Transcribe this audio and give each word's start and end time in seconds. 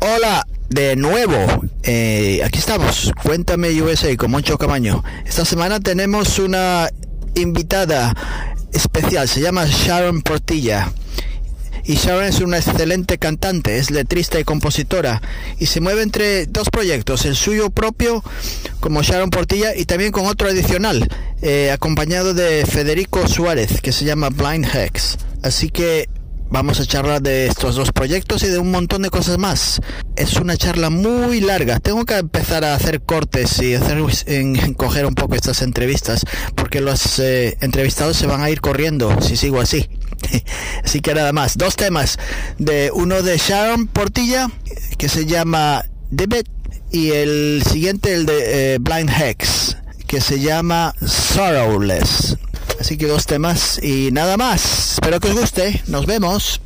Hola, 0.00 0.46
de 0.68 0.94
nuevo. 0.94 1.36
Eh, 1.82 2.40
aquí 2.44 2.60
estamos. 2.60 3.12
Cuéntame 3.20 3.82
USA 3.82 4.16
con 4.16 4.30
Moncho 4.30 4.56
Camaño. 4.56 5.02
Esta 5.26 5.44
semana 5.44 5.80
tenemos 5.80 6.38
una 6.38 6.88
invitada 7.34 8.14
especial. 8.72 9.28
Se 9.28 9.40
llama 9.40 9.66
Sharon 9.66 10.22
Portilla. 10.22 10.92
Y 11.84 11.94
Sharon 11.94 12.24
es 12.26 12.40
una 12.40 12.58
excelente 12.58 13.18
cantante, 13.18 13.78
es 13.78 13.90
letrista 13.90 14.38
y 14.38 14.44
compositora. 14.44 15.20
Y 15.58 15.66
se 15.66 15.80
mueve 15.80 16.02
entre 16.02 16.46
dos 16.46 16.70
proyectos, 16.70 17.24
el 17.24 17.34
suyo 17.34 17.70
propio 17.70 18.22
como 18.78 19.02
Sharon 19.02 19.30
Portilla 19.30 19.74
y 19.74 19.84
también 19.84 20.12
con 20.12 20.26
otro 20.26 20.48
adicional, 20.48 21.08
eh, 21.42 21.72
acompañado 21.72 22.34
de 22.34 22.66
Federico 22.66 23.26
Suárez, 23.26 23.80
que 23.80 23.90
se 23.90 24.04
llama 24.04 24.28
Blind 24.28 24.66
Hex. 24.72 25.18
Así 25.42 25.70
que 25.70 26.08
Vamos 26.50 26.80
a 26.80 26.86
charlar 26.86 27.20
de 27.20 27.46
estos 27.46 27.76
dos 27.76 27.92
proyectos 27.92 28.42
y 28.42 28.46
de 28.48 28.58
un 28.58 28.70
montón 28.70 29.02
de 29.02 29.10
cosas 29.10 29.38
más. 29.38 29.80
Es 30.16 30.36
una 30.36 30.56
charla 30.56 30.88
muy 30.88 31.40
larga. 31.40 31.78
Tengo 31.78 32.06
que 32.06 32.16
empezar 32.16 32.64
a 32.64 32.74
hacer 32.74 33.02
cortes 33.02 33.60
y 33.60 33.74
hacer 33.74 33.98
coger 34.76 35.04
un 35.04 35.14
poco 35.14 35.34
estas 35.34 35.60
entrevistas 35.60 36.24
porque 36.54 36.80
los 36.80 37.18
eh, 37.18 37.58
entrevistados 37.60 38.16
se 38.16 38.26
van 38.26 38.40
a 38.40 38.50
ir 38.50 38.62
corriendo 38.62 39.20
si 39.20 39.36
sigo 39.36 39.60
así. 39.60 39.90
así 40.84 41.00
que 41.00 41.14
nada 41.14 41.32
más. 41.32 41.58
Dos 41.58 41.76
temas. 41.76 42.18
De 42.58 42.90
uno 42.94 43.22
de 43.22 43.36
Sharon 43.36 43.86
Portilla 43.86 44.48
que 44.96 45.08
se 45.10 45.26
llama 45.26 45.84
Debit 46.10 46.48
y 46.90 47.10
el 47.10 47.62
siguiente 47.68 48.14
el 48.14 48.24
de 48.24 48.74
eh, 48.74 48.78
Blind 48.78 49.10
Hex 49.10 49.76
que 50.06 50.22
se 50.22 50.40
llama 50.40 50.94
Sorrowless. 51.06 52.38
Así 52.78 52.96
que 52.96 53.06
dos 53.06 53.26
temas 53.26 53.82
y 53.82 54.10
nada 54.12 54.36
más. 54.36 54.92
Espero 54.92 55.20
que 55.20 55.28
os 55.28 55.40
guste. 55.40 55.82
Nos 55.86 56.06
vemos. 56.06 56.60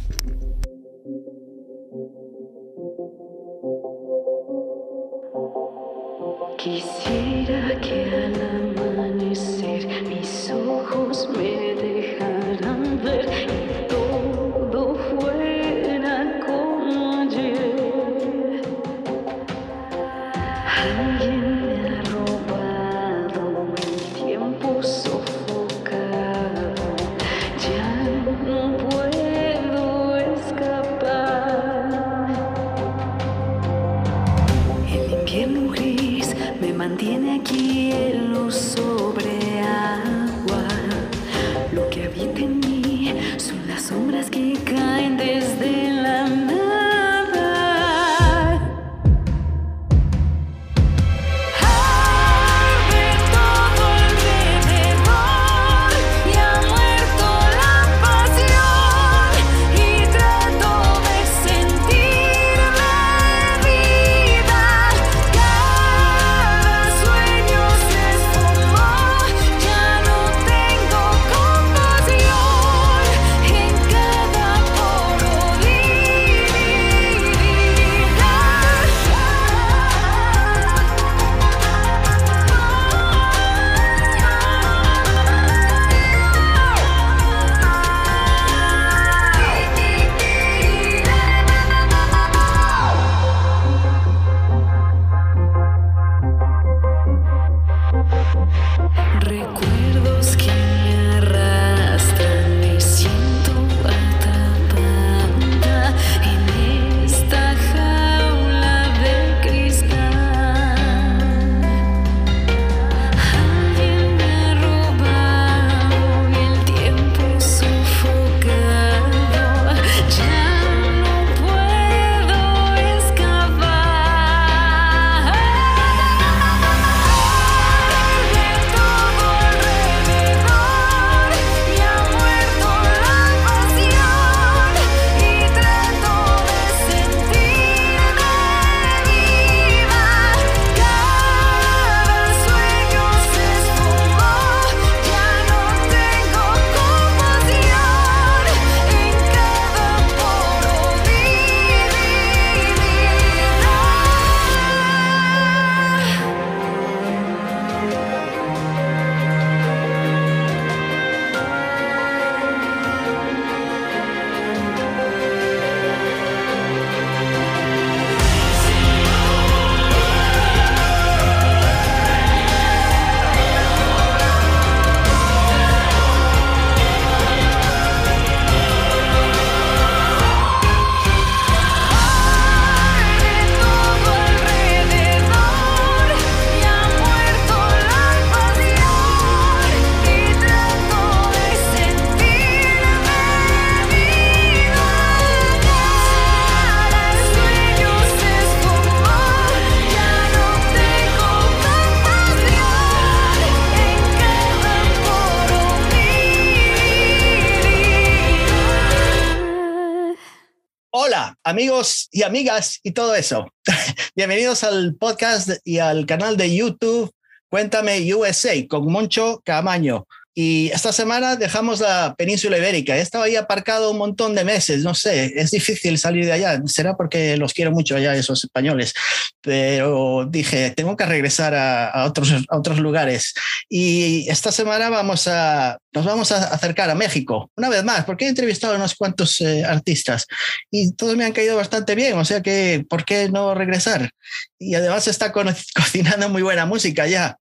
Amigos 211.52 212.08
y 212.10 212.22
amigas 212.22 212.80
y 212.82 212.92
todo 212.92 213.14
eso. 213.14 213.46
Bienvenidos 214.16 214.64
al 214.64 214.94
podcast 214.94 215.50
y 215.64 215.80
al 215.80 216.06
canal 216.06 216.38
de 216.38 216.56
YouTube 216.56 217.12
Cuéntame 217.52 218.14
USA 218.14 218.66
con 218.66 218.90
Moncho 218.90 219.42
Camaño. 219.44 220.06
Y 220.34 220.70
esta 220.72 220.92
semana 220.92 221.36
dejamos 221.36 221.80
la 221.80 222.14
península 222.16 222.56
ibérica. 222.56 222.96
He 222.96 223.00
estado 223.00 223.24
ahí 223.24 223.36
aparcado 223.36 223.90
un 223.90 223.98
montón 223.98 224.34
de 224.34 224.44
meses, 224.44 224.82
no 224.82 224.94
sé, 224.94 225.32
es 225.36 225.50
difícil 225.50 225.98
salir 225.98 226.24
de 226.24 226.32
allá. 226.32 226.62
Será 226.66 226.96
porque 226.96 227.36
los 227.36 227.52
quiero 227.52 227.70
mucho 227.70 227.96
allá, 227.96 228.14
esos 228.14 228.42
españoles. 228.42 228.94
Pero 229.42 230.26
dije, 230.30 230.70
tengo 230.70 230.96
que 230.96 231.04
regresar 231.04 231.54
a, 231.54 232.06
otros, 232.06 232.78
lugares. 232.78 233.34
Y 233.68 234.26
esta 234.30 234.52
semana 234.52 234.88
vamos 234.88 235.28
a, 235.28 235.78
nos 235.92 236.04
vamos 236.04 236.32
a 236.32 236.44
acercar 236.54 236.88
a 236.88 236.94
México, 236.94 237.50
una 237.56 237.68
vez 237.68 237.84
más, 237.84 238.04
porque 238.04 238.24
he 238.24 238.28
entrevistado 238.28 238.72
a 238.72 238.76
unos 238.76 238.94
cuantos 238.94 239.40
eh, 239.42 239.64
artistas 239.64 240.26
y 240.70 240.92
todos 240.92 241.16
me 241.16 241.24
han 241.24 241.32
caído 241.32 241.56
bastante 241.56 241.94
bien. 241.94 242.16
O 242.16 242.24
sea 242.24 242.40
que, 242.40 242.84
¿por 242.88 243.04
qué 243.04 243.28
no 243.28 243.54
regresar? 243.54 244.10
Y 244.58 244.74
además 244.74 245.06
está 245.08 245.32
cocinando 245.74 246.28
muy 246.30 246.42
buena 246.42 246.64
música 246.64 247.06
ya. 247.06 247.36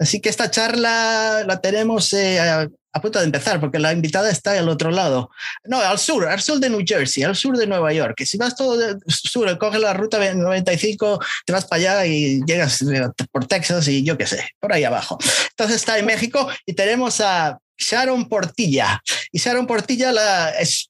Así 0.00 0.20
que 0.20 0.30
esta 0.30 0.50
charla 0.50 1.44
la 1.46 1.60
tenemos 1.60 2.14
eh, 2.14 2.40
a, 2.40 3.00
punto 3.02 3.18
de 3.18 3.26
empezar, 3.26 3.60
porque 3.60 3.78
la 3.78 3.92
invitada 3.92 4.30
está 4.30 4.52
al 4.52 4.70
otro 4.70 4.90
lado. 4.90 5.30
No, 5.64 5.78
al 5.78 5.98
sur, 5.98 6.26
al 6.26 6.40
sur 6.40 6.58
de 6.58 6.70
New 6.70 6.82
Jersey, 6.84 7.22
al 7.22 7.36
sur 7.36 7.56
de 7.56 7.66
Nueva 7.66 7.92
York. 7.92 8.14
Que 8.16 8.24
si 8.24 8.38
vas 8.38 8.56
todo 8.56 8.78
del 8.78 8.98
sur, 9.06 9.58
coges 9.58 9.80
la 9.80 9.92
ruta 9.92 10.18
95, 10.18 11.20
te 11.44 11.52
vas 11.52 11.66
para 11.66 11.80
allá 11.80 12.06
y 12.06 12.40
llegas 12.46 12.80
eh, 12.80 13.08
por 13.30 13.46
Texas 13.46 13.86
y 13.88 14.02
yo 14.02 14.16
qué 14.16 14.26
sé, 14.26 14.48
por 14.58 14.72
ahí 14.72 14.84
abajo. 14.84 15.18
Entonces 15.50 15.76
está 15.76 15.98
en 15.98 16.06
México 16.06 16.48
y 16.64 16.72
tenemos 16.72 17.20
a 17.20 17.58
Sharon 17.76 18.26
Portilla. 18.26 19.02
Y 19.32 19.38
Sharon 19.38 19.66
Portilla, 19.66 20.12
la, 20.12 20.50
es, 20.50 20.88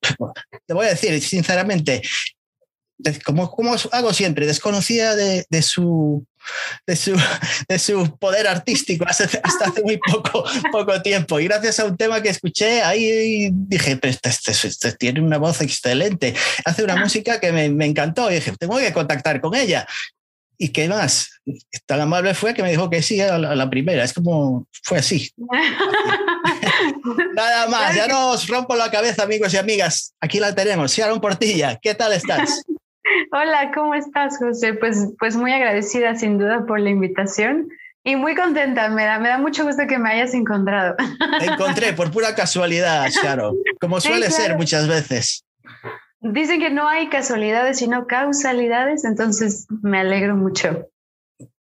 te 0.67 0.73
voy 0.73 0.87
a 0.87 0.91
decir 0.91 1.21
sinceramente, 1.21 2.01
como, 3.25 3.51
como 3.51 3.75
hago 3.93 4.13
siempre, 4.13 4.47
desconocida 4.47 5.17
de, 5.17 5.47
de 5.49 5.63
su 5.63 6.27
de 6.87 6.97
su, 6.97 7.17
de 7.69 7.79
su 7.79 8.19
poder 8.19 8.47
artístico 8.47 9.05
hasta 9.07 9.25
hace 9.25 9.83
muy 9.83 9.99
poco, 9.99 10.45
poco 10.73 11.03
tiempo. 11.03 11.41
Y 11.41 11.45
gracias 11.45 11.81
a 11.81 11.85
un 11.85 11.97
tema 11.97 12.23
que 12.23 12.31
escuché, 12.31 12.83
ahí 12.83 13.51
dije, 13.53 13.97
pues 13.97 14.19
este, 14.23 14.53
este, 14.53 14.69
este, 14.69 14.93
tiene 14.93 15.21
una 15.21 15.39
voz 15.39 15.61
excelente, 15.61 16.35
hace 16.65 16.85
una 16.85 16.97
música 16.97 17.41
que 17.41 17.53
me, 17.53 17.69
me, 17.69 17.87
encantó 17.87 18.31
y 18.31 18.35
dije, 18.37 18.55
tengo 18.59 18.79
que 18.79 18.93
contactar 18.93 19.41
con 19.41 19.55
ella. 19.55 19.87
¿Y 20.63 20.69
qué 20.69 20.89
más? 20.89 21.41
Tan 21.87 22.03
amable 22.03 22.35
fue 22.35 22.53
que 22.53 22.63
me 22.63 22.71
dijo 22.71 22.91
que 22.91 23.01
sí 23.01 23.19
a 23.19 23.39
la, 23.39 23.71
primera. 23.71 24.05
Es 24.05 24.13
como, 24.13 24.67
fue 24.83 24.99
así. 24.99 25.33
Nada 27.35 27.67
más, 27.69 27.97
ya 27.97 28.07
no 28.07 28.33
os 28.33 28.47
rompo 28.47 28.77
la 28.77 28.91
cabeza, 28.91 29.23
amigos 29.23 29.55
y 29.55 29.57
amigas. 29.57 30.13
Aquí 30.21 30.39
la 30.39 30.55
tenemos, 30.55 30.93
Sharon 30.93 31.19
Portilla. 31.19 31.79
¿Qué 31.81 31.95
tal 31.95 32.13
estás? 32.13 32.63
Hola, 33.33 33.71
¿cómo 33.75 33.95
estás, 33.95 34.39
José? 34.39 34.75
Pues, 34.75 35.09
pues 35.19 35.37
muy 35.37 35.53
agradecida 35.53 36.15
sin 36.17 36.39
duda 36.39 36.65
por 36.67 36.81
la 36.81 36.91
invitación 36.91 37.69
y 38.05 38.17
muy 38.17 38.35
contenta. 38.35 38.89
Me 38.89 39.05
da, 39.05 39.19
me 39.19 39.29
da 39.29 39.39
mucho 39.39 39.65
gusto 39.65 39.87
que 39.89 39.99
me 39.99 40.11
hayas 40.11 40.35
encontrado. 40.35 40.97
Te 41.39 41.47
encontré 41.47 41.93
por 41.93 42.11
pura 42.11 42.35
casualidad, 42.35 43.09
Sharon, 43.11 43.57
como 43.81 44.01
suele 44.01 44.31
ser 44.31 44.57
muchas 44.57 44.89
veces. 44.89 45.45
Dicen 46.21 46.61
que 46.61 46.71
no 46.71 46.89
hay 46.89 47.09
casualidades, 47.09 47.79
sino 47.79 48.07
causalidades, 48.07 49.05
entonces 49.05 49.67
me 49.83 50.01
alegro 50.01 50.37
mucho. 50.37 50.89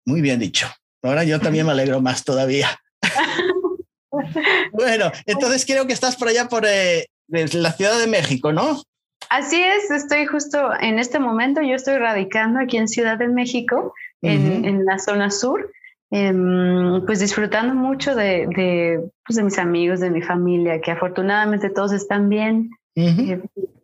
Muy 0.04 0.20
bien 0.20 0.38
dicho. 0.38 0.68
Ahora 1.02 1.24
yo 1.24 1.40
también 1.40 1.66
me 1.66 1.72
alegro 1.72 2.00
más 2.00 2.24
todavía. 2.24 2.78
bueno, 4.72 5.10
entonces 5.26 5.64
creo 5.64 5.86
que 5.86 5.92
estás 5.92 6.16
por 6.16 6.28
allá 6.28 6.48
por 6.48 6.64
eh, 6.66 7.06
la 7.28 7.72
Ciudad 7.72 7.98
de 7.98 8.06
México, 8.06 8.52
¿no? 8.52 8.82
Así 9.30 9.60
es, 9.62 9.90
estoy 9.90 10.26
justo 10.26 10.70
en 10.80 10.98
este 10.98 11.18
momento, 11.18 11.62
yo 11.62 11.74
estoy 11.74 11.96
radicando 11.96 12.60
aquí 12.60 12.76
en 12.76 12.88
Ciudad 12.88 13.18
de 13.18 13.28
México, 13.28 13.94
en, 14.22 14.84
la 14.84 14.98
zona 14.98 15.30
sur, 15.30 15.70
em, 16.10 17.04
pues 17.04 17.20
disfrutando 17.20 17.74
mucho 17.74 18.14
de, 18.14 19.00
pues 19.26 19.36
de, 19.36 19.42
mis 19.42 19.58
amigos, 19.58 20.00
de 20.00 20.10
mi 20.10 20.22
familia, 20.22 20.80
que 20.80 20.90
afortunadamente 20.90 21.68
todos 21.68 21.92
están 21.92 22.28
bien. 22.28 22.70
Eh, 22.96 23.40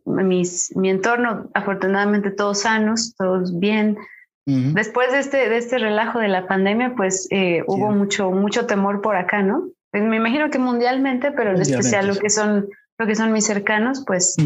mis, 0.06 0.74
mi 0.76 0.90
entorno, 0.90 1.50
afortunadamente 1.54 2.30
todos 2.30 2.60
sanos, 2.60 3.14
todos 3.16 3.58
bien. 3.58 3.98
Después 4.46 5.12
de 5.12 5.20
este, 5.20 5.48
de 5.48 5.58
este 5.58 5.78
relajo 5.78 6.18
de 6.18 6.26
la 6.26 6.48
pandemia, 6.48 6.94
pues 6.96 7.28
eh, 7.30 7.62
hubo 7.68 7.92
mucho, 7.92 8.32
mucho 8.32 8.66
temor 8.66 9.00
por 9.00 9.14
acá, 9.14 9.42
¿no? 9.42 9.68
Me 9.92 10.16
imagino 10.16 10.50
que 10.50 10.58
mundialmente, 10.58 11.30
pero 11.30 11.50
en 11.50 11.60
especial 11.60 12.08
lo 12.08 12.16
que 12.16 12.30
son 12.30 12.68
lo 13.00 13.06
que 13.06 13.16
son 13.16 13.32
mis 13.32 13.46
cercanos, 13.46 14.04
pues 14.06 14.36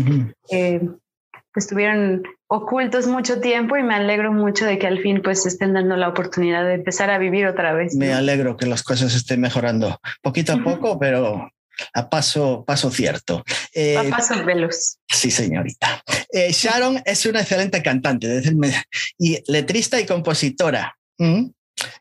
eh, 0.48 0.80
estuvieron 1.56 2.22
ocultos 2.46 3.08
mucho 3.08 3.40
tiempo 3.40 3.76
y 3.76 3.82
me 3.82 3.96
alegro 3.96 4.32
mucho 4.32 4.64
de 4.64 4.78
que 4.78 4.86
al 4.86 5.00
fin 5.00 5.22
pues 5.24 5.44
estén 5.44 5.72
dando 5.72 5.96
la 5.96 6.08
oportunidad 6.08 6.64
de 6.64 6.74
empezar 6.74 7.10
a 7.10 7.18
vivir 7.18 7.48
otra 7.48 7.74
vez. 7.74 7.96
Me 7.96 8.12
alegro 8.12 8.56
que 8.56 8.66
las 8.66 8.84
cosas 8.84 9.12
estén 9.12 9.40
mejorando 9.40 9.98
poquito 10.22 10.52
a 10.52 10.62
poco, 10.62 11.00
pero 11.00 11.50
a 11.92 12.08
paso, 12.08 12.64
paso 12.64 12.92
cierto. 12.92 13.42
Eh, 13.74 13.96
a 13.98 14.04
paso 14.08 14.44
veloz. 14.44 14.98
Sí, 15.08 15.32
señorita. 15.32 16.00
Eh, 16.32 16.52
Sharon 16.52 17.02
es 17.04 17.26
una 17.26 17.40
excelente 17.40 17.82
cantante 17.82 18.40
y 19.18 19.42
letrista 19.50 20.00
y 20.00 20.06
compositora. 20.06 20.96
¿Mm? 21.18 21.46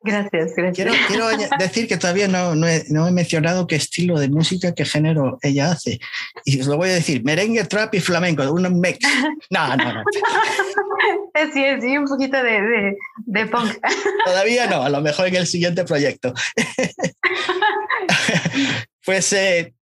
Gracias, 0.03 0.53
gracias. 0.55 0.89
Quiero, 1.07 1.27
decir 1.57 1.87
que 1.87 1.97
todavía 1.97 2.27
no, 2.27 2.55
no, 2.55 2.67
he, 2.67 3.11
mencionado 3.11 3.67
qué 3.67 3.75
estilo 3.75 4.19
de 4.19 4.29
música, 4.29 4.73
qué 4.73 4.85
género 4.85 5.39
ella 5.41 5.71
hace. 5.71 5.99
Y 6.45 6.59
os 6.59 6.67
lo 6.67 6.77
voy 6.77 6.89
a 6.89 6.93
decir, 6.93 7.23
merengue, 7.23 7.63
trap 7.65 7.95
y 7.95 7.99
flamenco, 7.99 8.43
un 8.51 8.79
mix. 8.79 8.99
No, 9.49 9.75
no, 9.75 9.93
no. 9.93 10.03
Sí, 11.53 11.63
sí, 11.81 11.97
un 11.97 12.05
poquito 12.05 12.37
de, 12.37 12.61
de, 12.61 12.97
de 13.17 13.45
punk. 13.47 13.75
Todavía 14.25 14.67
no, 14.67 14.83
a 14.83 14.89
lo 14.89 15.01
mejor 15.01 15.27
en 15.27 15.35
el 15.35 15.47
siguiente 15.47 15.83
proyecto. 15.83 16.33
Pues 19.05 19.33
eh, 19.33 19.73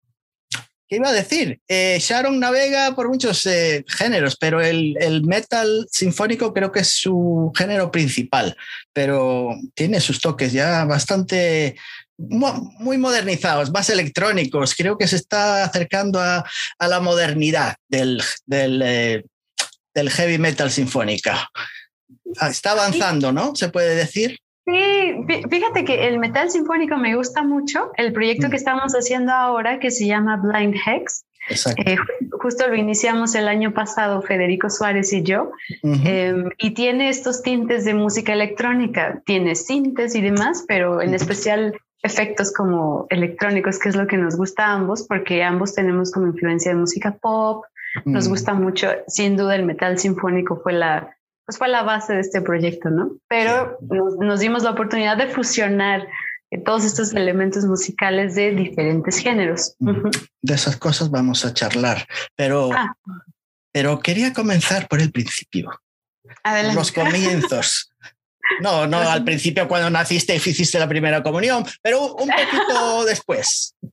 ¿Qué 0.90 0.96
iba 0.96 1.08
a 1.08 1.12
decir? 1.12 1.60
Eh, 1.68 1.98
Sharon 2.00 2.40
navega 2.40 2.96
por 2.96 3.08
muchos 3.08 3.46
eh, 3.46 3.84
géneros, 3.86 4.36
pero 4.36 4.60
el, 4.60 5.22
metal 5.22 5.86
sinfónico 5.88 6.52
creo 6.52 6.72
que 6.72 6.80
es 6.80 6.88
su 6.88 7.52
género 7.56 7.92
principal, 7.92 8.56
pero 8.92 9.54
tiene 9.74 10.00
sus 10.00 10.20
toques 10.20 10.52
ya 10.52 10.84
bastante 10.86 11.76
muy 12.18 12.98
modernizados, 12.98 13.70
más 13.70 13.88
electrónicos. 13.88 14.74
Creo 14.74 14.98
que 14.98 15.06
se 15.06 15.14
está 15.14 15.62
acercando 15.62 16.20
a, 16.20 16.44
la 16.80 16.98
modernidad 16.98 17.76
eh, 17.92 19.22
del 19.94 20.10
heavy 20.10 20.38
metal 20.38 20.72
sinfónica. 20.72 21.48
Ah, 22.38 22.48
está 22.48 22.72
avanzando, 22.72 23.30
¿no? 23.32 23.54
Se 23.54 23.68
puede 23.68 23.94
decir. 23.94 24.40
Sí, 24.72 25.24
fíjate 25.48 25.84
que 25.84 26.08
el 26.08 26.18
metal 26.18 26.50
sinfónico 26.50 26.96
me 26.96 27.16
gusta 27.16 27.42
mucho. 27.42 27.90
El 27.96 28.12
proyecto 28.12 28.48
que 28.48 28.54
mm. 28.54 28.62
estamos 28.62 28.92
haciendo 28.92 29.32
ahora, 29.32 29.78
que 29.78 29.90
se 29.90 30.06
llama 30.06 30.36
Blind 30.36 30.76
Hex, 30.86 31.24
eh, 31.48 31.96
justo 32.40 32.68
lo 32.68 32.76
iniciamos 32.76 33.34
el 33.34 33.48
año 33.48 33.72
pasado, 33.72 34.22
Federico 34.22 34.70
Suárez 34.70 35.12
y 35.12 35.22
yo, 35.22 35.50
em, 35.82 36.50
y 36.58 36.70
tiene 36.70 37.08
estos 37.08 37.42
tintes 37.42 37.84
de 37.84 37.94
música 37.94 38.32
electrónica, 38.32 39.20
tiene 39.26 39.54
sintes 39.54 40.14
y 40.14 40.20
demás, 40.20 40.64
pero 40.68 41.02
en 41.02 41.14
especial 41.14 41.76
efectos 42.02 42.52
como 42.52 43.06
electrónicos, 43.10 43.78
que 43.78 43.88
es 43.88 43.96
lo 43.96 44.06
que 44.06 44.16
nos 44.16 44.36
gusta 44.36 44.66
a 44.66 44.74
ambos, 44.74 45.06
porque 45.08 45.42
ambos 45.42 45.74
tenemos 45.74 46.12
como 46.12 46.28
influencia 46.28 46.72
de 46.72 46.78
música 46.78 47.16
pop, 47.20 47.64
nos 48.04 48.28
mm. 48.28 48.30
gusta 48.30 48.54
mucho, 48.54 48.88
sin 49.08 49.36
duda 49.36 49.56
el 49.56 49.64
metal 49.64 49.98
sinfónico 49.98 50.60
fue 50.62 50.74
la, 50.74 51.16
pues 51.50 51.58
fue 51.58 51.66
la 51.66 51.82
base 51.82 52.12
de 52.12 52.20
este 52.20 52.40
proyecto, 52.42 52.90
¿no? 52.90 53.16
Pero 53.28 53.76
nos, 54.20 54.38
dimos 54.38 54.62
la 54.62 54.70
oportunidad 54.70 55.16
de 55.16 55.26
fusionar 55.26 56.06
todos 56.64 56.84
estos 56.84 57.12
elementos 57.12 57.64
musicales 57.64 58.36
de 58.36 58.52
diferentes 58.52 59.18
géneros. 59.18 59.74
De 59.80 60.54
esas 60.54 60.76
cosas 60.76 61.10
vamos 61.10 61.44
a 61.44 61.52
charlar, 61.52 62.06
pero, 62.36 62.70
ah. 62.72 62.94
pero 63.72 63.98
quería 63.98 64.32
comenzar 64.32 64.86
por 64.86 65.00
el 65.00 65.10
principio. 65.10 65.72
Adelante. 66.44 66.76
Los 66.76 66.92
comienzos. 66.92 67.90
No, 68.60 68.86
no 68.86 68.98
al 68.98 69.24
principio 69.24 69.66
cuando 69.66 69.90
naciste 69.90 70.32
y 70.32 70.36
hiciste 70.36 70.78
la 70.78 70.88
primera 70.88 71.20
comunión, 71.20 71.66
pero 71.82 72.14
un 72.14 72.28
poquito 72.28 73.04
después. 73.06 73.74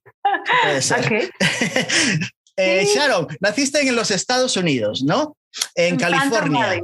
Eh, 2.60 2.88
Sharon, 2.92 3.28
naciste 3.40 3.88
en 3.88 3.96
los 3.96 4.10
Estados 4.10 4.58
Unidos, 4.58 5.04
¿no? 5.04 5.38
En, 5.76 5.96
California. 5.96 6.82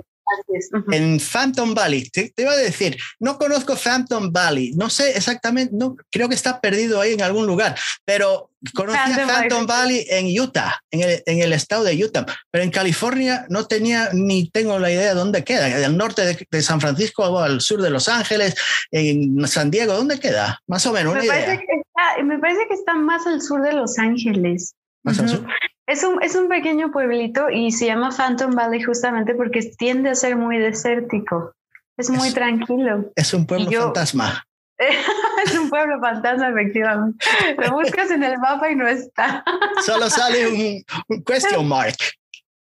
En 0.92 1.20
Phantom 1.20 1.74
Valley. 1.74 2.10
Te, 2.10 2.34
iba 2.38 2.52
a 2.52 2.58
decir, 2.58 2.98
no 3.20 3.38
conozco 3.38 3.76
Phantom 3.76 4.32
Valley, 4.32 4.74
no 4.74 4.90
sé 4.90 5.12
exactamente, 5.16 5.76
no, 5.76 5.96
creo 6.12 6.30
que 6.30 6.36
está 6.36 6.60
perdido 6.62 7.02
ahí 7.02 7.14
en 7.14 7.22
algún 7.22 7.46
lugar, 7.46 7.76
pero 8.06 8.50
conocí 8.74 8.98
a 8.98 9.28
Phantom 9.28 9.66
Valley 9.66 10.06
en 10.10 10.40
Utah, 10.40 10.80
en 10.92 11.02
el, 11.02 11.24
en 11.26 11.40
el, 11.42 11.54
estado 11.54 11.84
de 11.84 12.04
Utah, 12.04 12.26
pero 12.50 12.64
en 12.64 12.72
California 12.72 13.46
no 13.50 13.68
tenía 13.68 14.10
ni 14.14 14.50
tengo 14.50 14.80
la 14.80 14.92
idea 14.92 15.10
de 15.10 15.16
dónde 15.16 15.44
queda, 15.44 15.66
al 15.86 15.98
norte 15.98 16.48
de, 16.50 16.62
San 16.62 16.80
Francisco 16.80 17.24
o 17.24 17.40
al 17.40 17.62
sur 17.62 17.82
de 17.82 17.90
Los 17.90 18.08
Ángeles, 18.08 18.56
en 18.92 19.46
San 19.48 19.72
Diego, 19.72 19.94
¿dónde 19.94 20.20
queda? 20.20 20.62
Más 20.68 20.86
o 20.86 20.94
menos. 20.94 21.16
Me, 21.16 21.26
parece, 21.26 21.58
Que 21.58 21.82
está, 21.82 22.24
me 22.24 22.40
parece 22.40 22.62
que 22.68 22.74
está 22.74 22.94
más 22.94 23.28
al 23.28 23.42
sur 23.42 23.62
de 23.62 23.74
Los 23.74 24.00
Ángeles. 24.00 24.74
Más 25.04 25.20
al 25.20 25.30
sur. 25.30 25.46
Es 25.86 26.04
un, 26.04 26.24
es 26.24 26.36
un 26.36 26.48
pequeño 26.48 26.92
pueblito 26.92 27.50
y 27.50 27.72
se 27.72 27.88
llama 27.88 28.12
Phantom 28.16 28.52
Valley 28.56 28.82
justamente 28.82 29.36
porque 29.36 29.62
tiende 29.78 30.12
a 30.12 30.16
ser 30.16 30.38
muy 30.38 30.58
desértico. 30.58 31.54
Es 31.98 32.10
muy 32.10 32.32
tranquilo. 32.32 33.12
Es 33.16 33.34
un 33.34 33.46
pueblo 33.46 33.70
fantasma. 33.70 34.46
es 35.46 35.58
un 35.58 35.70
pueblo 35.70 36.00
fantasma, 36.00 36.50
efectivamente. 36.50 37.26
Lo 37.58 37.74
buscas 37.74 38.12
en 38.12 38.24
el 38.24 38.38
mapa 38.40 38.72
y 38.72 38.76
no 38.76 38.88
está. 38.88 39.44
Solo 39.86 40.10
sale 40.10 40.84
un, 41.10 41.24
question 41.24 41.68
mark. 41.68 41.96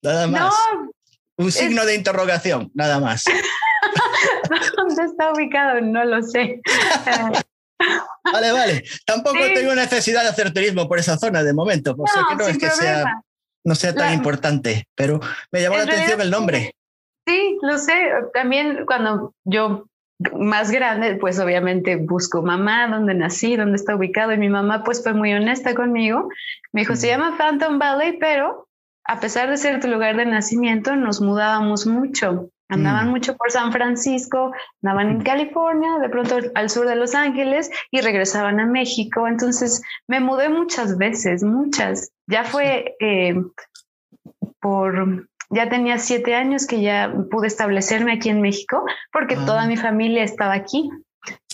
Nada 0.01 0.27
más. 0.27 0.41
No, 0.41 0.91
un 1.37 1.51
signo 1.51 1.85
de 1.85 1.95
interrogación, 1.95 2.71
nada 2.73 2.99
más. 2.99 3.23
¿Dónde 4.77 5.03
está 5.03 5.31
ubicado? 5.31 5.81
No 5.81 6.03
lo 6.03 6.21
sé. 6.21 6.61
vale, 8.31 8.51
vale. 8.51 8.83
Tampoco 9.05 9.37
tengo 9.53 9.75
necesidad 9.75 10.23
de 10.23 10.29
hacer 10.29 10.53
turismo 10.53 10.87
por 10.87 10.99
esa 10.99 11.17
zona 11.17 11.43
de 11.43 11.53
momento, 11.53 11.95
por 11.95 12.09
no, 12.15 12.27
que 12.29 12.35
no 12.35 12.47
es 12.47 12.57
que 12.57 12.69
sea, 12.69 13.21
no 13.63 13.75
sea 13.75 13.93
tan 13.93 14.13
importante, 14.13 14.87
pero 14.95 15.19
me 15.51 15.61
llamó 15.61 15.77
la 15.77 15.83
atención 15.83 16.21
el 16.21 16.31
nombre. 16.31 16.75
Sí, 17.25 17.57
lo 17.61 17.77
sé. 17.77 17.93
También 18.33 18.85
cuando 18.85 19.33
yo 19.45 19.85
más 20.35 20.71
grande, 20.71 21.15
pues 21.15 21.39
obviamente 21.39 21.95
busco 21.95 22.41
mamá, 22.41 22.87
dónde 22.87 23.13
nací, 23.13 23.55
dónde 23.55 23.75
está 23.75 23.95
ubicado. 23.95 24.33
Y 24.33 24.37
mi 24.37 24.49
mamá 24.49 24.83
pues 24.83 25.03
fue 25.03 25.13
muy 25.13 25.33
honesta 25.33 25.73
conmigo. 25.75 26.29
Me 26.71 26.81
dijo, 26.81 26.95
se 26.95 27.07
llama 27.07 27.37
Phantom 27.37 27.79
Valley, 27.79 28.17
pero 28.19 28.67
a 29.05 29.19
pesar 29.19 29.49
de 29.49 29.57
ser 29.57 29.79
tu 29.79 29.87
lugar 29.87 30.15
de 30.17 30.25
nacimiento, 30.25 30.95
nos 30.95 31.21
mudábamos 31.21 31.85
mucho. 31.85 32.49
Andaban 32.73 33.07
mm. 33.07 33.09
mucho 33.11 33.35
por 33.35 33.51
San 33.51 33.71
Francisco, 33.71 34.51
andaban 34.81 35.09
en 35.09 35.21
California, 35.21 35.99
de 36.01 36.09
pronto 36.09 36.39
al 36.55 36.69
sur 36.69 36.87
de 36.87 36.95
Los 36.95 37.15
Ángeles 37.15 37.69
y 37.91 38.01
regresaban 38.01 38.59
a 38.59 38.65
México. 38.65 39.27
Entonces 39.27 39.81
me 40.07 40.19
mudé 40.19 40.49
muchas 40.49 40.97
veces, 40.97 41.43
muchas. 41.43 42.11
Ya 42.27 42.43
fue 42.43 42.95
eh, 42.99 43.35
por 44.59 45.27
ya 45.49 45.69
tenía 45.69 45.99
siete 45.99 46.33
años 46.33 46.65
que 46.65 46.81
ya 46.81 47.13
pude 47.29 47.47
establecerme 47.47 48.13
aquí 48.13 48.29
en 48.29 48.41
México 48.41 48.85
porque 49.11 49.35
ah. 49.35 49.45
toda 49.45 49.67
mi 49.67 49.77
familia 49.77 50.23
estaba 50.23 50.53
aquí. 50.53 50.89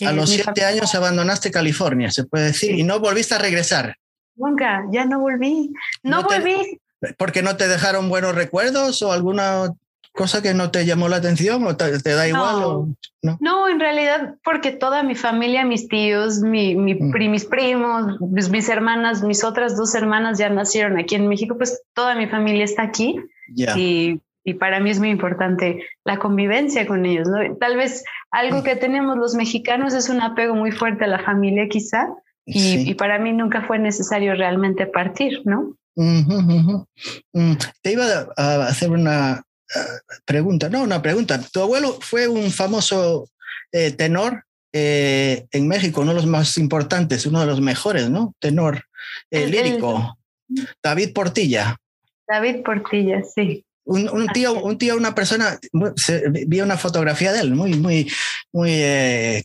A 0.04 0.12
los 0.12 0.30
siete 0.30 0.64
años 0.64 0.94
abandonaste 0.94 1.50
California, 1.50 2.10
se 2.10 2.24
puede 2.24 2.46
decir, 2.46 2.72
y 2.72 2.82
no 2.82 2.98
volviste 2.98 3.34
a 3.34 3.38
regresar. 3.38 3.96
Nunca, 4.34 4.84
ya 4.90 5.04
no 5.04 5.20
volví. 5.20 5.70
No, 6.02 6.22
volví. 6.22 6.80
¿Porque 7.16 7.42
no 7.42 7.56
te 7.56 7.68
dejaron 7.68 8.08
buenos 8.08 8.34
recuerdos 8.34 9.00
o 9.02 9.12
alguna 9.12 9.72
cosa 10.12 10.42
que 10.42 10.54
no 10.54 10.70
te 10.70 10.84
llamó 10.84 11.08
la 11.08 11.16
atención 11.16 11.64
o 11.66 11.76
te, 11.76 11.98
da 12.02 12.28
igual? 12.28 12.94
no? 13.22 13.38
no? 13.40 13.68
en 13.68 13.80
realidad 13.80 14.34
porque 14.44 14.72
toda 14.72 15.02
mi 15.02 15.14
familia, 15.14 15.64
mis 15.64 15.88
tíos, 15.88 16.40
mi, 16.40 16.74
mm. 16.74 17.12
mis 17.30 17.44
primos, 17.44 18.20
mis, 18.20 18.68
hermanas, 18.68 19.22
mis 19.22 19.44
otras 19.44 19.76
dos 19.76 19.94
hermanas 19.94 20.38
ya 20.38 20.48
nacieron 20.50 20.98
aquí 20.98 21.14
en 21.14 21.28
México, 21.28 21.56
pues 21.56 21.82
toda 21.94 22.14
mi 22.14 22.26
familia 22.26 22.64
está 22.64 22.82
aquí. 22.82 23.16
Y, 23.54 24.20
y, 24.44 24.54
para 24.54 24.78
mí 24.78 24.90
es 24.90 25.00
muy 25.00 25.10
importante 25.10 25.84
la 26.04 26.18
convivencia 26.18 26.86
con 26.86 27.04
ellos. 27.04 27.28
¿no? 27.28 27.56
Tal 27.56 27.76
vez 27.76 28.04
algo 28.30 28.62
que 28.62 28.76
tenemos 28.76 29.16
los 29.16 29.34
mexicanos 29.34 29.92
es 29.92 30.08
un 30.08 30.20
apego 30.20 30.54
muy 30.54 30.70
fuerte 30.70 31.04
a 31.04 31.08
la 31.08 31.18
familia 31.18 31.68
quizá. 31.68 32.08
Y, 32.46 32.90
y 32.90 32.94
para 32.94 33.18
mí 33.18 33.32
nunca 33.32 33.62
fue 33.62 33.78
necesario 33.78 34.34
realmente 34.34 34.86
partir, 34.86 35.42
¿no? 35.44 35.76
Mm, 35.96 37.52
te 37.82 37.92
iba 37.92 38.04
a 38.36 38.66
hacer 38.66 38.90
una 38.90 39.42
pregunta, 40.24 40.68
no, 40.68 40.82
una 40.82 41.02
pregunta. 41.02 41.40
Tu 41.52 41.60
abuelo 41.60 41.98
fue 42.00 42.28
un 42.28 42.50
famoso 42.50 43.28
eh, 43.72 43.92
tenor 43.92 44.44
eh, 44.72 45.46
en 45.52 45.68
México, 45.68 46.00
uno 46.00 46.10
de 46.10 46.16
los 46.16 46.26
más 46.26 46.58
importantes, 46.58 47.26
uno 47.26 47.40
de 47.40 47.46
los 47.46 47.60
mejores, 47.60 48.10
¿no? 48.10 48.34
Tenor 48.38 48.84
eh, 49.30 49.46
lírico. 49.46 50.18
David 50.82 51.12
Portilla. 51.12 51.76
David 52.26 52.62
Portilla, 52.64 53.22
sí. 53.22 53.64
Un, 53.84 54.28
tío, 54.28 54.54
un 54.54 54.78
tío, 54.78 54.96
una 54.96 55.14
persona, 55.16 55.58
vi 56.46 56.60
una 56.60 56.76
fotografía 56.76 57.32
de 57.32 57.40
él, 57.40 57.54
muy, 57.54 57.74
muy, 57.74 58.08
muy, 58.52 58.70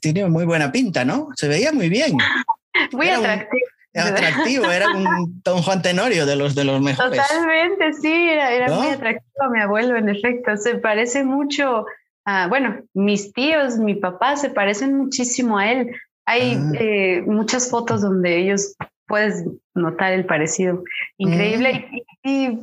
tiene 0.02 0.28
muy 0.28 0.46
buena 0.46 0.72
pinta, 0.72 1.04
¿no? 1.04 1.30
Se 1.36 1.48
veía 1.48 1.72
muy 1.72 1.90
bien. 1.90 2.18
Muy 2.92 3.08
atractivo. 3.08 3.66
Atractivo, 4.02 4.66
era 4.72 4.90
un 4.92 5.42
Don 5.44 5.62
Juan 5.62 5.82
Tenorio 5.82 6.26
de 6.26 6.36
los 6.36 6.56
de 6.56 6.64
los 6.64 6.82
mejores. 6.82 7.22
Totalmente, 7.22 7.94
sí, 7.94 8.14
era, 8.14 8.70
muy 8.74 8.88
atractivo 8.88 9.50
mi 9.52 9.62
abuelo, 9.62 9.96
en 9.96 10.10
efecto. 10.10 10.58
Se 10.58 10.76
parece 10.76 11.24
mucho 11.24 11.86
a, 12.26 12.48
bueno, 12.48 12.82
mis 12.94 13.34
tíos, 13.34 13.78
mi 13.78 13.96
papá 13.96 14.36
se 14.36 14.50
parecen 14.50 14.98
muchísimo 14.98 15.58
a 15.58 15.72
él. 15.72 15.96
Hay 16.26 16.58
ah. 16.58 16.72
eh, 16.80 17.22
muchas 17.26 17.70
fotos 17.70 18.02
donde 18.02 18.38
ellos 18.38 18.76
puedes 19.08 19.46
notar 19.74 20.14
el 20.14 20.26
parecido. 20.26 20.84
Increíble. 21.18 21.88
Mm. 21.92 22.28
Y, 22.28 22.60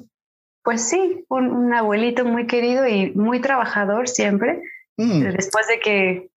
pues 0.64 0.88
sí, 0.88 1.24
un, 1.28 1.72
abuelito 1.72 2.24
muy 2.24 2.46
querido 2.46 2.86
y 2.86 3.12
muy 3.12 3.40
trabajador 3.40 4.08
siempre. 4.08 4.62
Mm. 4.96 5.22
Después 5.32 5.66
de 5.68 5.80
que 5.80 6.28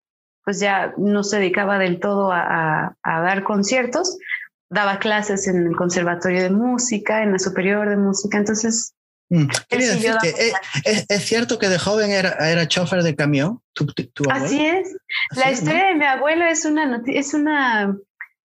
pues 0.45 0.61
ya 0.61 0.93
no 0.99 1.25
se 1.25 1.39
dedicaba 1.39 1.79
del 1.79 2.01
todo 2.01 2.31
a, 2.31 2.95
a 3.03 3.21
dar 3.23 3.45
conciertos, 3.45 4.19
daba 4.75 4.99
clases 4.99 5.47
en 5.47 5.67
el 5.67 5.77
conservatorio 5.77 6.43
de 6.43 6.51
música, 6.51 7.23
en 7.23 7.33
la 7.33 7.39
superior 7.39 7.89
de 7.89 7.97
música, 7.97 8.39
entonces... 8.39 8.93
Mm. 9.31 9.49
Eh, 9.71 10.53
¿es, 11.09 11.25
cierto 11.25 11.59
que 11.59 11.69
de 11.69 11.79
joven 11.79 12.11
era, 12.11 12.51
era 12.51 12.69
chofer 12.69 13.03
de 13.03 13.17
camión? 13.17 13.61
Así 14.31 14.67
es. 14.67 14.95
la 15.35 15.51
historia 15.51 15.87
de 15.87 15.95
mi 15.95 16.05
abuelo 16.05 16.45
es 16.45 16.67
una, 16.67 17.03
es 17.07 17.33
una 17.33 17.97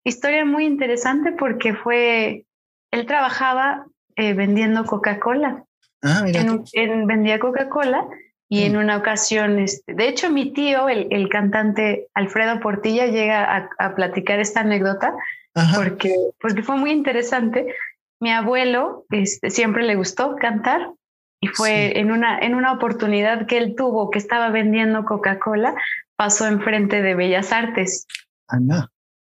historia 0.05 0.45
muy 0.45 0.65
interesante 0.65 1.33
porque 1.33 1.73
fue, 1.73 2.45
él 2.91 3.05
trabajaba 3.07 3.85
eh, 4.15 4.33
vendiendo 4.33 4.85
Coca-Cola. 4.85 5.63
Ah, 6.01 6.23
en, 6.25 7.07
vendía 7.07 7.39
Coca-Cola 7.39 8.07
y 8.47 8.63
en 8.63 8.75
mm. 8.75 8.79
una 8.79 8.97
ocasión, 8.97 9.59
este, 9.59 9.93
de 9.95 10.07
hecho 10.07 10.29
mi 10.29 10.53
tío, 10.53 10.87
el, 10.87 11.07
el 11.11 11.27
cantante 11.27 12.07
Alfredo 12.13 12.61
Portilla, 12.61 13.07
llega 13.07 13.43
a, 13.43 13.69
a, 13.79 13.95
platicar 13.95 14.39
esta 14.39 14.61
anécdota 14.61 15.13
porque, 15.75 16.15
porque 16.39 16.63
fue 16.63 16.77
muy 16.77 16.91
interesante. 16.91 17.73
Mi 18.19 18.31
abuelo 18.31 19.05
este, 19.11 19.49
siempre 19.49 19.83
le 19.83 19.95
gustó 19.95 20.35
cantar 20.35 20.91
y 21.41 21.47
fue 21.47 21.99
en, 21.99 22.11
una, 22.11 22.37
en 22.39 22.55
una 22.55 22.73
oportunidad 22.73 23.47
que 23.47 23.57
él 23.57 23.75
tuvo, 23.75 24.09
que 24.09 24.19
estaba 24.19 24.49
vendiendo 24.49 25.05
Coca-Cola, 25.05 25.73
pasó 26.15 26.47
enfrente 26.47 27.01
de 27.01 27.15
Bellas 27.15 27.53
Artes 27.53 28.05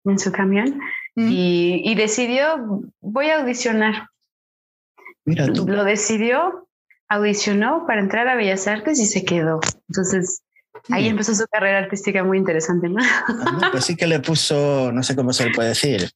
en 0.06 0.20
su 0.20 0.32
camión 0.32 0.80
mm. 1.16 1.28
y, 1.30 1.82
y, 1.86 1.96
decidió, 1.96 2.82
voy 3.00 3.28
a 3.28 3.40
audicionar. 3.40 4.10
Mira 5.24 5.48
tú. 5.48 5.66
Lo 5.66 5.86
decidió, 5.86 6.68
audicionó 7.08 7.86
para 7.88 8.02
entrar 8.02 8.28
a 8.28 8.36
Bellas 8.36 8.68
Artes 8.68 9.00
y 9.00 9.06
se 9.06 9.24
quedó. 9.24 9.62
Entonces, 9.88 10.44
Ahí 10.90 11.08
empezó 11.08 11.34
su 11.34 11.46
carrera 11.48 11.80
artística 11.80 12.24
muy 12.24 12.38
interesante, 12.38 12.90
¿no? 12.90 12.98
Ah, 13.02 13.70
pues 13.72 13.86
sí 13.86 13.96
que 13.96 14.08
le 14.08 14.20
puso, 14.20 14.92
no 14.92 15.04
sé 15.04 15.16
cómo 15.16 15.32
se 15.32 15.46
le 15.46 15.52
puede 15.52 15.70
decir. 15.70 16.10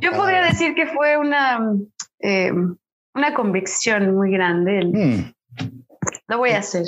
Yo 0.00 0.12
podría 0.12 0.42
decir 0.42 0.74
que 0.74 0.86
fue 0.86 1.16
una, 1.16 1.60
eh, 2.20 2.52
una 3.14 3.34
convicción 3.34 4.14
muy 4.14 4.30
grande. 4.30 4.84
Mm. 4.84 5.34
Lo 6.28 6.38
voy 6.38 6.50
a 6.50 6.58
hacer. 6.58 6.84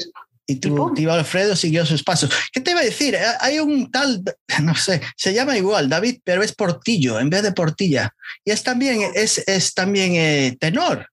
Y 0.49 0.57
tu 0.57 0.95
tío 0.95 1.13
Alfredo 1.13 1.57
siguió 1.57 1.85
sus 1.85 2.05
pasos. 2.05 2.31
¿Qué 2.53 2.61
te 2.61 2.71
iba 2.71 2.81
a 2.81 2.85
decir? 2.85 3.17
Eh, 3.17 3.21
hay 3.41 3.59
un 3.59 3.91
tal, 3.91 4.23
no 4.63 4.75
sé, 4.75 5.01
se 5.17 5.35
llama 5.35 5.59
igual, 5.59 5.89
David, 5.89 6.21
pero 6.25 6.43
es 6.43 6.55
Portillo 6.55 7.19
en 7.19 7.31
vez 7.31 7.43
de 7.43 7.53
Portilla. 7.53 8.15
Y 8.45 8.53
es 8.53 8.63
también, 8.63 9.01
es, 9.15 9.43
es 9.47 9.75
también 9.75 10.15
eh, 10.15 10.57
tenor. 10.61 11.09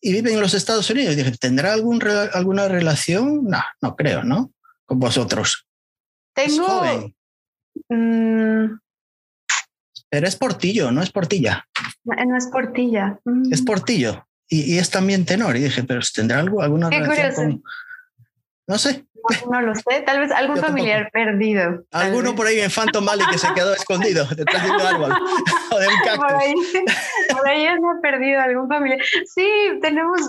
Y 0.00 0.12
vive 0.12 0.32
en 0.32 0.40
los 0.40 0.54
Estados 0.54 0.88
Unidos. 0.90 1.16
dije, 1.16 1.32
¿tendrá 1.38 1.72
algún, 1.72 2.00
alguna 2.32 2.68
relación? 2.68 3.44
No, 3.44 3.62
no 3.82 3.96
creo, 3.96 4.22
¿no? 4.22 4.52
Con 4.88 4.98
vosotros. 4.98 5.66
Tengo. 6.34 7.12
Mm, 7.90 8.78
Pero 10.08 10.26
es 10.26 10.36
Portillo, 10.36 10.90
no 10.90 11.02
es 11.02 11.10
Portilla. 11.10 11.68
No, 12.04 12.36
es 12.36 12.46
Portilla. 12.46 13.20
Mm. 13.26 13.52
Es 13.52 13.60
Portillo. 13.60 14.26
Y, 14.48 14.78
es 14.78 14.88
también 14.88 15.26
tenor. 15.26 15.56
Y 15.56 15.64
dije, 15.64 15.84
pero 15.84 16.00
¿tendrá 16.14 16.38
algo, 16.38 16.62
alguna 16.62 16.88
relación 16.88 17.62
No 18.66 18.78
sé. 18.78 19.06
No, 19.50 19.60
lo 19.60 19.74
sé, 19.74 20.02
tal 20.06 20.20
vez 20.20 20.30
algún 20.30 20.56
familiar 20.58 21.10
perdido. 21.12 21.84
Alguno 21.92 22.34
por 22.34 22.46
ahí 22.46 22.60
en 22.60 22.70
Phantom 22.70 23.04
Valley 23.04 23.26
que 23.30 23.38
se 23.38 23.52
quedó 23.54 23.74
escondido 23.74 24.24
detrás 24.26 24.64
de 24.64 24.70
un 24.70 24.80
árbol 24.80 25.12
o 25.70 25.78
de 25.78 25.88
un 25.88 25.94
cactus. 26.04 26.16
Por 26.16 26.34
ahí, 26.34 26.54
por 27.32 27.48
ahí 27.48 27.66
ha 27.66 27.76
perdido 28.00 28.40
algún 28.40 28.68
familiar. 28.68 29.00
Sí, 29.26 29.48
tenemos, 29.82 30.20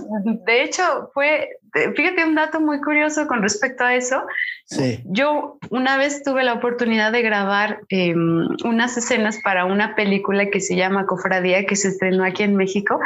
de 0.46 0.64
hecho, 0.64 1.12
fue, 1.14 1.50
fíjate 1.96 2.26
un 2.26 2.36
dato 2.36 2.60
muy 2.60 2.82
curioso 2.82 3.28
con 3.28 3.42
respecto 3.42 3.84
a 3.84 3.96
eso. 3.96 4.24
Sí. 4.66 5.02
Yo 5.06 5.58
una 5.70 5.98
vez 5.98 6.24
tuve 6.24 6.44
la 6.44 6.54
oportunidad 6.54 7.12
de 7.12 7.22
grabar 7.22 7.82
em, 7.90 8.48
unas 8.64 8.98
escenas 8.98 9.40
para 9.44 9.66
una 9.66 9.96
película 9.96 10.50
que 10.50 10.60
se 10.60 10.76
llama 10.76 11.06
Cofradía, 11.06 11.66
que 11.66 11.76
se 11.76 11.90
estrenó 11.90 12.24
aquí 12.24 12.44
en 12.44 12.56
México, 12.56 13.00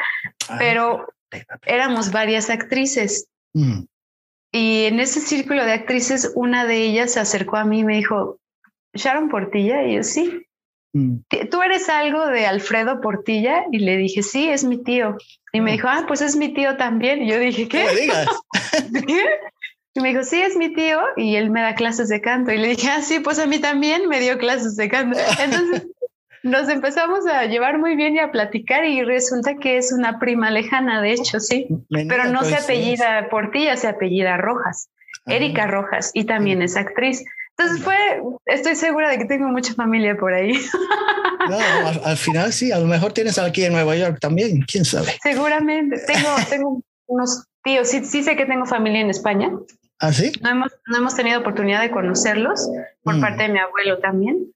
ah. 0.50 0.56
pero 0.58 1.08
éramos 1.66 2.12
varias 2.12 2.50
actrices. 2.50 3.28
Mm. 3.54 3.84
Y 4.56 4.86
en 4.86 5.00
ese 5.00 5.20
círculo 5.20 5.66
de 5.66 5.74
actrices, 5.74 6.32
una 6.36 6.66
de 6.66 6.78
ellas 6.78 7.12
se 7.12 7.20
acercó 7.20 7.58
a 7.58 7.66
mí 7.66 7.80
y 7.80 7.84
me 7.84 7.96
dijo, 7.96 8.40
Sharon 8.94 9.28
Portilla, 9.28 9.84
y 9.84 9.96
yo 9.96 10.04
sí. 10.04 10.46
Mm. 10.94 11.22
¿Tú 11.50 11.62
eres 11.64 11.90
algo 11.90 12.28
de 12.28 12.46
Alfredo 12.46 13.02
Portilla? 13.02 13.66
Y 13.72 13.80
le 13.80 13.98
dije, 13.98 14.22
sí, 14.22 14.48
es 14.48 14.64
mi 14.64 14.84
tío. 14.84 15.18
Y 15.52 15.60
me 15.60 15.72
dijo, 15.72 15.88
ah, 15.90 16.06
pues 16.08 16.22
es 16.22 16.36
mi 16.36 16.54
tío 16.54 16.78
también. 16.78 17.24
Y 17.24 17.32
yo 17.32 17.40
dije, 17.40 17.68
¿qué? 17.68 17.84
Me 17.84 18.02
digas. 18.02 18.28
¿Qué? 19.08 19.26
Y 19.96 20.00
me 20.02 20.10
dijo, 20.10 20.24
sí, 20.24 20.40
es 20.40 20.56
mi 20.56 20.72
tío 20.74 21.00
y 21.18 21.36
él 21.36 21.50
me 21.50 21.62
da 21.62 21.74
clases 21.74 22.10
de 22.10 22.22
canto. 22.22 22.52
Y 22.52 22.58
le 22.58 22.70
dije, 22.70 22.90
ah, 22.90 23.02
sí, 23.02 23.20
pues 23.20 23.40
a 23.40 23.48
mí 23.48 23.58
también 23.58 24.08
me 24.08 24.20
dio 24.20 24.38
clases 24.38 24.76
de 24.76 24.88
canto. 24.88 25.18
Entonces 25.44 25.88
nos 26.44 26.68
empezamos 26.68 27.26
a 27.26 27.46
llevar 27.46 27.80
muy 27.80 27.96
bien 27.96 28.16
y 28.16 28.20
a 28.20 28.32
platicar 28.32 28.86
y 28.86 29.02
resulta 29.04 29.56
que 29.56 29.78
es 29.78 29.94
una 29.94 30.20
prima 30.20 30.52
lejana, 30.52 31.02
de 31.02 31.14
hecho, 31.14 31.40
sí. 31.40 31.68
Pero 31.90 32.26
no 32.26 32.44
se 32.44 32.56
apellida 32.56 33.30
Portilla, 33.30 33.78
se 33.78 33.88
apellida 33.88 34.38
Rojas, 34.38 34.90
ah. 35.26 35.34
Erika 35.34 35.68
Rojas, 35.68 36.12
y 36.14 36.26
también 36.26 36.62
es 36.62 36.76
actriz. 36.76 37.24
Entonces 37.58 37.84
fue, 37.84 37.96
estoy 38.46 38.76
segura 38.76 39.10
de 39.10 39.20
que 39.20 39.26
tengo 39.26 39.48
mucha 39.48 39.74
familia 39.74 40.16
por 40.16 40.34
ahí. 40.34 40.54
No, 41.50 41.58
al, 42.06 42.16
final 42.16 42.54
sí, 42.54 42.72
a 42.72 42.80
lo 42.80 42.86
mejor 42.86 43.12
tienes 43.12 43.38
aquí 43.38 43.66
en 43.66 43.74
Nueva 43.74 43.98
York 43.98 44.18
también, 44.22 44.62
quién 44.62 44.86
sabe. 44.86 45.18
Seguramente, 45.22 46.00
tengo, 46.08 46.30
tengo 46.50 46.82
unos 47.06 47.48
tíos, 47.66 47.90
sí, 47.90 48.06
sí 48.06 48.24
sé 48.24 48.38
que 48.38 48.46
tengo 48.46 48.66
familia 48.66 49.02
en 49.02 49.10
España. 49.10 49.52
¿Ah, 50.00 50.14
sí? 50.14 50.32
No 50.42 50.52
hemos, 50.52 50.72
no 50.88 50.98
hemos 51.00 51.16
tenido 51.16 51.42
oportunidad 51.42 51.82
de 51.82 51.92
conocerlos 51.92 52.70
por 53.04 53.16
mm. 53.16 53.20
parte 53.20 53.44
de 53.44 53.50
mi 53.50 53.60
abuelo 53.60 54.00
también. 54.00 54.53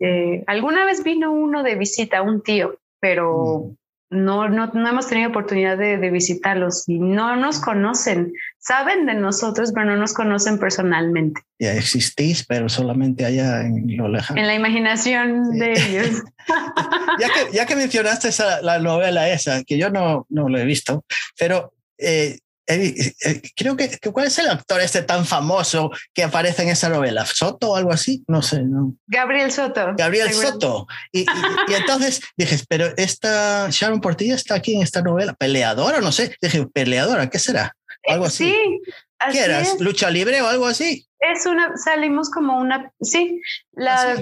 Eh, 0.00 0.44
alguna 0.46 0.84
vez 0.84 1.02
vino 1.02 1.32
uno 1.32 1.62
de 1.62 1.74
visita, 1.76 2.22
un 2.22 2.42
tío, 2.42 2.78
pero 3.00 3.74
mm. 4.10 4.16
no, 4.24 4.48
no, 4.48 4.66
no, 4.68 4.88
hemos 4.88 5.08
tenido 5.08 5.30
oportunidad 5.30 5.76
de, 5.78 6.10
visitarlos 6.10 6.88
y 6.88 6.98
no 6.98 7.36
nos 7.36 7.60
conocen. 7.60 8.32
Saben 8.58 9.06
de 9.06 9.14
nosotros, 9.14 9.72
pero 9.72 9.86
no 9.86 9.96
nos 9.96 10.14
conocen 10.14 10.58
personalmente. 10.58 11.42
Ya 11.58 11.74
existís, 11.74 12.44
pero 12.46 12.68
solamente 12.68 13.24
allá 13.24 13.62
en 13.62 13.96
lo 13.96 14.08
lejano. 14.08 14.40
En 14.40 14.46
la 14.46 14.54
imaginación 14.54 15.58
de 15.58 15.72
ellos. 15.72 16.22
ya, 17.20 17.28
que, 17.28 17.56
ya 17.56 17.66
que 17.66 17.76
mencionaste 17.76 18.28
esa, 18.28 18.62
la 18.62 18.78
novela 18.78 19.28
esa, 19.28 19.62
que 19.64 19.78
yo 19.78 19.90
no, 19.90 20.26
no 20.28 20.48
lo 20.48 20.58
he 20.58 20.64
visto, 20.64 21.04
pero 21.38 21.72
eh, 21.98 22.38
eh, 22.66 23.12
eh, 23.24 23.42
creo 23.56 23.76
que, 23.76 23.98
¿cuál 24.12 24.26
es 24.26 24.38
el 24.38 24.48
actor 24.48 24.80
este 24.80 25.02
tan 25.02 25.26
famoso 25.26 25.90
que 26.14 26.22
aparece 26.22 26.62
en 26.62 26.68
esa 26.68 26.88
novela? 26.88 27.26
¿Soto 27.26 27.70
o 27.70 27.76
algo 27.76 27.92
así? 27.92 28.24
No 28.28 28.40
sé. 28.42 28.62
No. 28.62 28.94
Gabriel 29.06 29.50
Soto. 29.50 29.94
Gabriel 29.96 30.32
Soto. 30.32 30.86
Y, 31.10 31.26
entonces 31.74 32.22
dije, 32.36 32.56
pero 32.68 32.86
esta 32.96 33.68
Sharon 33.70 34.00
Portilla 34.00 34.34
está 34.34 34.54
aquí 34.54 34.76
en 34.76 34.82
esta 34.82 35.02
novela, 35.02 35.34
peleadora, 35.34 36.00
no 36.00 36.12
sé. 36.12 36.36
Dije, 36.40 36.66
peleadora, 36.66 37.28
¿qué 37.28 37.38
será? 37.38 37.74
Algo 38.08 38.26
así. 38.26 38.50
Sí. 38.50 38.80
¿Qué 39.30 39.38
eras? 39.38 39.80
¿Lucha 39.80 40.10
libre 40.10 40.42
o 40.42 40.48
algo 40.48 40.66
así? 40.66 41.06
Es 41.20 41.46
una, 41.46 41.76
salimos 41.76 42.30
como 42.30 42.58
una, 42.58 42.90
sí, 43.00 43.40
la, 43.70 43.94
¿Ah, 43.94 44.16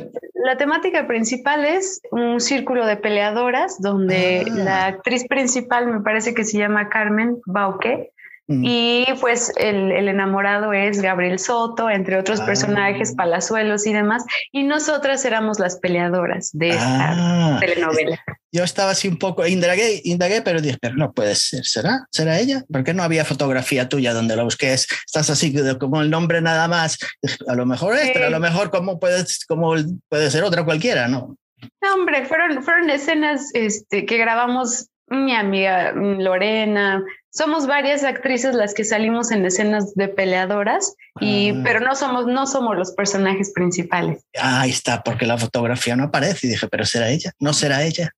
la 0.45 0.59
temática 0.59 1.07
principal 1.07 1.65
es 1.65 2.03
un 2.11 2.41
círculo 2.41 2.85
de 2.85 2.99
peleadoras 2.99 3.81
donde 3.81 4.45
ah. 4.47 4.55
la 4.55 4.87
actriz 4.87 5.27
principal 5.27 5.87
me 5.87 6.01
parece 6.01 6.35
que 6.35 6.45
se 6.45 6.59
llama 6.59 6.91
Carmen 6.91 7.41
Bauque 7.47 8.13
y 8.51 9.07
pues 9.21 9.53
el, 9.57 9.93
enamorado 9.93 10.73
es 10.73 11.01
Gabriel 11.01 11.39
Soto, 11.39 11.89
entre 11.89 12.19
otros 12.19 12.41
personajes, 12.41 13.13
ah. 13.13 13.15
Palazuelos 13.19 13.87
y 13.87 13.93
demás. 13.93 14.25
Y 14.51 14.65
nosotras 14.65 15.25
éramos 15.25 15.61
las 15.61 15.79
peleadoras 15.79 16.51
de 16.53 16.71
esta 16.71 17.13
ah. 17.13 17.59
telenovela. 17.61 18.21
Yo 18.51 18.65
estaba 18.65 18.91
así 18.91 19.07
un 19.07 19.19
poco, 19.19 19.47
indagué, 19.47 20.01
indagué, 20.03 20.43
pero 20.43 20.61
dije, 20.61 20.79
pero 20.81 20.97
no 20.97 21.13
puede 21.13 21.37
ser, 21.37 21.65
¿será? 21.65 22.09
¿Será 22.11 22.41
ella? 22.41 22.65
Porque 22.73 22.93
no 22.93 23.05
había 23.05 23.25
fotografía 23.25 23.89
tuya 23.89 24.13
donde 24.13 24.35
la 24.35 24.43
busqué. 24.43 24.73
Estás 24.73 25.31
así 25.31 25.55
como 25.79 26.01
el 26.01 26.11
nombre 26.11 26.41
nada 26.41 26.67
más. 26.67 26.99
A 27.47 27.55
lo 27.55 27.67
mejor 27.67 27.97
es, 27.97 28.11
pero 28.13 28.27
a 28.27 28.31
lo 28.31 28.41
mejor 28.41 28.71
como 28.71 28.99
puede, 28.99 29.25
como 29.47 29.75
puede 30.09 30.31
ser 30.33 30.43
otra 30.43 30.65
cualquiera, 30.65 31.07
¿no? 31.07 31.37
No, 31.81 31.95
hombre, 31.95 32.25
fueron, 32.27 32.65
fueron 32.65 32.91
escenas 32.91 33.51
este, 33.55 34.07
que 34.07 34.17
grabamos 34.17 34.89
mi 35.11 35.35
amiga 35.35 35.93
Lorena, 35.93 37.05
somos 37.31 37.67
varias 37.67 38.05
actrices 38.05 38.55
las 38.55 38.75
que 38.75 38.85
salimos 38.85 39.31
en 39.31 39.45
escenas 39.47 39.95
de 39.95 40.09
peleadoras, 40.09 40.95
y, 41.21 41.51
ah. 41.51 41.61
pero 41.65 41.81
no 41.81 41.95
somos, 41.95 42.27
no 42.27 42.47
somos 42.47 42.77
los 42.77 42.93
personajes 42.93 43.53
principales. 43.53 44.25
ahí 44.41 44.71
está, 44.71 45.03
porque 45.03 45.27
la 45.27 45.39
fotografía 45.39 45.97
no 45.97 46.05
aparece. 46.05 46.47
Y 46.47 46.51
dije, 46.51 46.69
pero 46.69 46.85
será 46.85 47.09
ella, 47.09 47.33
no 47.39 47.53
será 47.53 47.85
ella. 47.85 48.13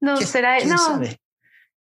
No 0.00 0.16
será 0.18 0.58
ella. 0.58 0.66
No. 0.66 0.78
Sabe? 0.78 1.18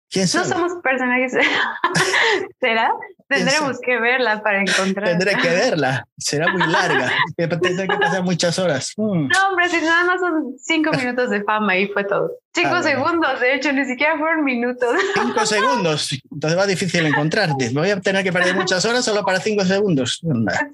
¿Quién 0.08 0.28
sabe? 0.28 0.48
No 0.48 0.54
somos 0.54 0.72
personajes. 0.82 1.32
¿Será? 2.60 2.92
Tendremos 3.30 3.78
que 3.80 3.96
verla 4.00 4.42
para 4.42 4.60
encontrar. 4.60 5.10
Tendré 5.10 5.36
que 5.36 5.48
verla. 5.48 6.04
Será 6.18 6.48
muy 6.48 6.66
larga. 6.66 7.12
Tendré 7.36 7.86
que 7.86 7.96
pasar 7.96 8.24
muchas 8.24 8.58
horas. 8.58 8.92
Mm. 8.96 9.28
No, 9.28 9.48
hombre, 9.48 9.68
si 9.68 9.80
nada 9.80 10.04
más 10.04 10.18
son 10.20 10.56
cinco 10.58 10.90
minutos 10.90 11.30
de 11.30 11.44
fama 11.44 11.76
y 11.76 11.86
fue 11.86 12.02
todo. 12.02 12.32
Cinco 12.52 12.74
ah, 12.74 12.82
segundos, 12.82 13.38
de 13.38 13.54
hecho, 13.54 13.72
ni 13.72 13.84
siquiera 13.84 14.18
fueron 14.18 14.42
minutos. 14.42 14.96
Cinco 15.14 15.46
segundos. 15.46 16.20
Entonces 16.32 16.58
va 16.58 16.66
difícil 16.66 17.06
encontrarte. 17.06 17.70
Voy 17.72 17.90
a 17.90 18.00
tener 18.00 18.24
que 18.24 18.32
perder 18.32 18.56
muchas 18.56 18.84
horas 18.84 19.04
solo 19.04 19.24
para 19.24 19.38
cinco 19.38 19.64
segundos. 19.64 20.20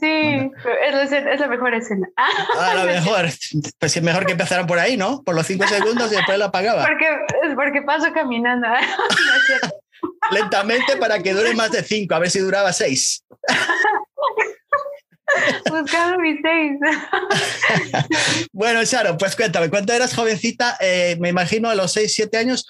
Sí, 0.01 0.51
es 0.87 1.41
la, 1.41 1.49
mejor 1.49 1.75
escena. 1.75 2.09
Ah, 2.59 2.73
lo 2.75 2.85
mejor. 2.85 3.27
Pues 3.79 3.97
es 3.97 4.03
mejor 4.03 4.25
que 4.25 4.33
empezaran 4.33 4.67
por 4.67 4.79
ahí, 4.79 4.97
¿no? 4.97 5.23
Por 5.23 5.35
los 5.35 5.47
cinco 5.47 5.67
segundos 5.67 6.11
y 6.11 6.17
después 6.17 6.39
la 6.39 6.47
apagaba. 6.47 6.87
Porque, 6.87 7.55
porque 7.55 7.83
paso 7.83 8.11
caminando. 8.15 8.67
Lentamente 10.33 10.97
para 10.97 11.23
que 11.23 11.35
dure 11.35 11.55
más 11.55 11.71
de 11.71 11.83
cinco, 11.83 12.15
a 12.15 12.19
ver 12.19 12.31
si 12.31 12.41
duraba 12.41 12.73
seis. 12.73 13.23
Buscando 15.71 16.19
mis 16.19 16.39
seis. 16.43 16.79
bueno, 18.53 18.85
Sharon, 18.85 19.17
pues 19.19 19.37
cuéntame, 19.37 19.71
cuando 19.71 19.93
eras 19.93 20.15
jovencita, 20.15 20.77
eh, 20.81 21.17
me 21.21 21.29
imagino 21.31 21.69
a 21.69 21.75
los 21.75 21.93
seis, 21.93 22.15
siete 22.15 22.39
años, 22.39 22.67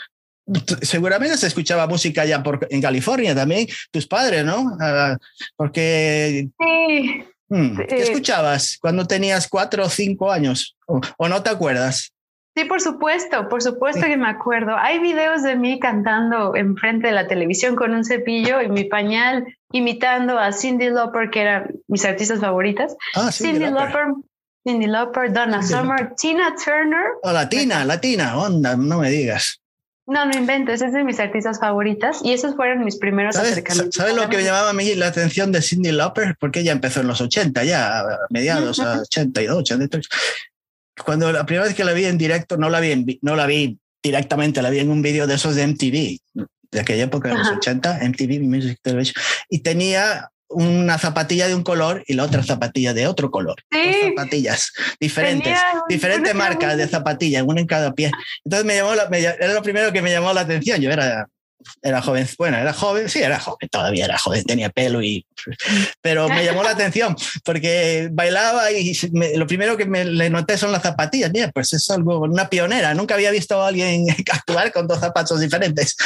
seguramente 0.83 1.37
se 1.37 1.47
escuchaba 1.47 1.87
música 1.87 2.25
ya 2.25 2.43
por, 2.43 2.67
en 2.71 2.81
California 2.81 3.35
también, 3.35 3.67
tus 3.91 4.07
padres, 4.07 4.45
¿no? 4.45 4.77
Ah, 4.81 5.17
porque... 5.57 6.49
Sí. 6.59 7.25
Hmm, 7.49 7.77
¿Qué 7.89 8.03
escuchabas 8.03 8.77
cuando 8.81 9.07
tenías 9.07 9.47
cuatro 9.47 9.85
o 9.85 9.89
cinco 9.89 10.33
años? 10.33 10.77
o 10.87 11.29
no 11.29 11.43
te 11.45 11.51
acuerdas? 11.51 12.13
Sí, 12.57 12.65
por 12.65 12.81
supuesto, 12.81 13.51
por 13.51 13.63
supuesto 13.63 14.07
que 14.07 14.17
me 14.17 14.31
acuerdo. 14.31 14.77
Hay 14.79 14.99
videos 14.99 15.43
de 15.43 15.57
mí 15.57 15.79
cantando 15.79 16.57
enfrente 16.57 17.09
de 17.09 17.13
la 17.13 17.29
televisión 17.29 17.77
con 17.77 17.93
un 17.93 18.03
cepillo 18.03 18.63
y 18.63 18.69
mi 18.71 18.85
pañal, 18.85 19.45
imitando 19.73 20.39
a 20.39 20.53
Cindy 20.53 20.89
Lauper, 20.89 21.29
que 21.29 21.43
eran 21.43 21.71
mis 21.87 22.07
artistas 22.07 22.41
favoritas. 22.41 22.97
Ah, 23.15 23.31
Cindy, 23.31 23.67
Lauper. 23.67 24.07
Cindy 24.67 24.87
Lauper, 24.87 25.35
Donna 25.35 25.63
Summer, 25.63 26.15
Tina 26.17 26.55
Turner. 26.57 27.05
Oh, 27.23 27.31
latina, 27.31 27.85
latina, 27.85 28.39
onda, 28.39 28.75
no 28.75 29.01
me 29.01 29.11
digas. 29.11 29.61
No, 30.07 30.25
no 30.25 30.39
inventes, 30.39 30.81
es 30.81 30.95
de 30.95 31.05
mis 31.05 31.21
artistas 31.21 31.61
favoritas 31.61 32.21
y 32.23 32.33
esos 32.33 32.57
fueron 32.57 32.87
mis 32.87 32.97
primeros 32.97 33.35
¿Sabes, 33.35 33.53
acercamientos. 33.53 33.97
¿Sabes 33.97 34.17
lo 34.17 34.31
que 34.31 34.39
me 34.39 34.45
llamaba 34.45 34.71
a 34.71 34.73
mí 34.73 34.95
la 34.95 35.09
atención 35.09 35.53
de 35.53 35.61
Cindy 35.61 35.93
Lauper? 35.93 36.37
Porque 36.41 36.61
ella 36.61 36.73
empezó 36.73 37.03
en 37.03 37.09
los 37.09 37.21
80, 37.21 37.65
ya 37.65 38.01
a 38.01 38.05
mediados, 38.31 38.81
a 38.81 39.01
82, 39.03 39.59
83 39.59 40.09
cuando 41.05 41.33
la 41.33 41.45
primera 41.47 41.67
vez 41.67 41.75
que 41.75 41.85
la 41.85 41.93
vi 41.93 42.05
en 42.05 42.19
directo, 42.19 42.57
no 42.57 42.69
la 42.69 42.81
vi, 42.81 43.19
no 43.23 43.37
la 43.37 43.47
vi 43.47 43.79
directamente, 44.03 44.63
la 44.63 44.71
vi 44.71 44.79
en 44.79 44.91
un 44.91 45.03
vídeo 45.03 45.27
de 45.27 45.35
esos 45.35 45.55
de 45.55 45.67
MTV, 45.67 46.19
de 46.71 46.81
aquella 46.81 47.05
época 47.05 47.29
de 47.29 47.39
los 47.39 47.49
80, 47.49 48.01
MTV 48.03 48.41
Music 48.41 48.79
Television, 48.83 49.15
y 49.49 49.61
tenía 49.61 50.31
una 50.49 50.97
zapatilla 50.99 51.49
de 51.49 51.55
un 51.55 51.63
color 51.63 52.05
y 52.07 52.15
la 52.15 52.25
otra 52.25 52.43
zapatilla 52.43 52.95
de 52.95 53.07
otro 53.07 53.31
color. 53.31 53.57
Sí. 53.73 53.93
zapatillas 54.09 54.73
diferentes, 55.01 55.59
diferentes 55.89 56.35
marcas 56.35 56.77
de 56.77 56.87
zapatillas, 56.87 57.43
una 57.43 57.61
en 57.61 57.67
cada 57.67 57.93
pie. 57.95 58.11
Entonces 58.45 58.65
me 58.65 58.77
llamó, 58.77 58.95
la, 58.95 59.05
era 59.05 59.53
lo 59.53 59.63
primero 59.63 59.93
que 59.93 60.03
me 60.03 60.11
llamó 60.11 60.33
la 60.33 60.43
atención. 60.43 60.81
Yo 60.81 60.91
era 60.91 61.29
era 61.83 62.03
joven, 62.03 62.27
bueno, 62.39 62.57
era 62.57 62.73
joven, 62.73 63.09
sí, 63.09 63.21
era 63.21 63.39
joven, 63.39 63.69
todavía 63.71 64.05
era 64.05 64.19
joven, 64.19 64.45
tenía 64.45 64.71
pelo 64.71 65.03
y... 65.03 65.27
Pero 66.01 66.29
me 66.29 66.45
llamó 66.45 66.63
la 66.63 66.71
atención 66.71 67.17
porque 67.45 68.09
bailaba 68.13 68.71
y 68.73 68.93
lo 69.37 69.47
primero 69.47 69.77
que 69.77 69.87
me 69.87 70.05
le 70.05 70.31
noté 70.31 70.59
son 70.59 70.73
las 70.73 70.83
zapatillas. 70.83 71.31
Mira, 71.33 71.51
pues 71.53 71.73
es 71.73 71.89
algo, 71.91 72.21
una 72.21 72.49
pionera, 72.49 72.95
nunca 72.95 73.15
había 73.15 73.31
visto 73.31 73.61
a 73.61 73.69
alguien 73.69 74.07
actuar 74.33 74.73
con 74.73 74.87
dos 74.87 75.01
zapatos 75.01 75.41
diferentes. 75.41 75.97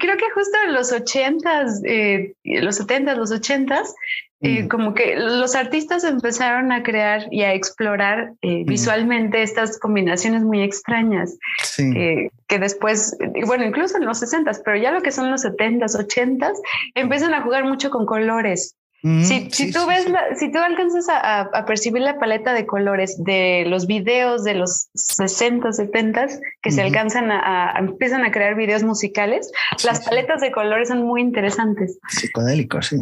Creo, 0.00 0.16
que 0.16 0.30
justo 0.34 0.56
en 0.66 0.74
los 0.74 0.92
ochentas, 0.92 1.80
eh, 1.84 2.34
los 2.44 2.76
setentas, 2.76 3.18
los 3.18 3.30
ochentas, 3.30 3.92
eh, 4.40 4.68
como 4.68 4.94
que 4.94 5.16
los 5.16 5.54
artistas 5.54 6.04
empezaron 6.04 6.70
a 6.72 6.82
crear 6.82 7.26
y 7.30 7.42
a 7.42 7.54
explorar 7.54 8.32
eh, 8.42 8.62
mm. 8.62 8.66
visualmente 8.66 9.42
estas 9.42 9.78
combinaciones 9.78 10.42
muy 10.42 10.62
extrañas 10.62 11.36
que 11.76 12.58
después, 12.58 13.16
bueno, 13.46 13.64
incluso 13.64 13.98
en 13.98 14.06
los 14.06 14.18
60 14.20 14.50
pero 14.64 14.76
ya 14.76 14.92
lo 14.92 15.02
que 15.02 15.10
son 15.10 15.30
los 15.30 15.44
70s, 15.44 15.94
80s, 15.94 16.54
empiezan 16.94 17.34
a 17.34 17.42
jugar 17.42 17.64
mucho 17.64 17.90
con 17.90 18.06
colores. 18.06 18.76
Mm, 19.02 19.22
si, 19.22 19.50
si, 19.50 19.70
tú 19.70 19.86
ves, 19.86 20.06
si 20.38 20.50
tú 20.50 20.58
alcanzas 20.58 21.06
a, 21.08 21.64
percibir 21.66 22.02
la 22.02 22.18
paleta 22.18 22.52
de 22.52 22.66
colores 22.66 23.22
de 23.22 23.64
los 23.66 23.86
videos 23.86 24.42
de 24.42 24.54
los 24.54 24.88
60, 24.94 25.72
70 25.72 26.26
que 26.62 26.72
se 26.72 26.82
alcanzan 26.82 27.30
a, 27.30 27.74
empiezan 27.78 28.24
a 28.24 28.32
crear 28.32 28.56
videos 28.56 28.82
musicales, 28.82 29.52
las 29.84 30.04
paletas 30.04 30.40
de 30.40 30.50
colores 30.50 30.88
son 30.88 31.04
muy 31.04 31.20
interesantes. 31.20 31.98
Psicodélicos, 32.08 32.86
sí. 32.86 32.96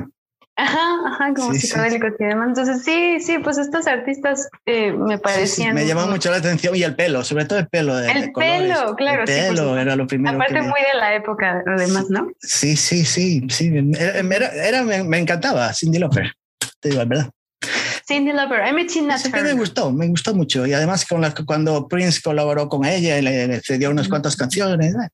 Ajá, 0.58 0.88
ajá, 1.04 1.34
como 1.34 1.52
psicodélicos 1.52 2.12
y 2.18 2.24
demás. 2.24 2.48
Entonces, 2.48 2.82
sí, 2.82 3.20
sí, 3.20 3.38
pues 3.38 3.58
estos 3.58 3.86
artistas 3.86 4.48
eh, 4.64 4.90
me 4.90 5.18
parecían. 5.18 5.74
me 5.74 5.86
llama 5.86 6.06
mucho 6.06 6.30
la 6.30 6.38
atención 6.38 6.74
y 6.74 6.82
el 6.82 6.96
pelo, 6.96 7.22
sobre 7.24 7.44
todo 7.44 7.58
el 7.58 7.68
pelo. 7.68 7.94
De, 7.96 8.10
el 8.10 8.32
pelo, 8.32 8.96
claro. 8.96 9.24
El 9.24 9.26
pelo 9.26 9.78
era 9.78 9.94
lo 9.96 10.06
primero. 10.06 10.36
Aparte, 10.36 10.62
muy 10.62 10.80
de 10.80 10.98
la 10.98 11.14
época, 11.14 11.62
además, 11.66 12.08
¿no? 12.08 12.28
Sí, 12.40 12.74
sí, 12.76 13.04
sí, 13.04 13.46
sí. 13.50 13.70
Era, 13.98 14.48
era 14.48 14.82
me, 14.82 15.18
encantaba 15.18 15.72
Cindy 15.74 15.98
Lauper, 15.98 16.32
te 16.80 16.88
digo 16.88 17.02
la 17.02 17.08
verdad. 17.08 17.30
Cindy 18.08 18.32
Lauper, 18.32 18.62
a 18.62 18.72
mí 18.72 18.86
Tina 18.86 19.18
sí, 19.18 19.30
me 19.30 19.52
gustó, 19.52 19.92
me 19.92 20.06
gustó 20.08 20.34
mucho. 20.34 20.66
Y 20.66 20.72
además, 20.72 21.04
con 21.04 21.20
la, 21.20 21.34
cuando 21.34 21.86
Prince 21.86 22.20
colaboró 22.22 22.68
con 22.68 22.86
ella, 22.86 23.20
le, 23.20 23.46
le 23.46 23.78
dio 23.78 23.90
unas 23.90 24.08
cuantas 24.08 24.36
canciones. 24.36 24.94
Eh, 24.94 25.08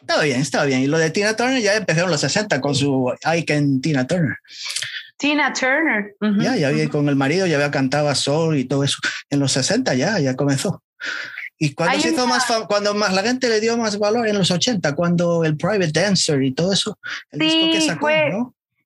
estaba 0.00 0.22
bien, 0.22 0.40
estaba 0.40 0.64
bien. 0.64 0.80
Y 0.80 0.86
lo 0.86 0.98
de 0.98 1.10
Tina 1.10 1.34
Turner 1.36 1.60
ya 1.60 1.74
empezó 1.74 2.04
en 2.04 2.10
los 2.10 2.20
60 2.20 2.60
con 2.60 2.74
su 2.74 3.12
Icon 3.36 3.80
Tina 3.80 4.06
Turner. 4.06 4.36
Tina 5.16 5.52
Turner. 5.52 6.16
Ya, 6.40 6.56
ya 6.56 6.68
había 6.68 6.88
con 6.88 7.08
el 7.08 7.16
marido, 7.16 7.46
ya 7.46 7.56
había 7.56 7.70
cantado 7.70 8.12
Soul 8.14 8.58
y 8.58 8.64
todo 8.64 8.82
eso. 8.82 8.98
En 9.30 9.38
los 9.38 9.52
60 9.52 9.94
ya, 9.94 10.18
ya 10.18 10.34
comenzó. 10.34 10.82
Y 11.58 11.74
cuando 11.74 12.00
se 12.00 12.10
hizo 12.10 12.26
más, 12.26 12.44
cuando 12.66 12.92
más 12.92 13.14
la 13.14 13.22
gente 13.22 13.48
le 13.48 13.60
dio 13.60 13.76
más 13.76 13.96
valor 13.96 14.26
en 14.26 14.36
los 14.36 14.50
80, 14.50 14.96
cuando 14.96 15.44
el 15.44 15.56
Private 15.56 15.92
Dancer 15.92 16.42
y 16.42 16.52
todo 16.52 16.72
eso, 16.72 16.98
el 17.30 17.40
sí, 17.40 17.46
disco 17.46 17.70
que 17.70 17.80
sacó, 17.80 18.00
fue, 18.00 18.32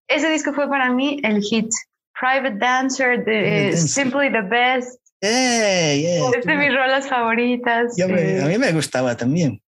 ese 0.08 0.28
disco 0.28 0.52
fue 0.52 0.68
para 0.68 0.90
mí 0.92 1.18
el 1.24 1.40
hit. 1.40 1.70
Private 2.18 2.56
Dancer, 2.58 3.24
de, 3.24 3.76
Simply 3.76 4.30
the 4.30 4.42
Best. 4.42 5.00
es 5.20 6.44
de 6.44 6.56
mis 6.56 6.74
rolas 6.74 7.08
favoritas. 7.08 7.98
a 7.98 8.06
mí 8.06 8.58
me 8.58 8.72
gustaba 8.72 9.16
también. 9.16 9.62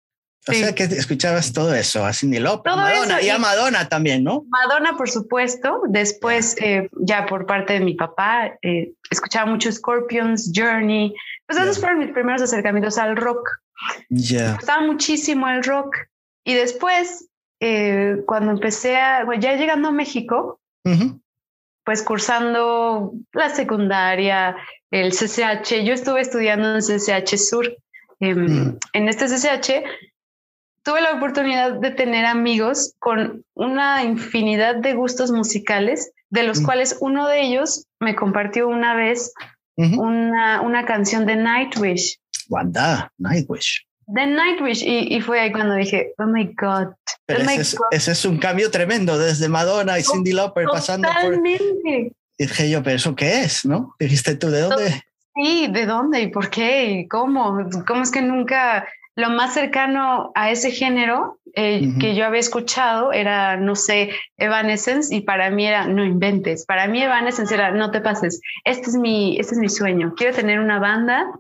O 0.48 0.52
sea 0.52 0.74
que 0.74 0.84
escuchabas 0.84 1.52
todo 1.52 1.74
eso, 1.74 2.04
a 2.04 2.12
Cindy 2.12 2.38
Lauper, 2.38 2.74
Madonna, 2.74 3.20
y 3.20 3.28
a 3.28 3.38
Madonna 3.38 3.88
también, 3.88 4.24
¿no? 4.24 4.44
Madonna, 4.48 4.96
por 4.96 5.10
supuesto. 5.10 5.82
Después, 5.88 6.56
eh, 6.60 6.88
ya 7.00 7.26
por 7.26 7.46
parte 7.46 7.74
de 7.74 7.80
mi 7.80 7.94
papá, 7.94 8.52
eh, 8.62 8.92
escuchaba 9.10 9.50
mucho 9.50 9.70
Scorpions, 9.70 10.52
Journey. 10.54 11.14
Pues 11.46 11.58
esos 11.58 11.78
fueron 11.78 11.98
mis 11.98 12.10
primeros 12.10 12.42
acercamientos 12.42 12.98
al 12.98 13.16
rock. 13.16 13.48
Ya. 14.08 14.48
Me 14.48 14.54
gustaba 14.54 14.82
muchísimo 14.82 15.48
el 15.48 15.62
rock. 15.62 15.94
Y 16.44 16.54
después, 16.54 17.28
eh, 17.60 18.22
cuando 18.26 18.52
empecé 18.52 18.96
a, 18.96 19.26
ya 19.38 19.54
llegando 19.54 19.88
a 19.88 19.92
México, 19.92 20.60
pues 21.84 22.02
cursando 22.02 23.12
la 23.32 23.50
secundaria, 23.50 24.56
el 24.90 25.12
CCH, 25.12 25.84
yo 25.84 25.92
estuve 25.92 26.20
estudiando 26.20 26.74
en 26.74 26.80
CCH 26.80 27.36
Sur. 27.36 27.76
Em, 28.20 28.46
mm. 28.46 28.78
En 28.94 29.08
este 29.08 29.26
CCH 29.26 29.84
tuve 30.88 31.02
la 31.02 31.12
oportunidad 31.12 31.74
de 31.74 31.90
tener 31.90 32.24
amigos 32.24 32.94
con 32.98 33.44
una 33.52 34.04
infinidad 34.04 34.76
de 34.76 34.94
gustos 34.94 35.30
musicales, 35.30 36.12
de 36.30 36.44
los 36.44 36.62
mm. 36.62 36.64
cuales 36.64 36.96
uno 37.00 37.28
de 37.28 37.42
ellos 37.42 37.84
me 38.00 38.16
compartió 38.16 38.68
una 38.68 38.94
vez 38.94 39.34
una, 39.76 40.62
una, 40.62 40.86
canción 40.86 41.26
de 41.26 41.36
Nightwish. 41.36 42.18
Wanda, 42.48 43.12
Nightwish. 43.18 43.86
De 44.06 44.26
Nightwish. 44.28 44.82
Y, 44.82 45.14
y, 45.14 45.20
fue 45.20 45.40
ahí 45.40 45.52
cuando 45.52 45.74
dije, 45.74 46.14
oh 46.16 46.24
my 46.24 46.46
God. 46.58 46.94
Pero 47.26 47.40
oh 47.40 47.50
ese, 47.50 47.60
Es, 47.60 47.76
ese, 47.90 48.12
Es, 48.12 48.24
un 48.24 48.38
cambio 48.38 48.70
tremendo, 48.70 49.18
desde 49.18 49.46
Madonna 49.50 49.98
y 49.98 50.02
Cindy 50.02 50.32
Lauper 50.32 50.68
pasando 50.72 51.06
por... 51.20 51.46
Y 51.46 52.10
dije 52.38 52.70
yo, 52.70 52.82
pero 52.82 52.96
¿eso 52.96 53.14
qué 53.14 53.42
es? 53.42 53.66
¿No? 53.66 53.94
Dijiste 54.00 54.36
tú, 54.36 54.48
¿de 54.48 54.62
dónde? 54.62 55.02
Sí, 55.36 55.68
¿de 55.70 55.84
dónde 55.84 56.22
y 56.22 56.28
por 56.28 56.48
qué 56.48 56.92
y 56.92 57.08
cómo? 57.08 57.58
¿Cómo 57.86 58.02
es 58.02 58.10
que 58.10 58.22
nunca 58.22 58.88
lo 59.18 59.30
más 59.30 59.52
cercano 59.52 60.30
a 60.36 60.52
ese 60.52 60.70
género 60.70 61.40
eh, 61.54 61.92
que 61.98 62.14
yo 62.14 62.24
había 62.24 62.38
escuchado 62.38 63.12
era, 63.12 63.56
no 63.56 63.74
sé, 63.74 64.10
Evanescence 64.36 65.12
y 65.12 65.22
para 65.22 65.50
mí 65.50 65.66
era, 65.66 65.88
no 65.88 66.04
inventes, 66.04 66.64
para 66.64 66.86
mí 66.86 67.02
Evanescence 67.02 67.52
era, 67.52 67.72
no 67.72 67.90
te 67.90 68.00
pases, 68.00 68.40
este 68.64 68.90
es 68.90 68.94
mi, 68.94 69.36
este 69.40 69.54
es 69.54 69.58
mi 69.58 69.68
sueño, 69.68 70.14
quiero 70.16 70.36
tener 70.36 70.60
una 70.60 70.78
banda 70.78 71.32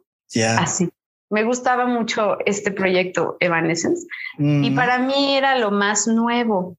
así. 0.58 0.90
Me 1.30 1.44
gustaba 1.44 1.86
mucho 1.86 2.38
este 2.46 2.72
proyecto 2.72 3.36
Evanescence 3.38 4.08
y 4.38 4.72
para 4.72 4.98
mí 4.98 5.36
era 5.36 5.56
lo 5.56 5.70
más 5.70 6.08
nuevo. 6.08 6.76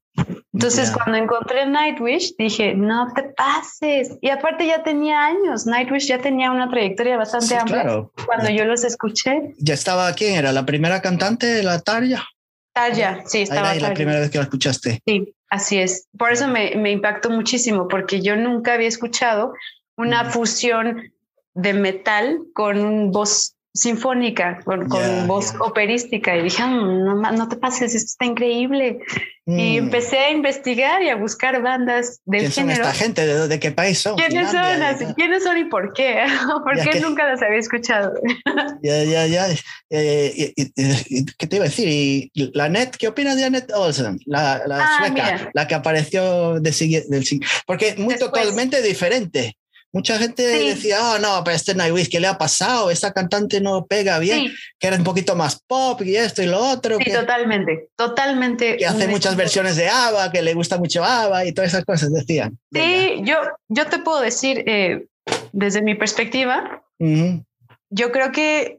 Entonces, 0.52 0.90
cuando 0.90 1.16
encontré 1.16 1.64
Nightwish, 1.66 2.34
dije, 2.36 2.74
no 2.74 3.12
te 3.14 3.22
pases. 3.22 4.18
Y 4.20 4.30
aparte 4.30 4.66
ya 4.66 4.82
tenía 4.82 5.24
años. 5.24 5.64
Nightwish 5.66 6.06
ya 6.06 6.18
tenía 6.18 6.50
una 6.50 6.68
trayectoria 6.68 7.16
bastante 7.16 7.56
amplia. 7.56 8.04
Cuando 8.26 8.50
yo 8.50 8.64
los 8.64 8.84
escuché. 8.84 9.54
¿Ya 9.58 9.74
estaba 9.74 10.12
quién 10.12 10.34
era? 10.34 10.52
¿La 10.52 10.66
primera 10.66 11.00
cantante, 11.00 11.62
la 11.62 11.80
Tarja? 11.80 12.26
Tarja, 12.72 13.22
sí, 13.26 13.42
estaba. 13.42 13.70
Ahí 13.70 13.80
la 13.80 13.94
primera 13.94 14.20
vez 14.20 14.30
que 14.30 14.38
la 14.38 14.44
escuchaste. 14.44 15.00
Sí, 15.06 15.34
así 15.48 15.78
es. 15.78 16.08
Por 16.18 16.32
eso 16.32 16.48
me, 16.48 16.74
me 16.76 16.90
impactó 16.90 17.30
muchísimo, 17.30 17.88
porque 17.88 18.20
yo 18.20 18.36
nunca 18.36 18.74
había 18.74 18.88
escuchado 18.88 19.54
una 19.96 20.24
fusión 20.26 21.12
de 21.54 21.74
metal 21.74 22.38
con 22.54 23.12
voz 23.12 23.54
sinfónica, 23.72 24.60
con, 24.64 24.88
voz 25.26 25.54
operística. 25.60 26.36
Y 26.36 26.42
dije, 26.42 26.62
ah, 26.62 26.68
no, 26.68 27.14
no, 27.14 27.48
te 27.48 27.56
pases, 27.56 27.94
esto 27.94 28.06
está 28.06 28.24
increíble. 28.24 29.00
Y 29.46 29.80
mm. 29.80 29.84
empecé 29.84 30.18
a 30.18 30.30
investigar 30.30 31.02
y 31.02 31.08
a 31.08 31.16
buscar 31.16 31.60
bandas 31.62 32.20
del 32.24 32.40
¿Quién 32.40 32.52
género. 32.52 32.84
son 32.84 32.92
esta 32.92 33.04
gente? 33.04 33.26
¿De, 33.48 33.60
qué 33.60 33.72
país 33.72 33.98
son? 33.98 34.16
¿Quiénes 34.16 34.50
son? 34.50 35.14
¿Quiénes 35.16 35.42
son 35.42 35.58
y 35.58 35.64
por 35.64 35.92
qué? 35.92 36.24
¿Por 36.64 36.80
qué 36.80 37.00
nunca 37.00 37.26
las 37.26 37.42
había 37.42 37.58
escuchado? 37.58 38.12
ya, 38.82 39.04
ya, 39.04 39.26
ya. 39.26 39.46
Eh, 39.90 40.52
¿Qué 40.54 41.46
te 41.46 41.56
iba 41.56 41.64
a 41.64 41.68
decir? 41.68 41.88
¿Y 41.88 42.30
la 42.54 42.68
Net? 42.68 42.96
¿Qué 42.96 43.08
opinas 43.08 43.36
de 43.36 43.44
Annette 43.44 43.72
Olsen? 43.72 44.18
La, 44.26 44.62
la 44.66 44.84
ah, 44.84 44.98
sueca, 44.98 45.50
la 45.52 45.66
que 45.66 45.74
apareció 45.74 46.60
de, 46.60 47.04
del 47.08 47.24
Porque 47.66 47.88
es 47.88 47.98
muy 47.98 48.16
totalmente 48.16 48.82
diferente. 48.82 49.56
Mucha 49.92 50.18
gente 50.18 50.42
decía, 50.42 50.98
oh, 51.02 51.18
no, 51.18 51.42
pero 51.44 51.56
este 51.56 51.74
Nightwish, 51.74 52.08
¿qué 52.08 52.20
le 52.20 52.28
ha 52.28 52.38
pasado? 52.38 52.90
Esta 52.90 53.12
cantante 53.12 53.60
no 53.60 53.86
pega 53.86 54.20
bien, 54.20 54.52
que 54.78 54.86
era 54.86 54.96
un 54.96 55.02
poquito 55.02 55.34
más 55.34 55.60
pop 55.66 56.00
y 56.02 56.14
esto 56.14 56.42
y 56.42 56.46
lo 56.46 56.60
otro. 56.60 56.96
Sí, 56.98 57.10
totalmente, 57.12 57.88
totalmente. 57.96 58.76
Que 58.76 58.86
hace 58.86 59.08
muchas 59.08 59.34
versiones 59.34 59.74
de 59.74 59.88
ABBA, 59.88 60.30
que 60.30 60.42
le 60.42 60.54
gusta 60.54 60.78
mucho 60.78 61.04
ABBA 61.04 61.46
y 61.46 61.52
todas 61.52 61.72
esas 61.72 61.84
cosas, 61.84 62.12
decían. 62.12 62.56
Sí, 62.72 63.20
yo, 63.24 63.36
yo 63.68 63.86
te 63.86 63.98
puedo 63.98 64.20
decir, 64.20 64.62
eh, 64.66 65.06
desde 65.52 65.82
mi 65.82 65.96
perspectiva, 65.96 66.84
yo 66.98 68.12
creo 68.12 68.30
que 68.30 68.78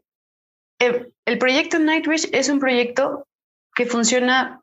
el, 0.80 1.12
el 1.26 1.38
proyecto 1.38 1.78
Nightwish 1.78 2.30
es 2.32 2.48
un 2.48 2.60
proyecto 2.60 3.28
que 3.76 3.86
funciona 3.86 4.62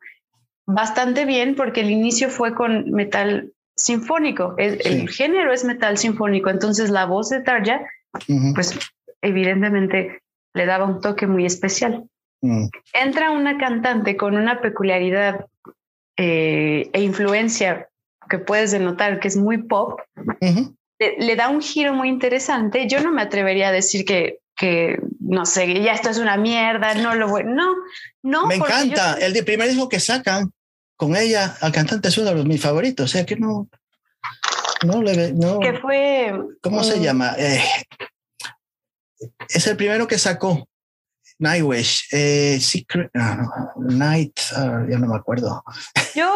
bastante 0.65 1.25
bien 1.25 1.55
porque 1.55 1.81
el 1.81 1.91
inicio 1.91 2.29
fue 2.29 2.55
con 2.55 2.91
metal 2.91 3.51
sinfónico. 3.79 4.55
El, 4.57 5.09
género 5.09 5.53
es 5.53 5.63
metal 5.63 5.97
sinfónico, 5.97 6.49
entonces 6.49 6.89
la 6.89 7.05
voz 7.05 7.29
de 7.29 7.41
Tarja, 7.41 7.81
pues 8.53 8.77
evidentemente 9.21 10.21
le 10.53 10.65
daba 10.65 10.85
un 10.85 11.01
toque 11.01 11.27
muy 11.27 11.45
especial. 11.45 12.05
Mm. 12.41 12.67
Entra 12.93 13.31
una 13.31 13.57
cantante 13.57 14.17
con 14.17 14.35
una 14.35 14.61
peculiaridad 14.61 15.45
eh, 16.17 16.89
e 16.93 17.01
influencia 17.01 17.87
que 18.29 18.37
puedes 18.37 18.71
denotar 18.71 19.19
que 19.19 19.27
es 19.27 19.37
muy 19.37 19.57
pop, 19.57 20.01
le, 20.99 21.35
da 21.35 21.49
un 21.49 21.61
giro 21.61 21.93
muy 21.93 22.09
interesante. 22.09 22.87
Yo 22.87 23.01
no 23.01 23.11
me 23.11 23.21
atrevería 23.21 23.69
a 23.69 23.71
decir 23.71 24.03
que, 24.05 24.39
que 24.55 24.99
no 25.19 25.45
sé, 25.45 25.81
ya 25.81 25.93
esto 25.93 26.09
es 26.09 26.17
una 26.17 26.37
mierda, 26.37 26.93
no 26.95 27.15
lo 27.15 27.29
voy. 27.29 27.43
No, 27.45 27.73
no. 28.21 28.47
Me 28.47 28.55
encanta. 28.55 29.17
El 29.19 29.43
primer 29.45 29.69
disco 29.69 29.87
que 29.87 29.99
sacan 30.01 30.51
con 30.99 31.15
ella, 31.15 31.55
al 31.61 31.71
cantante 31.71 32.09
es 32.09 32.17
uno 32.17 32.33
de 32.33 32.43
mis 32.43 32.61
favoritos, 32.61 33.05
o 33.05 33.07
sea 33.07 33.25
que 33.25 33.37
no, 33.37 33.69
no 34.85 35.01
le 35.01 35.31
no. 35.31 35.61
Que 35.61 35.73
fue. 35.75 36.33
¿Cómo 36.61 36.83
se 36.83 36.99
llama? 36.99 37.35
Eh, 37.37 37.63
es 39.47 39.65
el 39.65 39.77
primero 39.77 40.05
que 40.09 40.17
sacó. 40.17 40.67
Nightwish, 41.37 42.09
eh, 42.11 42.59
Secret, 42.59 43.09
Night, 43.77 44.37
ah, 44.57 44.83
ya 44.89 44.99
no 44.99 45.07
me 45.07 45.15
acuerdo. 45.15 45.63
Yo, 46.13 46.29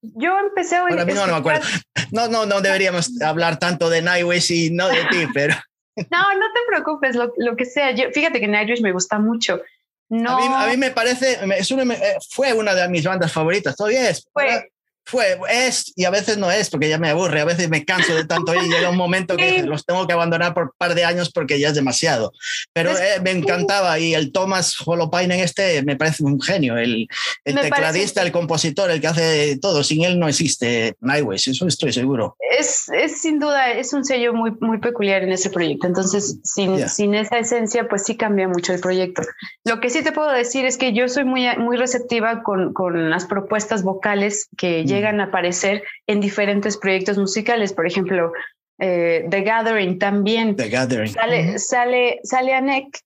yo 0.00 0.38
empecé 0.38 0.76
a 0.76 0.84
oír. 0.84 0.96
no, 0.96 1.26
no 1.26 1.32
me 1.32 1.38
acuerdo. 1.38 1.66
No, 2.10 2.26
no, 2.26 2.46
no 2.46 2.62
deberíamos 2.62 3.20
hablar 3.20 3.58
tanto 3.58 3.90
de 3.90 4.00
Nightwish 4.00 4.50
y 4.50 4.70
no 4.70 4.88
de 4.88 5.04
ti, 5.10 5.26
pero. 5.34 5.54
No, 6.10 6.34
no 6.34 6.46
te 6.52 6.60
preocupes, 6.68 7.16
lo, 7.16 7.32
lo 7.38 7.56
que 7.56 7.64
sea. 7.64 7.90
Yo, 7.90 8.10
fíjate 8.12 8.38
que 8.38 8.46
Nightwish 8.46 8.82
me 8.82 8.92
gusta 8.92 9.18
mucho. 9.18 9.60
No. 10.08 10.38
A 10.38 10.68
mí, 10.68 10.76
me 10.76 10.90
parece, 10.90 11.38
es 11.56 11.70
una, 11.70 11.94
eh, 11.94 12.16
fue 12.30 12.52
una 12.52 12.74
de 12.74 12.88
mis 12.88 13.04
bandas 13.04 13.32
favoritas, 13.32 13.76
todavía 13.76 14.08
es. 14.08 14.28
Fue, 14.32 14.70
fue, 15.06 15.38
es 15.48 15.92
y 15.94 16.04
a 16.04 16.10
veces 16.10 16.36
no 16.36 16.50
es, 16.50 16.68
porque 16.68 16.88
ya 16.88 16.98
me 16.98 17.08
aburre, 17.08 17.40
a 17.40 17.44
veces 17.44 17.68
me 17.68 17.84
canso 17.84 18.12
de 18.12 18.24
tanto 18.24 18.52
y 18.56 18.68
llega 18.68 18.90
un 18.90 18.96
momento 18.96 19.36
que 19.36 19.62
los 19.62 19.86
tengo 19.86 20.04
que 20.04 20.12
abandonar 20.12 20.52
por 20.52 20.64
un 20.64 20.70
par 20.76 20.96
de 20.96 21.04
años 21.04 21.30
porque 21.30 21.60
ya 21.60 21.68
es 21.68 21.74
demasiado. 21.76 22.32
Pero 22.72 22.90
eh, 22.90 23.20
me 23.22 23.30
encantaba 23.30 24.00
y 24.00 24.14
el 24.14 24.32
Thomas 24.32 24.74
Holopainen 24.84 25.38
este 25.38 25.84
me 25.84 25.94
parece 25.94 26.24
un 26.24 26.40
genio, 26.40 26.76
el, 26.76 27.06
el 27.44 27.54
tecladista, 27.54 28.22
el 28.22 28.32
compositor, 28.32 28.90
el 28.90 29.00
que 29.00 29.06
hace 29.06 29.58
todo, 29.62 29.84
sin 29.84 30.04
él 30.04 30.18
no 30.18 30.26
existe 30.26 30.96
Nightwish, 31.00 31.50
eso 31.50 31.68
estoy 31.68 31.92
seguro. 31.92 32.36
Es, 32.58 32.88
es, 32.88 33.20
sin 33.22 33.38
duda, 33.38 33.70
es 33.70 33.92
un 33.92 34.04
sello 34.04 34.34
muy, 34.34 34.50
muy 34.60 34.78
peculiar 34.78 35.22
en 35.22 35.30
ese 35.30 35.50
proyecto, 35.50 35.86
entonces 35.86 36.38
sin, 36.42 36.88
sin 36.88 37.14
esa 37.14 37.38
esencia 37.38 37.86
pues 37.88 38.02
sí 38.04 38.16
cambia 38.16 38.48
mucho 38.48 38.72
el 38.72 38.80
proyecto. 38.80 39.22
Lo 39.64 39.80
que 39.80 39.88
sí 39.88 40.02
te 40.02 40.10
puedo 40.10 40.32
decir 40.32 40.64
es 40.64 40.76
que 40.76 40.92
yo 40.92 41.08
soy 41.08 41.24
muy, 41.24 41.46
muy 41.58 41.76
receptiva 41.76 42.42
con, 42.42 42.72
con 42.72 43.08
las 43.08 43.26
propuestas 43.26 43.84
vocales 43.84 44.48
que 44.56 44.84
llegan 44.84 44.95
llegan 44.96 45.20
a 45.20 45.24
aparecer 45.24 45.82
en 46.06 46.20
diferentes 46.20 46.76
proyectos 46.76 47.18
musicales. 47.18 47.72
Por 47.72 47.86
ejemplo, 47.86 48.32
eh, 48.78 49.26
The 49.28 49.42
Gathering 49.42 49.98
también. 49.98 50.56
The 50.56 50.68
Gathering. 50.68 51.12
Sale, 51.12 51.58
sale, 51.58 52.20
sale 52.22 52.54
Anek 52.54 52.98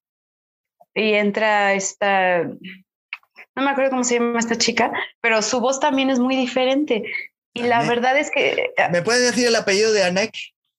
y 0.95 1.15
entra 1.15 1.75
esta, 1.75 2.43
no 2.43 3.63
me 3.63 3.71
acuerdo 3.71 3.91
cómo 3.91 4.05
se 4.05 4.15
llama 4.15 4.39
esta 4.39 4.57
chica, 4.57 4.93
pero 5.21 5.43
su 5.43 5.61
voz 5.61 5.81
también 5.81 6.11
es 6.11 6.19
muy 6.19 6.37
diferente. 6.37 7.05
Y 7.53 7.63
la 7.63 7.83
verdad 7.83 8.17
es 8.19 8.31
que... 8.31 8.71
¿Me 8.93 9.03
puede 9.03 9.21
decir 9.21 9.49
el 9.49 9.57
apellido 9.57 9.93
de 9.93 10.05
Anek? 10.05 10.33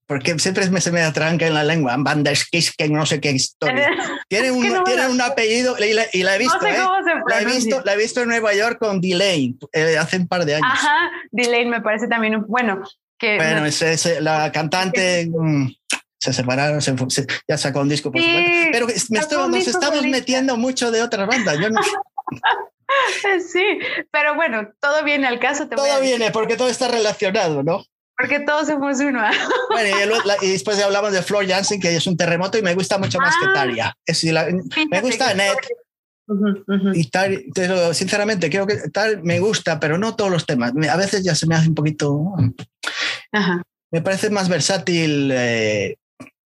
Porque 0.07 0.37
siempre 0.39 0.65
se 0.81 0.91
me 0.91 1.01
atranca 1.01 1.47
en 1.47 1.53
la 1.53 1.63
lengua. 1.63 1.95
Van 1.97 2.23
que 2.23 2.89
no 2.89 3.05
sé 3.05 3.21
qué 3.21 3.31
historia. 3.31 3.89
Tiene 4.29 4.51
un, 4.51 4.83
tiene 4.85 5.07
un 5.09 5.19
apellido 5.19 5.75
y 5.77 5.93
la, 5.93 6.35
he 6.35 6.37
visto. 6.39 6.55
No 6.55 6.61
sé 6.61 6.69
¿eh? 6.69 6.83
se 7.03 7.11
la, 7.27 7.41
he 7.41 7.45
visto 7.45 7.81
la 7.83 7.93
he 7.93 7.97
visto 7.97 8.21
en 8.21 8.29
Nueva 8.29 8.53
York 8.53 8.79
con 8.79 9.01
Delane 9.01 9.55
eh, 9.73 9.97
hace 9.97 10.17
un 10.17 10.27
par 10.27 10.45
de 10.45 10.55
años. 10.55 10.69
Ajá, 10.71 11.11
Delane 11.31 11.65
me 11.65 11.81
parece 11.81 12.07
también 12.07 12.37
un, 12.37 12.45
bueno. 12.47 12.81
Que 13.17 13.35
bueno, 13.35 13.65
es, 13.65 14.21
la 14.21 14.51
cantante. 14.51 15.29
Mm, 15.29 15.67
se 16.17 16.33
separaron, 16.33 16.79
ya 17.47 17.57
sacó 17.57 17.81
un 17.81 17.89
disco 17.89 18.11
por 18.11 18.21
sí, 18.21 18.69
Pero 18.71 18.87
nos 18.87 19.67
estamos 19.67 20.03
metiendo 20.03 20.55
mucho 20.55 20.91
de 20.91 21.01
otras 21.01 21.27
bandas. 21.27 21.57
Yo 21.59 21.69
no, 21.69 21.81
sí, 23.51 23.79
pero 24.11 24.35
bueno, 24.35 24.69
todo 24.79 25.03
viene 25.03 25.27
al 25.27 25.39
caso. 25.39 25.67
todo 25.67 25.99
viene 25.99 26.31
porque 26.31 26.55
todo 26.55 26.69
está 26.69 26.87
relacionado, 26.87 27.63
¿no? 27.63 27.83
Porque 28.17 28.39
todos 28.41 28.67
somos 28.67 28.99
uno. 28.99 29.21
bueno, 29.69 30.15
y, 30.41 30.51
después 30.51 30.81
hablamos 30.81 31.11
de 31.11 31.21
Flor 31.21 31.47
Jansen, 31.47 31.79
que 31.79 31.95
es 31.95 32.05
un 32.07 32.17
terremoto 32.17 32.57
y 32.57 32.61
me 32.61 32.75
gusta 32.75 32.97
mucho 32.97 33.17
más 33.19 33.35
que 33.37 33.47
ah. 33.47 33.53
Taria. 33.53 33.97
Es, 34.05 34.23
me 34.23 35.01
gusta 35.01 35.33
Net. 35.33 35.57
Y 36.93 37.09
tal, 37.09 37.43
sinceramente, 37.93 38.49
creo 38.49 38.65
que 38.65 38.77
tal 38.93 39.21
me 39.23 39.39
gusta, 39.39 39.79
pero 39.79 39.97
no 39.97 40.15
todos 40.15 40.31
los 40.31 40.45
temas. 40.45 40.71
A 40.89 40.97
veces 40.97 41.23
ya 41.23 41.35
se 41.35 41.47
me 41.47 41.55
hace 41.55 41.67
un 41.67 41.75
poquito. 41.75 42.33
Ajá. 43.31 43.61
Me 43.91 44.01
parece 44.01 44.29
más 44.29 44.47
versátil 44.47 45.31
eh, 45.33 45.97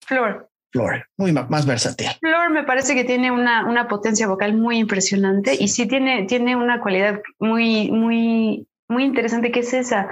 Flor. 0.06 0.50
Flor, 0.72 1.08
muy 1.18 1.32
más 1.32 1.66
versátil. 1.66 2.08
Flor 2.20 2.50
me 2.50 2.64
parece 2.64 2.96
que 2.96 3.06
tiene 3.06 3.32
una, 3.32 3.66
una 3.66 3.88
potencia 3.88 4.28
vocal 4.28 4.54
muy 4.56 4.78
impresionante 4.78 5.56
y 5.58 5.70
sí 5.70 5.88
tiene, 5.88 6.26
tiene 6.26 6.56
una 6.56 6.82
cualidad 6.82 7.22
muy, 7.40 7.92
muy, 7.92 8.68
muy 8.90 9.04
interesante 9.06 9.52
que 9.52 9.62
es 9.62 9.74
esa. 9.74 10.10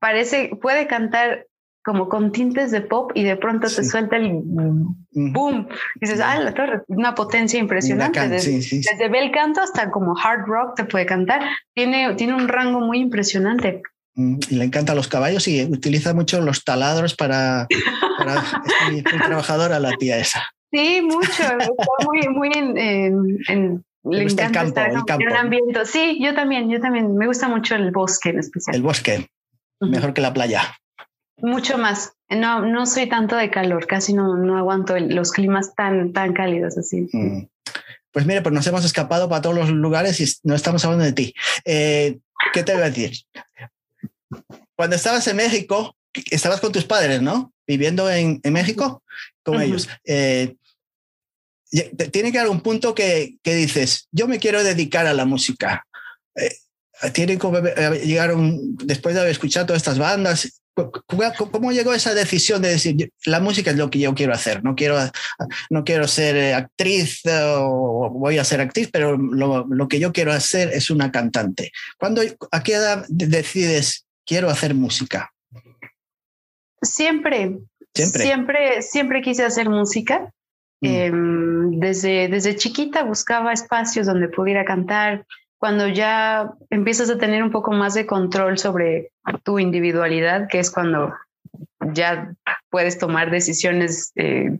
Parece, 0.00 0.50
puede 0.60 0.86
cantar 0.86 1.46
como 1.84 2.08
con 2.08 2.32
tintes 2.32 2.70
de 2.70 2.82
pop 2.82 3.10
y 3.14 3.24
de 3.24 3.36
pronto 3.36 3.68
te 3.68 3.84
suelta 3.84 4.16
el 4.16 4.32
boom. 4.42 5.68
Y 5.96 6.00
dices, 6.00 6.20
ah, 6.20 6.38
la 6.38 6.52
torre, 6.52 6.82
una 6.88 7.14
potencia 7.14 7.58
impresionante. 7.58 8.28
desde, 8.28 8.52
desde 8.58 9.08
bel 9.08 9.30
canto 9.30 9.60
hasta 9.60 9.90
como 9.90 10.14
hard 10.18 10.46
rock 10.46 10.76
te 10.76 10.84
puede 10.84 11.06
cantar. 11.06 11.42
Tiene, 11.74 12.14
tiene 12.14 12.34
un 12.34 12.48
rango 12.48 12.80
muy 12.80 12.98
impresionante. 12.98 13.82
Mm, 14.14 14.38
y 14.50 14.54
le 14.56 14.64
encantan 14.64 14.96
los 14.96 15.08
caballos 15.08 15.46
y 15.48 15.62
utiliza 15.64 16.12
mucho 16.14 16.40
los 16.40 16.64
taladros 16.64 17.14
para, 17.14 17.66
para 18.18 18.34
es 18.36 18.92
muy, 18.92 19.02
trabajadora 19.02 19.78
la 19.80 19.92
tía 19.96 20.18
esa. 20.18 20.42
Sí, 20.70 21.00
mucho. 21.02 21.44
muy, 22.06 22.28
muy 22.28 22.50
en, 22.54 22.78
en, 23.48 23.84
le 24.04 24.22
encanta 24.22 24.86
el 24.86 24.92
campo, 24.92 25.00
estar 25.00 25.22
en 25.22 25.28
un 25.28 25.36
ambiente. 25.36 25.84
Sí, 25.86 26.18
yo 26.22 26.34
también, 26.34 26.70
yo 26.70 26.80
también. 26.80 27.16
Me 27.16 27.26
gusta 27.26 27.48
mucho 27.48 27.74
el 27.74 27.90
bosque 27.90 28.30
en 28.30 28.38
especial. 28.38 28.76
El 28.76 28.82
bosque, 28.82 29.26
mejor 29.80 30.14
que 30.14 30.20
la 30.20 30.32
playa. 30.32 30.76
Mucho 31.38 31.78
más. 31.78 32.12
No, 32.28 32.64
no 32.64 32.86
soy 32.86 33.08
tanto 33.08 33.36
de 33.36 33.50
calor, 33.50 33.86
casi 33.86 34.12
no, 34.12 34.36
no 34.36 34.56
aguanto 34.56 34.98
los 34.98 35.32
climas 35.32 35.74
tan, 35.74 36.12
tan 36.12 36.32
cálidos 36.32 36.78
así. 36.78 37.08
Mm. 37.12 37.48
Pues 38.12 38.26
mire, 38.26 38.42
pues 38.42 38.52
nos 38.52 38.66
hemos 38.66 38.84
escapado 38.84 39.28
para 39.28 39.42
todos 39.42 39.56
los 39.56 39.70
lugares 39.70 40.20
y 40.20 40.26
no 40.42 40.54
estamos 40.54 40.84
hablando 40.84 41.04
de 41.04 41.12
ti. 41.12 41.34
Eh, 41.64 42.18
¿Qué 42.52 42.62
te 42.62 42.72
voy 42.72 42.82
a 42.82 42.90
decir? 42.90 43.12
Cuando 44.74 44.96
estabas 44.96 45.26
en 45.28 45.36
México, 45.36 45.96
estabas 46.30 46.60
con 46.60 46.72
tus 46.72 46.84
padres, 46.84 47.22
¿no? 47.22 47.52
Viviendo 47.66 48.10
en, 48.10 48.40
México 48.44 49.02
con 49.42 49.60
ellos. 49.60 49.88
Eh, 50.04 50.56
tiene 52.10 52.32
que 52.32 52.38
haber 52.38 52.50
un 52.50 52.62
punto 52.62 52.94
que, 52.94 53.36
que, 53.42 53.54
dices, 53.54 54.08
yo 54.10 54.26
me 54.26 54.40
quiero 54.40 54.64
dedicar 54.64 55.06
a 55.06 55.14
la 55.14 55.24
música. 55.24 55.86
Eh, 56.34 56.50
tiene 57.12 57.38
que 57.38 58.00
llegar 58.04 58.34
un, 58.34 58.76
después 58.76 59.14
de 59.14 59.20
haber 59.20 59.32
escuchado 59.32 59.66
todas 59.66 59.80
estas 59.80 59.98
bandas, 59.98 60.60
¿cómo 60.74 61.72
llegó 61.72 61.92
esa 61.94 62.14
decisión 62.14 62.62
de 62.62 62.70
decir, 62.70 63.12
la 63.26 63.40
música 63.40 63.70
es 63.70 63.76
lo 63.76 63.90
que 63.90 63.98
yo 63.98 64.14
quiero 64.14 64.32
hacer? 64.32 64.62
No 64.64 64.74
quiero, 64.74 64.96
no 65.70 65.84
quiero 65.84 66.06
ser 66.06 66.36
eh, 66.36 66.54
actriz 66.54 67.22
o 67.26 68.10
voy 68.10 68.38
a 68.38 68.44
ser 68.44 68.60
actriz, 68.60 68.88
pero 68.92 69.16
lo, 69.16 69.66
lo 69.66 69.88
que 69.88 70.00
yo 70.00 70.12
quiero 70.12 70.32
hacer 70.32 70.70
es 70.72 70.90
una 70.90 71.10
cantante. 71.10 71.72
¿Cuándo, 71.98 72.22
¿A 72.50 72.62
qué 72.62 72.74
edad 72.74 73.04
decides 73.08 74.06
quiero 74.24 74.48
hacer 74.48 74.74
música? 74.74 75.32
Siempre, 76.82 77.58
siempre, 77.94 78.82
siempre, 78.82 79.22
quise 79.22 79.44
hacer 79.44 79.68
música. 79.68 80.32
Mm. 80.80 80.86
Em, 80.86 81.80
desde, 81.80 82.28
desde 82.28 82.56
chiquita 82.56 83.04
buscaba 83.04 83.52
espacios 83.52 84.06
donde 84.06 84.28
pudiera 84.28 84.64
cantar. 84.64 85.26
Cuando 85.60 85.86
ya 85.88 86.54
empiezas 86.70 87.10
a 87.10 87.18
tener 87.18 87.42
un 87.42 87.50
poco 87.50 87.72
más 87.72 87.92
de 87.92 88.06
control 88.06 88.56
sobre 88.56 89.12
tu 89.44 89.58
individualidad, 89.58 90.48
que 90.48 90.58
es 90.58 90.70
cuando 90.70 91.12
ya 91.92 92.32
puedes 92.70 92.96
tomar 92.98 93.30
decisiones 93.30 94.10
eh, 94.16 94.58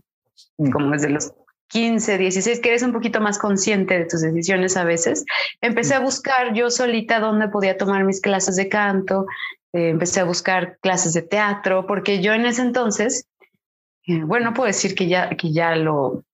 mm. 0.59 0.71
como 0.71 0.91
desde 0.91 1.09
los 1.09 1.33
15, 1.69 2.19
16, 2.19 2.61
que 2.61 2.69
eres 2.69 2.83
un 2.83 2.93
poquito 2.93 3.19
más 3.23 3.39
consciente 3.39 3.99
de 3.99 4.05
tus 4.05 4.21
decisiones 4.21 4.77
a 4.77 4.85
veces, 4.85 5.25
empecé 5.63 5.95
a 5.95 6.01
buscar 6.01 6.53
yo 6.53 6.69
solita 6.69 7.19
dónde 7.19 7.49
podía 7.49 7.79
tomar 7.79 8.05
mis 8.05 8.21
clases 8.21 8.57
de 8.57 8.69
canto, 8.69 9.25
eh, 9.73 9.89
empecé 9.89 10.21
a 10.21 10.25
buscar 10.25 10.77
clases 10.83 11.15
de 11.15 11.23
teatro, 11.23 11.87
porque 11.87 12.21
yo 12.21 12.35
en 12.35 12.45
ese 12.45 12.61
entonces, 12.61 13.27
eh, 14.07 14.23
bueno, 14.23 14.51
no 14.51 14.55
puedo 14.55 14.67
decir 14.67 14.95
que 14.95 15.09
ya, 15.09 15.31
que 15.31 15.51
ya 15.51 15.77
lo, 15.77 16.25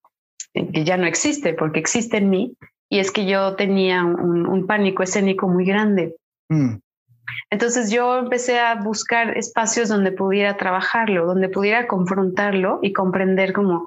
que 0.52 0.82
ya 0.82 0.96
no 0.96 1.06
existe, 1.06 1.54
porque 1.54 1.78
existe 1.78 2.16
en 2.16 2.30
mí, 2.30 2.56
y 2.88 2.98
es 2.98 3.10
que 3.10 3.26
yo 3.26 3.56
tenía 3.56 4.04
un, 4.04 4.66
pánico 4.66 5.02
escénico 5.02 5.48
muy 5.48 5.64
grande. 5.64 6.16
Mm. 6.48 6.76
Entonces 7.50 7.90
yo 7.90 8.18
empecé 8.18 8.58
a 8.58 8.76
buscar 8.76 9.36
espacios 9.36 9.88
donde 9.88 10.12
pudiera 10.12 10.56
trabajarlo, 10.56 11.26
donde 11.26 11.48
pudiera 11.48 11.86
confrontarlo 11.86 12.78
y 12.82 12.92
comprender 12.92 13.52
como 13.52 13.86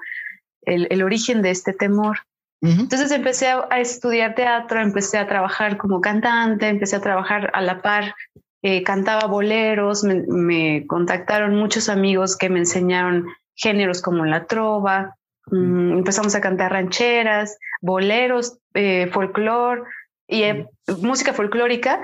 el, 0.63 0.87
el 0.89 1.03
origen 1.03 1.41
de 1.41 1.51
este 1.51 1.73
temor. 1.73 2.19
Entonces 2.61 3.11
empecé 3.11 3.47
a, 3.47 3.79
estudiar 3.79 4.35
teatro, 4.35 4.81
empecé 4.81 5.17
a 5.17 5.27
trabajar 5.27 5.77
como 5.77 6.01
cantante, 6.01 6.67
empecé 6.67 6.97
a 6.97 7.01
trabajar 7.01 7.49
a 7.53 7.61
la 7.61 7.81
par 7.81 8.15
eh, 8.61 8.83
cantaba 8.83 9.27
boleros, 9.27 10.03
me, 10.03 10.85
contactaron 10.85 11.55
muchos 11.55 11.87
amigos 11.87 12.35
que 12.35 12.49
me 12.49 12.59
enseñaron 12.59 13.27
géneros 13.55 14.01
como 14.01 14.25
la 14.25 14.45
trova, 14.47 15.15
mm, 15.51 15.97
empezamos 15.99 16.35
a 16.35 16.41
cantar 16.41 16.71
rancheras, 16.71 17.57
boleros, 17.81 18.57
eh, 18.73 19.09
folclore 19.11 19.83
y 20.27 20.43
eh, 20.43 20.67
música 21.01 21.33
folclórica. 21.33 22.01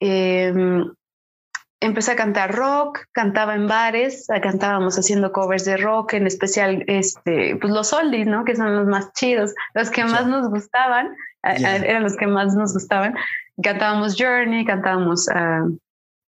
Em, 0.00 0.84
empecé 1.80 2.12
a 2.12 2.16
cantar 2.16 2.54
rock, 2.54 3.00
cantaba 3.12 3.54
en 3.54 3.66
bares, 3.66 4.26
cantábamos 4.42 4.98
haciendo 4.98 5.32
covers 5.32 5.64
de 5.64 5.76
rock, 5.76 6.14
en 6.14 6.26
especial 6.26 6.84
este, 6.86 7.56
pues 7.56 7.72
los 7.72 7.92
oldies, 7.92 8.26
¿no? 8.26 8.44
Que 8.44 8.56
son 8.56 8.76
los 8.76 8.86
más 8.86 9.12
chidos, 9.14 9.54
los 9.74 9.90
que 9.90 10.04
más 10.04 10.26
nos 10.26 10.48
gustaban, 10.48 11.14
eran 11.42 12.04
los 12.04 12.16
que 12.16 12.26
más 12.26 12.54
nos 12.54 12.72
gustaban. 12.72 13.14
Cantábamos 13.62 14.16
Journey, 14.18 14.64
cantábamos 14.64 15.28
uh, 15.28 15.76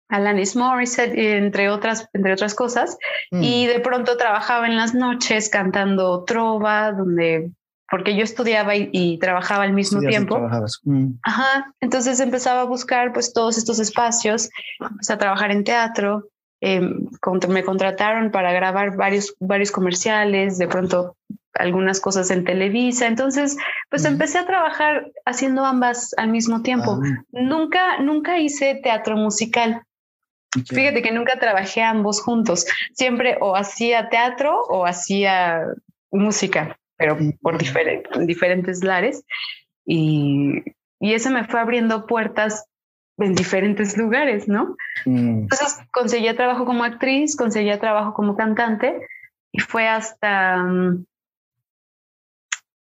Alanis 0.08 0.54
Morissette, 0.56 1.14
entre 1.16 1.70
otras, 1.70 2.08
entre 2.12 2.32
otras 2.32 2.54
cosas. 2.54 2.96
Mm. 3.30 3.42
Y 3.42 3.66
de 3.66 3.80
pronto 3.80 4.16
trabajaba 4.16 4.66
en 4.66 4.76
las 4.76 4.94
noches 4.94 5.48
cantando 5.48 6.24
trova, 6.24 6.92
donde 6.92 7.50
porque 7.90 8.16
yo 8.16 8.24
estudiaba 8.24 8.72
y, 8.74 9.18
trabajaba 9.18 9.64
al 9.64 9.72
mismo 9.72 10.00
tiempo. 10.00 10.40
Mm. 10.84 11.12
Ajá. 11.22 11.72
Entonces 11.80 12.18
empezaba 12.20 12.62
a 12.62 12.64
buscar 12.64 13.12
pues 13.12 13.32
todos 13.32 13.58
estos 13.58 13.78
espacios, 13.78 14.50
empecé 14.80 15.12
a 15.12 15.18
trabajar 15.18 15.50
en 15.50 15.64
teatro, 15.64 16.28
em, 16.60 17.06
me 17.48 17.62
contrataron 17.62 18.30
para 18.30 18.52
grabar 18.52 18.96
varios, 18.96 19.34
varios 19.38 19.70
comerciales, 19.70 20.58
de 20.58 20.66
pronto 20.66 21.16
algunas 21.54 22.00
cosas 22.00 22.30
en 22.30 22.44
Televisa. 22.44 23.06
Entonces, 23.06 23.56
pues 23.90 24.04
empecé 24.04 24.38
a 24.38 24.46
trabajar 24.46 25.12
haciendo 25.24 25.64
ambas 25.64 26.14
al 26.16 26.30
mismo 26.30 26.62
tiempo. 26.62 26.98
Ah. 27.00 27.22
Nunca, 27.30 28.00
nunca 28.00 28.38
hice 28.38 28.80
teatro 28.82 29.16
musical. 29.16 29.82
Fíjate 30.68 31.02
que 31.02 31.12
nunca 31.12 31.38
trabajé 31.38 31.82
ambos 31.82 32.22
juntos. 32.22 32.66
Siempre 32.92 33.36
o 33.40 33.56
hacía 33.56 34.08
teatro 34.08 34.60
o 34.68 34.86
hacía 34.86 35.66
música, 36.10 36.78
pero 36.96 37.18
por 37.40 37.58
diferentes 37.58 38.84
lares. 38.84 39.24
Y, 39.84 40.62
y 41.00 41.14
eso 41.14 41.30
me 41.30 41.44
fue 41.44 41.60
abriendo 41.60 42.06
puertas 42.06 42.66
en 43.18 43.34
diferentes 43.34 43.96
lugares, 43.96 44.48
¿no? 44.48 44.76
Mm. 45.04 45.42
Entonces 45.42 45.78
conseguía 45.92 46.36
trabajo 46.36 46.64
como 46.64 46.84
actriz, 46.84 47.36
conseguía 47.36 47.78
trabajo 47.78 48.14
como 48.14 48.36
cantante 48.36 49.06
y 49.52 49.60
fue 49.60 49.86
hasta 49.86 50.56
mm, 50.56 51.04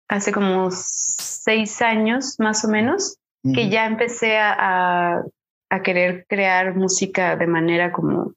hace 0.08 0.32
como 0.32 0.70
seis 0.70 1.80
años 1.82 2.36
más 2.38 2.64
o 2.64 2.68
menos 2.68 3.18
que 3.54 3.70
ya 3.70 3.86
empecé 3.86 4.36
a, 4.36 4.52
a 4.58 5.24
querer 5.82 6.26
crear 6.28 6.74
música 6.74 7.36
de 7.36 7.46
manera 7.46 7.92
como, 7.92 8.34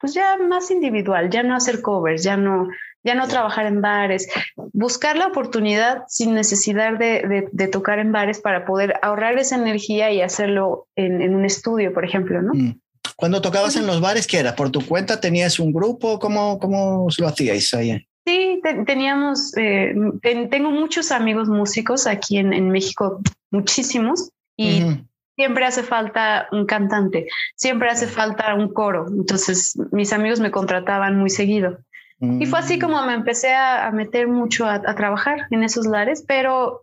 pues 0.00 0.14
ya 0.14 0.36
más 0.38 0.70
individual, 0.70 1.30
ya 1.30 1.42
no 1.42 1.54
hacer 1.54 1.82
covers, 1.82 2.22
ya 2.22 2.36
no, 2.36 2.68
ya 3.04 3.14
no 3.14 3.28
trabajar 3.28 3.66
en 3.66 3.80
bares, 3.80 4.28
buscar 4.72 5.16
la 5.16 5.26
oportunidad 5.26 6.04
sin 6.08 6.34
necesidad 6.34 6.98
de, 6.98 7.48
de, 7.50 7.68
tocar 7.68 7.98
en 7.98 8.12
bares 8.12 8.40
para 8.40 8.64
poder 8.64 8.94
ahorrar 9.02 9.38
esa 9.38 9.56
energía 9.56 10.10
y 10.12 10.20
hacerlo 10.20 10.86
en, 10.96 11.22
en 11.22 11.34
un 11.34 11.44
estudio, 11.44 11.92
por 11.92 12.04
ejemplo, 12.04 12.42
¿no? 12.42 12.54
Mm. 12.54 12.80
Cuando 13.16 13.40
tocabas 13.42 13.74
en 13.74 13.86
los 13.86 14.00
bares, 14.00 14.28
¿qué 14.28 14.38
era? 14.38 14.54
¿Por 14.54 14.70
tu 14.70 14.86
cuenta 14.86 15.20
tenías 15.20 15.58
un 15.58 15.72
grupo? 15.72 16.20
¿Cómo, 16.20 16.58
cómo 16.60 17.08
lo 17.18 17.26
hacíais 17.26 17.74
ahí? 17.74 18.06
Sí, 18.24 18.60
teníamos, 18.86 19.56
eh, 19.56 19.94
tengo 20.22 20.70
muchos 20.70 21.10
amigos 21.10 21.48
músicos 21.48 22.06
aquí 22.06 22.36
en, 22.36 22.52
en 22.52 22.70
México, 22.70 23.20
muchísimos, 23.50 24.30
y 24.56 24.82
siempre 25.38 25.64
hace 25.64 25.84
falta 25.84 26.48
un 26.50 26.66
cantante, 26.66 27.28
siempre 27.54 27.88
hace 27.88 28.08
falta 28.08 28.54
un 28.56 28.72
coro. 28.72 29.06
Entonces, 29.08 29.78
mis 29.92 30.12
amigos 30.12 30.40
me 30.40 30.50
contrataban 30.50 31.16
muy 31.16 31.30
seguido. 31.30 31.78
Y 32.20 32.46
fue 32.46 32.58
así 32.58 32.76
mm. 32.76 32.80
como 32.80 33.06
me 33.06 33.14
empecé 33.14 33.54
a, 33.54 33.88
meter 33.92 34.26
mucho 34.26 34.66
a, 34.66 34.82
trabajar 34.96 35.46
en 35.50 35.62
esos 35.62 35.86
lares, 35.86 36.24
pero 36.26 36.82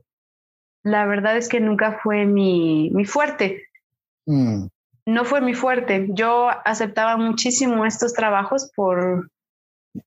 la 0.83 1.05
verdad 1.05 1.35
es 1.35 1.49
que 1.49 1.59
nunca 1.59 1.99
fue 2.01 2.25
mi, 2.25 2.89
mi 2.91 3.03
fuerte. 3.03 3.63
Mm. 4.25 4.67
No 5.05 5.25
fue 5.25 5.41
mi 5.41 5.53
fuerte. 5.53 6.07
Yo 6.11 6.49
aceptaba 6.63 7.17
muchísimo 7.17 7.85
estos 7.85 8.13
trabajos 8.13 8.71
por, 8.73 9.29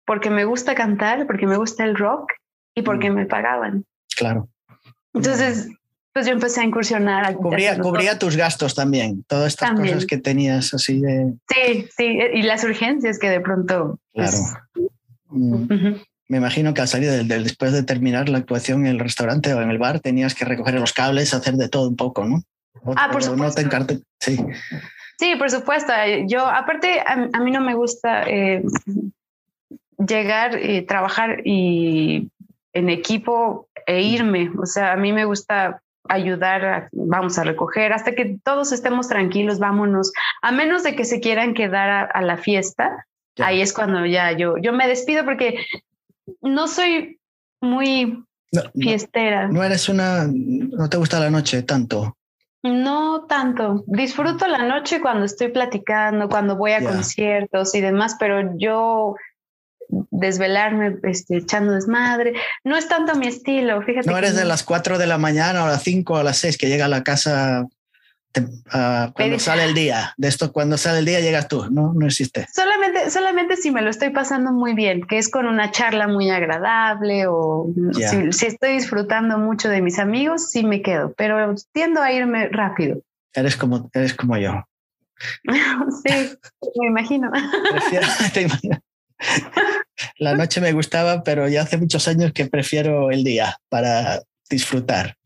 porque 0.06 0.30
me 0.30 0.46
gusta 0.46 0.74
cantar, 0.74 1.26
porque 1.26 1.46
me 1.46 1.58
gusta 1.58 1.84
el 1.84 1.96
rock 1.96 2.32
y 2.74 2.80
porque 2.80 3.10
mm. 3.10 3.14
me 3.14 3.26
pagaban. 3.26 3.84
Claro. 4.16 4.48
Entonces, 5.12 5.68
pues 6.18 6.26
yo 6.26 6.32
empecé 6.32 6.62
a 6.62 6.64
incursionar. 6.64 7.32
cubría, 7.36 7.78
cubría 7.78 8.18
tus 8.18 8.34
gastos 8.36 8.74
también, 8.74 9.22
todas 9.28 9.46
estas 9.46 9.70
cosas 9.70 10.04
que 10.04 10.18
tenías 10.18 10.74
así 10.74 11.00
de... 11.00 11.32
Sí, 11.48 11.88
sí, 11.96 12.18
y 12.34 12.42
las 12.42 12.64
urgencias 12.64 13.20
que 13.20 13.30
de 13.30 13.40
pronto... 13.40 14.00
Pues, 14.12 14.32
claro. 14.32 14.90
Mm. 15.28 15.94
Me 16.26 16.38
imagino 16.38 16.74
que 16.74 16.80
al 16.80 16.88
salir 16.88 17.08
del, 17.08 17.44
después 17.44 17.72
de 17.72 17.84
terminar 17.84 18.28
la 18.28 18.38
actuación 18.38 18.80
en 18.80 18.94
el 18.94 18.98
restaurante 18.98 19.54
o 19.54 19.62
en 19.62 19.70
el 19.70 19.78
bar 19.78 20.00
tenías 20.00 20.34
que 20.34 20.44
recoger 20.44 20.74
los 20.74 20.92
cables, 20.92 21.34
hacer 21.34 21.54
de 21.54 21.68
todo 21.68 21.88
un 21.88 21.94
poco, 21.94 22.24
¿no? 22.24 22.42
ah, 22.96 23.10
por 23.12 23.22
supuesto. 23.22 23.62
No 23.62 23.86
te 23.86 24.00
sí. 24.18 24.44
Sí, 25.20 25.36
por 25.36 25.52
supuesto. 25.52 25.92
Yo, 26.26 26.44
aparte, 26.44 27.00
a, 27.06 27.38
mí 27.38 27.52
no 27.52 27.60
me 27.60 27.74
gusta 27.74 28.24
eh, 28.24 28.64
llegar 29.98 30.60
y 30.60 30.82
trabajar 30.82 31.42
y 31.44 32.28
en 32.72 32.88
equipo 32.88 33.68
e 33.86 34.02
irme. 34.02 34.50
O 34.60 34.66
sea, 34.66 34.94
a 34.94 34.96
mí 34.96 35.12
me 35.12 35.24
gusta 35.24 35.80
ayudar, 36.08 36.88
vamos 36.92 37.38
a 37.38 37.44
recoger, 37.44 37.92
hasta 37.92 38.14
que 38.14 38.38
todos 38.44 38.72
estemos 38.72 39.08
tranquilos, 39.08 39.58
vámonos. 39.58 40.12
A 40.42 40.52
menos 40.52 40.82
de 40.82 40.94
que 40.94 41.04
se 41.04 41.20
quieran 41.20 41.54
quedar 41.54 42.10
a, 42.12 42.22
la 42.22 42.36
fiesta, 42.36 43.06
ahí 43.38 43.60
es 43.60 43.72
cuando 43.72 44.04
ya 44.06 44.32
yo, 44.32 44.56
yo 44.58 44.72
me 44.72 44.88
despido 44.88 45.24
porque 45.24 45.64
no 46.40 46.68
soy 46.68 47.18
muy 47.60 48.24
fiestera. 48.74 49.48
No, 49.48 49.62
eres 49.62 49.88
una, 49.88 50.26
no 50.28 50.88
te 50.88 50.96
gusta 50.96 51.20
la 51.20 51.30
noche 51.30 51.62
tanto. 51.62 52.16
No 52.62 53.26
tanto. 53.28 53.84
Disfruto 53.86 54.46
la 54.48 54.64
noche 54.64 55.00
cuando 55.00 55.24
estoy 55.24 55.48
platicando, 55.48 56.28
cuando 56.28 56.56
voy 56.56 56.72
a 56.72 56.82
conciertos 56.82 57.74
y 57.74 57.80
demás, 57.80 58.16
pero 58.18 58.56
yo 58.56 59.14
desvelarme 60.10 60.96
este, 61.04 61.38
echando 61.38 61.72
desmadre. 61.72 62.34
No 62.64 62.76
es 62.76 62.88
tanto 62.88 63.14
mi 63.16 63.26
estilo, 63.26 63.82
fíjate. 63.82 64.08
No 64.08 64.18
eres 64.18 64.36
de 64.36 64.44
las 64.44 64.62
4 64.62 64.98
de 64.98 65.06
la 65.06 65.18
mañana 65.18 65.64
o 65.64 65.66
a 65.66 65.70
las 65.70 65.82
5 65.82 66.14
o 66.14 66.16
a 66.16 66.24
las 66.24 66.38
6 66.38 66.58
que 66.58 66.68
llega 66.68 66.86
a 66.86 66.88
la 66.88 67.02
casa 67.02 67.66
cuando 69.14 69.38
sale 69.38 69.64
el 69.64 69.74
día. 69.74 70.14
De 70.16 70.28
esto, 70.28 70.52
cuando 70.52 70.76
sale 70.76 70.98
el 71.00 71.04
día 71.04 71.20
llegas 71.20 71.48
tú, 71.48 71.66
no, 71.70 71.92
no 71.94 72.06
existe. 72.06 72.46
Solamente, 72.52 73.10
solamente 73.10 73.56
si 73.56 73.70
me 73.70 73.82
lo 73.82 73.90
estoy 73.90 74.10
pasando 74.10 74.52
muy 74.52 74.74
bien, 74.74 75.02
que 75.06 75.18
es 75.18 75.28
con 75.28 75.46
una 75.46 75.70
charla 75.70 76.08
muy 76.08 76.30
agradable 76.30 77.26
o 77.26 77.66
si, 77.92 78.32
si, 78.32 78.46
estoy 78.46 78.72
disfrutando 78.74 79.38
mucho 79.38 79.68
de 79.68 79.80
mis 79.80 79.98
amigos, 79.98 80.50
sí 80.50 80.64
me 80.64 80.82
quedo, 80.82 81.12
pero 81.16 81.54
tiendo 81.72 82.02
a 82.02 82.12
irme 82.12 82.48
rápido. 82.48 83.00
Eres 83.34 83.56
como, 83.56 83.90
eres 83.92 84.14
como 84.14 84.36
yo. 84.36 84.64
sí, 86.04 86.38
me 86.80 86.86
imagino. 86.88 87.30
La 90.18 90.34
noche 90.36 90.60
me 90.60 90.72
gustaba, 90.72 91.22
pero 91.22 91.48
ya 91.48 91.62
hace 91.62 91.76
muchos 91.76 92.06
años 92.08 92.32
que 92.32 92.46
prefiero 92.46 93.10
el 93.10 93.24
día 93.24 93.56
para 93.68 94.22
disfrutar. 94.48 95.16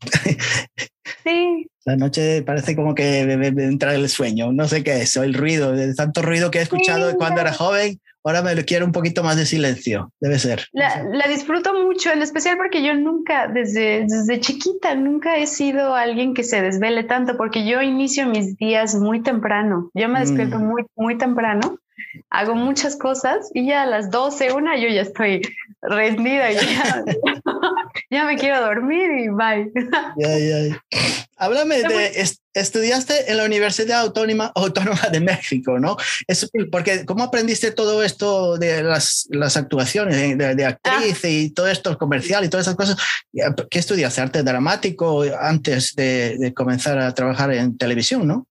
Sí. 1.23 1.67
La 1.85 1.97
noche 1.97 2.43
parece 2.43 2.77
como 2.77 2.95
que 2.95 3.19
entra 3.19 3.93
el 3.93 4.07
sueño, 4.07 4.53
no 4.53 4.69
sé 4.69 4.85
qué 4.85 5.01
es, 5.01 5.17
o 5.17 5.23
el 5.23 5.33
ruido, 5.33 5.73
de 5.73 5.93
tanto 5.93 6.21
ruido 6.21 6.49
que 6.49 6.59
he 6.59 6.61
escuchado 6.61 7.13
cuando 7.17 7.41
era 7.41 7.51
joven, 7.51 7.99
ahora 8.23 8.41
me 8.41 8.55
quiero 8.63 8.85
un 8.85 8.93
poquito 8.93 9.21
más 9.21 9.35
de 9.35 9.45
silencio, 9.45 10.09
debe 10.21 10.39
ser. 10.39 10.65
La, 10.71 11.03
la, 11.03 11.27
disfruto 11.27 11.73
mucho, 11.73 12.09
en 12.11 12.21
especial 12.21 12.55
porque 12.55 12.81
yo 12.81 12.93
nunca, 12.93 13.49
desde, 13.49 14.05
desde 14.07 14.39
chiquita, 14.39 14.95
nunca 14.95 15.37
he 15.37 15.45
sido 15.45 15.93
alguien 15.93 16.33
que 16.33 16.45
se 16.45 16.61
desvele 16.61 17.03
tanto, 17.03 17.35
porque 17.35 17.67
yo 17.67 17.81
inicio 17.81 18.27
mis 18.27 18.55
días 18.55 18.95
muy 18.95 19.21
temprano, 19.21 19.91
yo 19.93 20.07
me 20.07 20.21
despierto 20.21 20.59
mm. 20.59 20.63
muy, 20.63 20.85
muy 20.95 21.17
temprano 21.17 21.79
hago 22.29 22.55
muchas 22.55 22.95
cosas 22.95 23.49
y 23.53 23.67
ya 23.67 23.83
a 23.83 23.85
las 23.85 24.09
12, 24.09 24.53
una, 24.53 24.77
yo 24.77 24.89
ya 24.89 25.01
estoy 25.01 25.41
rendida, 25.81 26.51
ya, 26.51 27.03
ya 28.09 28.25
me 28.25 28.37
quiero 28.37 28.61
dormir 28.61 29.09
y 29.19 29.29
bye. 29.29 29.71
Háblame 31.37 31.81
de, 31.81 32.25
estudiaste 32.53 33.29
en 33.31 33.37
la 33.37 33.45
Universidad 33.45 34.01
Autónoma, 34.01 34.51
Autónoma 34.55 35.09
de 35.11 35.19
México, 35.19 35.79
¿no? 35.79 35.97
Es, 36.27 36.49
porque, 36.71 37.05
¿cómo 37.05 37.23
aprendiste 37.23 37.71
todo 37.71 38.01
esto 38.03 38.57
de 38.57 38.81
las, 38.83 39.27
las 39.29 39.57
actuaciones 39.57 40.37
de, 40.37 40.65
actriz 40.65 41.19
ah. 41.23 41.27
y 41.27 41.49
todo 41.49 41.67
esto 41.67 41.97
comercial 41.97 42.45
y 42.45 42.49
todas 42.49 42.67
esas 42.67 42.77
cosas? 42.77 42.97
¿Qué 43.69 43.79
estudiaste? 43.79 44.21
¿Arte 44.21 44.43
dramático 44.43 45.23
antes 45.39 45.95
de, 45.95 46.37
de 46.37 46.53
comenzar 46.53 46.97
a 46.97 47.13
trabajar 47.13 47.51
en 47.53 47.77
televisión, 47.77 48.27
no? 48.27 48.47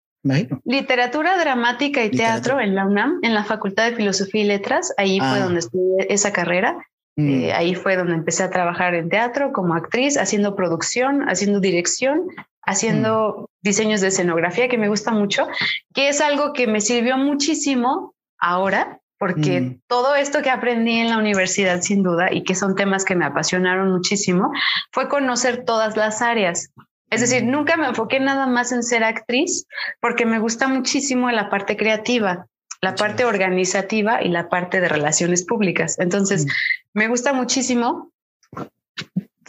Literatura 0.65 1.37
dramática 1.37 2.05
y 2.05 2.11
teatro 2.11 2.61
en 2.61 2.75
la 2.75 2.87
UNAM, 2.87 3.19
en 3.23 3.35
la 3.35 3.45
Facultad 3.45 3.91
de 3.91 3.97
Filosofía 3.97 4.43
y 4.43 4.45
Letras. 4.45 4.95
Ahí 4.97 5.19
fue 5.19 5.29
ah. 5.29 5.41
donde 5.41 5.61
estudié 5.61 6.07
esa 6.09 6.33
carrera. 6.33 6.77
Mm. 7.17 7.29
Eh, 7.29 7.53
ahí 7.53 7.75
fue 7.75 7.97
donde 7.97 8.15
empecé 8.15 8.43
a 8.43 8.51
trabajar 8.51 8.95
en 8.95 9.09
teatro 9.09 9.53
como 9.53 9.75
actriz, 9.75 10.17
haciendo 10.17 10.55
producción, 10.55 11.29
haciendo 11.29 11.61
dirección, 11.61 12.29
haciendo 12.63 13.37
mm. 13.37 13.45
diseños 13.63 14.01
de 14.01 14.09
escenografía, 14.09 14.69
que 14.69 14.79
me 14.79 14.89
gusta 14.89 15.11
mucho, 15.11 15.47
que 15.95 16.09
es 16.09 16.21
algo 16.21 16.53
que 16.53 16.67
me 16.67 16.81
sirvió 16.81 17.17
muchísimo 17.17 18.15
ahora, 18.39 19.01
porque 19.19 19.61
mm. 19.61 19.81
todo 19.89 20.15
esto 20.15 20.43
que 20.43 20.51
aprendí 20.51 20.99
en 20.99 21.11
la 21.11 21.19
universidad, 21.19 21.81
sin 21.81 22.03
duda, 22.03 22.33
y 22.33 22.45
que 22.45 22.55
son 22.55 22.75
temas 22.75 23.05
que 23.05 23.15
me 23.15 23.25
apasionaron 23.25 23.91
muchísimo, 23.93 24.51
fue 24.91 25.09
conocer 25.09 25.65
todas 25.65 25.97
las 25.97 26.23
áreas. 26.23 26.71
Es 27.13 27.21
decir, 27.21 27.45
nunca 27.45 27.77
me 27.77 27.87
enfoqué 27.87 28.21
nada 28.21 28.47
más 28.47 28.73
en 28.73 28.83
ser 28.83 29.05
actriz 29.05 29.67
porque 30.01 30.25
me 30.25 30.39
gusta 30.39 30.67
muchísimo 30.67 31.31
la 31.31 31.51
parte 31.51 31.77
creativa, 31.77 32.47
la 32.81 32.95
parte 32.95 33.27
organizativa 33.27 34.23
y 34.23 34.31
la 34.31 34.49
parte 34.49 34.81
de 34.81 34.89
relaciones 34.89 35.45
públicas. 35.45 35.99
Entonces, 35.99 36.47
me 36.95 37.09
gusta 37.09 37.35
muchísimo 37.35 38.11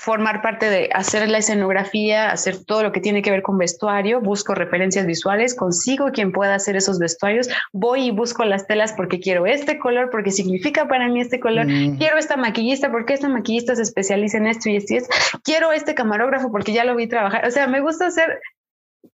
formar 0.04 0.42
parte 0.42 0.70
de 0.70 0.90
hacer 0.94 1.30
la 1.30 1.38
escenografía, 1.38 2.30
hacer 2.30 2.58
todo 2.66 2.84
lo 2.84 2.92
que 2.92 3.00
tiene 3.00 3.22
que 3.22 3.32
ver 3.32 3.42
con 3.42 3.58
vestuario, 3.58 4.20
busco 4.20 4.54
referencias 4.54 5.06
visuales, 5.06 5.56
consigo 5.56 6.12
quien 6.12 6.34
pueda 6.34 6.56
hacer 6.56 6.76
esos 6.76 7.00
vestuarios, 7.00 7.48
voy 7.72 8.08
y 8.08 8.12
busco 8.12 8.44
las 8.44 8.68
telas 8.68 8.92
porque 8.92 9.22
quiero 9.22 9.46
este 9.46 9.80
color, 9.80 10.10
porque 10.12 10.32
significa 10.32 10.90
para 10.90 11.08
mí 11.08 11.22
este 11.22 11.40
color, 11.40 11.68
mm. 11.68 12.00
quiero 12.00 12.18
esta 12.18 12.36
maquillista 12.36 12.92
porque 12.92 13.14
esta 13.14 13.30
maquillista 13.30 13.78
se 13.78 13.84
especializa 13.84 14.40
en 14.40 14.48
esto 14.48 14.70
y 14.70 14.76
esto 14.76 14.94
y 14.94 14.98
esto, 14.98 15.16
quiero 15.42 15.72
este 15.72 15.96
camarógrafo 15.96 16.52
porque 16.52 16.74
ya 16.74 16.84
lo 16.84 16.98
vi 16.98 17.08
trabajar, 17.08 17.48
o 17.48 17.52
sea, 17.52 17.68
me 17.68 17.80
gusta 17.80 18.08
hacer 18.08 18.42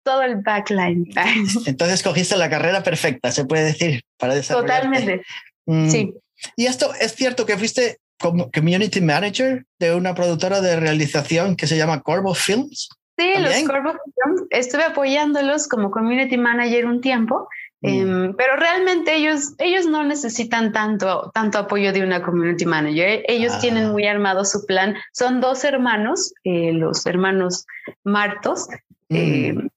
todo 0.04 0.22
el 0.22 0.36
backline. 0.36 1.10
Entonces 1.66 2.04
cogiste 2.04 2.36
la 2.36 2.48
carrera 2.48 2.84
perfecta, 2.84 3.32
se 3.32 3.44
puede 3.44 3.64
decir, 3.64 4.02
para 4.18 4.36
desarrollar. 4.36 4.82
Totalmente. 4.82 5.22
Mm. 5.66 5.90
Sí. 5.90 6.14
Y 6.54 6.66
esto 6.66 6.94
es 7.00 7.12
cierto 7.16 7.44
que 7.44 7.58
fuiste 7.58 7.98
community 8.18 9.00
manager 9.00 9.64
de 9.78 9.94
una 9.94 10.14
productora 10.14 10.60
de 10.60 10.78
realización 10.78 11.56
que 11.56 11.66
se 11.66 11.76
llama 11.76 12.02
Corvo 12.02 12.34
Films. 12.34 12.88
Sí, 13.18 13.32
los 13.38 13.54
Corvo 13.68 13.92
Films. 13.92 14.42
Estuve 14.50 14.84
apoyándolos 14.84 15.68
como 15.68 15.90
community 15.90 16.36
manager 16.36 16.86
un 16.86 17.00
tiempo, 17.00 17.48
mm. 17.80 17.88
em, 17.88 18.34
pero 18.36 18.56
realmente 18.56 19.14
ellos, 19.14 19.54
ellos 19.58 19.86
no 19.86 20.04
necesitan 20.04 20.72
tanto, 20.72 21.30
tanto 21.32 21.58
apoyo 21.58 21.92
de 21.92 22.02
una 22.02 22.22
community 22.22 22.66
manager. 22.66 23.22
Ellos 23.26 23.54
ah. 23.54 23.58
tienen 23.60 23.90
muy 23.90 24.06
armado 24.06 24.44
su 24.44 24.66
plan. 24.66 24.96
Son 25.12 25.40
dos 25.40 25.64
hermanos, 25.64 26.32
eh, 26.44 26.72
los 26.72 27.06
hermanos 27.06 27.66
Martos. 28.04 28.68
Mm. 29.08 29.16
Em, 29.16 29.68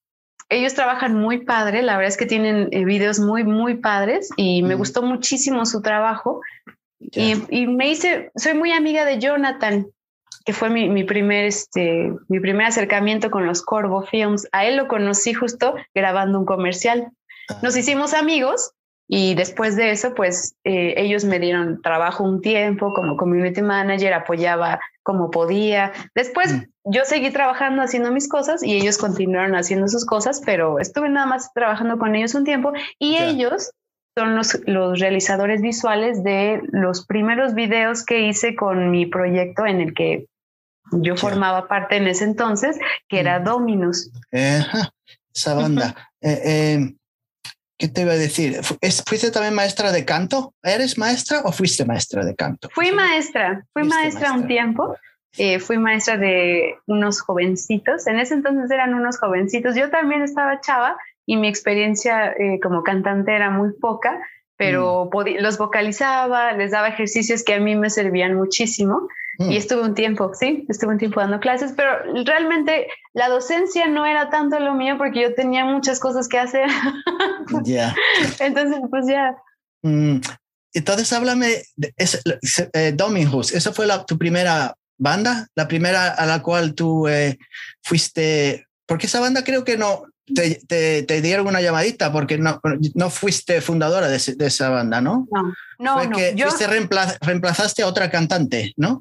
ellos 0.50 0.74
trabajan 0.74 1.16
muy 1.16 1.46
padre, 1.46 1.84
la 1.84 1.96
verdad 1.96 2.10
es 2.10 2.18
que 2.18 2.26
tienen 2.26 2.70
eh, 2.72 2.84
videos 2.84 3.20
muy, 3.20 3.44
muy 3.44 3.76
padres 3.76 4.30
y 4.36 4.64
me 4.64 4.76
mm. 4.76 4.80
gustó 4.80 5.04
muchísimo 5.04 5.66
su 5.66 5.82
trabajo. 5.82 6.42
Y, 7.00 7.68
me 7.68 7.90
hice, 7.90 8.32
soy 8.36 8.54
muy 8.54 8.72
amiga 8.72 9.06
de 9.06 9.20
Jonathan, 9.20 9.88
que 10.46 10.54
fue 10.54 10.70
mi, 10.70 10.90
mi, 10.90 11.04
primer, 11.04 11.46
este, 11.46 12.14
mi 12.28 12.40
primer 12.40 12.68
acercamiento 12.68 13.32
con 13.32 13.46
los 13.46 13.62
Corvo 13.62 14.04
Films. 14.04 14.48
A 14.52 14.66
él 14.66 14.78
lo 14.78 14.88
conocí 14.88 15.34
justo 15.34 15.76
grabando 15.94 16.40
un 16.40 16.46
comercial. 16.46 17.12
Ah. 17.50 17.60
Nos 17.64 17.78
hicimos 17.78 18.14
amigos 18.14 18.74
y 19.12 19.34
después 19.34 19.76
de 19.76 19.90
eso, 19.90 20.14
pues 20.14 20.56
eh, 20.64 20.94
ellos 20.98 21.26
me 21.26 21.40
dieron 21.40 21.82
trabajo 21.82 22.24
un 22.24 22.42
tiempo 22.42 22.94
como 22.94 23.18
community 23.18 23.64
manager, 23.64 24.14
apoyaba 24.14 24.80
como 25.02 25.32
podía. 25.32 25.92
Después 26.14 26.54
mm. 26.54 26.64
yo 26.84 27.06
seguí 27.06 27.32
trabajando 27.32 27.82
haciendo 27.82 28.12
mis 28.12 28.30
cosas 28.30 28.62
y 28.62 28.76
ellos 28.76 29.00
continuaron 29.00 29.56
haciendo 29.56 29.88
sus 29.88 30.06
cosas, 30.06 30.44
pero 30.46 30.78
estuve 30.78 31.10
nada 31.10 31.26
más 31.26 31.52
trabajando 31.54 31.98
con 31.98 32.16
ellos 32.16 32.36
un 32.36 32.44
tiempo 32.44 32.72
y 33.00 33.18
ellos 33.18 33.72
son 34.20 34.36
los, 34.36 34.60
los 34.66 35.00
realizadores 35.00 35.62
visuales 35.62 36.26
de 36.26 36.62
los 36.74 37.06
primeros 37.06 37.54
videos 37.54 38.04
que 38.04 38.28
hice 38.28 38.54
con 38.54 38.92
mi 38.92 39.06
proyecto 39.06 39.66
en 39.66 39.80
el 39.80 39.94
que 39.94 40.26
yo 40.92 41.16
formaba 41.16 41.70
parte 41.70 41.96
en 41.96 42.08
ese 42.08 42.26
entonces, 42.26 42.78
que 43.08 43.22
era 43.22 43.40
mm. 43.40 43.44
Dominus. 43.46 44.12
esa 44.30 45.54
banda. 45.54 45.96
Eh, 46.20 46.42
eh, 46.44 46.96
¿Qué 47.78 47.88
te 47.88 48.02
iba 48.02 48.12
a 48.12 48.18
decir? 48.18 48.60
¿Fuiste 49.08 49.32
también 49.32 49.54
maestra 49.54 49.94
de 49.94 50.04
canto? 50.04 50.54
¿Eres 50.62 50.98
maestra 50.98 51.40
o 51.46 51.54
fuiste 51.54 51.86
maestra 51.86 52.26
de 52.26 52.36
canto? 52.36 52.68
Fui 52.74 52.92
maestra, 52.92 53.66
fui 53.72 53.86
maestra, 53.86 54.34
un 54.34 54.48
tiempo. 54.48 54.98
Eh, 55.38 55.60
fui 55.60 55.78
maestra 55.78 56.18
de 56.18 56.76
unos 56.88 57.22
jovencitos. 57.22 58.06
En 58.08 58.20
ese 58.20 58.34
entonces 58.34 58.70
eran 58.70 58.96
unos 58.96 59.18
jovencitos. 59.18 59.76
Yo 59.78 59.90
también 59.90 60.24
estaba 60.24 60.60
chava 60.60 60.98
y 61.30 61.38
mi 61.38 61.48
experiencia 61.48 62.32
eh, 62.32 62.60
como 62.60 62.82
cantante 62.82 63.36
era 63.36 63.52
muy 63.52 63.72
poca, 63.74 64.20
pero 64.58 65.12
mm. 65.14 65.42
los 65.44 65.60
vocalizaba, 65.60 66.54
les 66.54 66.72
daba 66.72 66.88
ejercicios 66.88 67.44
que 67.44 67.54
a 67.54 67.60
mí 67.60 67.76
me 67.76 67.92
servían 67.92 68.34
muchísimo. 68.34 69.08
Y 69.38 69.44
mm. 69.44 69.52
estuve 69.52 69.82
un 69.84 69.94
tiempo, 69.94 70.32
sí, 70.34 70.66
estuve 70.70 70.94
un 70.94 70.98
tiempo 70.98 71.20
dando 71.20 71.40
clases, 71.40 71.74
pero 71.78 71.92
realmente 72.26 72.88
la 73.14 73.30
docencia 73.30 73.88
no 73.88 74.08
era 74.08 74.32
tanto 74.32 74.60
lo 74.60 74.74
mío 74.74 74.96
porque 74.98 75.22
yo 75.22 75.36
tenía 75.36 75.66
muchas 75.66 76.00
cosas 76.00 76.28
que 76.28 76.40
hacer. 76.40 76.68
Ya. 77.64 77.96
Entonces, 78.40 78.80
pues 78.90 79.06
ya. 79.08 79.36
Mm. 79.84 80.22
Entonces, 80.74 81.14
háblame 81.14 81.62
de 81.76 81.94
eh, 82.74 82.92
Dominus. 82.96 83.54
¿Esa 83.54 83.72
fue 83.72 83.86
la, 83.86 84.04
tu 84.04 84.18
primera 84.18 84.74
banda? 84.98 85.48
La 85.54 85.68
primera 85.68 86.08
a 86.08 86.26
la 86.26 86.42
cual 86.42 86.74
tú 86.74 87.08
eh, 87.08 87.38
fuiste. 87.84 88.66
Porque 88.88 89.06
esa 89.06 89.20
banda 89.20 89.44
creo 89.44 89.64
que 89.64 89.78
no, 89.78 90.04
te, 90.34 91.04
te, 91.04 91.22
dieron 91.22 91.48
una 91.48 91.62
llamadita 91.62 92.12
porque 92.12 92.38
no, 92.38 92.62
no 92.96 93.10
fuiste 93.10 93.62
fundadora 93.62 94.08
de, 94.08 94.16
esa 94.18 94.70
banda, 94.70 95.02
¿no? 95.02 95.28
No, 95.32 95.54
no, 95.78 95.94
Fue 95.96 96.10
que 96.10 96.34
yo... 96.36 96.48
reemplazaste 97.22 97.84
a 97.84 97.88
otra 97.88 98.10
cantante, 98.10 98.74
¿no? 98.78 99.00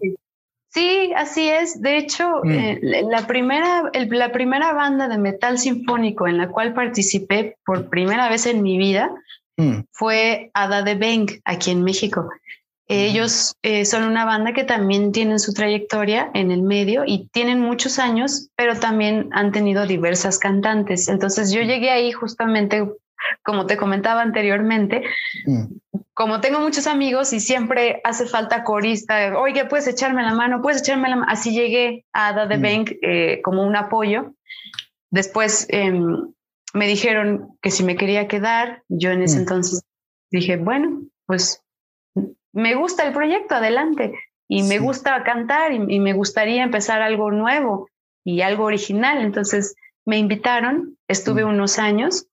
Sí. 0.70 1.12
así 1.16 1.48
es. 1.48 1.80
De 1.80 1.98
hecho, 1.98 2.40
mm. 2.42 2.50
eh, 2.50 2.80
la, 3.08 3.26
primera, 3.26 3.90
la 3.92 4.32
primera 4.32 4.72
banda 4.72 5.08
de 5.08 5.18
metal 5.18 5.58
sinfónico 5.58 6.28
en 6.28 6.38
la 6.38 6.48
cual 6.48 6.74
participé 6.74 7.56
por 7.64 7.88
primera 7.88 8.28
vez 8.28 8.46
en 8.46 8.62
mi 8.62 8.78
vida 8.78 9.10
mm. 9.56 9.80
fue 9.92 10.50
Ada 10.54 10.82
de 10.82 10.94
Beng, 10.94 11.40
aquí 11.44 11.70
en 11.70 11.84
México. 11.84 12.28
Ellos 12.90 13.54
eh, 13.62 13.84
son 13.84 14.04
una 14.04 14.24
banda 14.24 14.54
que 14.54 14.64
también 14.64 15.12
tienen 15.12 15.38
su 15.38 15.52
trayectoria 15.52 16.30
en 16.32 16.50
el 16.50 16.62
medio 16.62 17.02
y 17.06 17.28
tienen 17.28 17.60
muchos 17.60 17.98
años, 17.98 18.48
pero 18.56 18.80
también 18.80 19.28
han 19.32 19.52
tenido 19.52 19.86
diversas 19.86 20.38
cantantes. 20.38 21.08
Entonces 21.08 21.52
yo 21.52 21.60
llegué 21.60 21.90
ahí 21.90 22.12
justamente, 22.12 22.88
como 23.42 23.66
te 23.66 23.76
comentaba 23.76 24.22
anteriormente, 24.22 25.02
mm. 25.44 25.64
como 26.14 26.40
tengo 26.40 26.60
muchos 26.60 26.86
amigos 26.86 27.34
y 27.34 27.40
siempre 27.40 28.00
hace 28.04 28.24
falta 28.24 28.64
corista, 28.64 29.38
oye, 29.38 29.66
puedes 29.66 29.86
echarme 29.86 30.22
la 30.22 30.32
mano, 30.32 30.62
puedes 30.62 30.80
echarme 30.80 31.10
la 31.10 31.16
mano. 31.16 31.30
Así 31.30 31.52
llegué 31.52 32.06
a 32.14 32.28
Ada 32.28 32.46
de 32.46 32.56
mm. 32.56 32.62
Bank 32.62 32.90
eh, 33.02 33.40
como 33.44 33.66
un 33.66 33.76
apoyo. 33.76 34.32
Después 35.10 35.66
em, 35.68 36.32
me 36.72 36.86
dijeron 36.86 37.58
que 37.60 37.70
si 37.70 37.84
me 37.84 37.96
quería 37.96 38.28
quedar, 38.28 38.82
yo 38.88 39.10
en 39.10 39.22
ese 39.22 39.36
mm. 39.36 39.40
entonces 39.40 39.82
dije, 40.30 40.56
bueno, 40.56 41.02
pues 41.26 41.62
me 42.52 42.74
gusta 42.74 43.06
el 43.06 43.12
proyecto, 43.12 43.54
adelante. 43.54 44.14
Y 44.48 44.62
me 44.62 44.78
gusta 44.78 45.22
cantar 45.24 45.72
y, 45.72 46.00
me 46.00 46.14
gustaría 46.14 46.62
empezar 46.62 47.02
algo 47.02 47.30
nuevo 47.30 47.90
y 48.24 48.40
algo 48.40 48.64
original. 48.64 49.18
Entonces 49.20 49.74
me 50.06 50.16
invitaron, 50.16 50.96
estuve 51.06 51.44
mm. 51.44 51.48
unos 51.48 51.78
años 51.78 52.26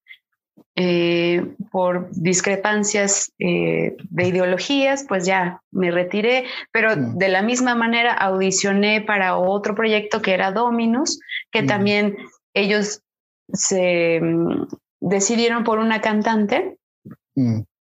eh, 0.78 1.45
por 1.72 2.09
discrepancias 2.11 3.34
eh, 3.39 3.97
de 4.09 4.28
ideologías, 4.28 5.05
pues 5.07 5.26
ya 5.26 5.61
me 5.72 5.91
retiré, 5.91 6.45
pero 6.72 6.95
mm. 6.95 7.18
de 7.18 7.28
la 7.28 7.41
misma 7.41 7.76
manera 7.76 8.13
audicioné 8.13 9.01
para 9.01 9.38
otro 9.38 9.76
proyecto 9.76 10.22
que 10.22 10.34
era 10.34 10.51
Dominus, 10.51 11.20
que 11.51 11.63
mm. 11.63 11.68
también 11.68 12.18
ellos 12.53 13.01
se 13.51 14.22
decidieron 15.01 15.63
por 15.66 15.80
una 15.80 16.01
cantante 16.01 16.78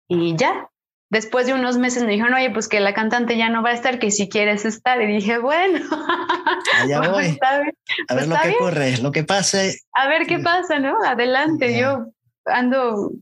y 0.09 0.37
ya, 0.37 0.69
Después 1.09 1.47
de 1.47 1.55
unos 1.55 1.79
meses 1.79 2.03
me 2.03 2.11
dijeron, 2.11 2.35
oye, 2.35 2.51
pues 2.51 2.69
que 2.69 2.81
la 2.81 2.93
cantante 2.93 3.37
ya 3.37 3.49
no 3.49 3.63
va 3.63 3.71
a 3.71 3.75
estar, 3.75 3.99
que 3.99 4.11
si 4.11 4.29
quieres 4.29 4.65
estar. 4.65 5.01
Y 5.01 5.07
dije, 5.07 5.39
bueno, 5.39 5.79
allá 6.81 7.11
voy. 7.11 7.39
a 7.41 7.59
ver 7.59 7.75
pues 8.09 8.27
lo 8.27 8.37
que 8.43 8.51
ocurre, 8.51 8.99
lo 8.99 9.13
que 9.13 9.23
pase. 9.23 9.79
A 9.93 10.09
ver 10.09 10.27
qué 10.27 10.41
pasa, 10.41 10.81
¿no? 10.81 10.97
Adelante. 11.05 11.79
Yo 11.79 12.07
ando 12.47 13.13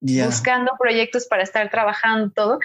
buscando 0.00 0.72
proyectos 0.78 1.26
para 1.26 1.42
estar 1.42 1.70
trabajando 1.70 2.30
todo. 2.30 2.58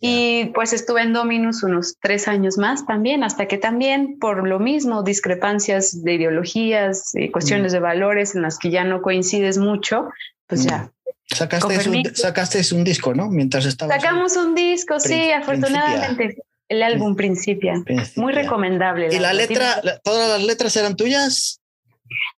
Y 0.00 0.52
pues 0.54 0.72
estuve 0.72 1.02
en 1.02 1.12
Dominus 1.12 1.64
unos 1.64 1.96
tres 2.00 2.28
años 2.28 2.56
más 2.56 2.86
también, 2.86 3.24
hasta 3.24 3.46
que 3.48 3.58
también 3.58 4.18
por 4.20 4.46
lo 4.46 4.60
mismo, 4.60 5.02
discrepancias 5.02 6.04
de 6.04 6.14
ideologías, 6.14 7.14
eh, 7.16 7.32
cuestiones 7.32 7.72
mm. 7.72 7.74
de 7.74 7.80
valores 7.80 8.34
en 8.36 8.42
las 8.42 8.58
que 8.58 8.70
ya 8.70 8.84
no 8.84 9.02
coincides 9.02 9.58
mucho, 9.58 10.08
pues 10.46 10.64
ya 10.64 10.84
mm. 10.84 10.90
Sacaste 11.26 11.88
un, 11.88 12.14
sacaste 12.14 12.74
un 12.74 12.84
disco, 12.84 13.14
¿no? 13.14 13.28
Mientras 13.28 13.66
estaba. 13.66 13.94
Sacamos 13.94 14.36
un 14.36 14.54
disco, 14.54 14.98
sí, 14.98 15.30
afortunadamente. 15.30 16.36
El 16.68 16.82
álbum 16.82 17.16
Principia. 17.16 17.74
Muy 18.16 18.32
recomendable. 18.32 19.08
¿Y 19.10 19.18
la, 19.18 19.32
letra, 19.32 19.80
todas 20.04 20.28
las 20.28 20.46
letras 20.46 20.76
eran 20.76 20.96
tuyas? 20.96 21.60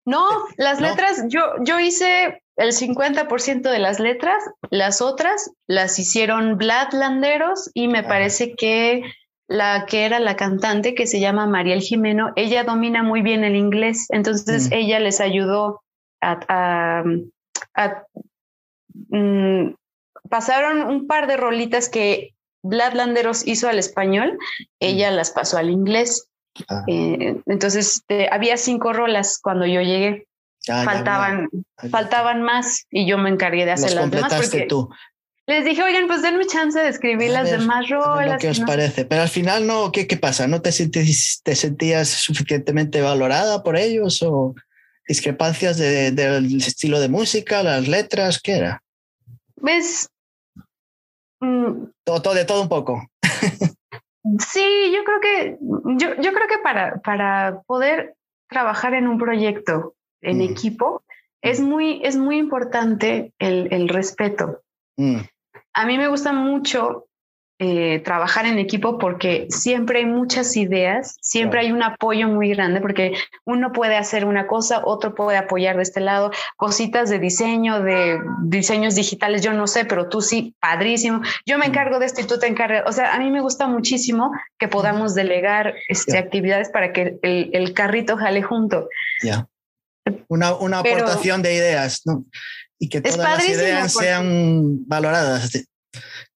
No, 0.05 0.25
las 0.57 0.79
letras, 0.79 1.25
yo, 1.27 1.41
yo 1.63 1.79
hice 1.79 2.41
el 2.57 2.73
50% 2.73 3.61
de 3.61 3.79
las 3.79 3.99
letras, 3.99 4.43
las 4.69 5.01
otras 5.01 5.51
las 5.67 5.97
hicieron 5.99 6.57
Bladlanderos 6.57 7.71
y 7.73 7.87
me 7.87 7.99
ah. 7.99 8.07
parece 8.07 8.53
que 8.55 9.03
la 9.47 9.85
que 9.85 10.05
era 10.05 10.19
la 10.19 10.35
cantante, 10.37 10.95
que 10.95 11.07
se 11.07 11.19
llama 11.19 11.45
Mariel 11.45 11.81
Jimeno, 11.81 12.31
ella 12.35 12.63
domina 12.63 13.03
muy 13.03 13.21
bien 13.21 13.43
el 13.43 13.55
inglés, 13.55 14.07
entonces 14.09 14.69
mm. 14.69 14.73
ella 14.73 14.99
les 14.99 15.19
ayudó 15.19 15.81
a, 16.21 17.03
Mm, 19.09 19.73
pasaron 20.29 20.87
un 20.87 21.07
par 21.07 21.27
de 21.27 21.37
rolitas 21.37 21.89
que 21.89 22.33
Vlad 22.63 22.93
Landeros 22.93 23.45
hizo 23.47 23.67
al 23.67 23.79
español, 23.79 24.37
ella 24.79 25.11
mm. 25.11 25.15
las 25.15 25.31
pasó 25.31 25.57
al 25.57 25.69
inglés. 25.69 26.27
Ah. 26.69 26.83
Eh, 26.87 27.37
entonces 27.45 28.03
eh, 28.09 28.27
había 28.31 28.57
cinco 28.57 28.93
rolas 28.93 29.39
cuando 29.41 29.65
yo 29.65 29.81
llegué. 29.81 30.27
faltaban, 30.65 31.49
faltaban 31.89 32.43
más 32.43 32.85
y 32.91 33.07
yo 33.07 33.17
me 33.17 33.29
encargué 33.29 33.65
de 33.65 33.71
hacer 33.71 33.93
las 33.93 34.11
demás. 34.11 34.33
Porque 34.33 34.65
tú. 34.67 34.89
Les 35.47 35.65
dije, 35.65 35.81
oigan, 35.83 36.07
pues 36.07 36.21
denme 36.21 36.45
chance 36.45 36.79
de 36.79 36.87
escribir 36.87 37.31
las 37.31 37.49
demás 37.49 37.89
rolas. 37.89 38.39
¿Qué 38.39 38.49
os 38.49 38.59
parece? 38.59 39.05
Pero 39.05 39.23
al 39.23 39.29
final 39.29 39.65
no, 39.65 39.91
¿qué, 39.91 40.07
qué 40.07 40.15
pasa? 40.15 40.47
¿No 40.47 40.61
te, 40.61 40.71
te 40.71 41.55
sentías 41.55 42.07
suficientemente 42.07 43.01
valorada 43.01 43.63
por 43.63 43.75
ellos 43.75 44.21
o 44.21 44.55
discrepancias 45.11 45.77
del 45.77 46.55
estilo 46.55 47.01
de 47.01 47.09
música, 47.09 47.63
las 47.63 47.85
letras? 47.89 48.41
¿Qué 48.41 48.53
era? 48.53 48.81
¿Ves? 49.57 50.09
Mm. 51.41 51.87
todo, 52.05 52.33
de 52.33 52.45
todo 52.45 52.61
un 52.61 52.69
poco. 52.69 53.03
sí, 54.51 54.93
yo 54.95 55.03
creo 55.03 55.19
que, 55.19 55.57
yo, 55.97 56.15
yo 56.21 56.31
creo 56.31 56.47
que 56.47 56.59
para, 56.63 57.01
para 57.01 57.61
poder 57.67 58.15
trabajar 58.47 58.93
en 58.93 59.07
un 59.07 59.17
proyecto 59.17 59.95
en 60.21 60.37
mm. 60.37 60.41
equipo, 60.51 61.03
es 61.41 61.59
mm. 61.59 61.63
muy, 61.65 62.01
es 62.05 62.15
muy 62.15 62.37
importante 62.37 63.33
el, 63.37 63.67
el 63.73 63.89
respeto. 63.89 64.61
A 65.73 65.85
mí 65.85 65.97
me 65.97 66.07
gusta 66.07 66.31
mucho 66.31 67.07
eh, 67.63 68.01
trabajar 68.03 68.47
en 68.47 68.57
equipo 68.57 68.97
porque 68.97 69.45
siempre 69.51 69.99
hay 69.99 70.07
muchas 70.07 70.57
ideas, 70.57 71.15
siempre 71.21 71.59
hay 71.59 71.71
un 71.71 71.83
apoyo 71.83 72.27
muy 72.27 72.49
grande 72.49 72.81
porque 72.81 73.13
uno 73.45 73.71
puede 73.71 73.97
hacer 73.97 74.25
una 74.25 74.47
cosa, 74.47 74.81
otro 74.83 75.13
puede 75.13 75.37
apoyar 75.37 75.75
de 75.75 75.83
este 75.83 75.99
lado, 75.99 76.31
cositas 76.57 77.11
de 77.11 77.19
diseño, 77.19 77.83
de 77.83 78.17
diseños 78.41 78.95
digitales, 78.95 79.43
yo 79.43 79.53
no 79.53 79.67
sé, 79.67 79.85
pero 79.85 80.09
tú 80.09 80.21
sí, 80.21 80.55
padrísimo. 80.59 81.21
Yo 81.45 81.59
me 81.59 81.67
encargo 81.67 81.99
de 81.99 82.07
esto 82.07 82.21
y 82.21 82.23
tú 82.23 82.39
te 82.39 82.47
encargas. 82.47 82.81
O 82.87 82.91
sea, 82.93 83.13
a 83.13 83.19
mí 83.19 83.29
me 83.29 83.41
gusta 83.41 83.67
muchísimo 83.67 84.31
que 84.57 84.67
podamos 84.67 85.13
delegar 85.13 85.75
este, 85.87 86.17
actividades 86.17 86.69
para 86.69 86.93
que 86.93 87.19
el, 87.21 87.73
carrito 87.75 88.17
jale 88.17 88.41
junto. 88.41 88.89
Ya. 89.21 89.47
Una, 90.29 90.55
una 90.55 90.79
aportación 90.79 91.43
de 91.43 91.53
ideas, 91.53 92.01
¿no? 92.05 92.25
Y 92.79 92.89
que 92.89 93.01
todas 93.01 93.19
las 93.19 93.47
ideas 93.47 93.93
sean 93.93 94.83
valoradas. 94.87 95.51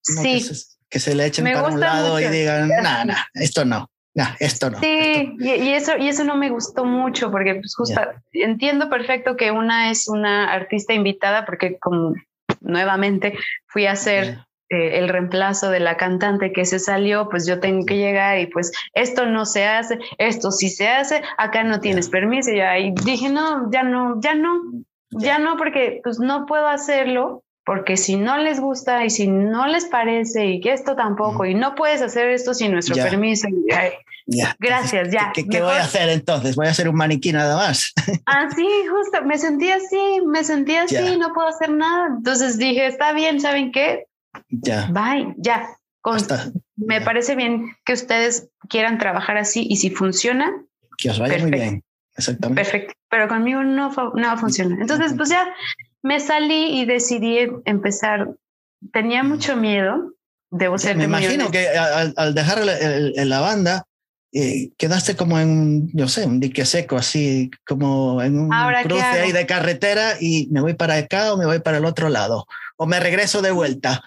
sí 0.03 0.45
que 0.89 0.99
se 0.99 1.15
le 1.15 1.25
echen 1.25 1.45
para 1.45 1.67
un 1.67 1.79
lado 1.79 2.19
y 2.19 2.27
digan, 2.27 2.67
nada, 2.81 3.05
nah, 3.05 3.23
esto 3.33 3.65
no. 3.65 3.89
esto 4.39 4.69
no. 4.69 4.79
Sí, 4.79 5.35
Y, 5.39 5.69
eso, 5.73 5.97
y 5.97 6.07
eso 6.07 6.23
no 6.23 6.35
me 6.35 6.49
gustó 6.49 6.85
mucho 6.85 7.31
porque 7.31 7.55
pues 7.55 7.75
justo 7.75 8.01
entiendo 8.31 8.89
perfecto 8.89 9.35
que 9.35 9.51
una 9.51 9.91
es 9.91 10.07
una 10.07 10.51
artista 10.51 10.93
invitada 10.93 11.45
porque 11.45 11.77
como 11.79 12.13
nuevamente 12.61 13.37
fui 13.67 13.85
a 13.85 13.91
hacer 13.91 14.39
eh, 14.69 14.97
el 14.97 15.09
reemplazo 15.09 15.69
de 15.69 15.79
la 15.79 15.95
cantante 15.95 16.51
que 16.51 16.65
se 16.65 16.79
salió, 16.79 17.29
pues 17.29 17.45
yo 17.45 17.59
tengo 17.59 17.85
que 17.85 17.97
llegar 17.97 18.39
y 18.39 18.47
pues 18.47 18.71
esto 18.93 19.27
no 19.27 19.45
se 19.45 19.67
hace, 19.67 19.99
esto 20.17 20.49
sí 20.49 20.69
se 20.69 20.87
hace, 20.87 21.21
acá 21.37 21.63
no 21.63 21.79
tienes 21.79 22.09
permiso. 22.09 22.51
Y 22.51 22.61
ahí 22.61 22.91
dije, 23.03 23.29
no, 23.29 23.69
ya 23.71 23.83
no, 23.83 24.19
ya 24.21 24.33
no, 24.33 24.59
ya 25.11 25.37
no, 25.37 25.55
porque 25.57 26.01
pues 26.03 26.17
no 26.17 26.47
puedo 26.47 26.67
hacerlo, 26.67 27.43
porque 27.65 27.97
si 27.97 28.15
no 28.15 28.37
les 28.37 28.59
gusta 28.59 29.03
y 29.03 29.09
si 29.09 29.27
no 29.27 29.65
les 29.67 29.85
parece 29.85 30.45
y 30.45 30.61
que 30.61 30.71
esto 30.71 30.95
tampoco, 30.95 31.45
y 31.45 31.55
no 31.55 31.73
puedes 31.73 32.01
hacer 32.01 32.29
esto 32.29 32.53
sin 32.53 32.71
nuestro 32.71 32.95
permiso. 32.95 33.47
Gracias, 34.59 35.11
ya. 35.11 35.31
¿Qué, 35.33 35.43
voy 35.61 35.73
a 35.73 35.83
hacer 35.83 36.09
entonces? 36.09 36.55
¿Voy 36.55 36.67
a 36.67 36.71
hacer 36.71 36.87
un 36.87 36.95
maniquí 36.95 37.31
nada 37.31 37.55
más? 37.55 37.91
Así, 38.25 38.67
justo, 38.89 39.23
me 39.25 39.37
sentí 39.37 39.69
así, 39.69 40.21
me 40.25 40.43
sentí 40.43 40.75
así, 40.75 41.17
no 41.17 41.33
puedo 41.33 41.47
hacer 41.47 41.71
nada. 41.71 42.07
Entonces 42.17 42.57
dije, 42.57 42.85
está 42.85 43.13
bien, 43.13 43.39
¿saben 43.39 43.71
qué? 43.71 44.05
Ya. 44.49 44.87
Bye, 44.91 45.33
ya. 45.37 45.67
me 46.75 47.01
parece 47.01 47.35
bien 47.35 47.75
que 47.83 47.93
ustedes 47.93 48.49
quieran 48.69 48.97
trabajar 48.99 49.37
así 49.37 49.65
y 49.69 49.77
si 49.77 49.89
funciona. 49.89 50.51
Que 50.97 51.09
os 51.09 51.19
vaya 51.19 51.39
muy 51.39 51.51
bien. 51.51 51.83
Exactamente. 52.15 52.63
Perfecto. 52.63 52.93
Pero 53.09 53.27
conmigo 53.27 53.63
no, 53.63 53.91
no 54.15 54.37
funciona. 54.37 54.77
Entonces, 54.79 55.13
pues 55.15 55.29
ya 55.29 55.47
me 56.05 56.19
salí 56.19 56.79
y 56.79 56.85
decidí 56.85 57.49
empezar. 57.65 58.29
Tenía 58.93 59.23
mucho 59.23 59.55
miedo. 59.55 60.13
Debo 60.51 60.77
ser. 60.77 60.95
Me 60.97 61.05
imagino 61.05 61.49
que 61.49 61.67
al, 61.67 62.35
dejar 62.35 62.61
la 62.63 63.39
banda, 63.39 63.87
eh, 64.31 64.69
quedaste 64.77 65.15
como 65.15 65.39
en, 65.39 65.89
yo 65.93 66.07
sé, 66.07 66.27
un 66.27 66.39
dique 66.39 66.63
seco, 66.63 66.95
así 66.95 67.49
como 67.65 68.21
en 68.21 68.37
un 68.39 68.51
cruce 68.83 69.03
ahí 69.03 69.31
de 69.31 69.47
carretera 69.47 70.13
y 70.21 70.47
me 70.51 70.61
voy 70.61 70.75
para 70.75 70.95
acá 70.95 71.33
o 71.33 71.37
me 71.37 71.47
voy 71.47 71.59
para 71.59 71.77
el 71.79 71.85
otro 71.85 72.09
lado 72.09 72.45
o 72.77 72.85
me 72.85 72.99
regreso 72.99 73.41
de 73.41 73.49
vuelta. 73.49 74.03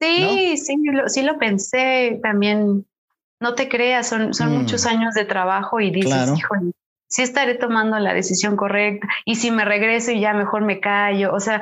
Sí, 0.00 0.56
sí, 0.56 0.76
lo, 0.82 1.10
sí 1.10 1.20
lo 1.20 1.38
pensé 1.38 2.18
también. 2.22 2.86
No 3.38 3.54
te 3.54 3.68
creas, 3.68 4.08
son, 4.08 4.32
son 4.32 4.56
muchos 4.56 4.86
mm. 4.86 4.88
años 4.88 5.14
de 5.14 5.26
trabajo 5.26 5.78
y 5.78 5.90
dices, 5.90 6.30
híjole, 6.34 6.72
sí 7.10 7.22
estaré 7.22 7.56
tomando 7.56 7.98
la 7.98 8.14
decisión 8.14 8.56
correcta. 8.56 9.06
Y 9.26 9.36
si 9.36 9.50
me 9.50 9.64
regreso 9.64 10.12
y 10.12 10.20
ya 10.20 10.32
mejor 10.32 10.62
me 10.62 10.80
callo, 10.80 11.34
o 11.34 11.40
sea, 11.40 11.60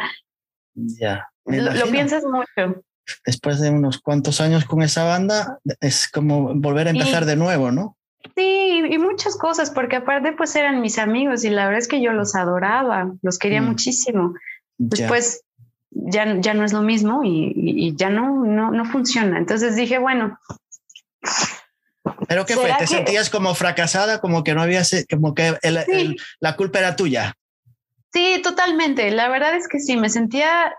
ya. 0.74 1.28
Lo, 1.46 1.86
piensas 1.90 2.24
mucho. 2.24 2.82
Después 3.24 3.59
de 3.61 3.70
unos 3.70 3.99
cuantos 3.99 4.40
años 4.40 4.66
con 4.66 4.82
esa 4.82 5.05
banda, 5.05 5.59
es 5.80 6.09
como 6.09 6.55
volver 6.55 6.86
a 6.86 6.90
empezar 6.90 7.24
de 7.24 7.36
nuevo, 7.36 7.72
¿no? 7.72 7.96
Sí, 8.36 8.82
y 8.90 8.99
muchas 8.99 9.36
cosas, 9.36 9.70
porque 9.70 9.96
aparte 9.96 10.32
pues 10.32 10.55
eran 10.55 10.82
mis 10.82 10.99
amigos 10.99 11.44
y 11.44 11.51
la 11.51 11.64
verdad 11.64 11.78
es 11.78 11.88
que 11.88 12.03
yo 12.03 12.12
los 12.12 12.34
adoraba, 12.34 13.11
los 13.22 13.38
quería 13.38 13.62
mm. 13.62 13.66
muchísimo. 13.66 14.34
Después 14.76 15.42
ya, 15.90 16.38
ya 16.38 16.53
no 16.53 16.64
es 16.64 16.72
lo 16.74 16.82
mismo 16.82 17.22
y, 17.24 17.94
ya 17.96 18.11
no, 18.11 18.44
no, 18.44 18.70
no 18.70 18.84
funciona. 18.84 19.38
Entonces 19.38 19.74
dije, 19.74 19.99
bueno. 19.99 20.38
¿Pero 22.29 22.47
qué 22.47 22.55
fue? 22.55 22.73
¿Te 22.79 22.87
sentías 22.87 23.31
como 23.31 23.55
fracasada, 23.55 24.21
como 24.21 24.45
que 24.45 24.55
no 24.55 24.63
había, 24.63 24.83
como 25.11 25.35
que 25.35 25.55
la 26.41 26.57
culpa 26.57 26.79
era 26.79 26.97
tuya? 26.97 27.35
Sí, 28.13 28.41
totalmente. 28.43 29.11
La 29.11 29.29
verdad 29.29 29.55
es 29.55 29.69
que 29.69 29.81
sí, 29.81 29.97
me 29.97 30.09
sentía 30.09 30.75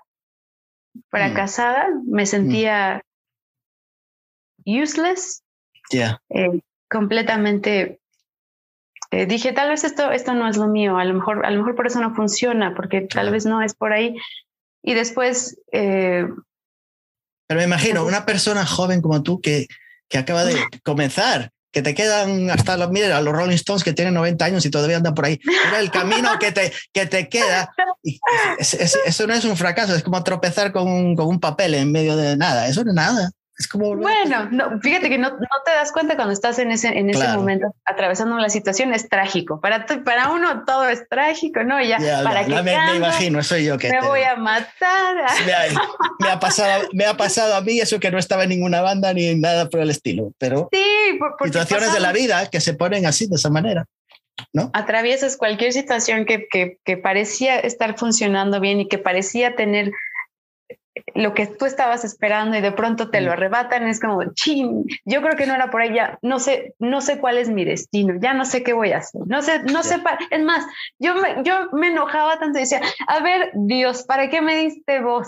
fracasada, 1.09 1.87
me 2.05 2.25
sentía 2.25 3.03
useless. 4.65 5.43
Ya. 5.91 6.21
Eh, 6.29 6.59
completamente 6.89 7.99
eh, 9.11 9.25
dije, 9.25 9.53
tal 9.53 9.69
vez 9.69 9.83
esto, 9.83 10.11
esto 10.11 10.33
no 10.33 10.47
es 10.47 10.57
lo 10.57 10.67
mío, 10.67 10.97
a 10.97 11.05
lo 11.05 11.15
mejor, 11.15 11.45
a 11.45 11.49
lo 11.49 11.57
mejor 11.57 11.75
por 11.75 11.87
eso 11.87 11.99
no 11.99 12.13
funciona, 12.13 12.75
porque 12.75 13.01
tal 13.01 13.31
vez 13.31 13.45
no 13.45 13.61
es 13.61 13.73
por 13.73 13.91
ahí. 13.91 14.15
Y 14.83 14.93
después... 14.93 15.59
Eh, 15.71 16.27
Pero 17.47 17.59
me 17.59 17.65
imagino, 17.65 18.05
una 18.05 18.25
persona 18.25 18.65
joven 18.65 19.01
como 19.01 19.23
tú 19.23 19.41
que, 19.41 19.67
que 20.09 20.17
acaba 20.17 20.43
de 20.43 20.57
comenzar, 20.83 21.51
que 21.71 21.81
te 21.81 21.93
quedan 21.93 22.49
hasta 22.49 22.77
los, 22.77 22.89
mira, 22.89 23.21
los 23.21 23.33
Rolling 23.33 23.55
Stones 23.55 23.83
que 23.83 23.93
tienen 23.93 24.15
90 24.15 24.43
años 24.43 24.65
y 24.65 24.71
todavía 24.71 24.97
andan 24.97 25.13
por 25.13 25.25
ahí. 25.25 25.39
Era 25.67 25.79
el 25.79 25.91
camino 25.91 26.29
que 26.39 26.51
te, 26.51 26.73
que 26.91 27.05
te 27.05 27.29
queda. 27.29 27.71
eso 28.57 29.27
no 29.27 29.33
es 29.33 29.45
un 29.45 29.55
fracaso, 29.55 29.95
es 29.95 30.03
como 30.03 30.23
tropezar 30.23 30.71
con 30.71 30.87
un, 30.87 31.15
con 31.15 31.27
un 31.27 31.39
papel 31.39 31.75
en 31.75 31.91
medio 31.91 32.15
de 32.17 32.35
nada. 32.37 32.67
Eso 32.67 32.83
no 32.83 32.91
es 32.91 32.95
nada. 32.95 33.31
Es 33.59 33.67
como 33.67 33.93
bueno, 33.93 34.47
no, 34.51 34.79
fíjate 34.79 35.09
que 35.09 35.17
no, 35.17 35.31
no, 35.31 35.47
te 35.65 35.71
das 35.71 35.91
cuenta 35.91 36.15
cuando 36.15 36.31
estás 36.31 36.59
en 36.59 36.71
ese, 36.71 36.87
en 36.97 37.09
ese 37.09 37.27
momento 37.27 37.75
atravesando 37.83 38.37
la 38.37 38.47
situación, 38.47 38.93
es 38.93 39.09
trágico. 39.09 39.59
Para, 39.59 39.85
para 39.85 40.29
uno 40.31 40.63
todo 40.65 40.87
es 40.87 41.05
trágico, 41.09 41.65
¿no? 41.65 41.83
Ya, 41.83 41.97
para 42.23 42.45
que 42.45 42.55
me, 42.55 42.61
me, 42.63 42.95
imagino, 42.95 43.43
soy 43.43 43.65
yo 43.65 43.77
que... 43.77 43.89
Me 43.89 43.99
voy 43.99 44.21
a 44.21 44.37
matar. 44.37 45.17
Me 46.19 46.29
ha, 46.29 46.39
pasado, 46.39 46.83
me 46.93 47.05
ha 47.05 47.15
pasado 47.15 47.55
a 47.55 47.61
mí 47.61 47.79
eso 47.79 47.99
que 47.99 48.11
no 48.11 48.17
estaba 48.17 48.43
en 48.43 48.49
ninguna 48.49 48.81
banda 48.81 49.13
ni 49.13 49.35
nada 49.35 49.69
por 49.69 49.79
el 49.79 49.89
estilo, 49.89 50.33
pero 50.37 50.67
sí, 50.71 51.17
situaciones 51.45 51.93
de 51.93 52.01
la 52.01 52.11
vida 52.11 52.49
que 52.49 52.59
se 52.59 52.73
ponen 52.73 53.05
así, 53.05 53.27
de 53.27 53.35
esa 53.35 53.49
manera. 53.49 53.85
¿No? 54.53 54.69
Atraviesas 54.73 55.37
cualquier 55.37 55.73
situación 55.73 56.25
que, 56.25 56.47
que, 56.49 56.77
que 56.83 56.97
parecía 56.97 57.59
estar 57.59 57.97
funcionando 57.97 58.59
bien 58.59 58.81
y 58.81 58.87
que 58.87 58.97
parecía 58.97 59.55
tener 59.55 59.91
lo 61.15 61.33
que 61.33 61.47
tú 61.47 61.65
estabas 61.65 62.03
esperando 62.03 62.57
y 62.57 62.61
de 62.61 62.71
pronto 62.71 63.09
te 63.09 63.21
lo 63.21 63.29
mm. 63.29 63.33
arrebatan, 63.33 63.87
es 63.87 63.99
como, 63.99 64.33
chin, 64.33 64.85
yo 65.05 65.21
creo 65.21 65.35
que 65.35 65.45
no 65.45 65.55
era 65.55 65.69
por 65.69 65.81
ella, 65.81 66.17
no 66.21 66.39
sé, 66.39 66.73
no 66.79 67.01
sé 67.01 67.19
cuál 67.19 67.37
es 67.37 67.49
mi 67.49 67.65
destino, 67.65 68.15
ya 68.21 68.33
no 68.33 68.45
sé 68.45 68.63
qué 68.63 68.73
voy 68.73 68.91
a 68.91 68.99
hacer, 68.99 69.21
no 69.25 69.41
sé, 69.41 69.63
no 69.63 69.83
sé, 69.83 70.01
es 70.31 70.43
más, 70.43 70.65
yo 70.99 71.15
me, 71.15 71.43
yo 71.43 71.69
me 71.73 71.87
enojaba 71.87 72.39
tanto 72.39 72.59
y 72.59 72.61
decía, 72.61 72.81
a 73.07 73.19
ver, 73.19 73.51
Dios, 73.53 74.03
¿para 74.03 74.29
qué 74.29 74.41
me 74.41 74.55
diste 74.55 75.01
voz? 75.01 75.27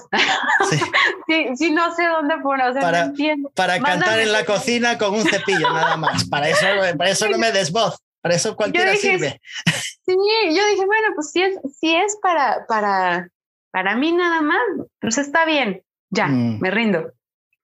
si, 1.55 1.71
no 1.71 1.95
sé 1.95 2.05
dónde 2.07 2.37
poner, 2.37 2.73
para, 2.79 3.11
para 3.55 3.79
cantar 3.79 4.19
en 4.19 4.31
la 4.31 4.45
cocina 4.45 4.97
con 4.97 5.13
un 5.13 5.23
cepillo 5.23 5.71
nada 5.71 5.97
más, 5.97 6.25
para 6.25 6.49
eso, 6.49 6.65
para 6.97 7.09
eso 7.09 7.27
no 7.29 7.37
me 7.37 7.51
des 7.51 7.71
voz. 7.71 7.97
Para 8.21 8.35
eso 8.35 8.55
cualquiera 8.55 8.95
sirve. 8.95 9.41
Sí, 9.65 10.15
yo 10.15 10.65
dije, 10.67 10.85
bueno, 10.85 11.07
pues 11.15 11.31
si 11.31 11.41
es, 11.41 11.55
si 11.79 11.95
es 11.95 12.17
para, 12.21 12.65
para, 12.67 13.29
para 13.71 13.95
mí 13.95 14.11
nada 14.11 14.41
más, 14.41 14.61
pues 14.99 15.17
está 15.17 15.45
bien, 15.45 15.81
ya, 16.09 16.27
mm. 16.27 16.59
me 16.59 16.71
rindo. 16.71 17.13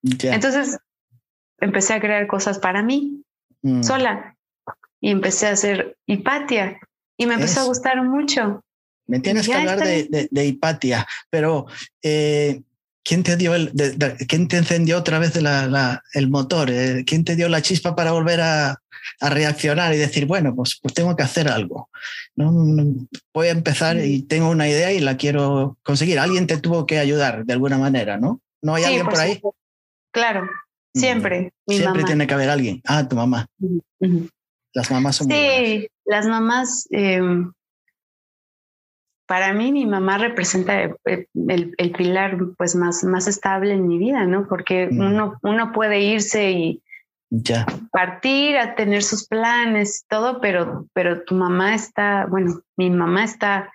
Entonces 0.01 0.77
empecé 1.59 1.93
a 1.93 1.99
crear 1.99 2.27
cosas 2.27 2.59
para 2.59 2.81
mí, 2.81 3.23
mm. 3.61 3.83
sola, 3.83 4.35
y 5.01 5.11
empecé 5.11 5.47
a 5.47 5.51
hacer 5.51 5.97
Hipatia, 6.05 6.79
y 7.17 7.25
me 7.25 7.35
empezó 7.35 7.61
a 7.61 7.65
gustar 7.65 8.01
mucho. 8.03 8.63
Me 9.05 9.19
tienes 9.19 9.47
que 9.47 9.55
hablar 9.55 9.79
de, 9.79 10.27
de, 10.29 10.45
Hipatia, 10.45 11.07
pero 11.29 11.65
eh, 12.01 12.61
¿quién 13.03 13.23
te 13.23 13.37
dio 13.37 13.55
el, 13.55 13.71
quién 14.27 14.47
te 14.47 14.57
encendió 14.57 14.97
otra 14.97 15.19
vez 15.19 15.33
el 16.13 16.29
motor? 16.29 16.69
Eh, 16.69 17.03
¿Quién 17.05 17.23
te 17.23 17.35
dio 17.35 17.47
la 17.47 17.61
chispa 17.61 17.95
para 17.95 18.11
volver 18.11 18.41
a, 18.41 18.81
a 19.19 19.29
reaccionar 19.29 19.93
y 19.93 19.97
decir, 19.97 20.25
bueno, 20.25 20.55
pues, 20.55 20.79
pues 20.81 20.93
tengo 20.93 21.15
que 21.15 21.23
hacer 21.23 21.47
algo. 21.47 21.89
¿no? 22.35 22.51
Voy 23.33 23.47
a 23.47 23.51
empezar 23.51 23.97
y 23.97 24.21
tengo 24.23 24.49
una 24.49 24.67
idea 24.67 24.93
y 24.93 24.99
la 24.99 25.17
quiero 25.17 25.77
conseguir. 25.83 26.19
Alguien 26.19 26.47
te 26.47 26.57
tuvo 26.57 26.85
que 26.85 26.99
ayudar 26.99 27.45
de 27.45 27.53
alguna 27.53 27.77
manera, 27.77 28.17
¿no? 28.17 28.41
¿No 28.61 28.75
hay 28.75 28.83
alguien 28.85 29.05
por, 29.05 29.19
ahí? 29.19 29.41
Claro, 30.11 30.47
siempre. 30.93 31.53
siempre 31.67 32.03
tiene 32.03 32.27
que 32.27 32.33
haber 32.33 32.49
alguien. 32.49 32.81
Ah, 32.85 33.07
tu 33.07 33.15
mamá. 33.15 33.47
Las 34.73 34.91
mamás 34.91 35.15
son 35.15 35.27
Sí, 35.29 35.87
las 36.05 36.25
mamás. 36.27 36.87
Em, 36.91 37.51
para 39.27 39.53
mí 39.53 39.71
mi 39.71 39.85
mamá 39.85 40.17
representa 40.17 40.83
eh, 40.83 41.27
el, 41.35 41.73
el, 41.77 41.91
pilar 41.91 42.37
pues 42.57 42.75
más, 42.75 43.03
más 43.03 43.27
estable 43.27 43.73
en 43.73 43.87
mi 43.87 43.97
vida, 43.97 44.25
¿no? 44.25 44.47
Porque 44.47 44.87
mm. 44.89 44.99
uno, 44.99 45.39
uno 45.43 45.71
puede 45.73 45.99
irse 45.99 46.51
y, 46.51 46.83
ya. 47.29 47.65
Partir 47.91 48.57
a 48.57 48.75
tener 48.75 49.03
sus 49.03 49.27
planes, 49.27 50.05
todo, 50.07 50.39
pero, 50.39 50.87
pero 50.93 51.23
tu 51.23 51.35
mamá 51.35 51.75
está, 51.75 52.25
bueno, 52.27 52.61
mi 52.77 52.89
mamá 52.89 53.23
está, 53.23 53.71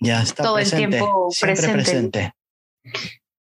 ya 0.00 0.22
está 0.22 0.42
todo 0.42 0.58
el 0.58 0.70
tiempo 0.70 1.28
presente. 1.40 2.32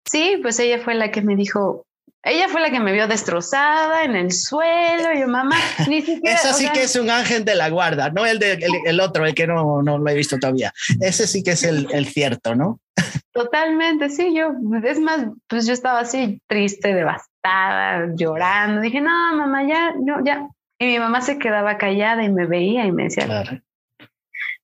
Sí, 0.05 0.39
pues 0.41 0.59
ella 0.59 0.79
fue 0.83 0.95
la 0.95 1.11
que 1.11 1.21
me 1.21 1.35
dijo, 1.35 1.85
ella 2.23 2.47
fue 2.47 2.61
la 2.61 2.71
que 2.71 2.79
me 2.79 2.93
vio 2.93 3.07
destrozada 3.07 4.03
en 4.03 4.15
el 4.15 4.31
suelo. 4.31 5.13
Y 5.13 5.21
yo, 5.21 5.27
mamá, 5.27 5.57
ni 5.87 6.01
siquiera. 6.01 6.35
Esa 6.35 6.53
sí 6.53 6.69
que 6.73 6.83
es 6.83 6.95
un 6.95 7.09
ángel 7.09 7.45
de 7.45 7.55
la 7.55 7.69
guarda, 7.69 8.09
no 8.09 8.25
el, 8.25 8.39
de, 8.39 8.59
el, 8.85 8.99
otro, 8.99 9.25
el 9.25 9.35
que 9.35 9.47
no, 9.47 9.81
no 9.81 9.97
lo 9.97 10.09
he 10.09 10.15
visto 10.15 10.37
todavía. 10.39 10.73
Ese 10.99 11.27
sí 11.27 11.43
que 11.43 11.51
es 11.51 11.63
el, 11.63 11.87
el, 11.91 12.07
cierto, 12.07 12.55
¿no? 12.55 12.79
Totalmente, 13.31 14.09
sí. 14.09 14.33
Yo, 14.35 14.53
es 14.83 14.99
más, 14.99 15.27
pues 15.47 15.65
yo 15.65 15.73
estaba 15.73 15.99
así 15.99 16.41
triste, 16.47 16.93
devastada 16.93 17.32
estaba 17.43 18.07
llorando. 18.15 18.81
Dije, 18.81 19.01
no, 19.01 19.35
mamá, 19.35 19.63
ya, 19.63 19.93
no, 19.99 20.23
ya. 20.23 20.47
Y 20.79 20.85
mi 20.85 20.99
mamá 20.99 21.21
se 21.21 21.37
quedaba 21.37 21.77
callada 21.77 22.23
y 22.23 22.29
me 22.29 22.45
veía 22.45 22.85
y 22.85 22.91
me 22.91 23.03
decía, 23.03 23.27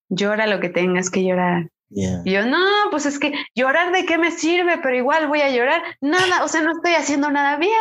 llora 0.08 0.48
lo 0.48 0.60
que 0.60 0.70
tengas 0.70 1.10
que 1.10 1.24
llorar. 1.24 1.70
Y 1.92 2.32
yo, 2.32 2.46
no, 2.46 2.64
pues 2.92 3.08
es 3.08 3.18
que 3.18 3.34
llorar 3.56 3.92
de 3.92 4.06
qué 4.06 4.20
me 4.20 4.30
sirve, 4.30 4.78
pero 4.78 4.96
igual 4.96 5.28
voy 5.28 5.42
a 5.42 5.50
llorar. 5.50 5.82
Nada, 6.02 6.44
o 6.44 6.48
sea, 6.48 6.62
no 6.62 6.72
estoy 6.72 6.94
haciendo 6.94 7.32
nada 7.32 7.58
bien. 7.58 7.74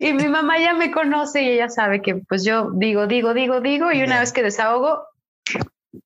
Y 0.00 0.12
mi 0.14 0.28
mamá 0.28 0.58
ya 0.58 0.72
me 0.72 0.90
conoce 0.90 1.42
y 1.42 1.50
ella 1.50 1.68
sabe 1.68 2.00
que 2.00 2.16
pues 2.16 2.42
yo 2.44 2.70
digo, 2.72 3.06
digo, 3.06 3.34
digo, 3.34 3.60
digo, 3.60 3.92
y 3.92 4.02
una 4.02 4.18
vez 4.18 4.32
que 4.32 4.42
desahogo, 4.42 5.04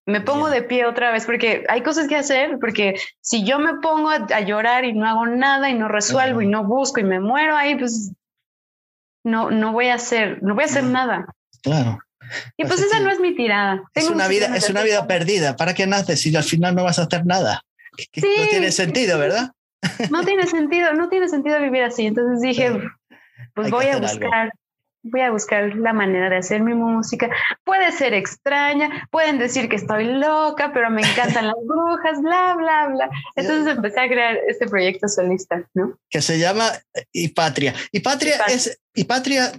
me 0.04 0.20
pongo 0.20 0.50
de 0.50 0.62
pie 0.62 0.86
otra 0.86 1.12
vez 1.12 1.26
porque 1.26 1.64
hay 1.68 1.82
cosas 1.82 2.08
que 2.08 2.16
hacer, 2.16 2.58
porque 2.60 3.00
si 3.20 3.44
yo 3.44 3.58
me 3.58 3.74
pongo 3.80 4.10
a, 4.10 4.40
llorar 4.40 4.84
y 4.84 4.92
no 4.92 5.06
hago 5.06 5.26
nada 5.26 5.70
y 5.70 5.74
no 5.74 5.88
resuelvo 5.88 6.42
y 6.42 6.46
no 6.46 6.64
busco 6.64 7.00
y 7.00 7.04
me 7.04 7.20
muero 7.20 7.56
ahí, 7.56 7.76
pues 7.76 8.12
no, 9.24 9.50
no 9.50 9.72
voy 9.72 9.88
a 9.88 9.94
hacer, 9.94 10.42
no 10.42 10.54
voy 10.54 10.64
a 10.64 10.66
hacer 10.66 10.84
nada. 10.84 11.26
Claro. 11.62 11.98
Y 12.56 12.64
pues 12.64 12.80
esa 12.80 13.00
no 13.00 13.10
es 13.10 13.20
mi 13.20 13.34
tirada. 13.34 13.82
es 13.94 14.10
una 14.10 14.26
vida, 14.26 14.56
es 14.56 14.68
una 14.68 14.82
vida 14.82 15.06
perdida. 15.06 15.56
¿Para 15.56 15.74
qué 15.74 15.86
naces 15.86 16.20
si 16.20 16.34
al 16.34 16.42
final 16.42 16.74
no 16.74 16.84
vas 16.84 16.98
a 16.98 17.02
hacer 17.02 17.24
nada? 17.24 17.62
no 18.16 18.48
tiene 18.50 18.72
sentido, 18.72 19.18
¿verdad? 19.18 19.52
No 20.10 20.24
tiene 20.24 20.46
sentido, 20.46 20.92
no 20.94 21.08
tiene 21.08 21.28
sentido 21.28 21.60
vivir 21.60 21.82
así. 21.82 22.06
Entonces 22.06 22.40
dije, 22.40 22.72
pues 23.54 23.70
voy 23.70 23.86
a 23.86 23.98
buscar, 23.98 24.52
voy 25.10 25.20
a 25.20 25.30
buscar 25.30 25.74
la 25.76 25.92
manera 25.92 26.28
de 26.28 26.36
hacer 26.36 26.62
mi 26.62 26.74
música. 26.74 27.30
Puede 27.64 27.92
ser 27.92 28.14
extraña, 28.14 29.08
pueden 29.10 29.38
decir 29.38 29.68
que 29.68 29.76
estoy 29.76 30.04
loca, 30.04 30.72
pero 30.72 30.90
me 30.90 31.02
encantan 31.02 31.46
las 31.46 31.56
brujas, 31.66 32.20
bla, 32.22 32.54
bla, 32.56 32.88
bla. 32.88 33.10
Entonces 33.36 33.76
empecé 33.76 34.00
a 34.00 34.08
crear 34.08 34.38
este 34.48 34.66
proyecto 34.66 35.08
solista, 35.08 35.68
¿no? 35.74 35.98
Que 36.10 36.22
se 36.22 36.38
llama 36.38 36.70
Hipatria. 37.12 37.74
Hipatria, 37.92 38.36
es, 38.48 38.80
Hipatria 38.94 39.52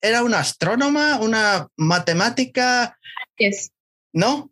era 0.00 0.22
una 0.22 0.40
astrónoma, 0.40 1.18
una 1.20 1.68
matemática. 1.76 2.98
Es. 3.36 3.72
¿No? 4.12 4.50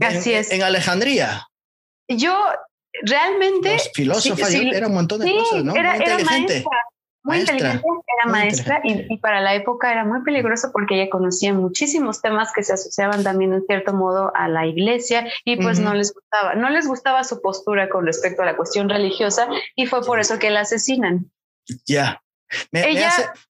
Así 0.00 0.32
en, 0.32 0.38
es. 0.38 0.52
En 0.52 0.62
Alejandría. 0.62 1.46
Yo 2.08 2.36
realmente. 3.02 3.78
filósofa, 3.94 4.48
era 4.48 4.86
un 4.86 4.94
montón 4.94 5.20
de 5.20 5.32
cosas, 5.32 5.64
¿no? 5.64 5.74
Era, 5.74 5.96
inteligente 5.96 6.64
muy 7.24 7.38
inteligente, 7.38 7.82
era 8.18 8.30
maestra 8.30 8.80
y, 8.84 9.16
para 9.16 9.40
la 9.40 9.54
época 9.54 9.90
era 9.90 10.04
muy 10.04 10.22
peligroso 10.22 10.70
porque 10.72 10.94
ella 10.94 11.10
conocía 11.10 11.54
muchísimos 11.54 12.20
temas 12.20 12.52
que 12.54 12.62
se 12.62 12.74
asociaban 12.74 13.24
también 13.24 13.54
en 13.54 13.64
cierto 13.66 13.94
modo 13.94 14.30
a 14.36 14.46
la 14.46 14.66
iglesia 14.66 15.26
y 15.44 15.56
pues 15.56 15.80
no 15.80 15.94
les 15.94 16.12
gustaba, 16.12 16.54
no 16.54 16.68
les 16.68 16.86
gustaba 16.86 17.24
su 17.24 17.40
postura 17.40 17.88
con 17.88 18.04
respecto 18.04 18.42
a 18.42 18.44
la 18.44 18.56
cuestión 18.56 18.90
religiosa 18.90 19.48
y 19.74 19.86
fue 19.86 20.04
por 20.04 20.20
eso 20.20 20.38
que 20.38 20.50
la 20.50 20.60
asesinan. 20.60 21.30
Ya. 21.86 22.20
Me, 22.70 22.84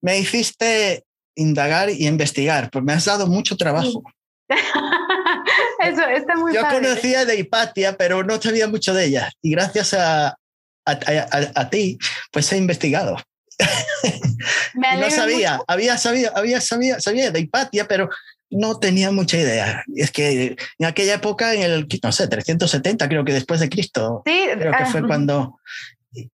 me, 0.01 0.19
hiciste 0.19 1.05
indagar 1.35 1.91
y 1.91 2.07
investigar, 2.07 2.71
pues 2.71 2.85
me 2.85 2.93
has 2.93 3.05
dado 3.05 3.27
mucho 3.27 3.57
trabajo. 3.57 4.05
eso 5.81 6.03
está 6.07 6.37
muy 6.37 6.55
Yo 6.55 6.63
conocía 6.71 7.25
de 7.25 7.41
Hipatia, 7.41 7.97
pero 7.97 8.23
no 8.23 8.41
sabía 8.41 8.69
mucho 8.69 8.95
de 8.95 9.07
ella 9.07 9.33
y 9.43 9.51
gracias 9.51 9.95
a, 9.95 10.39
a 10.87 11.71
ti, 11.71 11.99
pues 12.31 12.53
he 12.53 12.57
investigado. 12.57 13.17
no 14.75 15.11
sabía, 15.11 15.61
había 15.67 15.97
sabido, 15.99 16.37
había 16.37 16.61
sabido, 16.61 17.01
sabía 17.01 17.31
de 17.31 17.41
Hipatia, 17.41 17.87
pero 17.87 18.09
no 18.51 18.79
tenía 18.79 19.11
mucha 19.11 19.39
idea. 19.39 19.85
Es 19.95 20.11
que 20.11 20.57
en 20.79 20.87
aquella 20.87 21.15
época, 21.15 21.55
en 21.55 21.63
el, 21.63 21.89
no 22.03 22.13
sé, 22.13 22.29
370, 22.29 23.09
creo 23.09 23.25
que 23.25 23.33
después 23.33 23.61
de 23.61 23.69
Cristo, 23.69 24.23
creo 24.25 24.73
que 24.77 24.87
fue 24.87 25.07
cuando... 25.07 25.59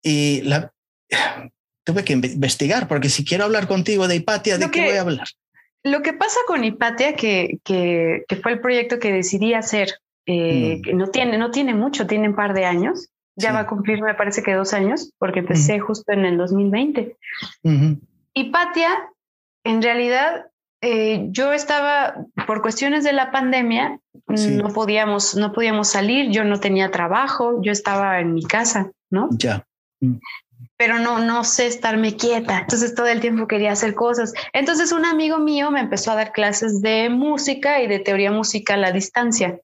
Y 0.01 0.41
la, 0.41 0.73
tuve 1.85 2.03
que 2.03 2.13
investigar, 2.13 2.87
porque 2.87 3.09
si 3.09 3.23
quiero 3.23 3.45
hablar 3.45 3.67
contigo 3.67 4.07
de 4.07 4.17
Hipatia, 4.17 4.57
¿de 4.57 4.69
qué 4.69 4.83
voy 4.83 4.97
a 4.97 5.01
hablar? 5.01 5.27
Lo 5.83 6.01
que 6.01 6.13
pasa 6.13 6.39
con 6.45 6.63
Hipatia, 6.63 7.15
que, 7.15 7.59
que, 7.63 8.25
que 8.27 8.35
fue 8.35 8.51
el 8.51 8.59
proyecto 8.59 8.99
que 8.99 9.13
decidí 9.13 9.53
hacer, 9.53 9.95
eh, 10.25 10.77
mm. 10.77 10.81
que 10.81 10.93
no 10.93 11.07
tiene, 11.07 11.37
no 11.37 11.51
tiene 11.51 11.73
mucho, 11.73 12.05
tiene 12.05 12.29
un 12.29 12.35
par 12.35 12.53
de 12.53 12.65
años, 12.65 13.09
ya 13.39 13.51
va 13.53 13.59
a 13.61 13.67
cumplir, 13.67 14.01
me 14.01 14.13
parece 14.13 14.43
que 14.43 14.53
dos 14.53 14.73
años, 14.73 15.11
porque 15.17 15.39
empecé 15.39 15.79
justo 15.79 16.11
en 16.11 16.25
el 16.25 16.37
2020. 16.37 17.17
Y 18.33 18.51
Patia, 18.51 18.89
en 19.63 19.81
realidad, 19.81 20.47
eh, 20.81 21.27
yo 21.31 21.51
estaba, 21.51 22.15
por 22.47 22.61
cuestiones 22.61 23.03
de 23.03 23.13
la 23.13 23.31
pandemia, 23.31 23.99
no, 24.27 24.69
podíamos, 24.69 25.35
no 25.35 25.51
podíamos 25.51 25.89
salir, 25.89 26.31
yo 26.31 26.43
no 26.43 26.59
tenía 26.59 26.91
trabajo, 26.91 27.61
yo 27.61 27.71
estaba 27.71 28.19
en 28.19 28.33
mi 28.33 28.43
casa, 28.43 28.91
¿no? 29.09 29.29
Ya. 29.31 29.65
Mm. 29.99 30.15
Pero 30.77 30.99
no, 30.99 31.19
no 31.19 31.43
sé 31.43 31.67
estarme 31.67 32.15
quieta, 32.15 32.59
entonces 32.59 32.95
todo 32.95 33.07
el 33.07 33.19
tiempo 33.19 33.47
quería 33.47 33.73
hacer 33.73 33.95
cosas. 33.95 34.33
Entonces 34.53 34.93
un 34.93 35.05
amigo 35.05 35.37
mío 35.37 35.71
me 35.71 35.81
empezó 35.81 36.11
a 36.11 36.15
dar 36.15 36.31
clases 36.31 36.81
de 36.81 37.09
música 37.09 37.81
y 37.81 37.87
de 37.87 37.99
teoría 37.99 38.31
musical 38.31 38.83
a 38.85 38.91
distancia. 38.93 39.59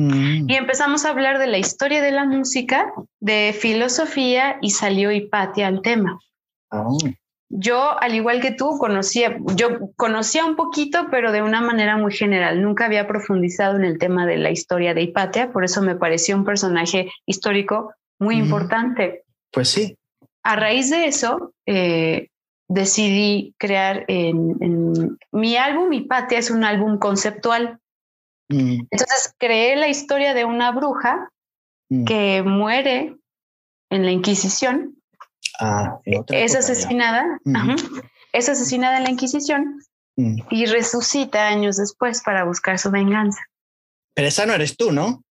Mm. 0.00 0.48
Y 0.48 0.54
empezamos 0.54 1.04
a 1.04 1.10
hablar 1.10 1.38
de 1.38 1.46
la 1.46 1.58
historia 1.58 2.00
de 2.00 2.10
la 2.10 2.24
música, 2.24 2.92
de 3.20 3.54
filosofía 3.58 4.56
y 4.62 4.70
salió 4.70 5.12
Hipatia 5.12 5.66
al 5.66 5.82
tema. 5.82 6.18
Oh. 6.70 6.98
Yo, 7.50 8.00
al 8.00 8.14
igual 8.14 8.40
que 8.40 8.52
tú, 8.52 8.78
conocía, 8.78 9.36
yo 9.56 9.90
conocía 9.96 10.46
un 10.46 10.54
poquito, 10.54 11.08
pero 11.10 11.32
de 11.32 11.42
una 11.42 11.60
manera 11.60 11.96
muy 11.96 12.12
general. 12.12 12.62
Nunca 12.62 12.86
había 12.86 13.08
profundizado 13.08 13.76
en 13.76 13.84
el 13.84 13.98
tema 13.98 14.24
de 14.24 14.36
la 14.36 14.50
historia 14.50 14.94
de 14.94 15.02
Hipatia, 15.02 15.52
por 15.52 15.64
eso 15.64 15.82
me 15.82 15.96
pareció 15.96 16.36
un 16.36 16.44
personaje 16.44 17.10
histórico 17.26 17.92
muy 18.18 18.36
mm. 18.36 18.44
importante. 18.44 19.24
Pues 19.50 19.68
sí. 19.68 19.96
A 20.44 20.56
raíz 20.56 20.90
de 20.90 21.06
eso, 21.06 21.52
eh, 21.66 22.28
decidí 22.68 23.52
crear 23.58 24.04
en, 24.06 25.18
mi 25.32 25.56
álbum 25.56 25.92
Hipatia 25.92 26.38
es 26.38 26.50
un 26.50 26.64
álbum 26.64 26.98
conceptual 26.98 27.80
Mm. 28.50 28.86
Entonces 28.90 29.34
creé 29.38 29.76
la 29.76 29.88
historia 29.88 30.34
de 30.34 30.44
una 30.44 30.72
bruja 30.72 31.30
mm. 31.88 32.04
que 32.04 32.42
muere 32.42 33.16
en 33.90 34.04
la 34.04 34.10
Inquisición. 34.10 34.96
Ah, 35.58 35.98
es 36.04 36.54
asesinada, 36.54 37.38
es 38.32 38.48
asesinada 38.48 38.98
en 38.98 39.04
la 39.04 39.10
Inquisición 39.10 39.80
mm. 40.16 40.42
y 40.50 40.66
resucita 40.66 41.48
años 41.48 41.76
después 41.76 42.22
para 42.22 42.44
buscar 42.44 42.78
su 42.78 42.90
venganza. 42.90 43.40
Pero 44.14 44.28
esa 44.28 44.46
no 44.46 44.54
eres 44.54 44.76
tú, 44.76 44.92
¿no? 44.92 45.22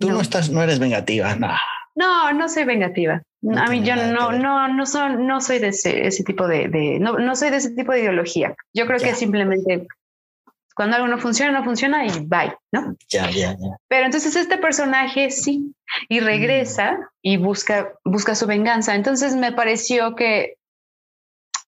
Tú 0.00 0.10
no, 0.10 0.20
estás, 0.20 0.50
no 0.50 0.62
eres 0.62 0.78
vengativa, 0.78 1.34
no. 1.36 1.50
No, 1.94 2.32
no 2.32 2.48
soy 2.48 2.64
vengativa. 2.64 3.22
a 3.56 3.70
mí 3.70 3.84
yo 3.84 3.94
no, 3.94 4.32
no, 4.32 4.68
no, 4.68 4.86
soy, 4.86 5.16
no 5.16 5.40
soy 5.40 5.58
de 5.60 5.68
ese, 5.68 6.24
tipo 6.24 6.48
de, 6.48 6.98
no, 6.98 7.18
no, 7.18 7.36
soy 7.36 7.50
de 7.50 7.58
ese 7.58 7.70
tipo 7.70 7.92
de 7.92 8.00
ideología. 8.00 8.56
Yo 8.74 8.86
creo 8.86 8.98
que 8.98 9.14
simplemente 9.14 9.86
cuando 10.74 10.96
algo 10.96 11.08
no 11.08 11.18
funciona, 11.18 11.52
no 11.52 11.64
funciona 11.64 12.04
y 12.04 12.10
bye, 12.26 12.54
¿no? 12.72 12.96
Ya, 13.08 13.30
ya, 13.30 13.52
ya. 13.52 13.76
Pero 13.88 14.06
entonces 14.06 14.34
este 14.36 14.58
personaje 14.58 15.30
sí, 15.30 15.74
y 16.08 16.20
regresa 16.20 16.98
y 17.22 17.36
busca, 17.36 17.92
busca 18.04 18.34
su 18.34 18.46
venganza. 18.46 18.94
Entonces 18.94 19.36
me 19.36 19.52
pareció 19.52 20.14
que 20.16 20.56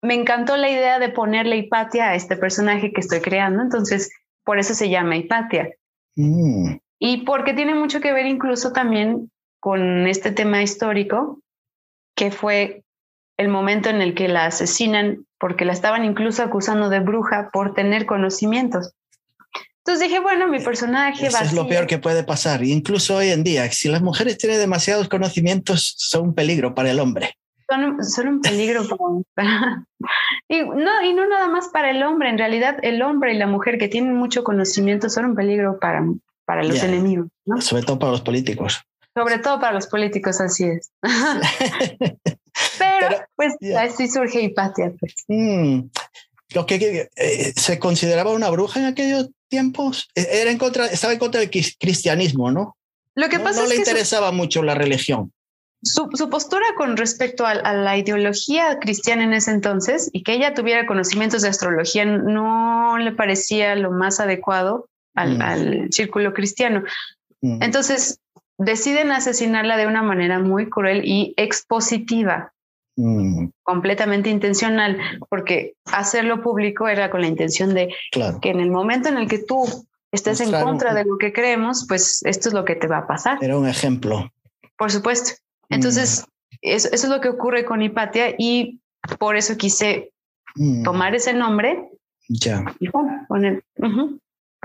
me 0.02 0.14
encantó 0.14 0.56
la 0.56 0.70
idea 0.70 0.98
de 0.98 1.08
ponerle 1.08 1.56
Hipatia 1.56 2.10
a 2.10 2.14
este 2.14 2.36
personaje 2.36 2.92
que 2.92 3.00
estoy 3.00 3.20
creando. 3.20 3.62
Entonces, 3.62 4.10
por 4.44 4.58
eso 4.58 4.74
se 4.74 4.90
llama 4.90 5.16
Hipatia. 5.16 5.70
Mm. 6.16 6.76
Y 6.98 7.24
porque 7.24 7.54
tiene 7.54 7.74
mucho 7.74 8.00
que 8.00 8.12
ver 8.12 8.26
incluso 8.26 8.72
también 8.72 9.30
con 9.60 10.06
este 10.06 10.30
tema 10.30 10.62
histórico, 10.62 11.40
que 12.14 12.30
fue 12.30 12.84
el 13.36 13.48
momento 13.48 13.90
en 13.90 14.00
el 14.00 14.14
que 14.14 14.28
la 14.28 14.46
asesinan 14.46 15.26
porque 15.38 15.64
la 15.64 15.72
estaban 15.72 16.04
incluso 16.04 16.42
acusando 16.42 16.88
de 16.88 17.00
bruja 17.00 17.50
por 17.52 17.74
tener 17.74 18.06
conocimientos. 18.06 18.94
Entonces 19.86 20.08
dije, 20.08 20.20
bueno, 20.20 20.48
mi 20.48 20.58
personaje 20.58 21.28
Eso 21.28 21.38
va 21.38 21.44
Es 21.44 21.52
lo 21.52 21.68
peor 21.68 21.86
que 21.86 21.98
puede 21.98 22.24
pasar. 22.24 22.64
Incluso 22.64 23.14
hoy 23.14 23.28
en 23.28 23.44
día, 23.44 23.70
si 23.70 23.88
las 23.88 24.02
mujeres 24.02 24.36
tienen 24.36 24.58
demasiados 24.58 25.08
conocimientos, 25.08 25.94
son 25.96 26.22
un 26.22 26.34
peligro 26.34 26.74
para 26.74 26.90
el 26.90 26.98
hombre. 26.98 27.36
Son, 27.68 28.26
un 28.26 28.40
peligro 28.40 28.82
para, 29.34 29.86
y, 30.48 30.60
no, 30.60 31.02
y 31.04 31.14
no 31.14 31.28
nada 31.28 31.46
más 31.46 31.68
para 31.68 31.90
el 31.90 32.02
hombre. 32.02 32.30
En 32.30 32.38
realidad, 32.38 32.78
el 32.82 33.00
hombre 33.00 33.32
y 33.32 33.38
la 33.38 33.46
mujer 33.46 33.78
que 33.78 33.86
tienen 33.86 34.16
mucho 34.16 34.42
conocimiento 34.42 35.08
son 35.08 35.26
un 35.26 35.36
peligro 35.36 35.78
para, 35.78 36.04
para 36.44 36.64
los 36.64 36.82
enemigos. 36.82 37.28
Sobre 37.60 37.84
todo 37.84 38.00
para 38.00 38.10
los 38.10 38.22
políticos. 38.22 38.82
Sobre 39.14 39.38
todo 39.38 39.60
para 39.60 39.72
los 39.72 39.86
políticos, 39.86 40.40
así 40.40 40.64
es. 40.64 40.90
Pero, 42.78 43.18
pues 43.36 43.54
así 43.78 44.08
surge 44.08 44.40
Hipatia. 44.40 44.92
Pues. 44.98 45.14
Mm. 45.28 45.82
Lo 46.54 46.66
que 46.66 47.08
eh, 47.14 47.52
se 47.54 47.78
consideraba 47.78 48.32
una 48.32 48.50
bruja 48.50 48.80
en 48.80 48.86
aquellos 48.86 49.30
tiempos 49.48 50.08
e, 50.14 50.26
era 50.40 50.50
en 50.50 50.58
contra, 50.58 50.86
estaba 50.86 51.12
en 51.12 51.18
contra 51.18 51.40
del 51.40 51.50
cristianismo, 51.50 52.50
¿no? 52.50 52.76
Lo 53.14 53.28
que 53.28 53.38
pasa 53.40 53.60
no 53.60 53.64
es 53.64 53.70
le 53.70 53.74
que 53.76 53.82
interesaba 53.82 54.30
mucho 54.32 54.62
la 54.62 54.74
religión. 54.74 55.32
Su, 55.82 56.08
su, 56.14 56.28
postura 56.28 56.64
con 56.76 56.96
respecto 56.96 57.46
a, 57.46 57.54
la 57.54 57.96
ideología 57.96 58.78
cristiana 58.78 59.24
en 59.24 59.34
ese 59.34 59.50
entonces 59.52 60.10
y 60.12 60.22
que 60.22 60.32
ella 60.32 60.54
tuviera 60.54 60.86
conocimientos 60.86 61.42
de 61.42 61.48
astrología 61.48 62.04
no 62.04 62.98
le 62.98 63.12
parecía 63.12 63.74
lo 63.76 63.90
más 63.90 64.20
adecuado 64.20 64.88
al, 65.14 65.38
mm. 65.38 65.42
al 65.42 65.88
círculo 65.92 66.34
cristiano. 66.34 66.82
Mm. 67.40 67.62
Entonces 67.62 68.20
deciden 68.58 69.12
asesinarla 69.12 69.76
de 69.76 69.86
una 69.86 70.02
manera 70.02 70.38
muy 70.38 70.68
cruel 70.68 71.02
y 71.04 71.34
expositiva. 71.36 72.52
Mm. 72.98 73.48
completamente 73.62 74.30
intencional, 74.30 74.98
porque 75.28 75.74
hacerlo 75.84 76.40
público 76.40 76.88
era 76.88 77.10
con 77.10 77.20
la 77.20 77.26
intención 77.26 77.74
de 77.74 77.94
que 78.40 78.48
en 78.48 78.58
el 78.58 78.70
momento 78.70 79.10
en 79.10 79.18
el 79.18 79.28
que 79.28 79.38
tú 79.38 79.66
estés 80.10 80.40
en 80.40 80.50
contra 80.50 80.94
de 80.94 81.04
lo 81.04 81.18
que 81.18 81.30
creemos, 81.30 81.84
pues 81.86 82.22
esto 82.24 82.48
es 82.48 82.54
lo 82.54 82.64
que 82.64 82.74
te 82.74 82.86
va 82.86 82.98
a 82.98 83.06
pasar. 83.06 83.36
Era 83.42 83.58
un 83.58 83.68
ejemplo. 83.68 84.32
Por 84.78 84.90
supuesto. 84.90 85.32
Entonces, 85.68 86.24
mm. 86.52 86.56
eso, 86.62 86.88
es 86.90 87.06
lo 87.06 87.20
que 87.20 87.28
ocurre 87.28 87.66
con 87.66 87.82
Hipatia 87.82 88.34
y 88.38 88.80
por 89.18 89.36
eso 89.36 89.58
quise 89.58 90.12
mm. 90.54 90.82
tomar 90.82 91.14
ese 91.14 91.34
nombre. 91.34 91.90
Ya. 92.28 92.64
Y 92.80 92.88
poner. 93.28 93.62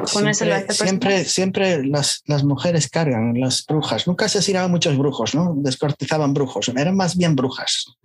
siempre, 0.05 0.73
siempre, 0.73 1.25
siempre 1.25 1.85
las, 1.85 2.23
las, 2.27 2.45
mujeres 2.45 2.89
cargan, 2.89 3.37
las 3.37 3.65
brujas. 3.65 4.07
Nunca 4.07 4.25
asesinaban 4.25 4.71
muchos 4.71 4.97
brujos, 4.97 5.35
¿no? 5.35 5.53
Descortizaban 5.57 6.33
brujos. 6.33 6.69
Eran 6.69 6.95
más 6.95 7.17
bien 7.17 7.35
brujas. 7.35 7.97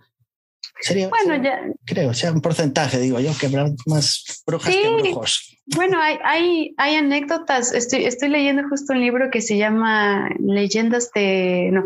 Sería, 0.81 1.09
bueno, 1.09 1.41
ya. 1.43 1.61
Creo, 1.85 2.13
sea 2.13 2.31
un 2.31 2.41
porcentaje, 2.41 2.99
digo 2.99 3.19
yo, 3.19 3.31
que 3.39 3.47
habrá 3.47 3.67
más 3.85 4.43
brujas 4.45 4.75
que 4.75 4.89
brujos. 4.89 5.57
Bueno, 5.75 6.01
hay, 6.01 6.17
hay, 6.23 6.75
hay 6.77 6.95
anécdotas. 6.95 7.73
Estoy, 7.73 8.05
estoy 8.05 8.29
leyendo 8.29 8.67
justo 8.69 8.93
un 8.93 8.99
libro 8.99 9.29
que 9.31 9.41
se 9.41 9.57
llama 9.57 10.29
Leyendas 10.39 11.11
de. 11.13 11.69
No, 11.73 11.83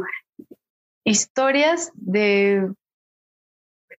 historias 1.03 1.91
de 1.95 2.69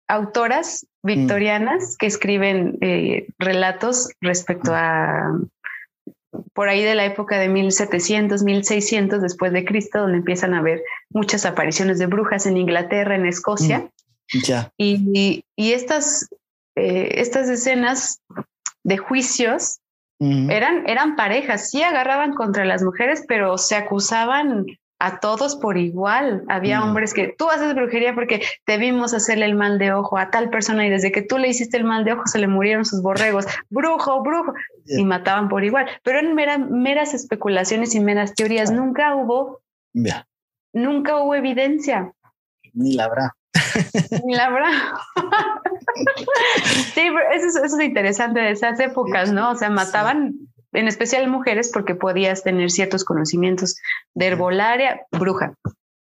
autoras 0.09 0.87
victorianas 1.03 1.97
que 1.97 2.07
escriben 2.07 2.79
eh, 2.81 3.27
relatos 3.39 4.11
respecto 4.21 4.73
a 4.75 5.39
por 6.55 6.69
ahí 6.69 6.83
de 6.83 6.95
la 6.95 7.05
época 7.05 7.39
de 7.39 7.49
1700, 7.49 8.43
1600 8.43 9.23
después 9.23 9.53
de 9.53 9.65
Cristo, 9.65 10.01
donde 10.01 10.19
empiezan 10.19 10.55
a 10.55 10.59
haber 10.59 10.83
muchas 11.11 11.45
apariciones 11.45 11.99
de 11.99 12.07
brujas 12.07 12.47
en 12.47 12.57
Inglaterra, 12.57 13.15
en 13.15 13.27
Escocia. 13.27 13.81
Mm, 13.81 13.91
ya. 14.45 14.73
Y, 14.77 15.45
y, 15.57 15.73
estas, 15.73 16.29
eh, 16.77 17.09
estas 17.17 17.49
escenas 17.49 18.21
de 18.85 18.99
juicios 18.99 19.79
eran, 20.21 20.89
eran 20.89 21.17
parejas, 21.17 21.71
sí 21.71 21.83
agarraban 21.83 22.35
contra 22.35 22.65
las 22.65 22.85
mujeres, 22.85 23.25
pero 23.27 23.59
se 23.59 23.75
acusaban 23.75 24.67
a 25.03 25.19
todos 25.19 25.57
por 25.57 25.79
igual. 25.79 26.45
Había 26.49 26.79
mm. 26.79 26.83
hombres 26.85 27.13
que 27.13 27.35
tú 27.37 27.51
haces 27.51 27.75
brujería 27.75 28.15
porque 28.15 28.41
te 28.65 28.79
vimos 28.79 29.15
hacerle 29.15 29.47
el 29.47 29.57
mal 29.57 29.79
de 29.79 29.93
ojo 29.93 30.17
a 30.17 30.31
tal 30.31 30.49
persona 30.49 30.87
y 30.87 30.91
desde 30.91 31.11
que 31.11 31.23
tú 31.23 31.39
le 31.39 31.49
hiciste 31.49 31.77
el 31.77 31.83
mal 31.83 32.05
de 32.05 32.13
ojo 32.13 32.23
se 32.27 32.39
le 32.39 32.47
murieron 32.47 32.85
sus 32.85 33.03
borregos. 33.03 33.47
Brujo, 33.69 34.23
brujo. 34.23 34.55
Y 34.87 35.05
mataban 35.05 35.49
por 35.49 35.65
igual. 35.65 35.89
Pero 36.05 36.21
eran 36.21 36.71
meras 36.71 37.15
especulaciones 37.15 37.97
y 37.97 38.01
meras 38.01 38.35
teorías. 38.35 38.71
Nunca 38.71 39.17
hubo. 39.17 39.61
Nunca 40.73 41.17
hubo 41.17 41.35
evidencia. 41.35 42.13
Ni 42.73 42.95
la 42.95 43.07
habrá. 43.07 43.37
La 44.27 44.47
habrá. 44.47 44.71
sí, 46.95 47.09
eso, 47.35 47.65
eso 47.65 47.77
es 47.77 47.81
interesante 47.81 48.41
de 48.41 48.51
esas 48.51 48.81
épocas, 48.81 49.33
¿no? 49.33 49.51
O 49.51 49.57
sea, 49.57 49.71
mataban 49.71 50.35
en 50.73 50.89
especial 50.89 51.29
mujeres, 51.29 51.71
porque 51.73 51.95
podías 51.95 52.43
tener 52.43 52.71
ciertos 52.71 53.05
conocimientos 53.05 53.77
de 54.15 54.29
herbolaria, 54.29 55.03
bruja. 55.11 55.55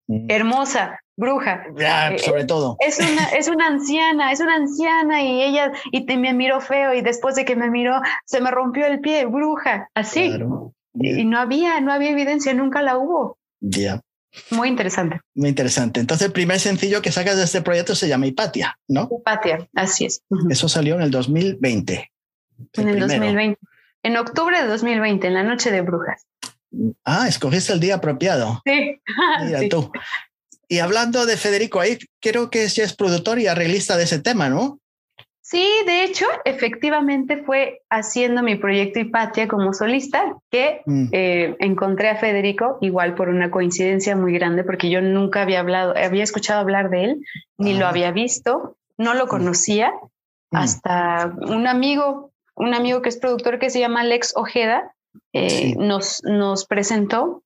Mm. 0.07 0.27
Hermosa, 0.29 1.01
bruja. 1.17 1.65
Eh, 1.77 2.19
sobre 2.19 2.45
todo. 2.45 2.77
Es 2.81 2.99
una, 2.99 3.29
es 3.31 3.49
una 3.49 3.67
anciana, 3.67 4.33
es 4.33 4.41
una 4.41 4.57
anciana 4.57 5.23
y 5.23 5.43
ella 5.43 5.73
y 5.91 6.05
me 6.17 6.33
miró 6.35 6.61
feo 6.61 6.95
y 6.95 7.03
después 7.03 7.35
de 7.35 7.45
que 7.45 7.57
me 7.57 7.71
miró 7.71 8.01
se 8.25 8.41
me 8.41 8.51
rompió 8.51 8.87
el 8.87 9.01
pie, 9.01 9.27
bruja, 9.27 9.89
así. 9.95 10.33
Y 10.95 11.25
no 11.25 11.39
había, 11.39 11.81
no 11.81 11.93
había 11.93 12.11
evidencia, 12.11 12.53
nunca 12.55 12.83
la 12.83 12.97
hubo. 12.97 13.39
Ya. 13.61 14.01
Muy 14.51 14.69
interesante. 14.69 15.21
Muy 15.35 15.49
interesante. 15.49 16.01
Entonces, 16.01 16.27
el 16.27 16.33
primer 16.33 16.61
sencillo 16.61 17.03
que 17.03 17.13
sacas 17.13 17.37
de 17.37 17.45
este 17.45 17.63
proyecto 17.63 17.95
se 17.95 18.09
llama 18.09 18.27
Hipatia, 18.27 18.79
¿no? 18.89 19.09
Hipatia, 19.11 19.69
así 19.75 20.07
es. 20.07 20.23
Eso 20.49 20.69
salió 20.69 20.95
en 20.95 21.03
el 21.03 21.11
2020. 21.11 22.11
en 22.75 22.89
el 22.89 23.01
2020 23.01 23.59
en 24.03 24.17
octubre 24.17 24.61
de 24.61 24.69
2020, 24.69 25.27
en 25.27 25.35
la 25.35 25.43
noche 25.43 25.71
de 25.71 25.83
brujas. 25.83 26.27
Ah, 27.05 27.29
escogiste 27.29 27.73
el 27.73 27.81
día 27.81 27.97
apropiado. 27.97 28.63
Sí. 28.65 29.01
Mira 29.45 29.61
tú. 29.69 29.91
Y 30.69 30.79
hablando 30.79 31.27
de 31.27 31.37
Federico, 31.37 31.81
ahí 31.81 31.99
creo 32.21 32.49
que 32.49 32.67
ya 32.69 32.85
es 32.85 32.95
productor 32.95 33.41
y 33.41 33.49
arreglista 33.49 33.97
de 33.97 34.05
ese 34.05 34.21
tema, 34.21 34.49
¿no? 34.49 34.80
Sí, 35.51 35.67
de 35.85 36.05
hecho, 36.05 36.27
efectivamente 36.45 37.43
fue 37.43 37.83
haciendo 37.91 38.41
mi 38.43 38.55
proyecto 38.55 39.01
Hipatia 39.01 39.49
como 39.49 39.75
solista 39.75 40.37
que 40.49 40.83
mm. 40.87 41.09
eh, 41.11 41.57
encontré 41.59 42.09
a 42.09 42.17
Federico, 42.17 42.79
igual 42.81 43.17
por 43.17 43.29
una 43.29 43.51
coincidencia 43.51 44.15
muy 44.15 44.33
grande, 44.33 44.63
porque 44.63 44.91
yo 44.91 45.03
nunca 45.03 45.43
había 45.43 45.59
hablado, 45.59 45.95
había 45.97 46.23
escuchado 46.23 46.61
hablar 46.61 46.89
de 46.91 47.05
él, 47.05 47.27
ni 47.59 47.77
lo 47.77 47.87
ah. 47.87 47.89
había 47.89 48.13
visto, 48.13 48.77
no 48.97 49.15
lo 49.15 49.27
mm. 49.27 49.29
conocía, 49.29 49.93
mm. 50.53 50.57
hasta 50.57 51.35
un 51.41 51.67
amigo 51.67 52.31
un 52.61 52.75
amigo 52.75 53.01
que 53.01 53.09
es 53.09 53.17
productor 53.17 53.59
que 53.59 53.71
se 53.71 53.81
llama 53.81 54.03
Alex 54.03 54.35
Ojeda, 54.37 54.93
eh, 55.33 55.75
nos, 55.79 56.23
nos 56.25 56.67
presentó 56.67 57.43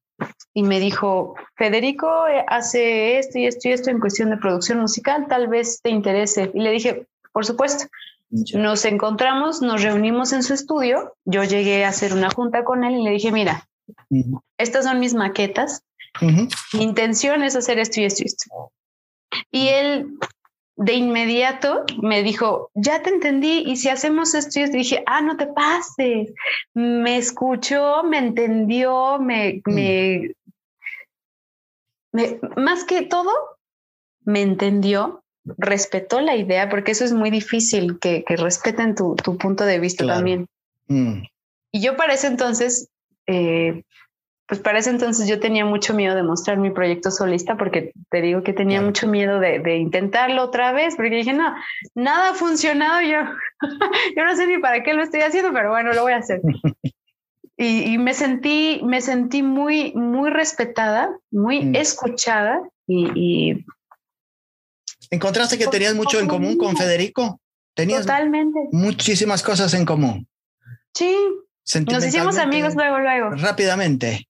y 0.53 0.65
me 0.65 0.81
dijo, 0.81 1.37
Federico 1.57 2.27
eh, 2.27 2.45
hace 2.49 3.19
esto 3.19 3.39
y 3.39 3.47
esto 3.47 3.69
y 3.69 3.73
esto 3.73 3.91
en 3.91 4.01
cuestión 4.01 4.31
de 4.31 4.39
producción 4.39 4.81
musical, 4.81 5.27
tal 5.29 5.47
vez 5.47 5.81
te 5.83 5.91
interese. 5.91 6.51
Y 6.53 6.61
le 6.61 6.73
dije, 6.73 7.07
por 7.35 7.45
supuesto. 7.45 7.87
Nos 8.31 8.85
encontramos, 8.85 9.61
nos 9.61 9.83
reunimos 9.83 10.33
en 10.33 10.43
su 10.43 10.55
estudio, 10.55 11.15
yo 11.25 11.45
llegué 11.45 11.85
a 11.85 11.89
hacer 11.89 12.15
una 12.15 12.31
junta 12.31 12.65
con 12.65 12.85
él 12.85 12.95
y 12.95 13.03
le 13.03 13.11
dije, 13.11 13.31
mira, 13.31 13.69
estas 14.57 14.85
son 14.87 15.01
mis 15.01 15.15
maquetas, 15.15 15.83
mi 16.21 16.49
intención 16.83 17.43
es 17.43 17.57
hacer 17.57 17.79
esto 17.79 18.01
y 18.01 18.05
esto 18.05 18.23
y 18.23 18.27
esto. 18.27 18.73
Y 19.51 19.69
él 19.69 20.19
de 20.77 20.95
inmediato 20.95 21.85
me 22.01 22.23
dijo, 22.23 22.71
ya 22.75 23.03
te 23.03 23.11
entendí, 23.11 23.65
y 23.67 23.77
si 23.77 23.89
hacemos 23.89 24.35
esto, 24.35 24.61
y 24.61 24.69
dije, 24.71 25.03
ah, 25.07 25.21
no 25.21 25.37
te 25.37 25.49
pases. 25.49 26.33
Me 26.73 27.17
escuchó, 27.17 28.05
me 28.05 28.19
entendió, 28.19 29.19
me, 29.19 29.61
mm. 29.65 29.75
me, 32.13 32.41
más 32.57 32.85
que 32.85 33.03
todo, 33.03 33.33
me 34.21 34.43
entendió, 34.43 35.24
respetó 35.45 36.21
la 36.21 36.37
idea, 36.37 36.69
porque 36.69 36.93
eso 36.93 37.05
es 37.05 37.13
muy 37.13 37.31
difícil, 37.31 37.99
que, 37.99 38.25
respeten 38.29 38.95
tu, 38.95 39.17
punto 39.17 39.65
de 39.65 39.79
vista 39.79 40.07
también. 40.07 40.47
Mm. 40.89 41.23
Y 41.73 41.81
yo 41.81 41.97
para 41.97 42.15
ese 42.15 42.29
entonces, 42.29 42.89
eh, 43.27 43.83
pues 44.47 44.61
para 44.61 44.79
ese 44.79 44.91
entonces 44.91 45.27
yo 45.27 45.41
tenía 45.41 45.65
mucho 45.65 45.95
miedo 45.95 46.15
de 46.15 46.23
mostrar 46.23 46.59
mi 46.59 46.71
proyecto 46.71 47.11
solista 47.11 47.57
porque 47.57 47.93
te 48.11 48.21
digo 48.21 48.43
que 48.43 48.53
tenía 48.53 48.83
mucho 48.83 49.09
miedo 49.09 49.41
de, 49.41 49.77
intentarlo 49.77 50.43
otra 50.43 50.73
vez 50.73 50.97
porque 50.97 51.17
dije, 51.17 51.33
no, 51.33 51.55
nada 51.95 52.31
ha 52.31 52.35
funcionado, 52.35 53.01
yo, 53.01 53.21
yo 54.17 54.25
no 54.25 54.37
sé 54.37 54.47
ni 54.47 54.59
para 54.59 54.83
qué 54.83 54.93
lo 54.93 55.03
estoy 55.03 55.21
haciendo, 55.21 55.53
pero 55.53 55.71
bueno, 55.71 55.93
lo 55.95 56.03
voy 56.03 56.13
a 56.13 56.19
hacer. 56.19 56.41
y, 57.57 57.97
me 57.99 58.13
sentí, 58.13 58.81
me 58.85 59.01
sentí 59.01 59.43
muy, 59.43 59.93
muy 59.95 60.31
respetada, 60.31 61.09
muy 61.31 61.65
mm. 61.65 61.77
escuchada 61.77 62.61
y, 62.87 63.65
¿Encontraste 65.15 65.59
que 65.59 65.69
tenías 65.69 65.95
mucho 65.95 66.19
en 66.19 66.27
común 66.27 66.57
con 66.57 66.77
Federico? 66.77 67.41
Tenías 67.75 68.03
Totalmente. 68.03 68.59
muchísimas 68.73 69.43
cosas 69.43 69.73
en 69.75 69.85
común. 69.85 70.29
Sí, 70.93 71.17
nos 71.91 72.05
hicimos 72.05 72.39
amigos 72.39 72.75
luego, 72.75 72.99
luego. 72.99 73.31
Rápidamente. 73.31 74.29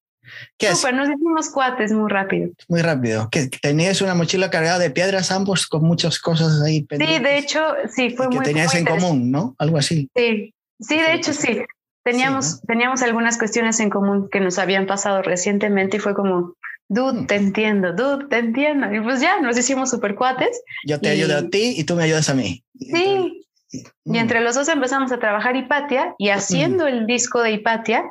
¿Qué 0.59 0.71
nos 0.71 1.09
hicimos 1.09 1.51
cuates 1.51 1.93
muy 1.93 2.11
rápido. 2.11 2.51
Muy 2.69 2.83
rápido. 2.83 3.29
Que 3.31 3.47
tenías 3.47 4.01
una 4.01 4.15
mochila 4.15 4.51
cargada 4.51 4.79
de 4.79 4.91
piedras 4.91 5.31
ambos 5.31 5.67
con 5.67 5.85
muchas 5.85 6.19
cosas 6.19 6.63
ahí 6.63 6.83
pendientes. 6.83 7.19
Sí, 7.19 7.25
de 7.25 7.39
hecho, 7.39 7.61
sí, 7.89 8.11
fue 8.11 8.29
muy 8.29 8.39
Que 8.39 8.45
tenías 8.45 8.75
en 8.75 8.85
común, 8.85 9.31
¿no? 9.31 9.55
Algo 9.59 9.79
así. 9.79 10.09
Sí, 10.15 10.55
sí, 10.81 10.97
de 10.97 11.15
hecho, 11.15 11.33
sí. 11.33 11.61
Teníamos, 12.03 12.61
teníamos 12.63 13.03
algunas 13.03 13.39
cuestiones 13.39 13.81
en 13.81 13.91
común 13.91 14.29
que 14.31 14.41
nos 14.41 14.59
habían 14.59 14.87
pasado 14.87 15.23
recientemente 15.23 15.97
y 15.97 16.01
fue 16.01 16.15
como, 16.15 16.55
dude, 16.89 17.23
mm. 17.23 17.27
te 17.27 17.35
entiendo, 17.37 17.93
dude, 17.93 18.27
te 18.29 18.39
entiendo. 18.39 18.93
Y 18.93 19.01
pues 19.01 19.21
ya, 19.21 19.41
nos 19.41 19.59
hicimos 19.59 19.91
super 19.91 20.15
cuates. 20.15 20.61
Yo 20.87 21.01
te 21.01 21.09
ayudo 21.09 21.39
a 21.39 21.49
ti 21.49 21.75
y 21.77 21.85
tú 21.85 21.95
me 21.97 22.05
ayudas 22.05 22.29
a 22.29 22.35
mí. 22.35 22.65
Sí. 22.79 23.47
y 23.73 24.11
mm. 24.11 24.15
entre 24.15 24.41
los 24.41 24.55
dos 24.55 24.69
empezamos 24.69 25.13
a 25.13 25.19
trabajar 25.19 25.57
Hipatia 25.57 26.15
y 26.19 26.31
haciendo 26.31 26.85
mm. 26.85 26.89
el 26.89 27.07
disco 27.07 27.43
de 27.43 27.53
Hipatia, 27.53 28.05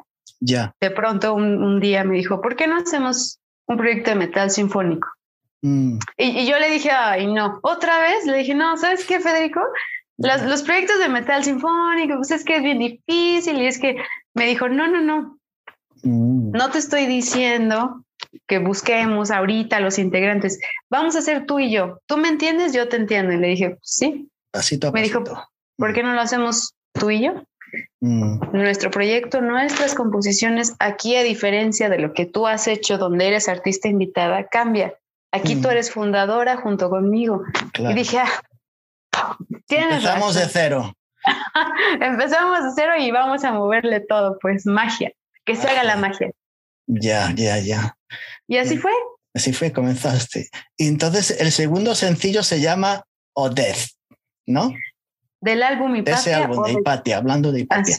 ya. 0.46 0.76
De 0.82 0.92
pronto 0.92 1.34
un, 1.36 1.80
día 1.80 2.04
me 2.04 2.16
dijo, 2.16 2.42
¿por 2.42 2.58
qué 2.58 2.68
no 2.68 2.78
hacemos 2.78 3.40
un 3.66 3.78
proyecto 3.78 4.10
de 4.10 4.18
metal 4.18 4.52
sinfónico? 4.52 5.08
Mm. 5.62 6.00
Y, 6.18 6.46
yo 6.46 6.60
le 6.60 6.70
dije, 6.70 6.92
ay, 6.92 7.28
no, 7.28 7.60
otra 7.64 8.00
vez, 8.00 8.26
le 8.26 8.40
dije, 8.40 8.54
no, 8.54 8.76
¿sabes 8.78 9.06
qué, 9.06 9.20
Federico? 9.20 9.62
los 10.18 10.62
proyectos 10.62 11.00
de 11.00 11.10
metal 11.10 11.44
sinfónico, 11.44 12.18
pues 12.18 12.32
es 12.32 12.46
que 12.46 12.58
es 12.58 12.64
bien 12.64 12.80
difícil 12.80 13.62
y 13.62 13.66
es 13.66 13.80
que 13.80 13.96
me 14.34 14.46
dijo, 14.46 14.70
no, 14.70 14.88
no, 14.88 15.02
no, 15.02 15.40
mm. 16.04 16.52
no 16.52 16.70
te 16.70 16.78
estoy 16.78 17.06
diciendo 17.06 18.04
que 18.48 18.60
busquemos 18.60 19.32
ahorita 19.32 19.80
los 19.80 20.00
integrantes, 20.00 20.60
vamos 20.90 21.16
a 21.16 21.20
hacer 21.20 21.46
tú 21.46 21.60
y 21.60 21.72
yo, 21.72 22.00
tú 22.06 22.18
me 22.18 22.30
entiendes, 22.30 22.74
yo 22.74 22.90
te 22.90 22.98
entiendo. 22.98 23.34
Y 23.34 23.38
le 23.38 23.48
dije, 23.48 23.78
sí. 23.82 24.30
Así 24.54 24.80
Me 24.94 25.02
dijo, 25.02 25.24
¿por 25.78 25.94
qué 25.94 26.04
no 26.04 26.14
lo 26.14 26.22
hacemos 26.22 26.76
tú 26.94 27.10
y 27.10 27.24
yo? 27.24 27.44
Mm. 28.02 28.40
Nuestro 28.54 28.92
proyecto, 28.92 29.42
nuestras 29.42 29.96
composiciones, 29.96 30.76
aquí 30.80 31.16
a 31.16 31.24
diferencia 31.24 31.90
de 31.90 32.00
lo 32.00 32.14
que 32.14 32.26
tú 32.26 32.48
has 32.48 32.68
hecho 32.68 32.98
donde 32.98 33.28
eres 33.28 33.50
artista 33.50 33.88
invitada, 33.88 34.48
cambia. 34.48 34.94
Aquí 35.32 35.56
tú 35.56 35.68
mm. 35.68 35.72
eres 35.72 35.92
fundadora 35.92 36.58
junto 36.58 36.90
conmigo. 36.90 37.44
Y 37.80 37.94
dije, 37.94 38.20
ah, 38.20 38.30
Empezamos 39.68 40.36
de 40.36 40.48
cero. 40.48 40.94
Empezamos 42.02 42.64
de 42.64 42.70
cero 42.76 42.94
y 43.00 43.12
vamos 43.12 43.44
a 43.44 43.54
moverle 43.54 44.00
todo, 44.02 44.38
pues 44.40 44.66
magia, 44.66 45.12
que 45.46 45.56
se 45.56 45.68
haga 45.68 45.84
la 45.84 45.98
magia. 45.98 46.32
Ya, 46.86 47.32
ya, 47.36 47.60
ya. 47.60 47.96
Y 48.48 48.58
así 48.58 48.78
fue. 48.78 48.92
Así 49.34 49.54
fue, 49.54 49.72
comenzaste. 49.72 50.50
Y 50.78 50.88
entonces 50.88 51.32
el 51.40 51.52
segundo 51.52 51.96
sencillo 51.96 52.44
se 52.44 52.62
llama 52.62 53.04
Odeth, 53.34 53.90
¿no? 54.46 54.74
del 55.44 55.62
álbum 55.62 55.94
Hipatia. 55.94 56.16
ese 56.16 56.34
álbum 56.34 56.64
de 56.64 56.72
Hipatia, 56.72 57.18
hablando 57.18 57.52
de 57.52 57.62
Hipatia. 57.62 57.98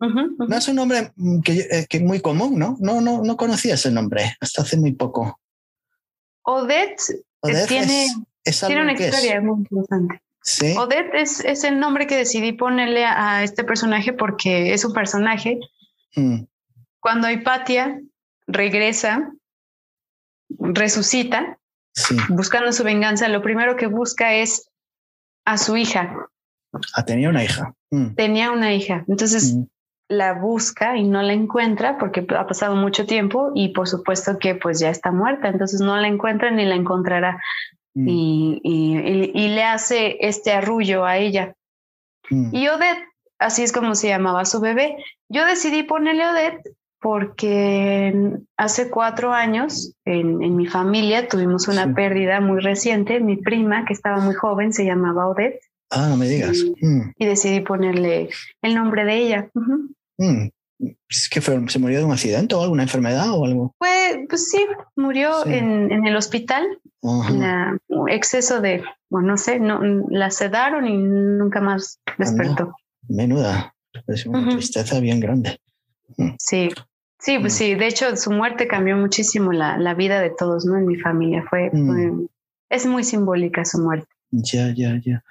No 0.00 0.56
es 0.56 0.68
un 0.68 0.76
nombre 0.76 1.12
mm, 1.14 1.40
que, 1.40 1.52
eh, 1.52 1.86
que, 1.86 2.00
muy 2.00 2.20
común, 2.20 2.58
¿no? 2.58 2.76
No, 2.80 3.02
no, 3.02 3.22
no 3.22 3.36
conocía 3.36 3.74
ese 3.74 3.90
nombre 3.90 4.34
hasta 4.40 4.62
hace 4.62 4.78
muy 4.78 4.92
poco. 4.92 5.38
Odette, 6.40 7.02
tiene, 7.68 8.06
tiene 8.44 8.80
una 8.80 8.92
historia 8.94 9.42
muy 9.42 9.58
interesante. 9.58 10.22
¿Sí? 10.42 10.74
Odette 10.78 11.14
es, 11.14 11.40
es, 11.40 11.64
el 11.64 11.78
nombre 11.80 12.06
que 12.06 12.16
decidí 12.16 12.52
ponerle 12.52 13.04
a 13.04 13.42
este 13.42 13.62
personaje 13.62 14.14
porque 14.14 14.72
es 14.72 14.82
un 14.86 14.94
personaje. 14.94 15.58
Mm. 16.14 16.44
Cuando 17.00 17.28
Hipatia 17.28 18.00
regresa, 18.46 19.32
resucita, 20.58 21.58
buscando 22.28 22.72
su 22.72 22.84
venganza, 22.84 23.28
lo 23.28 23.42
primero 23.42 23.76
que 23.76 23.86
busca 23.86 24.34
es 24.34 24.70
a 25.44 25.58
su 25.58 25.76
hija. 25.76 26.28
Ah, 26.94 27.04
tenía 27.04 27.30
una 27.30 27.44
hija. 27.44 27.74
Mm. 27.90 28.14
Tenía 28.14 28.50
una 28.50 28.74
hija. 28.74 29.04
Entonces 29.08 29.54
mm. 29.54 29.62
la 30.08 30.34
busca 30.34 30.96
y 30.96 31.04
no 31.04 31.22
la 31.22 31.32
encuentra 31.32 31.98
porque 31.98 32.26
ha 32.36 32.46
pasado 32.46 32.76
mucho 32.76 33.06
tiempo 33.06 33.52
y 33.54 33.68
por 33.68 33.88
supuesto 33.88 34.38
que 34.38 34.54
pues 34.54 34.80
ya 34.80 34.90
está 34.90 35.12
muerta. 35.12 35.48
Entonces 35.48 35.80
no 35.80 35.96
la 35.96 36.08
encuentra 36.08 36.50
ni 36.50 36.64
la 36.64 36.74
encontrará. 36.74 37.40
Mm. 37.94 38.08
Y, 38.08 38.60
y, 38.62 39.48
le 39.48 39.64
hace 39.64 40.18
este 40.20 40.52
arrullo 40.52 41.06
a 41.06 41.16
ella. 41.16 41.54
Y 42.28 42.66
Odette, 42.68 43.04
así 43.38 43.62
es 43.62 43.72
como 43.72 43.94
se 43.94 44.08
llamaba 44.08 44.44
su 44.44 44.60
bebé. 44.60 44.96
Yo 45.28 45.46
decidí 45.46 45.84
ponerle 45.84 46.26
Odette 46.26 46.75
porque 47.00 48.38
hace 48.56 48.90
cuatro 48.90 49.32
años 49.32 49.94
en, 50.04 50.42
en 50.42 50.56
mi 50.56 50.66
familia 50.66 51.28
tuvimos 51.28 51.68
una 51.68 51.94
pérdida 51.94 52.40
muy 52.40 52.60
reciente. 52.60 53.20
Mi 53.20 53.36
prima, 53.36 53.84
que 53.84 53.92
estaba 53.92 54.20
muy 54.20 54.34
joven, 54.34 54.72
se 54.72 54.84
llamaba 54.84 55.28
Odette. 55.28 55.60
Ah, 55.90 56.08
no 56.08 56.16
me 56.16 56.28
digas. 56.28 56.58
Y, 56.58 56.84
mm. 56.84 57.12
decidí 57.18 57.60
ponerle 57.60 58.28
el 58.62 58.74
nombre 58.74 59.04
de 59.04 59.16
ella. 59.16 59.50
Mm. 60.18 60.48
¿Es 61.08 61.28
que 61.30 61.40
se 61.40 61.78
murió 61.78 61.98
de 61.98 62.04
un 62.04 62.12
accidente 62.12 62.54
o 62.54 62.62
alguna 62.62 62.82
enfermedad 62.82 63.30
o 63.30 63.44
algo? 63.44 63.74
Pues, 63.78 64.18
pues 64.28 64.50
sí, 64.50 64.66
murió 64.94 65.46
En, 65.46 65.90
en, 65.90 66.06
el 66.06 66.16
hospital. 66.16 66.64
exceso 68.08 68.60
de, 68.60 68.84
bueno, 69.08 69.28
no 69.28 69.36
sé, 69.38 69.58
no, 69.58 69.80
la 70.10 70.30
sedaron 70.30 70.86
y 70.86 70.96
nunca 70.98 71.60
más 71.60 72.00
despertó. 72.18 72.74
Menuda, 73.08 73.74
es 74.08 74.26
una 74.26 74.48
tristeza 74.50 75.00
bien 75.00 75.20
grande. 75.20 75.60
Mm. 76.16 76.30
Sí, 76.38 76.70
sí, 77.18 77.38
pues 77.38 77.54
sí. 77.54 77.74
De 77.74 77.86
hecho, 77.86 78.16
su 78.16 78.30
muerte 78.30 78.66
cambió 78.68 78.96
muchísimo 78.96 79.52
la, 79.52 79.78
la 79.78 79.94
vida 79.94 80.20
de 80.20 80.30
todos, 80.30 80.64
¿no? 80.64 80.76
En 80.76 80.86
mi 80.86 80.96
familia. 80.96 81.44
fue, 81.48 81.70
es 82.70 82.86
muy 82.86 83.04
simbólica 83.04 83.64
su 83.64 83.78
muerte. 83.78 84.08
Ya, 84.30 84.72
ya, 84.74 85.00
ya 85.04 85.22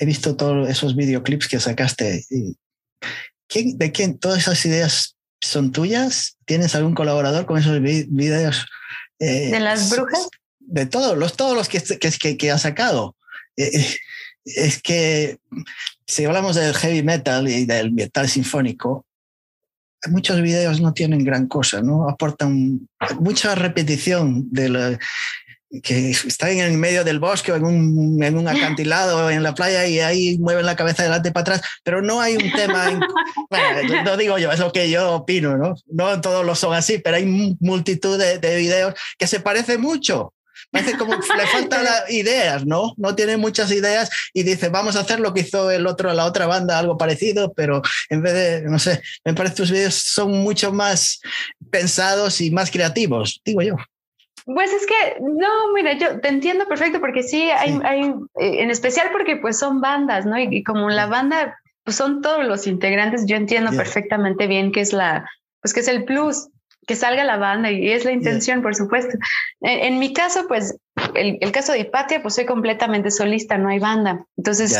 he 0.00 0.06
visto 0.06 0.34
todos 0.34 0.68
esos 0.68 0.96
videoclips 0.96 1.46
que 1.46 1.60
sacaste. 1.60 2.24
¿Quién, 3.46 3.76
¿De 3.76 3.92
quién 3.92 4.18
todas 4.18 4.38
esas 4.38 4.64
ideas 4.64 5.16
son 5.42 5.72
tuyas? 5.72 6.38
¿Tienes 6.46 6.74
algún 6.74 6.94
colaborador 6.94 7.44
con 7.44 7.58
esos 7.58 7.80
videos? 7.82 8.66
Eh, 9.18 9.50
¿De 9.50 9.60
las 9.60 9.90
brujas? 9.90 10.28
De 10.58 10.86
todos 10.86 11.18
los, 11.18 11.36
todos 11.36 11.54
los 11.54 11.68
que, 11.68 11.82
que, 11.82 12.36
que, 12.38 12.50
ha 12.50 12.56
sacado. 12.56 13.14
Eh, 13.58 13.94
es 14.46 14.80
que 14.80 15.38
si 16.06 16.24
hablamos 16.24 16.56
del 16.56 16.74
heavy 16.74 17.02
metal 17.02 17.46
y 17.46 17.66
del 17.66 17.92
metal 17.92 18.26
sinfónico, 18.26 19.04
muchos 20.08 20.40
videos 20.40 20.80
no 20.80 20.92
tienen 20.92 21.24
gran 21.24 21.46
cosa, 21.46 21.82
¿no? 21.82 22.08
Aportan 22.08 22.88
mucha 23.18 23.54
repetición 23.54 24.50
de 24.50 24.68
la, 24.68 24.98
que 25.82 26.10
están 26.10 26.50
en 26.50 26.60
el 26.60 26.78
medio 26.78 27.04
del 27.04 27.20
bosque 27.20 27.52
o 27.52 27.56
en 27.56 27.64
un, 27.64 28.22
en 28.22 28.36
un 28.36 28.48
acantilado 28.48 29.30
en 29.30 29.42
la 29.42 29.54
playa 29.54 29.86
y 29.86 30.00
ahí 30.00 30.38
mueven 30.38 30.66
la 30.66 30.74
cabeza 30.74 31.04
delante 31.04 31.30
para 31.30 31.42
atrás, 31.42 31.62
pero 31.84 32.02
no 32.02 32.20
hay 32.20 32.36
un 32.36 32.50
tema, 32.50 32.88
bueno, 33.50 34.02
no 34.04 34.16
digo 34.16 34.36
yo, 34.38 34.50
es 34.50 34.58
lo 34.58 34.72
que 34.72 34.90
yo 34.90 35.12
opino, 35.12 35.56
¿no? 35.56 35.74
No 35.86 36.20
todos 36.20 36.44
lo 36.44 36.56
son 36.56 36.74
así, 36.74 36.98
pero 36.98 37.16
hay 37.16 37.56
multitud 37.60 38.18
de, 38.18 38.38
de 38.38 38.56
videos 38.56 38.94
que 39.16 39.28
se 39.28 39.40
parecen 39.40 39.80
mucho. 39.80 40.32
Parece 40.70 40.96
como 40.96 41.14
le 41.14 41.46
faltan 41.46 41.84
ideas, 42.10 42.64
¿no? 42.64 42.94
No 42.96 43.14
tiene 43.14 43.36
muchas 43.36 43.72
ideas 43.72 44.10
y 44.32 44.42
dice, 44.42 44.68
vamos 44.68 44.96
a 44.96 45.00
hacer 45.00 45.20
lo 45.20 45.34
que 45.34 45.40
hizo 45.40 45.70
el 45.70 45.86
otro, 45.86 46.12
la 46.12 46.26
otra 46.26 46.46
banda, 46.46 46.78
algo 46.78 46.96
parecido, 46.96 47.52
pero 47.52 47.82
en 48.08 48.22
vez 48.22 48.34
de, 48.34 48.62
no 48.62 48.78
sé, 48.78 49.02
me 49.24 49.34
parece 49.34 49.54
que 49.54 49.62
tus 49.62 49.70
videos 49.70 49.94
son 49.94 50.30
mucho 50.30 50.72
más 50.72 51.20
pensados 51.70 52.40
y 52.40 52.50
más 52.50 52.70
creativos, 52.70 53.40
digo 53.44 53.62
yo. 53.62 53.76
Pues 54.44 54.72
es 54.72 54.86
que, 54.86 55.20
no, 55.20 55.72
mira, 55.74 55.92
yo 55.92 56.20
te 56.20 56.28
entiendo 56.28 56.66
perfecto 56.66 57.00
porque 57.00 57.22
sí, 57.22 57.50
hay, 57.50 57.78
hay 57.84 58.00
eh, 58.38 58.62
en 58.62 58.70
especial 58.70 59.08
porque 59.12 59.36
pues 59.36 59.58
son 59.58 59.80
bandas, 59.80 60.26
¿no? 60.26 60.38
Y, 60.38 60.62
como 60.64 60.88
la 60.88 61.06
banda, 61.06 61.58
pues 61.84 61.96
son 61.96 62.22
todos 62.22 62.44
los 62.44 62.66
integrantes, 62.66 63.26
yo 63.26 63.36
entiendo 63.36 63.70
perfectamente 63.72 64.46
bien 64.46 64.72
que 64.72 64.80
es 64.80 64.92
la, 64.92 65.28
pues 65.60 65.74
que 65.74 65.80
es 65.80 65.88
el 65.88 66.04
plus, 66.04 66.48
que 66.86 66.96
salga 66.96 67.24
la 67.24 67.36
banda 67.36 67.70
y 67.70 67.90
es 67.90 68.04
la 68.04 68.12
intención, 68.12 68.62
por 68.62 68.74
supuesto. 68.74 69.16
En, 69.60 69.98
mi 69.98 70.12
caso, 70.12 70.46
pues, 70.48 70.76
el, 71.14 71.38
el, 71.40 71.52
caso 71.52 71.72
de 71.72 71.80
Hipatia, 71.80 72.22
pues 72.22 72.34
soy 72.34 72.46
completamente 72.46 73.10
solista, 73.10 73.58
no 73.58 73.68
hay 73.68 73.78
banda. 73.78 74.24
Entonces, 74.36 74.78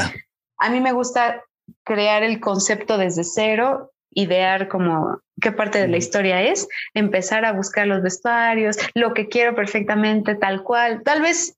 a 0.59 0.71
mí 0.71 0.81
me 0.81 0.93
gusta 0.93 1.43
crear 1.85 2.23
el 2.23 2.41
concepto 2.41 2.99
desde 2.99 3.25
cero 3.25 3.93
idear 4.13 4.69
como 4.69 5.21
qué 5.41 5.53
parte 5.53 5.79
de 5.79 5.89
la 5.89 5.97
historia 5.97 6.43
es, 6.43 6.69
empezar 6.95 7.45
a 7.45 7.53
buscar 7.53 7.87
los 7.87 8.03
vestuarios, 8.03 8.77
lo 8.95 9.15
que 9.15 9.29
quiero 9.29 9.55
perfectamente 9.55 10.35
tal 10.35 10.63
cual. 10.63 11.03
Tal 11.05 11.23
vez, 11.23 11.57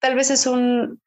tal 0.00 0.14
vez 0.14 0.30
es 0.30 0.46
un, 0.46 1.00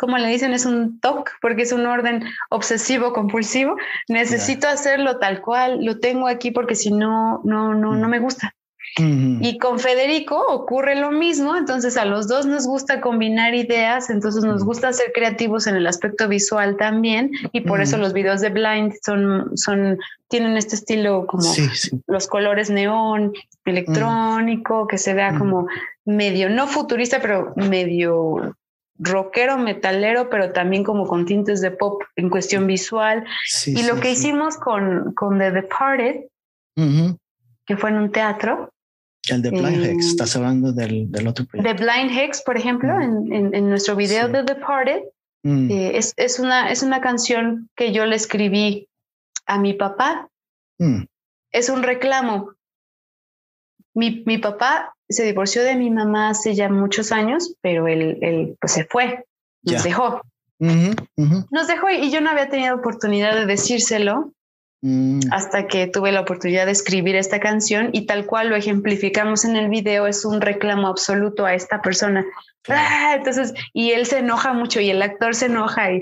como 0.00 0.16
le 0.16 0.28
dicen, 0.28 0.54
es 0.54 0.64
un 0.64 0.98
TOC, 0.98 1.32
porque 1.42 1.62
es 1.62 1.72
un 1.72 1.84
orden 1.84 2.24
obsesivo 2.48 3.12
compulsivo. 3.12 3.76
Necesito 4.08 4.66
hacerlo 4.66 5.18
tal 5.18 5.42
cual, 5.42 5.84
lo 5.84 5.98
tengo 5.98 6.26
aquí 6.26 6.50
porque 6.50 6.74
si 6.74 6.90
no, 6.90 7.42
no, 7.44 7.74
no, 7.74 7.94
no 7.94 8.08
me 8.08 8.18
gusta. 8.18 8.54
Y 8.96 9.58
con 9.58 9.78
Federico 9.78 10.36
ocurre 10.48 10.96
lo 10.96 11.10
mismo, 11.12 11.54
entonces 11.56 11.96
a 11.96 12.04
los 12.04 12.26
dos 12.28 12.44
nos 12.46 12.66
gusta 12.66 13.00
combinar 13.00 13.54
ideas, 13.54 14.10
entonces 14.10 14.42
nos 14.42 14.64
gusta 14.64 14.92
ser 14.92 15.12
creativos 15.14 15.66
en 15.68 15.76
el 15.76 15.86
aspecto 15.86 16.28
visual 16.28 16.76
también, 16.76 17.30
y 17.52 17.60
por 17.60 17.80
eso 17.80 17.98
los 17.98 18.12
videos 18.12 18.40
de 18.40 18.50
Blind 18.50 18.94
son, 19.04 19.56
son, 19.56 19.98
tienen 20.28 20.56
este 20.56 20.74
estilo 20.74 21.26
como 21.26 21.44
los 22.08 22.26
colores 22.26 22.68
neón, 22.68 23.32
electrónico, 23.64 24.88
que 24.88 24.98
se 24.98 25.14
vea 25.14 25.38
como 25.38 25.68
medio, 26.04 26.50
no 26.50 26.66
futurista, 26.66 27.20
pero 27.20 27.52
medio 27.54 28.56
rockero, 29.00 29.58
metalero, 29.58 30.28
pero 30.30 30.52
también 30.52 30.84
como 30.84 31.06
con 31.06 31.24
tintes 31.24 31.60
de 31.60 31.70
pop 31.70 32.02
en 32.16 32.28
cuestión 32.30 32.66
visual. 32.66 33.24
y 33.66 33.82
lo 33.84 33.98
que 33.98 34.12
hicimos 34.12 34.56
con, 34.56 35.14
con 35.14 35.38
The 35.38 35.50
Departed, 35.50 36.26
que 37.66 37.76
fue 37.76 37.90
en 37.90 37.96
un 37.96 38.12
teatro, 38.12 38.70
el 39.28 39.42
de 39.42 39.50
Blind 39.50 39.84
Hex, 39.84 40.06
estás 40.06 40.34
hablando 40.36 40.72
del, 40.72 41.10
del 41.10 41.28
otro 41.28 41.44
proyecto. 41.44 41.72
De 41.72 41.84
Blind 41.84 42.18
Hex, 42.18 42.42
por 42.42 42.56
ejemplo, 42.56 42.94
mm. 42.94 43.32
en, 43.32 43.54
en, 43.54 43.68
nuestro 43.68 43.94
video 43.94 44.28
de 44.28 44.42
The 44.42 44.54
Departed, 44.54 45.02
mm. 45.42 45.70
eh, 45.70 45.98
es, 45.98 46.14
es, 46.16 46.38
una, 46.38 46.70
es 46.70 46.82
una 46.82 47.00
canción 47.00 47.68
que 47.76 47.92
yo 47.92 48.06
le 48.06 48.16
escribí 48.16 48.88
a 49.46 49.58
mi 49.58 49.74
papá. 49.74 50.28
Mm. 50.78 51.04
Es 51.52 51.68
un 51.68 51.82
reclamo. 51.82 52.54
Mi, 53.94 54.22
mi, 54.26 54.38
papá 54.38 54.94
se 55.08 55.24
divorció 55.24 55.62
de 55.62 55.76
mi 55.76 55.90
mamá 55.90 56.30
hace 56.30 56.54
ya 56.54 56.68
muchos 56.68 57.12
años, 57.12 57.54
pero 57.60 57.88
él, 57.88 58.18
él 58.22 58.56
pues 58.60 58.72
se 58.72 58.84
fue, 58.84 59.24
nos 59.62 59.82
dejó. 59.82 60.22
Nos 60.58 61.66
dejó 61.66 61.90
y 61.90 62.10
yo 62.10 62.20
no 62.20 62.30
había 62.30 62.48
tenido 62.48 62.76
oportunidad 62.76 63.34
de 63.34 63.46
decírselo 63.46 64.32
Mm. 64.82 65.20
hasta 65.30 65.66
que 65.66 65.86
tuve 65.88 66.10
la 66.10 66.22
oportunidad 66.22 66.64
de 66.64 66.72
escribir 66.72 67.14
esta 67.14 67.38
canción 67.38 67.90
y 67.92 68.06
tal 68.06 68.24
cual 68.24 68.48
lo 68.48 68.56
ejemplificamos 68.56 69.44
en 69.44 69.56
el 69.56 69.68
video, 69.68 70.06
es 70.06 70.24
un 70.24 70.40
reclamo 70.40 70.88
absoluto 70.88 71.44
a 71.44 71.52
esta 71.52 71.82
persona. 71.82 72.24
Ah, 72.66 73.14
entonces, 73.16 73.52
y 73.74 73.90
él 73.90 74.06
se 74.06 74.18
enoja 74.18 74.54
mucho 74.54 74.80
y 74.80 74.88
el 74.88 75.02
actor 75.02 75.34
se 75.34 75.46
enoja 75.46 75.92
y, 75.92 76.00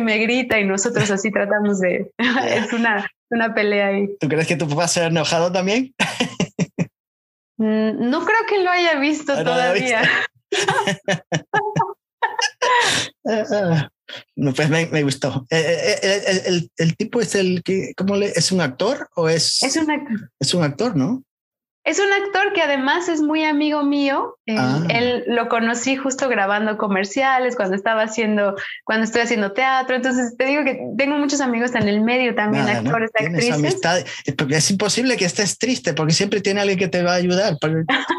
me 0.00 0.18
grita 0.18 0.58
y 0.58 0.64
nosotros 0.64 1.10
así 1.10 1.30
tratamos 1.30 1.80
de... 1.80 2.10
es 2.48 2.72
una, 2.72 3.10
una 3.28 3.54
pelea 3.54 3.88
ahí. 3.88 4.08
¿Tú 4.18 4.28
crees 4.28 4.46
que 4.46 4.56
tu 4.56 4.66
papá 4.66 4.88
se 4.88 5.02
ha 5.02 5.06
enojado 5.08 5.52
también? 5.52 5.94
Mm, 7.58 8.08
no 8.10 8.24
creo 8.24 8.46
que 8.48 8.62
lo 8.62 8.70
haya 8.70 8.98
visto 8.98 9.32
ah, 9.32 9.44
todavía. 9.44 10.02
No, 14.36 14.54
pues 14.54 14.70
me, 14.70 14.86
me 14.86 15.02
gustó. 15.02 15.46
Eh, 15.50 15.58
eh, 15.58 15.98
eh, 16.02 16.42
el, 16.46 16.70
el, 16.78 16.96
tipo 16.96 17.20
es 17.20 17.34
el 17.34 17.62
que, 17.62 17.92
¿cómo 17.96 18.16
le, 18.16 18.28
es 18.28 18.52
un 18.52 18.60
actor 18.60 19.08
o 19.16 19.28
es? 19.28 19.62
Es 19.62 19.76
un 19.76 19.90
actor. 19.90 20.30
Es 20.40 20.54
un 20.54 20.62
actor, 20.62 20.96
¿no? 20.96 21.24
Es 21.84 21.98
un 21.98 22.12
actor 22.12 22.52
que 22.52 22.60
además 22.60 23.08
es 23.08 23.22
muy 23.22 23.44
amigo 23.44 23.82
mío. 23.82 24.36
Ah. 24.50 24.82
Él 24.90 25.24
lo 25.26 25.48
conocí 25.48 25.96
justo 25.96 26.28
grabando 26.28 26.76
comerciales, 26.76 27.56
cuando 27.56 27.76
estaba 27.76 28.02
haciendo, 28.02 28.56
cuando 28.84 29.04
estoy 29.04 29.22
haciendo 29.22 29.52
teatro. 29.52 29.96
Entonces 29.96 30.36
te 30.36 30.44
digo 30.44 30.64
que 30.64 30.80
tengo 30.98 31.16
muchos 31.16 31.40
amigos 31.40 31.74
en 31.74 31.88
el 31.88 32.02
medio 32.02 32.34
también, 32.34 32.68
actores, 32.68 33.10
actrices. 33.18 33.54
Amistad. 33.54 34.04
Es 34.50 34.70
imposible 34.70 35.16
que 35.16 35.24
estés 35.24 35.58
triste 35.58 35.94
porque 35.94 36.12
siempre 36.12 36.40
tiene 36.40 36.60
alguien 36.60 36.78
que 36.78 36.88
te 36.88 37.02
va 37.02 37.12
a 37.12 37.16
ayudar. 37.16 37.56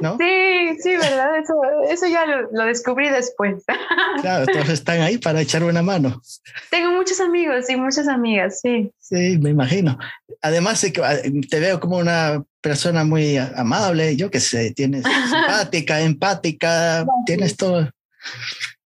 Sí, 0.00 0.76
sí, 0.82 0.90
¿verdad? 0.96 1.38
Eso, 1.38 1.54
eso 1.88 2.06
ya 2.06 2.26
lo, 2.26 2.64
descubrí 2.64 3.08
después. 3.08 3.64
Claro, 4.20 4.46
todos 4.46 4.68
están 4.70 5.00
ahí 5.00 5.18
para 5.18 5.40
echar 5.40 5.62
una 5.62 5.82
mano. 5.82 6.20
Tengo 6.70 6.90
muchos 6.90 7.20
amigos 7.20 7.68
y 7.68 7.76
muchas 7.76 8.08
amigas, 8.08 8.60
sí. 8.60 8.90
Sí, 8.98 9.38
me 9.38 9.50
imagino. 9.50 9.98
Además, 10.42 10.84
te 11.50 11.60
veo 11.60 11.80
como 11.80 11.98
una 11.98 12.42
persona 12.66 13.04
muy 13.04 13.36
amable, 13.36 14.16
yo 14.16 14.28
que 14.28 14.40
sé, 14.40 14.72
tienes 14.72 15.04
simpática, 15.30 16.00
empática, 16.00 17.06
tienes 17.24 17.56
todo. 17.56 17.88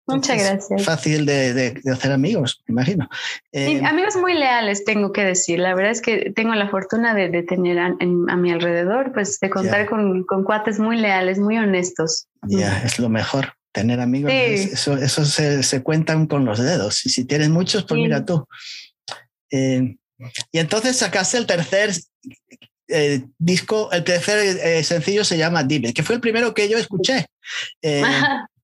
Muchas 0.07 0.38
gracias. 0.41 0.84
Fácil 0.84 1.28
de, 1.28 1.80
hacer 1.93 2.11
amigos, 2.11 2.63
me 2.65 2.71
imagino. 2.71 3.07
Eh, 3.51 3.86
amigos 3.86 4.15
muy 4.15 4.34
leales, 4.34 4.84
tengo 4.84 5.11
que 5.11 5.23
decir. 5.23 5.59
La 5.59 5.75
verdad 5.75 5.91
es 5.91 6.01
que 6.01 6.32
tengo 6.36 6.55
la 6.55 6.69
fortuna 6.69 7.13
de, 7.13 7.43
tener 7.43 7.78
a, 7.78 7.93
mi 8.36 8.51
alrededor, 8.51 9.13
pues 9.13 9.39
de 9.39 9.51
contar 9.51 9.88
con, 9.88 10.25
cuates 10.43 10.80
muy 10.80 10.97
leales, 10.97 11.38
muy 11.38 11.59
honestos. 11.59 12.28
Ya, 12.47 12.82
es 12.84 12.97
lo 12.97 13.09
mejor. 13.09 13.53
Tener 13.73 13.99
amigos, 13.99 14.32
eso, 14.32 14.97
eso 14.97 15.23
se, 15.23 15.84
cuentan 15.84 16.25
con 16.25 16.45
los 16.45 16.57
dedos. 16.57 17.05
Y 17.05 17.11
si 17.11 17.25
tienes 17.25 17.49
muchos, 17.49 17.84
pues 17.84 18.01
mira 18.01 18.25
tú. 18.25 18.47
Eh, 19.51 19.97
y 20.51 20.57
entonces 20.57 20.97
sacaste 20.97 21.38
el 21.38 21.45
tercer 21.45 21.91
eh, 22.88 23.23
disco, 23.38 23.89
el 23.91 24.03
tercer 24.03 24.83
sencillo 24.83 25.23
se 25.23 25.38
llama 25.38 25.63
Dive, 25.63 25.93
que 25.93 26.03
fue 26.03 26.15
el 26.15 26.21
primero 26.21 26.53
que 26.53 26.69
yo 26.69 26.77
escuché. 26.77 27.25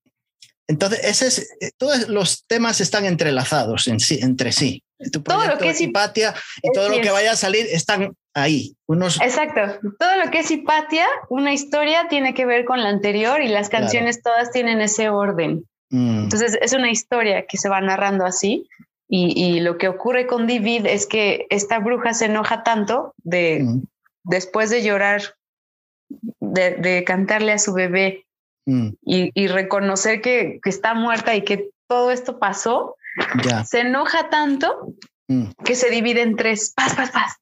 Entonces, 0.66 1.00
ese 1.02 1.26
es, 1.26 1.38
eh, 1.60 1.70
todos 1.76 2.08
los 2.08 2.46
temas 2.46 2.80
están 2.80 3.04
entrelazados 3.04 3.86
en 3.86 4.00
sí, 4.00 4.18
entre 4.22 4.52
sí. 4.52 4.82
todo 5.24 5.46
lo 5.46 5.58
que 5.58 5.70
es 5.70 5.80
Hipatia 5.80 6.34
y 6.62 6.72
todo 6.72 6.88
lo 6.88 7.00
que 7.00 7.10
vaya 7.10 7.32
a 7.32 7.36
salir 7.36 7.66
están 7.70 8.16
ahí. 8.32 8.74
Unos... 8.86 9.20
Exacto. 9.20 9.78
Todo 9.98 10.16
lo 10.24 10.30
que 10.30 10.40
es 10.40 10.50
Hipatia, 10.50 11.06
una 11.28 11.52
historia 11.52 12.08
tiene 12.08 12.32
que 12.32 12.46
ver 12.46 12.64
con 12.64 12.82
la 12.82 12.88
anterior 12.88 13.42
y 13.42 13.48
las 13.48 13.68
canciones 13.68 14.22
todas 14.22 14.50
tienen 14.52 14.80
ese 14.80 15.10
orden. 15.10 15.66
Mm. 15.90 16.24
Entonces, 16.24 16.56
es 16.60 16.72
una 16.72 16.90
historia 16.90 17.44
que 17.46 17.58
se 17.58 17.68
va 17.68 17.80
narrando 17.80 18.24
así. 18.24 18.68
Y, 19.06 19.60
lo 19.60 19.78
que 19.78 19.86
ocurre 19.86 20.26
con 20.26 20.48
David 20.48 20.86
es 20.86 21.06
que 21.06 21.46
esta 21.48 21.78
bruja 21.78 22.14
se 22.14 22.24
enoja 22.24 22.64
tanto 22.64 23.14
de 23.18 23.60
mm. 23.62 23.82
Después 24.24 24.70
de 24.70 24.82
llorar, 24.82 25.22
de, 26.40 26.72
de 26.72 27.04
cantarle 27.04 27.52
a 27.52 27.58
su 27.58 27.72
bebé 27.72 28.24
Mm. 28.66 28.88
y, 29.02 29.46
reconocer 29.48 30.22
que, 30.22 30.58
está 30.64 30.94
muerta 30.94 31.34
y 31.34 31.42
que 31.42 31.70
todo 31.86 32.10
esto 32.10 32.38
pasó, 32.38 32.96
se 33.66 33.80
enoja 33.80 34.30
tanto 34.30 34.94
mm. 35.28 35.50
que 35.64 35.74
se 35.74 35.90
divide 35.90 36.22
en 36.22 36.36
tres, 36.36 36.72
paz, 36.74 36.94
paz, 36.94 37.10
paz. 37.10 37.36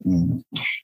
Mm. 0.00 0.40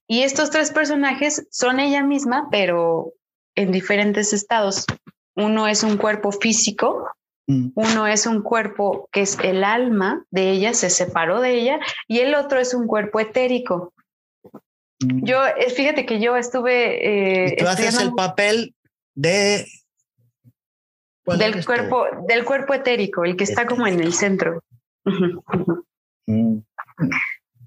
Y 0.07 0.23
estos 0.23 0.51
tres 0.51 0.71
personajes 0.71 1.47
son 1.51 1.81
ella 1.81 2.03
misma, 2.03 2.49
pero 2.51 3.13
en 3.55 3.73
diferentes 3.73 4.33
estados. 4.33 4.87
Uno 5.35 5.69
es 5.69 5.83
un 5.83 5.99
cuerpo 5.99 6.33
físico, 6.33 7.11
uno 7.47 8.07
es 8.07 8.27
un 8.27 8.43
cuerpo 8.43 9.09
que 9.13 9.21
es 9.21 9.39
el 9.43 9.65
alma 9.65 10.25
de 10.31 10.51
ella, 10.51 10.73
se 10.73 10.89
separó 10.89 11.41
de 11.41 11.61
ella, 11.61 11.79
y 12.09 12.21
el 12.21 12.35
otro 12.35 12.59
es 12.59 12.73
un 12.73 12.87
cuerpo 12.87 13.21
etérico. 13.21 13.93
Yo, 15.01 15.45
eh, 15.47 15.71
fíjate 15.71 16.07
que 16.07 16.21
yo 16.21 16.37
estuve... 16.37 17.49
Eh, 17.49 17.57
tú 17.59 17.67
haces 17.67 18.01
el 18.01 18.13
papel 18.15 18.75
de 19.15 19.67
del 21.27 21.65
cuerpo 21.65 22.05
del 22.29 22.45
cuerpo 22.45 22.73
etérico, 22.73 23.25
el 23.25 23.37
que 23.37 23.43
está 23.43 23.67
como 23.67 23.87
en 23.89 23.99
el 24.01 24.13
centro. 24.13 24.63
Mm. 26.29 26.59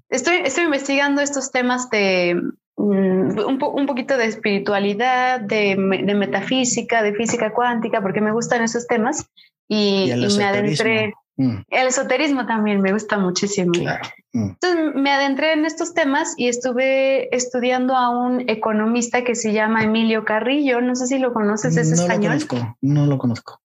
Estoy, 0.08 0.36
estoy 0.44 0.64
investigando 0.64 1.20
estos 1.20 1.50
temas 1.50 1.88
de 1.90 2.40
mm, 2.76 3.38
un, 3.38 3.86
poquito 3.86 4.16
de 4.16 4.26
espiritualidad, 4.26 5.40
de, 5.40 5.76
metafísica, 5.76 7.02
de 7.02 7.14
física 7.14 7.52
cuántica, 7.52 8.02
porque 8.02 8.20
me 8.20 8.32
gustan 8.32 8.62
esos 8.62 8.86
temas 8.86 9.26
y, 9.68 10.10
y 10.10 10.36
me 10.36 10.44
adentré 10.44 11.12
Mm. 11.40 11.62
El 11.70 11.86
esoterismo 11.86 12.44
también 12.46 12.82
me 12.82 12.92
gusta 12.92 13.16
muchísimo. 13.16 13.72
Mm. 13.74 13.86
Entonces 14.32 14.94
me 14.94 15.10
adentré 15.10 15.54
en 15.54 15.64
estos 15.64 15.92
temas 15.92 16.34
y 16.36 16.48
estuve 16.48 17.34
estudiando 17.34 17.96
a 17.96 18.10
un 18.10 18.48
economista 18.48 19.24
que 19.24 19.34
se 19.34 19.52
llama 19.52 19.82
Emilio 19.82 20.24
Carrillo. 20.24 20.80
No 20.80 20.94
sé 20.94 21.08
si 21.08 21.18
lo 21.18 21.32
conoces, 21.32 21.76
es 21.76 21.88
no 21.88 21.94
español. 21.94 22.38
Lo 22.38 22.46
conozco, 22.46 22.76
no 22.80 23.06
lo 23.06 23.18
conozco. 23.18 23.60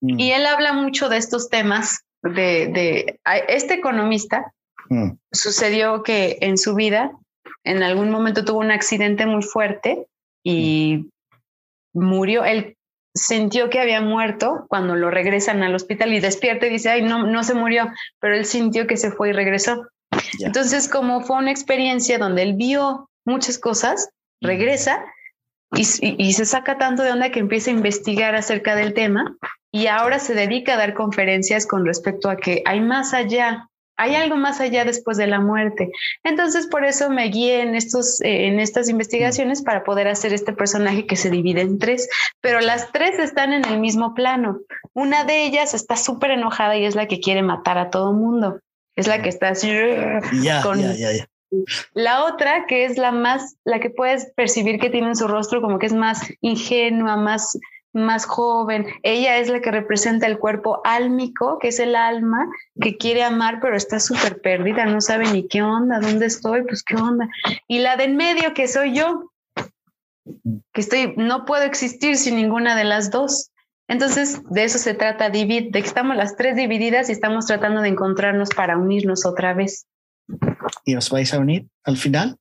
Mm. 0.00 0.18
Y 0.18 0.32
él 0.32 0.46
habla 0.46 0.72
mucho 0.72 1.08
de 1.08 1.18
estos 1.18 1.50
temas. 1.50 2.04
De, 2.22 3.18
este 3.48 3.74
economista 3.74 4.52
sucedió 5.32 6.02
que 6.02 6.38
en 6.40 6.58
su 6.58 6.74
vida, 6.74 7.12
en 7.64 7.82
algún 7.82 8.10
momento 8.10 8.44
tuvo 8.44 8.58
un 8.58 8.70
accidente 8.70 9.24
muy 9.24 9.42
fuerte 9.42 10.06
y 10.42 11.10
murió. 11.94 12.44
Él 12.44 12.76
sintió 13.20 13.70
que 13.70 13.80
había 13.80 14.00
muerto 14.00 14.64
cuando 14.68 14.96
lo 14.96 15.10
regresan 15.10 15.62
al 15.62 15.74
hospital 15.74 16.12
y 16.12 16.20
despierta 16.20 16.66
y 16.66 16.70
dice, 16.70 16.90
ay, 16.90 17.02
no, 17.02 17.26
no 17.26 17.44
se 17.44 17.54
murió, 17.54 17.90
pero 18.18 18.34
él 18.34 18.44
sintió 18.44 18.86
que 18.86 18.96
se 18.96 19.10
fue 19.10 19.30
y 19.30 19.32
regresó. 19.32 19.86
Entonces, 20.40 20.88
como 20.88 21.20
fue 21.20 21.36
una 21.36 21.50
experiencia 21.50 22.18
donde 22.18 22.42
él 22.42 22.54
vio 22.54 23.10
muchas 23.24 23.58
cosas, 23.58 24.08
regresa 24.40 25.04
y, 25.72 25.82
y, 26.02 26.32
se 26.32 26.46
saca 26.46 26.78
tanto 26.78 27.02
de 27.02 27.12
onda 27.12 27.30
que 27.30 27.38
empieza 27.38 27.70
a 27.70 27.74
investigar 27.74 28.34
acerca 28.34 28.74
del 28.74 28.92
tema 28.92 29.36
y 29.70 29.86
ahora 29.86 30.18
se 30.18 30.34
dedica 30.34 30.74
a 30.74 30.78
dar 30.78 30.94
conferencias 30.94 31.66
con 31.66 31.86
respecto 31.86 32.28
a 32.28 32.36
que 32.36 32.62
hay 32.64 32.80
más 32.80 33.14
allá 33.14 33.69
hay 34.00 34.14
algo 34.14 34.36
más 34.36 34.60
allá 34.60 34.86
después 34.86 35.18
de 35.18 35.26
la 35.26 35.40
muerte. 35.40 35.90
Entonces, 36.24 36.66
por 36.66 36.86
eso 36.86 37.10
me 37.10 37.28
guié 37.28 37.60
en, 37.60 37.74
estos, 37.74 38.20
eh, 38.22 38.46
en 38.46 38.58
estas 38.58 38.88
investigaciones 38.88 39.62
para 39.62 39.84
poder 39.84 40.08
hacer 40.08 40.32
este 40.32 40.54
personaje 40.54 41.06
que 41.06 41.16
se 41.16 41.28
divide 41.28 41.60
en 41.60 41.78
tres, 41.78 42.08
pero 42.40 42.60
las 42.60 42.92
tres 42.92 43.18
están 43.18 43.52
en 43.52 43.66
el 43.66 43.78
mismo 43.78 44.14
plano. 44.14 44.60
Una 44.94 45.24
de 45.24 45.44
ellas 45.44 45.74
está 45.74 45.96
súper 45.96 46.30
enojada 46.30 46.78
y 46.78 46.86
es 46.86 46.94
la 46.94 47.08
que 47.08 47.20
quiere 47.20 47.42
matar 47.42 47.76
a 47.76 47.90
todo 47.90 48.14
mundo. 48.14 48.60
Es 48.96 49.06
la 49.06 49.20
que 49.20 49.28
está 49.28 49.50
así. 49.50 49.68
Ya, 49.68 50.20
ya, 50.42 50.62
ya, 50.94 51.26
La 51.92 52.24
otra, 52.24 52.64
que 52.66 52.86
es 52.86 52.96
la 52.96 53.12
más, 53.12 53.56
la 53.64 53.80
que 53.80 53.90
puedes 53.90 54.32
percibir 54.34 54.80
que 54.80 54.88
tiene 54.88 55.08
en 55.08 55.16
su 55.16 55.28
rostro 55.28 55.60
como 55.60 55.78
que 55.78 55.86
es 55.86 55.92
más 55.92 56.22
ingenua, 56.40 57.16
más 57.16 57.58
más 57.92 58.24
joven. 58.26 58.86
Ella 59.02 59.38
es 59.38 59.48
la 59.48 59.60
que 59.60 59.70
representa 59.70 60.26
el 60.26 60.38
cuerpo 60.38 60.80
álmico, 60.84 61.58
que 61.58 61.68
es 61.68 61.78
el 61.80 61.96
alma 61.96 62.48
que 62.80 62.96
quiere 62.96 63.22
amar, 63.22 63.58
pero 63.60 63.76
está 63.76 64.00
súper 64.00 64.40
perdida, 64.40 64.84
no 64.86 65.00
sabe 65.00 65.30
ni 65.30 65.48
qué 65.48 65.62
onda, 65.62 66.00
dónde 66.00 66.26
estoy, 66.26 66.62
pues 66.62 66.82
qué 66.82 66.96
onda. 66.96 67.28
Y 67.68 67.80
la 67.80 67.96
de 67.96 68.04
en 68.04 68.16
medio, 68.16 68.54
que 68.54 68.68
soy 68.68 68.94
yo, 68.94 69.30
que 70.72 70.80
estoy, 70.80 71.14
no 71.16 71.44
puedo 71.44 71.64
existir 71.64 72.16
sin 72.16 72.36
ninguna 72.36 72.76
de 72.76 72.84
las 72.84 73.10
dos. 73.10 73.50
Entonces, 73.88 74.40
de 74.50 74.64
eso 74.64 74.78
se 74.78 74.94
trata 74.94 75.30
de 75.30 75.70
que 75.72 75.78
estamos 75.80 76.16
las 76.16 76.36
tres 76.36 76.54
divididas 76.54 77.08
y 77.08 77.12
estamos 77.12 77.46
tratando 77.46 77.80
de 77.80 77.88
encontrarnos 77.88 78.50
para 78.50 78.78
unirnos 78.78 79.26
otra 79.26 79.52
vez. 79.52 79.86
¿Y 80.84 80.94
os 80.94 81.10
vais 81.10 81.34
a 81.34 81.38
unir 81.38 81.66
al 81.82 81.96
final? 81.96 82.38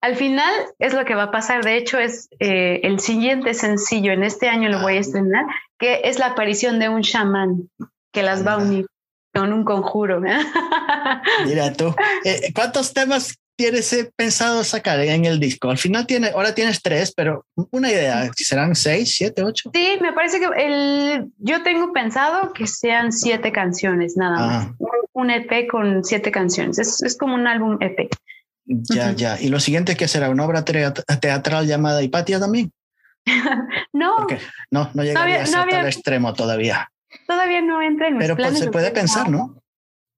Al 0.00 0.14
final 0.14 0.52
es 0.78 0.94
lo 0.94 1.04
que 1.04 1.14
va 1.14 1.24
a 1.24 1.30
pasar. 1.30 1.64
De 1.64 1.76
hecho, 1.76 1.98
es 1.98 2.28
eh, 2.38 2.80
el 2.84 3.00
siguiente 3.00 3.52
sencillo. 3.54 4.12
En 4.12 4.22
este 4.22 4.48
año 4.48 4.68
lo 4.68 4.80
voy 4.80 4.96
a 4.96 5.00
estrenar, 5.00 5.44
que 5.78 6.02
es 6.04 6.18
la 6.18 6.26
aparición 6.26 6.78
de 6.78 6.88
un 6.88 7.02
chamán 7.02 7.68
que 8.12 8.22
las 8.22 8.46
va 8.46 8.54
a 8.54 8.58
unir 8.58 8.86
con 9.34 9.52
un 9.52 9.64
conjuro. 9.64 10.20
Mira 11.46 11.72
tú, 11.72 11.94
eh, 12.24 12.52
¿cuántos 12.54 12.92
temas 12.92 13.36
tienes 13.56 13.92
eh, 13.92 14.10
pensado 14.14 14.62
sacar 14.62 15.00
en 15.00 15.24
el 15.24 15.40
disco? 15.40 15.68
Al 15.68 15.78
final 15.78 16.06
tiene, 16.06 16.28
ahora 16.28 16.54
tienes 16.54 16.80
tres, 16.80 17.12
pero 17.12 17.44
una 17.70 17.90
idea, 17.90 18.30
¿serán 18.36 18.76
seis, 18.76 19.16
siete, 19.16 19.42
ocho? 19.42 19.70
Sí, 19.74 19.98
me 20.00 20.12
parece 20.12 20.38
que 20.38 20.46
el, 20.56 21.26
yo 21.38 21.62
tengo 21.64 21.92
pensado 21.92 22.52
que 22.52 22.66
sean 22.66 23.12
siete 23.12 23.50
canciones, 23.50 24.16
nada 24.16 24.46
más. 24.46 24.66
Ah. 24.66 24.74
Un, 25.12 25.30
EP 25.30 25.68
con 25.68 26.04
siete 26.04 26.30
canciones. 26.30 26.78
Es, 26.78 27.02
es 27.02 27.18
como 27.18 27.34
un 27.34 27.48
álbum 27.48 27.78
EP. 27.80 28.08
Ya, 28.68 29.12
ya. 29.12 29.40
¿Y 29.40 29.48
lo 29.48 29.60
siguiente 29.60 29.96
que 29.96 30.08
será? 30.08 30.28
¿Una 30.28 30.44
obra 30.44 30.64
teatral 30.64 31.66
llamada 31.66 32.02
Hipatia 32.02 32.38
también? 32.38 32.70
no. 33.92 34.26
No, 34.70 34.90
no 34.92 35.02
llegaría 35.02 35.42
a 35.42 35.66
tal 35.66 35.86
extremo 35.86 36.34
todavía. 36.34 36.90
Todavía 37.26 37.62
no 37.62 37.80
entra 37.80 38.08
en 38.08 38.18
Pero 38.18 38.36
pues, 38.36 38.58
se 38.58 38.70
puede 38.70 38.90
pensar, 38.90 39.30
¿no? 39.30 39.62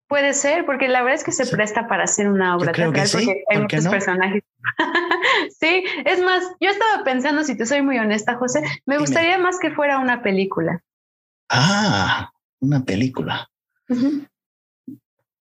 Puede 0.08 0.34
ser, 0.34 0.66
porque 0.66 0.88
la 0.88 1.04
verdad 1.04 1.20
es 1.20 1.24
que 1.24 1.32
se 1.32 1.46
presta 1.46 1.88
para 1.88 2.06
hacer 2.06 2.28
una 2.28 2.56
obra 2.58 2.72
teatral 2.72 3.08
porque 3.12 3.44
hay 3.48 3.60
muchos 3.60 3.88
personajes. 3.88 4.44
sí, 5.60 5.84
es 6.04 6.20
más, 6.20 6.44
yo 6.60 6.72
estaba 6.72 7.04
pensando, 7.04 7.44
si 7.44 7.56
te 7.56 7.68
soy 7.68 7.84
muy 7.84 8.00
honesta, 8.00 8.36
José, 8.36 8.64
me 8.88 8.98
gustaría 8.98 9.38
más 9.38 9.60
que 9.60 9.70
fuera 9.70 10.00
una 10.00 10.24
película. 10.24 10.82
Ah, 11.48 12.32
una 12.60 12.84
película. 12.84 13.48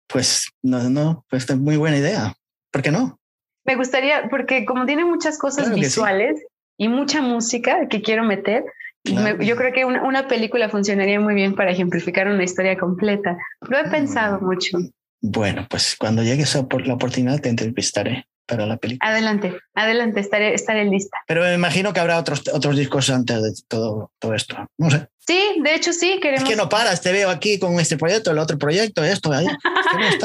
Pues 0.06 0.50
no, 0.62 0.90
no, 0.90 1.24
pues 1.30 1.48
es 1.48 1.56
muy 1.56 1.78
buena 1.78 1.96
idea. 1.96 2.34
¿Por 2.70 2.82
qué 2.82 2.90
no? 2.90 3.18
Me 3.64 3.76
gustaría, 3.76 4.28
porque 4.30 4.64
como 4.64 4.86
tiene 4.86 5.04
muchas 5.04 5.38
cosas 5.38 5.74
visuales 5.74 6.42
y 6.78 6.88
mucha 6.88 7.20
música 7.20 7.88
que 7.88 8.00
quiero 8.00 8.24
meter, 8.24 8.64
yo 9.04 9.56
creo 9.56 9.72
que 9.72 9.84
una, 9.84 10.28
película 10.28 10.68
funcionaría 10.68 11.20
muy 11.20 11.34
bien 11.34 11.54
para 11.54 11.70
ejemplificar 11.70 12.28
una 12.28 12.44
historia 12.44 12.78
completa. 12.78 13.36
Lo 13.60 13.78
he 13.78 13.88
pensado 13.90 14.40
mm. 14.40 14.44
mucho. 14.44 14.78
Bueno, 15.20 15.66
pues 15.68 15.96
cuando 15.98 16.22
llegue 16.22 16.42
esa, 16.42 16.66
la 16.84 16.94
oportunidad 16.94 17.40
te 17.40 17.48
entrevistaré. 17.48 18.26
para 18.46 18.64
la 18.64 18.78
película. 18.78 19.10
Adelante, 19.10 19.58
adelante, 19.74 20.20
estaré, 20.20 20.54
estaré 20.54 20.84
lista. 20.86 21.18
Pero 21.26 21.42
me 21.42 21.54
imagino 21.54 21.92
que 21.92 22.00
habrá 22.00 22.18
otros, 22.18 22.48
otros 22.52 22.76
discos 22.76 23.10
antes 23.10 23.42
de 23.42 23.52
todo, 23.68 24.12
todo 24.18 24.34
esto. 24.34 24.56
No 24.78 24.90
sé. 24.90 25.08
Sí, 25.29 25.61
de 25.62 25.74
hecho 25.74 25.93
sí, 25.93 26.18
queremos. 26.22 26.45
Es 26.45 26.49
que 26.49 26.57
no 26.57 26.70
paras, 26.70 27.03
te 27.03 27.12
veo 27.12 27.29
aquí 27.29 27.59
con 27.59 27.79
este 27.79 27.99
proyecto, 27.99 28.31
el 28.31 28.39
otro 28.39 28.57
proyecto, 28.57 29.05
esto, 29.05 29.31
ahí. 29.31 29.45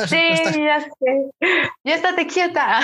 sí, 0.07 0.15
ya 0.63 0.79
sé. 0.79 1.29
Ya 1.83 1.95
estate 1.95 2.25
quieta. 2.25 2.79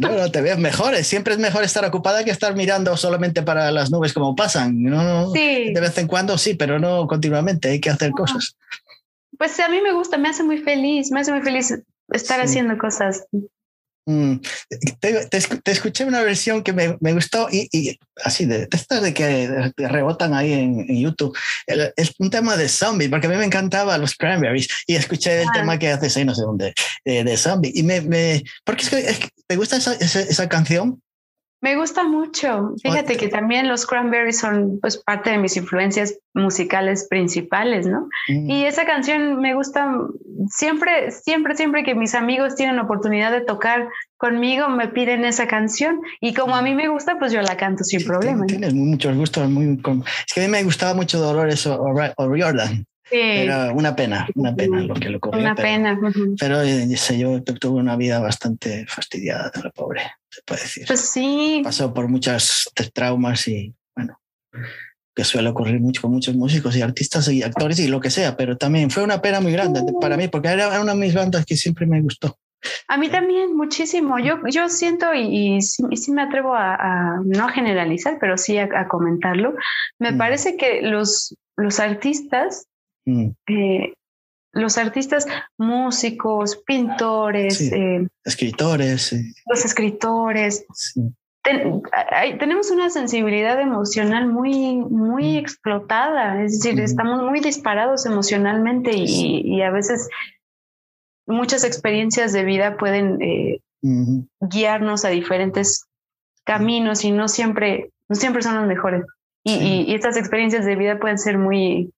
no, 0.00 0.08
no, 0.10 0.30
te 0.30 0.40
veo 0.40 0.56
mejor. 0.56 0.94
Siempre 0.98 1.34
es 1.34 1.40
mejor 1.40 1.64
estar 1.64 1.84
ocupada 1.84 2.22
que 2.22 2.30
estar 2.30 2.54
mirando 2.54 2.96
solamente 2.96 3.42
para 3.42 3.72
las 3.72 3.90
nubes 3.90 4.12
como 4.12 4.36
pasan. 4.36 4.84
¿no? 4.84 5.32
Sí. 5.32 5.72
De 5.72 5.80
vez 5.80 5.98
en 5.98 6.06
cuando 6.06 6.38
sí, 6.38 6.54
pero 6.54 6.78
no 6.78 7.08
continuamente, 7.08 7.70
hay 7.70 7.80
que 7.80 7.90
hacer 7.90 8.12
cosas. 8.12 8.56
Pues 9.36 9.58
a 9.58 9.68
mí 9.68 9.80
me 9.82 9.92
gusta, 9.92 10.18
me 10.18 10.28
hace 10.28 10.44
muy 10.44 10.58
feliz, 10.58 11.10
me 11.10 11.22
hace 11.22 11.32
muy 11.32 11.42
feliz 11.42 11.74
estar 12.12 12.40
haciendo 12.40 12.78
cosas. 12.78 13.24
Mm, 14.04 14.38
te, 14.98 15.26
te, 15.26 15.70
escuché 15.70 16.04
una 16.04 16.22
versión 16.22 16.64
que 16.64 16.72
me, 16.72 16.96
me 17.00 17.12
gustó 17.12 17.46
y, 17.52 18.00
así 18.24 18.46
de, 18.46 18.68
estas 18.72 19.00
de 19.00 19.14
que 19.14 19.72
rebotan 19.76 20.34
ahí 20.34 20.52
en, 20.52 20.86
YouTube. 20.88 21.36
Es 21.96 22.12
un 22.18 22.30
tema 22.30 22.56
de 22.56 22.68
zombie, 22.68 23.08
porque 23.08 23.28
a 23.28 23.30
mí 23.30 23.36
me 23.36 23.44
encantaba 23.44 23.98
los 23.98 24.14
cranberries 24.16 24.68
y 24.86 24.96
escuché 24.96 25.42
el 25.42 25.48
ah. 25.48 25.52
tema 25.54 25.78
que 25.78 25.88
haces 25.88 26.16
ahí, 26.16 26.24
no 26.24 26.34
sé 26.34 26.42
dónde, 26.42 26.74
de, 27.04 27.24
de 27.24 27.36
zombie. 27.36 27.72
Y 27.74 27.82
me, 27.84 28.00
me 28.00 28.42
porque 28.64 28.82
es 28.82 29.18
que, 29.18 29.28
te 29.46 29.56
gusta 29.56 29.76
esa, 29.76 29.94
esa, 29.94 30.20
esa 30.20 30.48
canción. 30.48 31.00
Me 31.62 31.76
gusta 31.76 32.02
mucho. 32.02 32.74
Fíjate 32.82 33.16
que 33.16 33.28
también 33.28 33.68
los 33.68 33.86
Cranberries 33.86 34.40
son 34.40 34.80
pues 34.80 34.96
parte 34.96 35.30
de 35.30 35.38
mis 35.38 35.56
influencias 35.56 36.18
musicales 36.34 37.06
principales, 37.08 37.86
¿no? 37.86 38.08
Mm. 38.28 38.50
Y 38.50 38.64
esa 38.64 38.84
canción 38.84 39.40
me 39.40 39.54
gusta 39.54 39.88
siempre, 40.48 41.12
siempre, 41.12 41.54
siempre 41.54 41.84
que 41.84 41.94
mis 41.94 42.16
amigos 42.16 42.56
tienen 42.56 42.80
oportunidad 42.80 43.30
de 43.30 43.42
tocar 43.42 43.88
conmigo, 44.16 44.68
me 44.70 44.88
piden 44.88 45.24
esa 45.24 45.46
canción 45.46 46.00
y 46.20 46.34
como 46.34 46.56
a 46.56 46.62
mí 46.62 46.74
me 46.74 46.88
gusta, 46.88 47.16
pues 47.20 47.32
yo 47.32 47.40
la 47.42 47.56
canto 47.56 47.84
sin 47.84 48.04
problema. 48.04 48.44
Tienes 48.46 48.74
muchos 48.74 49.16
gustos, 49.16 49.48
muy, 49.48 49.80
es 50.26 50.34
que 50.34 50.40
a 50.40 50.44
mí 50.44 50.50
me 50.50 50.64
gustaba 50.64 50.94
mucho 50.94 51.20
Dolores 51.20 51.64
O'Riordan. 51.66 52.86
Era 53.12 53.72
una 53.72 53.94
pena, 53.94 54.26
una 54.34 54.54
pena 54.54 54.80
lo 54.80 54.94
que 54.94 55.10
le 55.10 55.16
ocurrió. 55.16 55.40
Una 55.40 55.54
pena. 55.54 56.00
Pero 56.40 56.62
eh, 56.62 56.88
yo 57.16 57.42
tuve 57.42 57.78
una 57.78 57.94
vida 57.94 58.20
bastante 58.20 58.86
fastidiada, 58.86 59.52
la 59.62 59.70
pobre, 59.70 60.00
se 60.32 60.42
puede 60.42 60.62
decir. 60.62 60.84
Pues 60.86 61.00
sí. 61.00 61.60
Pasó 61.62 61.92
por 61.92 62.08
muchos 62.08 62.70
traumas 62.92 63.46
y 63.48 63.74
bueno, 63.94 64.18
que 65.14 65.24
suele 65.24 65.50
ocurrir 65.50 65.80
mucho 65.80 66.02
con 66.02 66.12
muchos 66.12 66.34
músicos 66.34 66.76
y 66.76 66.82
artistas 66.82 67.28
y 67.28 67.42
actores 67.42 67.78
y 67.78 67.88
lo 67.88 68.00
que 68.00 68.10
sea, 68.10 68.36
pero 68.36 68.56
también 68.56 68.90
fue 68.90 69.02
una 69.02 69.20
pena 69.20 69.40
muy 69.40 69.52
grande 69.52 69.82
para 70.00 70.16
mí 70.16 70.28
porque 70.28 70.48
era 70.48 70.80
una 70.80 70.94
de 70.94 71.00
mis 71.00 71.14
bandas 71.14 71.44
que 71.44 71.56
siempre 71.56 71.86
me 71.86 72.00
gustó. 72.00 72.38
A 72.86 72.96
mí 72.96 73.08
también, 73.08 73.56
muchísimo. 73.56 74.20
Yo, 74.20 74.38
yo 74.48 74.68
siento, 74.68 75.12
y, 75.14 75.56
y, 75.56 75.62
sí, 75.62 76.12
me 76.12 76.22
atrevo 76.22 76.54
a, 76.54 77.20
no 77.24 77.48
generalizar, 77.48 78.18
pero 78.20 78.38
sí 78.38 78.56
a, 78.56 78.86
comentarlo, 78.86 79.54
me 79.98 80.12
mm. 80.12 80.18
parece 80.18 80.56
que 80.56 80.80
los, 80.82 81.36
los 81.56 81.80
artistas 81.80 82.68
Mm. 83.04 83.30
Eh, 83.48 83.92
los 84.52 84.78
artistas 84.78 85.26
músicos, 85.56 86.56
pintores, 86.66 87.60
eh, 87.72 88.06
escritores. 88.24 89.14
Los 89.46 89.64
escritores. 89.64 90.66
tenemos 91.42 92.70
una 92.70 92.90
sensibilidad 92.90 93.60
emocional 93.60 94.28
muy, 94.28 94.76
muy 94.76 95.34
mm. 95.34 95.38
explotada, 95.38 96.42
es 96.42 96.60
decir, 96.60 96.78
estamos 96.80 97.22
muy 97.22 97.40
disparados 97.40 98.06
emocionalmente 98.06 98.92
y, 98.94 99.62
a 99.62 99.70
veces 99.70 100.08
muchas 101.26 101.64
experiencias 101.64 102.32
de 102.32 102.44
vida 102.44 102.76
pueden 102.76 103.22
eh, 103.22 103.60
guiarnos 104.40 105.04
a 105.04 105.08
diferentes 105.08 105.86
caminos 106.44 107.04
y 107.04 107.10
no 107.10 107.28
siempre, 107.28 107.90
no 108.08 108.16
siempre 108.16 108.42
son 108.42 108.56
los 108.56 108.66
mejores. 108.66 109.04
y, 109.44 109.94
estas 109.94 110.16
experiencias 110.16 110.66
de 110.66 110.76
vida 110.76 110.98
pueden 110.98 111.18
ser 111.18 111.38
muy, 111.38 111.90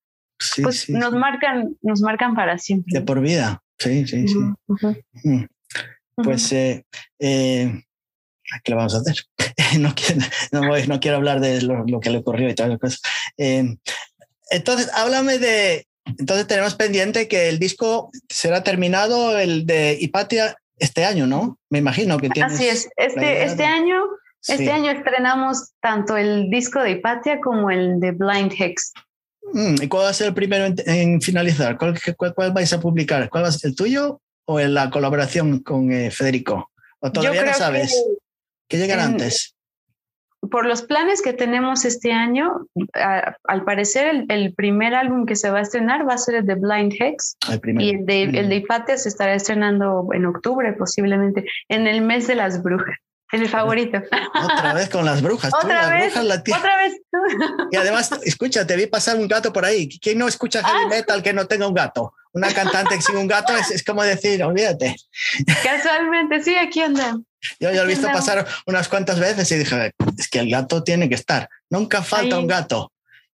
pues 0.63 0.89
nos 0.91 1.13
marcan, 1.13 1.77
nos 1.83 2.01
marcan 2.01 2.35
para 2.35 2.59
siempre. 2.59 2.99
De 2.99 3.05
por 3.05 3.21
vida, 3.21 3.63
sí, 3.79 4.07
sí, 4.07 4.27
sí. 4.29 4.39
Mm. 5.25 5.45
Pues, 6.17 6.53
eh, 6.53 6.85
eh, 7.19 7.83
¿qué 8.63 8.71
le 8.71 8.77
vamos 8.77 8.95
a 8.95 8.99
hacer? 8.99 9.17
no, 9.81 9.95
quiero, 9.95 10.87
no, 10.87 11.01
quiero 11.01 11.17
hablar 11.17 11.41
de 11.41 11.63
lo, 11.63 12.01
que 12.01 12.11
le 12.11 12.19
ocurrió 12.19 12.49
y 12.49 12.55
todas 12.55 12.71
las 12.71 12.79
cosas. 12.79 13.03
Eh, 13.37 13.77
entonces, 14.51 14.91
háblame 14.95 15.39
de, 15.39 15.87
entonces 16.19 16.47
tenemos 16.47 16.75
pendiente 16.75 17.29
que 17.29 17.49
el 17.49 17.59
disco 17.59 18.11
será 18.29 18.63
terminado, 18.63 19.39
el 19.39 19.67
de 19.67 19.97
Hipatia, 20.01 20.57
este 20.79 21.05
año, 21.05 21.27
¿no? 21.27 21.59
Me 21.71 21.79
imagino 21.79 22.19
que 22.19 22.29
tienes. 22.29 22.53
Así 22.53 22.69
es, 22.69 22.89
este, 22.97 23.45
este 23.45 23.65
año. 23.65 24.03
Este 24.47 24.71
año 24.71 24.91
estrenamos 24.91 25.73
tanto 25.81 26.19
el 26.19 26.51
disco 26.51 26.83
de 26.83 26.93
Hipatia 26.93 27.41
como 27.41 27.71
el 27.71 27.99
de 27.99 28.13
Blind 28.13 28.53
Hex. 28.53 28.93
Mm, 29.53 29.83
¿Y 29.83 29.89
cuál 29.89 30.05
va 30.05 30.09
a 30.11 30.15
ser 30.15 30.29
el 30.29 30.35
primero 30.35 30.67
en, 30.87 31.21
finalizar? 31.21 31.77
¿Cuál, 31.79 31.99
cuál, 32.35 32.53
vais 32.53 32.73
a 32.73 32.81
publicar? 32.81 33.29
¿Cuál 33.29 33.45
va 33.45 33.49
a 33.49 33.53
ser 33.53 33.71
el 33.71 33.77
tuyo 33.77 34.21
o 34.47 34.61
en 34.61 34.75
la 34.75 34.91
colaboración 34.91 35.61
con 35.61 35.93
eh, 35.93 36.11
Federico? 36.11 36.71
¿O 37.01 37.13
todavía 37.13 37.45
no 37.45 37.55
sabes? 37.55 37.93
Que, 37.93 38.77
¿Qué 38.77 38.79
llegará 38.79 39.05
antes? 39.05 39.55
Por 40.51 40.67
los 40.67 40.83
planes 40.83 41.23
que 41.23 41.33
tenemos 41.33 41.85
este 41.85 42.13
año, 42.13 42.67
al 43.45 43.65
parecer 43.65 44.27
el, 44.29 44.55
primer 44.55 44.95
álbum 44.95 45.25
que 45.25 45.37
se 45.37 45.51
va 45.51 45.61
a 45.61 45.63
estrenar 45.63 46.07
va 46.07 46.15
a 46.15 46.19
ser 46.19 46.37
el 46.37 46.47
de 46.47 46.55
Blind 46.55 46.93
Hex. 46.99 47.37
y 47.79 47.91
el 47.91 48.07
de, 48.07 48.23
el 48.25 48.49
de 48.49 48.61
mm. 48.61 48.97
se 48.97 49.09
estará 49.09 49.35
estrenando 49.35 50.09
en 50.13 50.27
octubre 50.27 50.73
posiblemente, 50.75 51.47
en 51.69 51.87
el 51.87 52.03
mes 52.03 52.27
de 52.27 52.35
las 52.35 52.63
brujas. 52.63 52.99
Es 53.35 53.41
mi 53.41 53.49
favorito. 53.49 53.99
Otra 54.45 54.75
vez 54.75 54.89
con 54.89 55.05
las 55.05 55.21
brujas. 55.21 55.53
Otra 55.53 55.91
vez. 55.91 56.17
otra 56.17 56.77
vez. 56.77 56.95
Y 57.73 57.77
además, 57.77 58.09
escucha, 58.23 58.65
te 58.65 58.77
vi 58.77 58.87
pasar 58.87 59.17
un 59.17 59.27
gato 59.27 59.53
por 59.53 59.65
ahí. 59.65 59.89
¿Quién 59.99 60.19
no 60.19 60.29
escucha 60.29 60.63
heavy 60.63 60.85
ah. 60.85 60.89
metal 60.89 61.21
que 61.21 61.33
no 61.33 61.49
tenga 61.49 61.67
un 61.67 61.75
gato? 61.75 62.15
Una 62.33 62.55
cantante 62.55 63.03
sin 63.03 63.17
un 63.17 63.27
gato 63.27 63.53
es, 63.57 63.83
como 63.83 64.05
decir, 64.05 64.41
olvídate. 64.45 64.95
Casualmente, 65.65 66.45
sí, 66.45 66.55
aquí 66.55 66.81
anda. 66.81 67.17
Yo 67.59 67.73
ya 67.73 67.83
lo 67.83 67.83
he 67.83 67.87
visto 67.87 68.07
pasar 68.07 68.47
unas 68.67 68.89
cuantas 68.89 69.19
veces 69.19 69.51
y 69.51 69.57
dije, 69.57 69.93
es 70.17 70.29
que 70.29 70.39
el 70.39 70.51
gato 70.51 70.85
tiene 70.85 71.09
que 71.09 71.17
estar. 71.17 71.49
Nunca 71.69 72.03
falta 72.03 72.39
un 72.39 72.47
gato. 72.47 72.93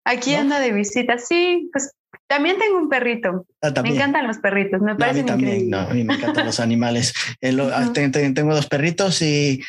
Aquí 0.03 0.35
anda 0.35 0.59
de 0.59 0.73
visita, 0.73 1.17
sí, 1.17 1.69
pues 1.71 1.93
también 2.27 2.57
tengo 2.57 2.77
un 2.77 2.89
perrito. 2.89 3.45
Ah, 3.61 3.71
me 3.81 3.89
encantan 3.89 4.27
los 4.27 4.37
perritos, 4.39 4.81
me 4.81 4.95
parece 4.95 5.23
no, 5.23 5.33
a 5.33 5.35
mí 5.37 5.43
también, 5.43 5.69
no, 5.69 5.79
a 5.79 5.93
mí 5.93 6.03
me 6.03 6.15
encantan 6.15 6.45
los 6.45 6.59
animales. 6.59 7.13
tengo, 7.39 8.55
dos 8.55 8.67
perritos 8.67 9.21
y 9.21 9.63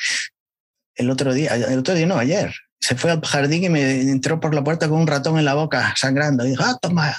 el 0.94 1.10
otro 1.10 1.34
día, 1.34 1.54
el 1.54 1.78
otro 1.78 1.94
día 1.94 2.06
no, 2.06 2.16
ayer, 2.16 2.54
se 2.80 2.94
fue 2.94 3.10
al 3.10 3.20
jardín 3.20 3.64
y 3.64 3.68
me 3.68 4.00
entró 4.00 4.38
por 4.38 4.54
la 4.54 4.62
puerta 4.62 4.88
con 4.88 5.00
un 5.00 5.06
ratón 5.06 5.38
en 5.38 5.44
la 5.44 5.54
boca, 5.54 5.92
sangrando. 5.96 6.46
Y 6.46 6.50
dijo, 6.50 6.62
ah, 6.64 6.78
toma. 6.80 7.14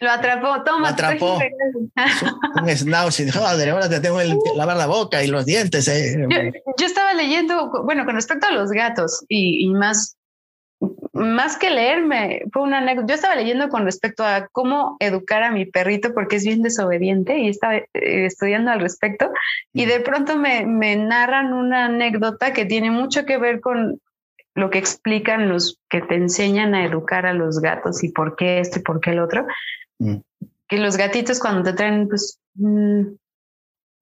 Lo 0.00 0.10
atrapó, 0.10 0.62
toma. 0.64 0.80
Lo 0.80 0.86
atrapó. 0.86 1.38
un 2.62 2.68
schnauzer. 2.68 3.22
Y 3.22 3.30
dijo, 3.30 3.40
madre, 3.40 3.70
ahora 3.70 3.88
te 3.88 4.00
tengo 4.00 4.18
que 4.18 4.36
lavar 4.54 4.76
la 4.76 4.86
boca 4.86 5.22
y 5.22 5.28
los 5.28 5.46
dientes. 5.46 5.88
Eh". 5.88 6.16
Yo, 6.78 6.86
estaba 6.86 7.14
leyendo, 7.14 7.70
bueno, 7.84 8.04
con 8.04 8.16
respecto 8.16 8.48
a 8.48 8.50
los 8.50 8.70
gatos 8.70 9.24
y, 9.28 9.64
y 9.64 9.70
más 9.70 10.17
más 11.12 11.56
que 11.56 11.70
leerme, 11.70 12.42
fue 12.52 12.62
una 12.62 12.78
anécdota. 12.78 13.08
Yo 13.08 13.14
estaba 13.14 13.34
leyendo 13.34 13.68
con 13.68 13.84
respecto 13.84 14.24
a 14.24 14.48
cómo 14.52 14.96
educar 15.00 15.42
a 15.42 15.50
mi 15.50 15.66
perrito 15.66 16.14
porque 16.14 16.36
es 16.36 16.44
bien 16.44 16.62
desobediente 16.62 17.38
y 17.38 17.48
estaba 17.48 17.76
eh, 17.76 17.88
estudiando 17.94 18.70
al 18.70 18.80
respecto. 18.80 19.30
Y 19.72 19.86
de 19.86 20.00
pronto 20.00 20.36
me, 20.36 20.66
me, 20.66 20.96
narran 20.96 21.52
una 21.52 21.86
anécdota 21.86 22.52
que 22.52 22.64
tiene 22.64 22.90
mucho 22.90 23.24
que 23.26 23.38
ver 23.38 23.60
con 23.60 24.00
lo 24.54 24.70
que 24.70 24.78
explican 24.78 25.48
los 25.48 25.78
que 25.88 26.00
te 26.00 26.16
enseñan 26.16 26.74
a 26.74 26.84
educar 26.84 27.26
a 27.26 27.32
los 27.32 27.60
gatos 27.60 28.02
y 28.02 28.10
por 28.10 28.36
qué 28.36 28.60
esto 28.60 28.80
y 28.80 28.82
por 28.82 29.00
qué 29.00 29.10
el 29.10 29.20
otro. 29.20 29.46
Mm. 29.98 30.16
Que 30.68 30.78
los 30.78 30.96
gatitos 30.96 31.40
cuando 31.40 31.62
te 31.62 31.72
traen 31.72 32.08
pues 32.08 32.40
un, 32.58 33.18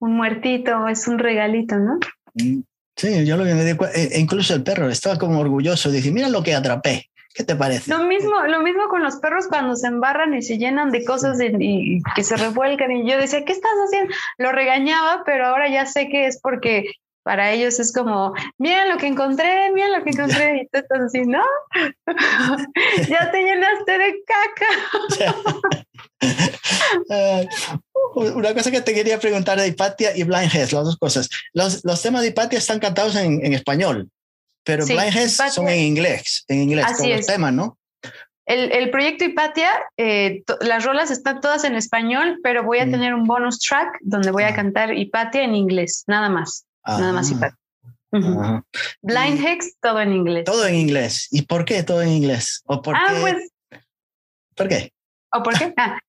muertito 0.01 0.89
es 0.89 1.09
un 1.09 1.19
regalito, 1.19 1.77
¿no? 1.77 1.99
Mm. 2.35 2.61
Sí, 2.97 3.27
yo 3.27 3.37
lo 3.37 3.45
que 3.45 3.55
me 3.55 3.65
di 3.65 3.77
e 3.95 4.19
incluso 4.19 4.55
el 4.55 4.63
perro 4.63 4.89
estaba 4.89 5.19
como 5.19 5.41
orgulloso, 5.41 5.91
dije, 5.91 6.11
mira 6.11 6.29
lo 6.29 6.43
que 6.43 6.55
atrapé. 6.55 7.11
¿Qué 7.35 7.45
te 7.45 7.55
parece? 7.55 7.91
Lo 7.91 8.05
mismo, 8.05 8.47
lo 8.47 8.63
mismo 8.63 8.89
con 8.89 9.03
los 9.03 9.17
perros 9.17 9.47
cuando 9.49 9.77
se 9.77 9.89
embarran 9.89 10.33
y 10.33 10.41
se 10.41 10.57
llenan 10.57 10.91
de 10.91 11.05
cosas 11.05 11.39
y 11.39 12.01
que 12.15 12.25
se 12.25 12.35
revuelcan. 12.35 12.91
Y 12.91 13.11
yo 13.11 13.19
decía, 13.19 13.45
¿qué 13.45 13.53
estás 13.53 13.73
haciendo? 13.87 14.15
Lo 14.39 14.53
regañaba, 14.53 15.23
pero 15.27 15.47
ahora 15.47 15.69
ya 15.69 15.85
sé 15.85 16.09
que 16.09 16.27
es 16.27 16.41
porque 16.41 16.85
para 17.23 17.53
ellos 17.53 17.79
es 17.79 17.93
como, 17.93 18.33
mira 18.57 18.87
lo 18.87 18.97
que 18.97 19.09
encontré, 19.09 19.71
mira 19.75 19.89
lo 19.99 20.03
que 20.03 20.11
encontré. 20.11 20.63
Y 20.63 20.69
tú 20.69 20.79
estás 20.79 21.01
así, 21.01 21.27
¿no? 21.27 21.43
ya 23.11 23.31
te 23.31 23.43
llenaste 23.43 23.99
de 23.99 24.25
caca. 24.25 25.37
Una 28.15 28.55
cosa 28.55 28.71
que 28.71 28.81
te 28.81 28.95
quería 28.95 29.19
preguntar 29.21 29.59
de 29.59 29.69
Hipatia 29.69 30.17
y 30.17 30.23
Blind 30.23 30.55
Heads, 30.55 30.73
las 30.73 30.85
dos 30.85 30.97
cosas. 30.97 31.29
Los, 31.53 31.85
los 31.85 32.01
temas 32.01 32.23
de 32.23 32.29
Hipatia 32.29 32.59
están 32.59 32.79
cantados 32.79 33.15
en, 33.17 33.45
en 33.45 33.53
español, 33.53 34.09
pero 34.65 34.85
Blind 34.87 35.15
Heads 35.15 35.41
son 35.53 35.69
en 35.69 35.81
inglés, 35.81 36.45
en 36.49 36.63
inglés, 36.63 36.87
todos 36.97 37.09
los 37.09 37.27
temas, 37.27 37.53
¿no? 37.53 37.79
El, 38.47 38.71
el, 38.73 38.91
proyecto 38.91 39.25
Hipatia, 39.25 39.71
eh, 39.97 40.45
las 40.61 40.85
rolas 40.85 41.11
están 41.11 41.41
todas 41.41 41.65
en 41.65 41.75
español, 41.75 42.39
pero 42.45 42.63
voy 42.63 42.79
a 42.79 42.87
mm. 42.87 42.91
tener 42.93 43.13
un 43.13 43.25
bonus 43.25 43.59
track 43.59 43.99
donde 44.03 44.31
voy 44.31 44.45
a 44.45 44.49
ah. 44.49 44.55
cantar 44.55 44.97
Hipatia 44.97 45.43
en 45.43 45.55
inglés, 45.55 46.05
nada 46.07 46.29
más. 46.29 46.65
nada 46.87 47.13
más 47.13 47.31
ah. 47.31 47.35
Hipatia. 47.35 47.59
Blind 49.03 49.45
Hex, 49.45 49.79
todo 49.81 50.01
en 50.01 50.13
inglés. 50.13 50.45
Todo 50.45 50.67
en 50.67 50.77
inglés. 50.77 51.29
¿Y 51.31 51.43
por 51.43 51.65
qué 51.65 51.83
todo 51.83 52.03
en 52.03 52.11
inglés? 52.11 52.63
¿O 52.67 52.83
por 52.83 52.97
ah, 52.97 53.15
pues. 53.21 53.51
¿Por 54.55 54.69
qué? 54.69 54.93
¿O 55.33 55.43
por 55.43 55.59
qué? 55.59 55.75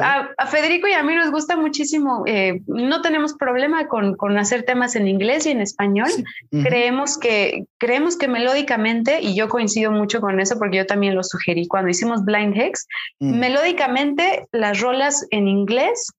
Ah, 0.00 0.30
a, 0.38 0.46
Federico 0.46 0.88
y 0.88 0.92
a 0.92 1.02
mí 1.02 1.14
nos 1.14 1.30
gusta 1.30 1.54
muchísimo. 1.54 2.24
Eh, 2.26 2.62
no 2.66 3.02
tenemos 3.02 3.34
problema 3.34 3.86
con, 3.88 4.16
con, 4.16 4.38
hacer 4.38 4.62
temas 4.62 4.96
en 4.96 5.06
inglés 5.06 5.44
y 5.44 5.50
en 5.50 5.60
español. 5.60 6.08
Creemos 6.50 7.18
que 7.18 7.66
creemos 7.78 8.16
que 8.16 8.26
melódicamente 8.26 9.20
y 9.20 9.36
yo 9.36 9.50
coincido 9.50 9.90
mucho 9.90 10.22
con 10.22 10.40
eso 10.40 10.58
porque 10.58 10.78
yo 10.78 10.86
también 10.86 11.14
lo 11.14 11.22
sugerí 11.22 11.68
cuando 11.68 11.90
hicimos 11.90 12.24
Blind 12.24 12.56
Hex. 12.56 12.86
Mm. 13.20 13.38
Melódicamente 13.38 14.46
las 14.50 14.80
rolas 14.80 15.26
en 15.30 15.46
inglés 15.46 16.10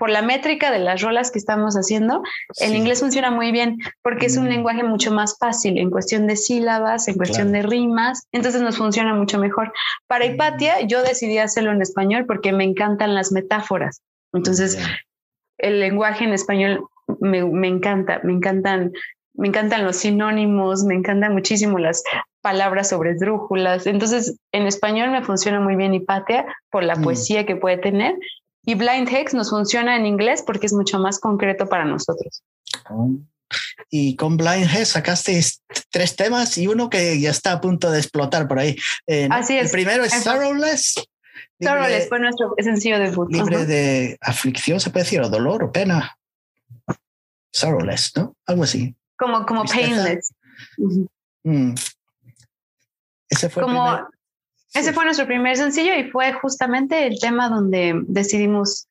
por 0.00 0.10
la 0.10 0.22
métrica 0.22 0.72
de 0.72 0.78
las 0.78 1.02
rolas 1.02 1.30
que 1.30 1.38
estamos 1.38 1.74
haciendo, 1.74 2.22
el 2.58 2.74
inglés 2.74 3.00
funciona 3.00 3.30
muy 3.30 3.52
bien 3.52 3.76
porque 4.02 4.26
es 4.26 4.38
un 4.38 4.46
mm. 4.46 4.48
lenguaje 4.48 4.82
mucho 4.82 5.12
más 5.12 5.36
fácil 5.38 5.76
en 5.78 5.90
cuestión 5.90 6.26
de 6.26 6.36
sílabas, 6.36 7.06
en 7.06 7.16
cuestión 7.16 7.52
de 7.52 7.62
rimas, 7.62 8.26
entonces 8.32 8.62
nos 8.62 8.78
funciona 8.78 9.14
mucho 9.14 9.38
mejor. 9.38 9.72
Para 10.06 10.26
mm. 10.26 10.30
Hipatia, 10.30 10.80
yo 10.80 11.02
decidí 11.02 11.36
hacerlo 11.36 11.70
en 11.70 11.82
español 11.82 12.24
porque 12.26 12.50
me 12.50 12.64
encantan 12.64 13.14
las 13.14 13.30
metáforas. 13.30 14.00
Entonces, 14.32 14.78
el 15.58 15.78
lenguaje 15.80 16.24
en 16.24 16.32
español 16.32 16.88
me, 17.20 17.44
me 17.44 17.68
encanta, 17.68 18.20
me 18.24 18.32
encantan 18.32 18.92
me 19.34 19.48
encantan 19.48 19.84
los 19.84 19.96
sinónimos, 19.96 20.84
me 20.84 20.94
encantan 20.94 21.32
muchísimo 21.32 21.78
las 21.78 22.02
palabras 22.42 22.88
sobre 22.88 23.14
drújulas. 23.14 23.86
Entonces, 23.86 24.36
en 24.52 24.66
español 24.66 25.10
me 25.10 25.22
funciona 25.22 25.60
muy 25.60 25.76
bien 25.76 25.94
Hipatia 25.94 26.44
por 26.70 26.84
la 26.84 26.96
mm. 26.96 27.02
poesía 27.02 27.46
que 27.46 27.56
puede 27.56 27.78
tener 27.78 28.16
y 28.64 28.74
Blind 28.74 29.08
Hex 29.08 29.34
nos 29.34 29.50
funciona 29.50 29.96
en 29.96 30.06
inglés 30.06 30.42
porque 30.44 30.66
es 30.66 30.72
mucho 30.72 30.98
más 30.98 31.18
concreto 31.18 31.68
para 31.68 31.84
nosotros. 31.84 32.42
Oh. 32.88 33.10
Y 33.90 34.16
con 34.16 34.36
Blind 34.36 34.68
Hex 34.70 34.88
sacaste 34.88 35.40
tres 35.90 36.16
temas 36.16 36.56
y 36.58 36.66
uno 36.66 36.88
que 36.90 37.20
ya 37.20 37.30
está 37.30 37.52
a 37.52 37.60
punto 37.60 37.90
de 37.90 37.98
explotar 37.98 38.46
por 38.46 38.58
ahí. 38.58 38.76
Eh, 39.06 39.28
Así 39.30 39.56
es. 39.56 39.66
El 39.66 39.70
primero 39.70 40.04
es 40.04 40.12
Sorrowless. 40.12 40.94
Sorrowless 41.60 42.08
fue 42.08 42.20
nuestro 42.20 42.54
sencillo 42.58 42.98
debut. 42.98 43.30
Libre 43.32 43.66
de 43.66 44.18
aflicción, 44.20 44.80
se 44.80 44.90
puede 44.90 45.04
decir, 45.04 45.20
o 45.20 45.28
dolor 45.28 45.64
o 45.64 45.72
pena. 45.72 46.16
Sorrowless, 47.52 48.12
¿no? 48.16 48.36
Algo 48.46 48.64
así. 48.64 48.94
Como, 49.16 49.44
como 49.44 49.64
painless. 49.64 50.32
Mm. 51.42 51.74
Ese 53.28 53.48
fue 53.50 53.62
como, 53.62 54.08
ese 54.74 54.92
fue 54.92 55.04
nuestro 55.04 55.26
primer 55.26 55.56
sencillo 55.56 55.94
y 55.94 56.10
fue 56.10 56.32
justamente 56.32 57.06
el 57.06 57.18
tema 57.18 57.48
donde 57.48 58.00
decidimos 58.06 58.86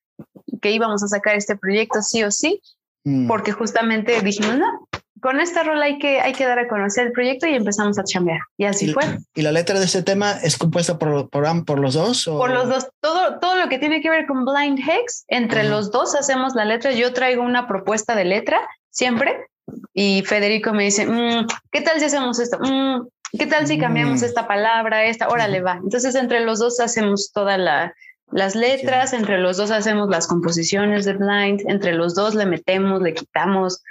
que 0.62 0.72
íbamos 0.72 1.04
a 1.04 1.08
sacar 1.08 1.36
este 1.36 1.56
proyecto 1.56 2.02
sí 2.02 2.24
o 2.24 2.32
sí, 2.32 2.62
mm. 3.06 3.28
porque 3.28 3.52
justamente 3.52 4.22
dijimos, 4.22 4.58
no, 4.58 4.88
con 5.22 5.40
esta 5.40 5.64
rola 5.64 5.86
hay 5.86 6.00
que, 6.00 6.20
hay 6.20 6.34
que 6.34 6.46
dar 6.46 6.60
a 6.60 6.68
conocer 6.68 7.08
el 7.08 7.12
proyecto 7.14 7.48
y 7.48 7.56
empezamos 7.56 7.98
a 8.00 8.04
chambear. 8.04 8.40
Y 8.58 8.66
así 8.66 8.92
fue. 8.94 9.04
¿Y 9.36 9.42
la 9.42 9.52
letra 9.52 9.80
de 9.80 9.86
ese 9.86 10.04
tema 10.04 10.34
es 10.44 10.58
compuesta 10.58 10.98
por, 10.98 11.30
por, 11.30 11.66
por 11.66 11.80
los 11.80 11.94
dos? 11.94 12.26
Por 12.26 12.52
los 12.52 12.70
dos. 12.70 12.88
Todo, 13.02 13.40
todo 13.40 13.56
lo 13.56 13.70
que 13.70 13.80
tiene 13.80 14.02
que 14.02 14.10
ver 14.10 14.26
con 14.28 14.46
Blind 14.46 14.80
Hex, 14.80 15.26
entre 15.28 15.64
los 15.64 15.92
dos 15.92 16.16
hacemos 16.16 16.56
la 16.56 16.66
letra. 16.66 16.92
Yo 16.92 17.14
traigo 17.14 17.44
una 17.44 17.68
propuesta 17.68 18.16
de 18.16 18.26
letra 18.26 18.60
siempre 18.90 19.48
y 19.94 20.24
Federico 20.26 20.74
me 20.74 20.86
dice, 20.86 21.06
mm, 21.06 21.48
¿qué 21.72 21.82
tal 21.82 22.00
si 22.00 22.06
hacemos 22.06 22.40
esto? 22.40 22.58
Mm, 22.60 23.08
¿Qué 23.38 23.46
tal 23.46 23.68
si 23.68 23.78
cambiamos 23.78 24.22
mm. 24.22 24.26
esta 24.26 24.48
palabra, 24.48 25.06
esta? 25.06 25.28
Órale, 25.28 25.62
va. 25.62 25.80
Entonces, 25.84 26.16
entre 26.16 26.40
los 26.42 26.60
dos 26.60 26.80
hacemos 26.80 27.32
todas 27.32 27.60
las 28.32 28.56
letras, 28.56 29.14
entre 29.14 29.38
los 29.38 29.58
dos 29.58 29.72
hacemos 29.72 30.10
las 30.10 30.28
composiciones 30.28 31.06
de 31.06 31.14
Blind, 31.14 31.62
entre 31.68 31.94
los 31.94 32.16
dos 32.16 32.36
le 32.36 32.46
metemos, 32.46 33.02
le 33.02 33.14
quitamos. 33.14 33.84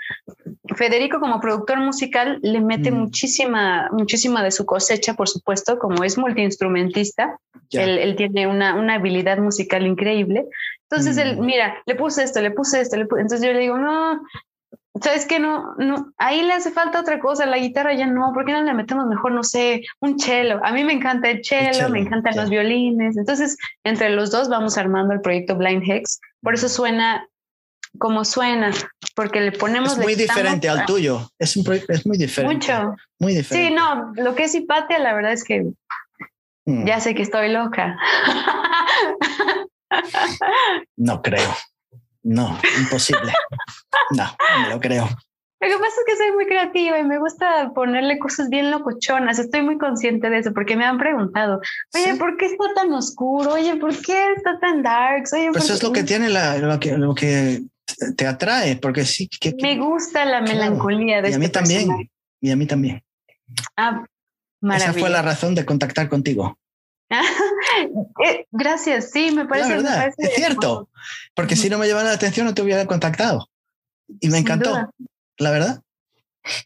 Federico, 0.76 1.20
como 1.20 1.40
productor 1.40 1.78
musical, 1.78 2.38
le 2.42 2.60
mete 2.60 2.90
muchísima, 2.90 3.88
muchísima 3.92 4.42
de 4.42 4.50
su 4.50 4.66
cosecha, 4.66 5.14
por 5.14 5.28
supuesto, 5.28 5.78
como 5.78 6.04
es 6.04 6.18
multiinstrumentista. 6.18 7.38
Él, 7.70 8.16
tiene 8.16 8.46
una, 8.46 8.74
una, 8.74 8.94
habilidad 8.94 9.38
musical 9.38 9.86
increíble. 9.86 10.46
Entonces, 10.90 11.18
él, 11.18 11.36
mira, 11.38 11.76
le 11.84 11.94
puse 11.94 12.22
esto, 12.22 12.40
le 12.40 12.50
puse 12.50 12.80
esto, 12.80 12.96
le 12.96 13.06
puse... 13.06 13.20
entonces 13.20 13.46
yo 13.46 13.52
le 13.52 13.60
digo, 13.60 13.76
no, 13.76 14.22
¿Sabes 15.02 15.26
que 15.26 15.38
no, 15.38 15.74
no, 15.76 16.12
ahí 16.18 16.42
le 16.42 16.52
hace 16.52 16.70
falta 16.70 17.00
otra 17.00 17.18
cosa, 17.18 17.46
la 17.46 17.58
guitarra 17.58 17.94
ya 17.94 18.06
no, 18.06 18.32
¿por 18.32 18.44
qué 18.44 18.52
no 18.52 18.62
le 18.62 18.74
metemos 18.74 19.06
mejor, 19.06 19.32
no 19.32 19.42
sé, 19.42 19.82
un 20.00 20.18
cello? 20.18 20.60
A 20.64 20.72
mí 20.72 20.84
me 20.84 20.92
encanta 20.92 21.30
el 21.30 21.44
cello, 21.44 21.88
me 21.88 22.00
encantan 22.00 22.36
los 22.36 22.50
violines. 22.50 23.16
Entonces, 23.16 23.56
entre 23.84 24.10
los 24.10 24.30
dos 24.30 24.48
vamos 24.48 24.78
armando 24.78 25.14
el 25.14 25.20
proyecto 25.20 25.56
Blind 25.56 25.82
Hex. 25.88 26.20
Por 26.42 26.54
eso 26.54 26.68
suena 26.68 27.26
como 27.98 28.24
suena, 28.24 28.70
porque 29.14 29.40
le 29.40 29.52
ponemos... 29.52 29.92
Es 29.92 29.98
muy 29.98 30.14
diferente 30.14 30.68
al 30.68 30.84
tuyo, 30.86 31.30
es, 31.38 31.56
un 31.56 31.64
es 31.88 32.06
muy 32.06 32.18
diferente. 32.18 32.54
Mucho. 32.54 32.96
Muy 33.18 33.34
diferente. 33.34 33.68
Sí, 33.68 33.74
no, 33.74 34.12
lo 34.14 34.34
que 34.34 34.44
es 34.44 34.54
Hipatia, 34.54 34.98
la 34.98 35.14
verdad 35.14 35.32
es 35.32 35.44
que 35.44 35.72
mm. 36.66 36.86
ya 36.86 37.00
sé 37.00 37.14
que 37.14 37.22
estoy 37.22 37.50
loca. 37.50 37.96
No 40.96 41.22
creo. 41.22 41.54
No, 42.22 42.58
imposible. 42.78 43.32
no, 44.10 44.24
no 44.62 44.68
lo 44.70 44.80
creo. 44.80 45.08
Lo 45.60 45.68
que 45.68 45.74
pasa 45.74 45.86
es 45.86 46.04
que 46.06 46.16
soy 46.16 46.32
muy 46.32 46.46
creativa 46.46 46.98
y 47.00 47.02
me 47.02 47.18
gusta 47.18 47.72
ponerle 47.74 48.20
cosas 48.20 48.48
bien 48.48 48.70
locochonas. 48.70 49.40
Estoy 49.40 49.62
muy 49.62 49.76
consciente 49.76 50.30
de 50.30 50.38
eso 50.38 50.52
porque 50.54 50.76
me 50.76 50.84
han 50.84 50.98
preguntado, 50.98 51.60
oye, 51.94 52.14
¿por 52.14 52.36
qué 52.36 52.46
está 52.46 52.64
tan 52.76 52.92
oscuro? 52.92 53.54
Oye, 53.54 53.74
¿por 53.76 53.90
qué 54.00 54.32
está 54.36 54.60
tan 54.60 54.84
dark? 54.84 55.24
Oye, 55.32 55.50
pues 55.50 55.64
eso 55.64 55.74
es 55.74 55.82
lo 55.82 55.92
que 55.92 56.04
tiene 56.04 56.28
la, 56.28 56.58
lo, 56.58 56.78
que, 56.78 56.96
lo 56.96 57.12
que 57.12 57.62
te 58.16 58.26
atrae, 58.26 58.76
porque 58.76 59.04
sí. 59.04 59.28
Que, 59.28 59.52
me 59.60 59.78
gusta 59.78 60.24
la 60.24 60.42
melancolía 60.42 61.22
de 61.22 61.30
Y 61.30 61.34
a 61.34 61.38
mí 61.38 61.46
este 61.46 61.58
también. 61.58 62.10
Y 62.40 62.50
a 62.52 62.56
mí 62.56 62.66
también. 62.66 63.02
Ah, 63.76 64.04
maravilla. 64.60 64.90
Esa 64.90 65.00
fue 65.00 65.10
la 65.10 65.22
razón 65.22 65.56
de 65.56 65.64
contactar 65.64 66.08
contigo. 66.08 66.56
Eh, 68.24 68.46
gracias, 68.50 69.10
sí, 69.12 69.30
me 69.30 69.46
parece. 69.46 69.68
verdad, 69.68 70.10
es 70.16 70.34
cierto, 70.34 70.88
porque 71.34 71.54
si 71.54 71.70
no 71.70 71.78
me 71.78 71.86
llevara 71.86 72.08
la 72.08 72.14
atención 72.14 72.46
no 72.46 72.54
te 72.54 72.62
hubiera 72.62 72.86
contactado. 72.86 73.48
Y 74.20 74.28
me 74.28 74.38
encantó, 74.38 74.90
la 75.38 75.50
verdad. 75.50 75.82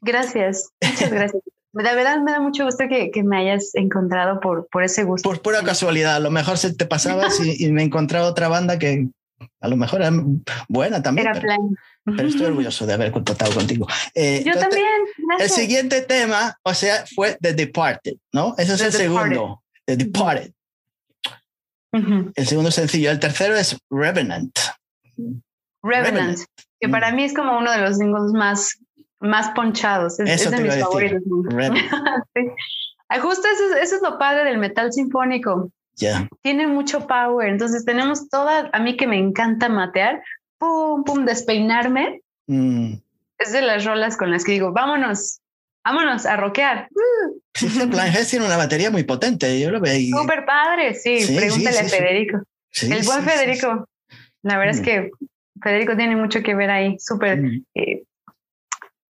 Gracias, 0.01 0.71
muchas 0.83 1.11
gracias. 1.11 1.43
De 1.73 1.83
verdad 1.83 2.21
me 2.21 2.33
da 2.33 2.41
mucho 2.41 2.67
gusto 2.67 2.85
que, 2.87 3.11
que, 3.11 3.23
me 3.23 3.39
hayas 3.39 3.75
encontrado 3.75 4.41
por, 4.41 4.69
por 4.69 4.85
ese 4.85 5.05
gusto. 5.05 5.27
Por 5.27 5.41
pura 5.41 5.63
casualidad, 5.63 6.17
a 6.17 6.21
lo 6.21 6.31
mejor 6.31 6.59
se 6.59 6.75
te 6.75 6.85
pasaba 6.85 7.29
y, 7.45 7.65
y, 7.65 7.73
me 7.73 7.83
encontraba 7.83 8.27
otra 8.27 8.49
banda 8.49 8.79
que 8.79 9.09
a 9.61 9.69
lo 9.69 9.77
mejor 9.77 10.03
era 10.03 10.13
buena 10.69 11.03
también. 11.03 11.29
Era 11.29 11.41
pero, 11.41 11.57
pero, 12.05 12.29
estoy 12.29 12.47
orgulloso 12.47 12.87
de 12.87 12.93
haber 12.93 13.11
contactado 13.11 13.55
contigo. 13.55 13.87
Eh, 14.15 14.43
Yo 14.45 14.59
también. 14.59 14.87
El 15.39 15.49
siguiente 15.49 16.03
tema, 16.03 16.59
o 16.63 16.75
sea, 16.75 17.05
fue 17.15 17.39
The 17.41 17.55
Departed, 17.55 18.15
¿no? 18.33 18.55
Ese 18.59 18.75
es 18.75 18.81
el 18.83 18.93
segundo. 18.93 19.63
The 19.87 19.97
Departed. 19.97 20.53
El 21.93 22.47
segundo 22.47 22.71
sencillo. 22.71 23.11
El 23.11 23.19
tercero 23.19 23.57
es 23.57 23.77
Revenant. 23.91 24.59
Revenant, 25.83 26.39
que 26.83 26.89
para 26.89 27.13
mm. 27.13 27.15
mí 27.15 27.25
es 27.25 27.33
como 27.33 27.57
uno 27.57 27.71
de 27.71 27.79
los 27.79 27.97
singles 27.97 28.33
más, 28.33 28.81
más 29.21 29.51
ponchados. 29.51 30.19
Es, 30.19 30.51
de 30.51 30.61
mis 30.61 30.81
favoritos. 30.81 31.23
Justo 33.23 33.49
eso, 33.49 33.77
eso, 33.81 33.97
es 33.97 34.03
lo 34.03 34.19
padre 34.19 34.45
del 34.45 34.59
metal 34.59 34.93
sinfónico. 34.93 35.71
Ya. 35.95 36.29
Tiene 36.43 36.67
mucho 36.67 37.07
power. 37.07 37.49
Entonces 37.49 37.85
tenemos 37.85 38.29
toda, 38.29 38.69
a 38.73 38.81
mí 38.81 38.97
que 38.97 39.07
me 39.07 39.17
encanta 39.17 39.69
matear, 39.69 40.25
pum, 40.59 41.05
pum, 41.05 41.25
despeinarme. 41.25 42.21
Mm. 42.49 42.95
Es 43.39 43.53
de 43.53 43.63
las 43.63 43.85
rolas 43.85 44.17
con 44.17 44.33
las 44.33 44.45
que 44.45 44.53
digo, 44.53 44.73
vámonos, 44.73 45.41
vámonos 45.85 46.27
a 46.27 46.37
rockear. 46.37 46.89
Sí, 47.55 47.69
Plan 47.91 48.13
G 48.13 48.29
tiene 48.29 48.47
una 48.47 48.57
batería 48.57 48.91
muy 48.91 49.05
potente, 49.05 49.61
yo 49.61 49.71
lo 49.71 49.81
veo. 49.81 50.19
Súper 50.19 50.45
padre, 50.45 50.95
sí, 50.95 51.33
pregúntale 51.37 51.79
a 51.79 51.85
Federico. 51.85 52.43
el 52.83 53.05
buen 53.05 53.23
Federico. 53.23 53.89
La 54.43 54.59
verdad 54.59 54.75
es 54.75 54.81
mm. 54.81 54.85
que 54.85 55.11
Federico 55.63 55.97
tiene 55.97 56.17
mucho 56.17 56.43
que 56.43 56.55
ver 56.55 56.71
ahí, 56.71 56.99
súper, 56.99 57.43
eh, 57.75 58.03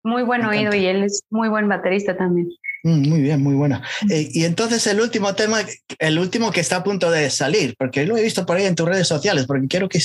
muy 0.03 0.23
buen 0.23 0.45
oído 0.45 0.76
y 0.76 0.85
él 0.85 1.03
es 1.03 1.23
muy 1.30 1.49
buen 1.49 1.67
baterista 1.67 2.15
también. 2.15 2.49
Mm, 2.86 3.10
muy 3.10 3.22
bien, 3.22 3.41
muy 3.41 3.56
bueno. 3.56 3.82
Eh, 4.12 4.30
y 4.32 4.45
entonces 4.45 4.86
el 4.86 5.02
último 5.02 5.34
tema, 5.34 5.62
el 5.98 6.20
último 6.20 6.52
que 6.52 6.60
está 6.60 6.76
a 6.76 6.84
punto 6.84 7.10
de 7.10 7.32
salir, 7.32 7.74
porque 7.80 8.06
lo 8.06 8.16
he 8.16 8.22
visto 8.22 8.45
por 8.45 8.57
ahí 8.57 8.66
en 8.66 8.76
tus 8.76 8.88
redes 8.88 9.07
sociales, 9.07 9.48
porque 9.48 9.68
quiero 9.68 9.90
que, 9.90 9.99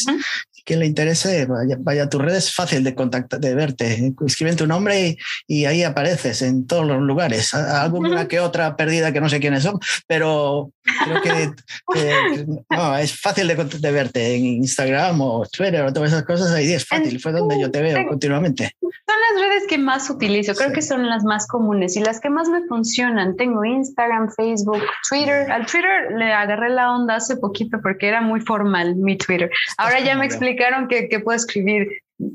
que 0.64 0.76
le 0.76 0.86
interese, 0.86 1.46
vaya, 1.46 2.04
a 2.04 2.08
tus 2.08 2.22
redes, 2.22 2.54
fácil 2.54 2.82
de 2.82 2.94
contactar, 2.94 3.38
de 3.38 3.54
verte. 3.54 4.14
Escriben 4.24 4.56
tu 4.56 4.66
nombre 4.66 5.18
y, 5.46 5.66
ahí 5.66 5.82
apareces 5.82 6.40
en 6.40 6.66
todos 6.66 6.86
los 6.86 7.02
lugares. 7.02 7.52
Alguna 7.52 8.26
que 8.26 8.40
otra 8.40 8.74
perdida 8.76 9.12
que 9.12 9.20
no 9.20 9.28
sé 9.28 9.40
quiénes 9.40 9.62
son, 9.62 9.78
pero 10.06 10.72
creo 11.04 11.20
que, 11.20 12.46
no, 12.70 12.96
es 12.96 13.20
fácil 13.20 13.46
de, 13.46 13.90
verte 13.92 14.36
en 14.36 14.46
Instagram 14.46 15.20
o 15.20 15.46
Twitter 15.52 15.82
o 15.82 15.92
todas 15.92 16.12
esas 16.12 16.24
cosas. 16.24 16.50
Ahí 16.52 16.72
es 16.72 16.86
fácil, 16.86 17.20
fue 17.20 17.32
donde 17.32 17.60
yo 17.60 17.70
te 17.70 17.82
veo 17.82 18.08
continuamente. 18.08 18.74
Son 18.80 18.90
las 18.96 19.42
redes 19.42 19.64
que 19.68 19.76
más 19.76 20.08
utilizo, 20.08 20.54
creo 20.54 20.72
que 20.72 20.80
son 20.80 21.06
las 21.10 21.24
más 21.24 21.46
comunes 21.46 21.94
y 21.96 22.00
las 22.00 22.20
que 22.20 22.30
más 22.30 22.48
me 22.48 22.69
funcionan. 22.70 23.36
Tengo 23.36 23.64
Instagram, 23.64 24.30
Facebook, 24.30 24.80
Twitter. 25.08 25.50
Al 25.50 25.66
Twitter 25.66 26.12
le 26.16 26.32
agarré 26.32 26.70
la 26.70 26.92
onda 26.92 27.16
hace 27.16 27.36
poquito 27.36 27.78
porque 27.82 28.06
era 28.06 28.20
muy 28.20 28.40
formal 28.40 28.94
mi 28.96 29.18
Twitter. 29.18 29.50
Ahora 29.76 29.98
ya 30.00 30.16
me 30.16 30.24
explicaron 30.24 30.88
que, 30.88 31.08
que 31.08 31.18
puedo 31.20 31.36
escribir 31.36 31.88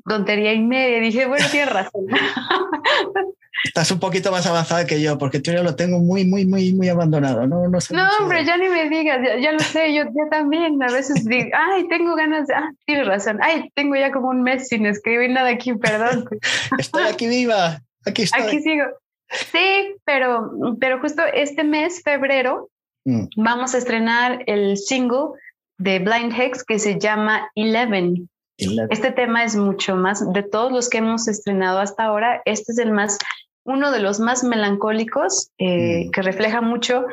tontería 0.06 0.53
y 0.53 0.62
media. 0.62 0.99
Dije, 0.99 1.26
bueno, 1.26 1.45
tienes 1.49 1.74
razón. 1.74 2.06
Estás 3.64 3.90
un 3.90 3.99
poquito 3.99 4.32
más 4.32 4.45
avanzada 4.45 4.86
que 4.86 5.02
yo, 5.02 5.18
porque 5.18 5.40
Twitter 5.40 5.64
lo 5.64 5.76
tengo 5.76 5.99
muy, 5.99 6.26
muy, 6.26 6.45
muy, 6.45 6.74
muy 6.74 6.90
abandonado. 6.90 7.48
No, 7.48 7.68
no, 7.68 7.80
no 7.90 8.10
hombre, 8.20 8.45
ya 8.45 8.57
ni 8.57 8.68
me 8.68 8.90
digas, 8.90 9.20
ya, 9.41 9.52
lo 9.53 9.60
sé, 9.60 9.94
yo, 9.95 10.03
yo, 10.03 10.30
también 10.30 10.82
a 10.84 10.91
veces 10.91 11.26
digo, 11.26 11.49
ay, 11.72 11.88
tengo 11.88 12.16
ganas 12.16 12.48
de, 12.48 12.53
ah, 12.53 12.70
tienes 12.86 13.07
razón, 13.07 13.40
ay, 13.41 13.72
tengo 13.74 13.95
ya 13.95 14.12
como 14.12 14.30
un 14.30 14.44
mes 14.44 14.68
sin 14.68 14.86
escribir 14.86 15.32
nada 15.32 15.49
aquí, 15.49 15.74
perdón. 15.74 16.26
estoy 16.78 17.03
aquí 17.06 17.28
viva, 17.28 17.82
aquí 18.06 18.24
estoy. 18.24 18.41
Aquí 18.41 18.62
sigo. 18.62 18.86
Sí, 19.30 19.95
pero, 20.06 20.52
pero 20.80 20.99
justo 20.99 21.23
este 21.34 21.64
mes, 21.64 22.02
febrero, 22.03 22.69
mm. 23.06 23.27
vamos 23.38 23.73
a 23.73 23.77
estrenar 23.77 24.43
el 24.47 24.77
single 24.77 25.39
de 25.77 25.99
Blind 25.99 26.34
Hex 26.34 26.64
que 26.64 26.80
se 26.80 26.99
llama 26.99 27.49
Eleven. 27.56 28.30
Este 28.57 29.11
tema 29.11 29.43
es 29.43 29.56
mucho 29.56 29.95
más, 29.97 30.31
de 30.31 30.41
todos 30.41 30.72
los 30.72 30.89
que 30.89 30.99
hemos 30.99 31.27
estrenado 31.27 31.80
hasta 31.80 32.06
ahora, 32.06 32.41
este 32.45 32.72
es 32.72 32.77
el 32.77 32.91
más, 32.91 33.18
uno 33.65 33.91
de 33.91 33.99
los 33.99 34.22
más 34.22 34.45
melancólicos, 34.45 35.49
eh, 35.57 36.06
mm. 36.06 36.11
que 36.11 36.22
refleja 36.22 36.61
mucho 36.61 37.06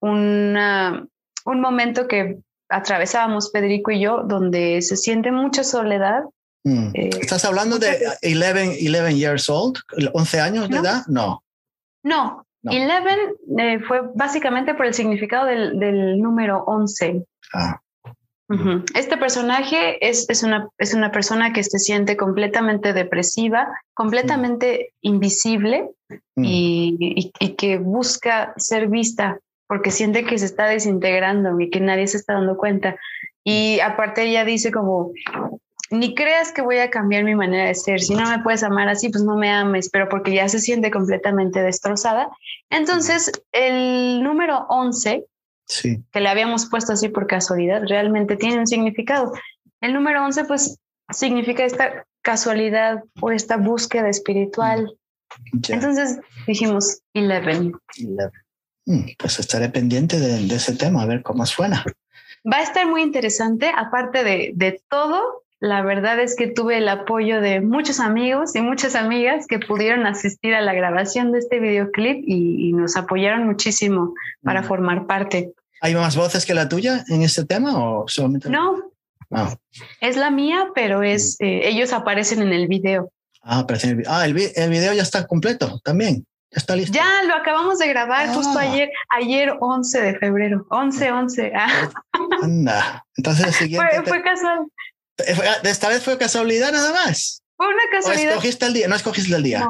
una, 0.00 1.04
un 1.44 1.60
momento 1.60 2.06
que 2.06 2.38
atravesábamos 2.68 3.50
Federico 3.50 3.90
y 3.90 4.00
yo, 4.00 4.22
donde 4.24 4.82
se 4.82 4.96
siente 4.96 5.32
mucha 5.32 5.64
soledad. 5.64 6.22
Mm. 6.64 6.90
Eh, 6.94 7.10
¿Estás 7.20 7.44
hablando 7.44 7.78
de 7.78 7.98
11, 8.22 8.88
11 8.88 9.16
years 9.16 9.50
old? 9.50 9.78
¿11 9.96 10.40
años 10.40 10.68
de 10.68 10.76
edad? 10.78 11.02
No. 11.08 11.43
No, 12.04 12.46
Eleven 12.62 13.18
eh, 13.58 13.80
fue 13.80 14.02
básicamente 14.14 14.74
por 14.74 14.86
el 14.86 14.94
significado 14.94 15.46
del, 15.46 15.78
del 15.78 16.18
número 16.18 16.64
11. 16.66 17.24
Ah. 17.52 17.80
Este 18.94 19.16
personaje 19.16 20.06
es, 20.06 20.28
es, 20.28 20.42
una, 20.42 20.68
es 20.78 20.94
una 20.94 21.10
persona 21.10 21.52
que 21.52 21.64
se 21.64 21.78
siente 21.78 22.16
completamente 22.16 22.92
depresiva, 22.92 23.66
completamente 23.94 24.92
invisible 25.00 25.90
mm. 26.36 26.44
y, 26.44 27.32
y, 27.40 27.48
que 27.54 27.78
busca 27.78 28.52
ser 28.56 28.88
vista 28.88 29.40
porque 29.66 29.90
siente 29.90 30.24
que 30.24 30.38
se 30.38 30.44
está 30.44 30.66
desintegrando 30.66 31.58
y 31.58 31.70
que 31.70 31.80
nadie 31.80 32.06
se 32.06 32.18
está 32.18 32.34
dando 32.34 32.56
cuenta. 32.56 32.96
Y 33.42 33.80
aparte 33.80 34.24
ella 34.24 34.44
dice 34.44 34.70
como, 34.70 35.10
ni 35.94 36.14
creas 36.14 36.52
que 36.52 36.62
voy 36.62 36.78
a 36.78 36.90
cambiar 36.90 37.24
mi 37.24 37.34
manera 37.34 37.66
de 37.66 37.74
ser. 37.74 38.00
Si 38.00 38.14
no 38.14 38.28
me 38.28 38.42
puedes 38.42 38.62
amar 38.62 38.88
así, 38.88 39.08
pues 39.08 39.24
no 39.24 39.36
me 39.36 39.50
ames, 39.50 39.88
pero 39.90 40.08
porque 40.08 40.34
ya 40.34 40.48
se 40.48 40.58
siente 40.58 40.90
completamente 40.90 41.62
destrozada. 41.62 42.28
Entonces, 42.70 43.30
el 43.52 44.22
número 44.22 44.66
11 44.68 45.26
que 45.66 46.20
le 46.20 46.28
habíamos 46.28 46.66
puesto 46.66 46.92
así 46.92 47.08
por 47.08 47.26
casualidad, 47.26 47.82
realmente 47.86 48.36
tiene 48.36 48.58
un 48.58 48.66
significado. 48.66 49.32
El 49.80 49.94
número 49.94 50.24
11 50.24 50.44
pues 50.44 50.78
significa 51.10 51.64
esta 51.64 52.06
casualidad 52.22 53.02
o 53.20 53.30
esta 53.30 53.56
búsqueda 53.56 54.08
espiritual. 54.08 54.96
Entonces 55.68 56.18
dijimos 56.46 57.00
11. 57.14 57.72
Mm, 58.86 59.06
pues 59.18 59.38
estaré 59.38 59.70
pendiente 59.70 60.18
de, 60.18 60.54
ese 60.54 60.74
tema, 60.74 61.02
a 61.02 61.06
ver 61.06 61.22
cómo 61.22 61.46
suena. 61.46 61.84
Va 62.50 62.58
a 62.58 62.62
estar 62.62 62.86
muy 62.86 63.02
interesante, 63.02 63.72
aparte 63.74 64.22
de, 64.22 64.52
de 64.54 64.82
todo, 64.88 65.43
la 65.64 65.80
verdad 65.80 66.20
es 66.20 66.36
que 66.36 66.46
tuve 66.46 66.76
el 66.76 66.88
apoyo 66.90 67.40
de 67.40 67.62
muchos 67.62 67.98
amigos 67.98 68.54
y 68.54 68.60
muchas 68.60 68.94
amigas 68.94 69.46
que 69.46 69.58
pudieron 69.58 70.06
asistir 70.06 70.54
a 70.54 70.60
la 70.60 70.74
grabación 70.74 71.32
de 71.32 71.38
este 71.38 71.58
videoclip 71.58 72.22
y, 72.26 72.74
nos 72.74 72.96
apoyaron 72.96 73.46
muchísimo 73.46 74.12
para 74.42 74.60
mm. 74.60 74.64
formar 74.64 75.06
parte. 75.06 75.52
¿Hay 75.80 75.94
más 75.94 76.16
voces 76.16 76.44
que 76.44 76.52
la 76.52 76.68
tuya 76.68 77.02
en 77.08 77.22
este 77.22 77.46
tema 77.46 77.78
o 77.82 78.06
solamente? 78.06 78.50
No, 78.50 78.90
ah. 79.30 79.56
es 80.02 80.18
la 80.18 80.30
mía, 80.30 80.66
pero 80.74 81.02
es 81.02 81.38
mm. 81.40 81.44
eh, 81.44 81.68
ellos 81.68 81.94
aparecen 81.94 82.42
en 82.42 82.52
el 82.52 82.68
video. 82.68 83.10
Ah, 83.40 83.60
aparecen 83.60 83.90
en 83.92 84.00
el, 84.00 84.06
ah, 84.06 84.26
el, 84.26 84.36
el 84.54 84.70
video 84.70 84.92
ya 84.92 85.02
está 85.02 85.26
completo 85.26 85.80
también. 85.82 86.26
Ya 86.50 86.58
está 86.58 86.76
listo. 86.76 86.92
Ya 86.94 87.22
lo 87.26 87.34
acabamos 87.36 87.78
de 87.78 87.88
grabar 87.88 88.28
justo 88.34 88.58
ah. 88.58 88.62
ayer, 88.62 88.90
ayer 89.08 89.56
11 89.58 90.00
de 90.02 90.18
febrero. 90.18 90.66
11, 90.68 91.10
11. 91.10 91.52
Ah. 91.54 91.90
Anda. 92.42 93.06
Entonces 93.16 93.46
el 93.46 93.52
siguiente. 93.54 93.88
Fue, 93.96 94.04
fue 94.04 94.22
casual. 94.22 94.66
¿Esta 95.62 95.88
vez 95.88 96.02
fue 96.02 96.18
casualidad 96.18 96.72
nada 96.72 96.92
más? 96.92 97.42
Fue 97.56 97.68
una 97.68 97.82
casualidad. 97.90 98.26
¿O 98.26 98.30
escogiste 98.30 98.66
el 98.66 98.74
día? 98.74 98.88
No 98.88 98.96
escogiste 98.96 99.34
el 99.34 99.42
día. 99.42 99.66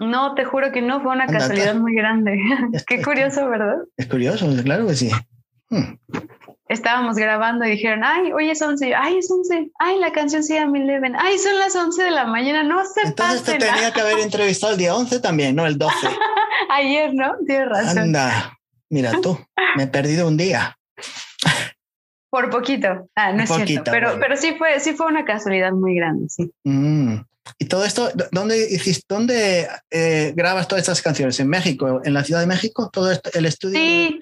No, 0.00 0.34
te 0.34 0.44
juro 0.44 0.70
que 0.70 0.82
no, 0.82 1.00
fue 1.00 1.12
una 1.12 1.26
casualidad 1.26 1.74
muy 1.74 1.94
grande. 1.94 2.38
Qué 2.86 3.02
curioso, 3.02 3.48
¿verdad? 3.48 3.76
Es 3.96 4.06
curioso, 4.06 4.48
claro 4.62 4.86
que 4.86 4.94
sí. 4.94 5.10
Hmm. 5.70 5.96
Estábamos 6.68 7.16
grabando 7.16 7.64
y 7.64 7.70
dijeron, 7.70 8.02
ay, 8.04 8.32
hoy 8.32 8.50
es 8.50 8.60
11. 8.60 8.94
Ay, 8.94 9.18
es 9.18 9.30
11. 9.30 9.70
Ay, 9.78 9.98
la 9.98 10.10
canción 10.10 10.42
se 10.42 10.54
llama 10.54 10.78
Eleven. 10.78 11.14
Ay, 11.16 11.38
son 11.38 11.56
las 11.58 11.74
11 11.76 12.02
de 12.02 12.10
la 12.10 12.26
mañana. 12.26 12.64
No 12.64 12.84
se 12.84 13.06
Entonces 13.06 13.44
te 13.44 13.58
tenía 13.58 13.92
que 13.92 14.00
haber 14.00 14.18
entrevistado 14.18 14.72
el 14.72 14.78
día 14.78 14.94
11 14.94 15.20
también, 15.20 15.54
no 15.54 15.64
el 15.64 15.78
12. 15.78 15.94
Ayer, 16.70 17.14
¿no? 17.14 17.36
Tienes 17.46 17.68
razón. 17.68 17.98
Anda, 17.98 18.58
mira 18.90 19.12
tú, 19.22 19.38
me 19.76 19.84
he 19.84 19.86
perdido 19.86 20.26
un 20.26 20.36
día. 20.36 20.76
Por 22.30 22.50
poquito. 22.50 23.08
Ah, 23.14 23.32
no 23.32 23.42
es 23.42 23.50
cierto. 23.50 23.90
Pero, 23.90 24.16
pero 24.20 24.36
sí 24.36 24.54
fue, 24.58 24.78
sí 24.80 24.92
fue 24.94 25.06
una 25.06 25.24
casualidad 25.24 25.72
muy 25.72 25.94
grande, 25.94 26.28
sí. 26.28 26.50
Mm. 26.64 27.18
¿Y 27.58 27.66
todo 27.66 27.84
esto, 27.84 28.10
dónde 28.32 28.68
dónde 29.08 29.68
eh, 29.90 30.32
grabas 30.34 30.68
todas 30.68 30.82
estas 30.82 31.00
canciones? 31.00 31.38
¿En 31.40 31.48
México? 31.48 32.00
¿En 32.04 32.12
la 32.12 32.24
Ciudad 32.24 32.40
de 32.40 32.46
México? 32.46 32.90
¿Todo 32.92 33.10
esto, 33.10 33.30
el 33.34 33.46
estudio? 33.46 33.78
Sí. 33.78 34.20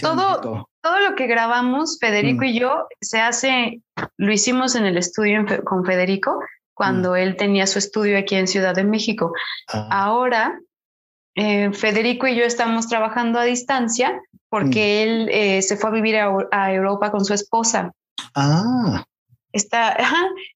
todo, 0.00 0.68
todo 0.80 0.98
lo 1.08 1.14
que 1.14 1.26
grabamos, 1.26 1.98
Federico 2.00 2.42
mm. 2.42 2.48
y 2.48 2.58
yo, 2.58 2.86
se 3.00 3.20
hace, 3.20 3.80
lo 4.16 4.32
hicimos 4.32 4.74
en 4.74 4.86
el 4.86 4.98
estudio 4.98 5.44
con 5.64 5.84
Federico 5.84 6.40
cuando 6.74 7.12
mm. 7.12 7.16
él 7.16 7.36
tenía 7.36 7.66
su 7.66 7.78
estudio 7.78 8.18
aquí 8.18 8.34
en 8.34 8.48
Ciudad 8.48 8.74
de 8.74 8.84
México. 8.84 9.32
Ah. 9.68 9.88
Ahora, 9.90 10.58
eh, 11.38 11.72
Federico 11.72 12.26
y 12.26 12.34
yo 12.34 12.44
estamos 12.44 12.88
trabajando 12.88 13.38
a 13.38 13.44
distancia 13.44 14.20
porque 14.48 14.80
mm. 14.80 15.08
él 15.08 15.28
eh, 15.30 15.62
se 15.62 15.76
fue 15.76 15.90
a 15.90 15.92
vivir 15.92 16.16
a, 16.16 16.72
Europa 16.72 17.12
con 17.12 17.24
su 17.24 17.32
esposa. 17.32 17.92
Ah. 18.34 19.04
Está, 19.52 19.96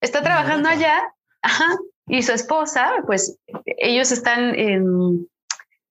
está 0.00 0.22
trabajando 0.22 0.68
allá, 0.68 1.00
ajá, 1.40 1.66
y 2.08 2.22
su 2.22 2.32
esposa, 2.32 2.90
pues 3.06 3.38
ellos 3.64 4.10
están, 4.10 4.58
en, 4.58 5.28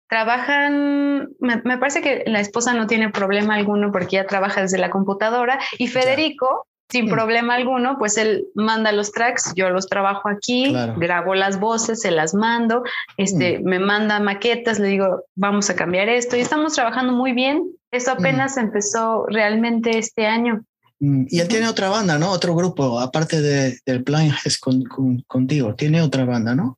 trabajan, 0.09 1.29
me, 1.39 1.77
parece 1.77 2.01
que 2.01 2.23
la 2.27 2.41
esposa 2.41 2.73
no 2.73 2.85
tiene 2.85 3.09
problema 3.09 3.55
alguno 3.55 3.93
porque 3.93 4.17
ella 4.17 4.27
trabaja 4.27 4.61
desde 4.61 4.77
la 4.77 4.89
computadora 4.89 5.57
y 5.77 5.87
Federico 5.87 6.67
sin 6.91 7.09
problema 7.09 7.55
alguno, 7.55 7.97
pues 7.97 8.17
él 8.17 8.47
manda 8.53 8.91
los 8.91 9.11
tracks, 9.11 9.53
yo 9.55 9.69
los 9.69 9.87
trabajo 9.87 10.27
aquí, 10.27 10.75
grabo 10.97 11.35
las 11.35 11.59
voces, 11.59 12.01
se 12.01 12.11
las 12.11 12.33
mando, 12.33 12.83
este, 13.17 13.59
mm. 13.59 13.63
me 13.63 13.79
manda 13.79 14.19
maquetas, 14.19 14.77
le 14.77 14.89
digo, 14.89 15.23
vamos 15.35 15.69
a 15.69 15.75
cambiar 15.75 16.09
esto 16.09 16.35
y 16.35 16.41
estamos 16.41 16.73
trabajando 16.73 17.13
muy 17.13 17.31
bien. 17.31 17.63
Eso 17.91 18.11
mm. 18.11 18.17
apenas 18.19 18.57
empezó 18.57 19.25
realmente 19.27 19.97
este 19.97 20.27
año. 20.27 20.65
Mm, 20.99 21.27
y 21.29 21.39
él 21.39 21.47
tiene 21.47 21.69
otra 21.69 21.89
banda, 21.89 22.19
¿no? 22.19 22.31
Otro 22.31 22.55
grupo, 22.55 22.99
aparte 22.99 23.41
de, 23.41 23.77
del 23.85 23.99
Blind 23.99 24.33
es 24.43 24.59
con, 24.59 24.83
contigo. 25.27 25.75
Tiene 25.75 26.01
otra 26.01 26.25
banda, 26.25 26.55
¿no? 26.55 26.77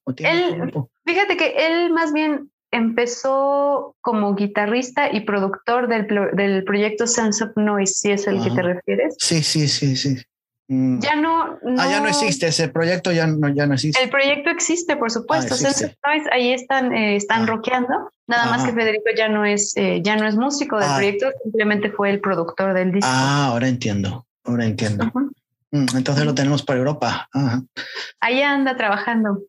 fíjate 1.06 1.36
que 1.36 1.56
él 1.58 1.92
más 1.92 2.14
bien 2.14 2.50
empezó 2.74 3.96
como 4.02 4.36
guitarrista 4.36 5.12
y 5.12 5.22
productor 5.22 5.88
del, 5.88 6.08
del 6.34 6.64
proyecto 6.64 7.08
Sense 7.08 7.44
of 7.44 7.52
Noise, 7.56 7.94
si 7.94 8.12
es 8.12 8.28
el 8.28 8.44
que 8.44 8.52
te 8.52 8.62
refieres. 8.62 9.16
Sí, 9.20 9.42
sí, 9.42 9.68
sí, 9.68 9.96
sí. 9.96 10.18
Mm. 10.68 11.00
Ya 11.00 11.16
no, 11.16 11.60
Ah, 11.78 11.90
ya 11.90 12.00
no 12.00 12.08
existe, 12.08 12.48
ese 12.48 12.70
proyecto 12.70 13.12
ya 13.12 13.28
no, 13.28 13.50
ya 13.50 13.68
no 13.68 13.74
existe. 13.74 14.02
El 14.02 14.10
proyecto 14.10 14.50
existe, 14.50 14.96
por 14.96 15.12
supuesto. 15.12 15.54
Ah, 15.54 15.58
Sense 15.58 15.86
of 15.86 15.94
Noise, 16.06 16.30
ahí 16.32 16.54
están, 16.54 16.94
eh, 16.94 17.16
están 17.16 17.44
ah. 17.44 17.46
rockeando. 17.46 18.12
Nada 18.28 18.46
más 18.46 18.64
que 18.64 18.72
Federico 18.72 19.10
ya 19.16 19.28
no 19.28 19.46
es, 19.46 19.76
eh, 19.76 20.02
ya 20.04 20.16
no 20.16 20.26
es 20.26 20.36
músico 20.36 20.78
del 20.78 20.90
ah. 20.90 20.96
proyecto, 20.96 21.28
simplemente 21.44 21.92
fue 21.92 22.10
el 22.10 22.22
productor 22.22 22.74
del 22.74 22.92
disco. 22.92 23.10
Ah, 23.12 23.48
ahora 23.48 23.68
entiendo, 23.68 24.26
ahora 24.46 24.66
entiendo. 24.66 25.12
Mm, 25.72 25.98
entonces 25.98 26.24
lo 26.24 26.34
tenemos 26.34 26.64
para 26.64 26.80
Europa. 26.80 27.30
Ahí 28.22 28.42
anda 28.42 28.78
trabajando. 28.78 29.42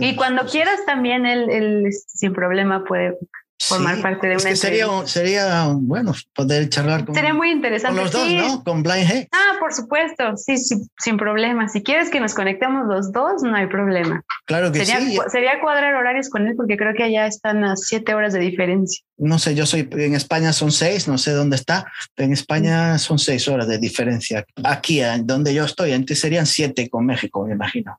Y 0.00 0.16
cuando 0.16 0.46
quieras 0.46 0.80
también 0.86 1.26
él, 1.26 1.88
sin 1.92 2.32
problema 2.32 2.84
puede 2.84 3.16
formar 3.60 4.00
parte 4.00 4.28
de 4.28 4.36
una 4.36 4.54
sería, 4.54 4.86
sería 5.06 5.66
bueno 5.72 6.14
poder 6.34 6.68
charlar 6.68 7.04
con, 7.04 7.14
sería 7.14 7.34
muy 7.34 7.50
interesante. 7.50 8.00
los 8.00 8.12
dos, 8.12 8.32
¿no? 8.32 8.62
Con 8.62 8.82
Blind 8.82 9.10
Hex. 9.10 9.28
Ah, 9.32 9.56
por 9.58 9.74
supuesto, 9.74 10.36
sí, 10.36 10.56
sí, 10.56 10.76
sin 10.98 11.16
problema. 11.16 11.68
Si 11.68 11.82
quieres 11.82 12.08
que 12.08 12.20
nos 12.20 12.34
conectemos 12.34 12.86
los 12.86 13.12
dos, 13.12 13.42
no 13.42 13.56
hay 13.56 13.66
problema. 13.66 14.22
Claro 14.44 14.70
que 14.70 14.84
sí. 14.84 15.18
Sería 15.30 15.60
cuadrar 15.60 15.94
horarios 15.94 16.28
con 16.28 16.46
él 16.46 16.54
porque 16.56 16.76
creo 16.76 16.94
que 16.94 17.02
allá 17.02 17.26
están 17.26 17.64
a 17.64 17.76
siete 17.76 18.14
horas 18.14 18.32
de 18.32 18.40
diferencia. 18.40 19.04
No 19.16 19.38
sé, 19.38 19.54
yo 19.54 19.66
soy 19.66 19.88
en 19.90 20.14
España 20.14 20.52
son 20.52 20.70
seis, 20.70 21.08
no 21.08 21.18
sé 21.18 21.32
dónde 21.32 21.56
está, 21.56 21.90
en 22.16 22.32
España 22.32 22.96
son 22.98 23.18
seis 23.18 23.48
horas 23.48 23.66
de 23.66 23.78
diferencia. 23.78 24.44
Aquí, 24.64 25.00
donde 25.22 25.52
yo 25.52 25.64
estoy, 25.64 25.92
antes 25.92 26.20
serían 26.20 26.46
siete 26.46 26.88
con 26.88 27.04
México, 27.04 27.44
me 27.44 27.54
imagino. 27.54 27.98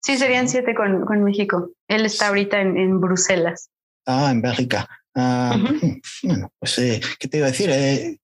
Sí, 0.00 0.16
serían 0.16 0.48
siete 0.48 0.74
con, 0.74 1.04
con, 1.04 1.22
México. 1.22 1.70
Él 1.88 2.06
está 2.06 2.28
ahorita 2.28 2.60
en, 2.60 2.76
en 2.76 3.00
Bruselas. 3.00 3.70
Ah, 4.06 4.30
en 4.30 4.40
Bélgica. 4.40 4.88
Ah, 5.18 5.56
bueno, 6.22 6.52
pues, 6.58 6.78
eh, 6.78 7.00
¿qué 7.18 7.26
te 7.26 7.38
iba 7.38 7.46
a 7.46 7.50
decir? 7.50 7.70
Eh, 7.70 8.18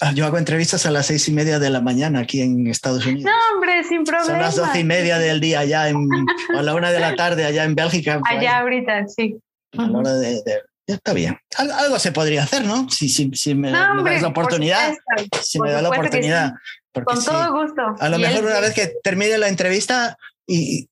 ah, 0.00 0.12
yo 0.12 0.26
hago 0.26 0.36
entrevistas 0.36 0.84
a 0.84 0.90
las 0.90 1.06
seis 1.06 1.28
y 1.28 1.32
media 1.32 1.60
de 1.60 1.70
la 1.70 1.80
mañana 1.80 2.20
aquí 2.20 2.40
en 2.40 2.66
Estados 2.66 3.06
Unidos. 3.06 3.30
No, 3.30 3.54
hombre, 3.54 3.84
sin 3.84 4.02
problema. 4.02 4.26
Son 4.26 4.40
las 4.40 4.56
doce 4.56 4.80
y 4.80 4.84
media 4.84 5.18
del 5.18 5.40
día 5.40 5.60
allá 5.60 5.88
en, 5.88 6.08
o 6.54 6.58
a 6.58 6.62
la 6.62 6.74
una 6.74 6.90
de 6.90 6.98
la 6.98 7.14
tarde 7.14 7.44
allá 7.44 7.62
en 7.62 7.76
Bélgica. 7.76 8.20
Allá 8.28 8.58
ahorita, 8.58 9.06
sí. 9.06 9.38
a 9.78 9.86
la 9.86 9.98
hora 9.98 10.12
de, 10.14 10.42
está 10.88 11.12
bien. 11.12 11.38
algo 11.56 12.00
se 12.00 12.10
podría 12.10 12.42
hacer, 12.42 12.64
¿no? 12.64 12.90
Si, 12.90 13.08
si, 13.08 13.30
si 13.34 13.54
me, 13.54 13.70
das 13.70 14.22
la 14.22 14.28
oportunidad. 14.28 14.92
Si 15.40 15.60
me 15.60 15.70
da 15.70 15.82
la 15.82 15.90
oportunidad. 15.90 16.52
Con 16.92 17.24
todo 17.24 17.52
gusto. 17.52 17.82
A 17.98 18.08
lo 18.08 18.18
mejor 18.18 18.44
una 18.44 18.60
vez 18.60 18.74
que 18.74 18.92
termine 19.02 19.38
la 19.38 19.48
entrevista 19.48 20.16
y 20.46 20.88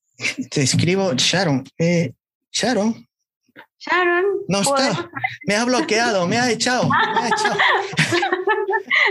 te 0.50 0.62
escribo 0.62 1.12
Sharon. 1.14 1.64
Eh, 1.78 2.12
Sharon. 2.52 3.06
Sharon. 3.78 4.24
No 4.48 4.60
está. 4.60 5.10
Me 5.46 5.56
ha 5.56 5.64
bloqueado, 5.64 6.26
me 6.28 6.38
ha 6.38 6.50
echado. 6.50 6.84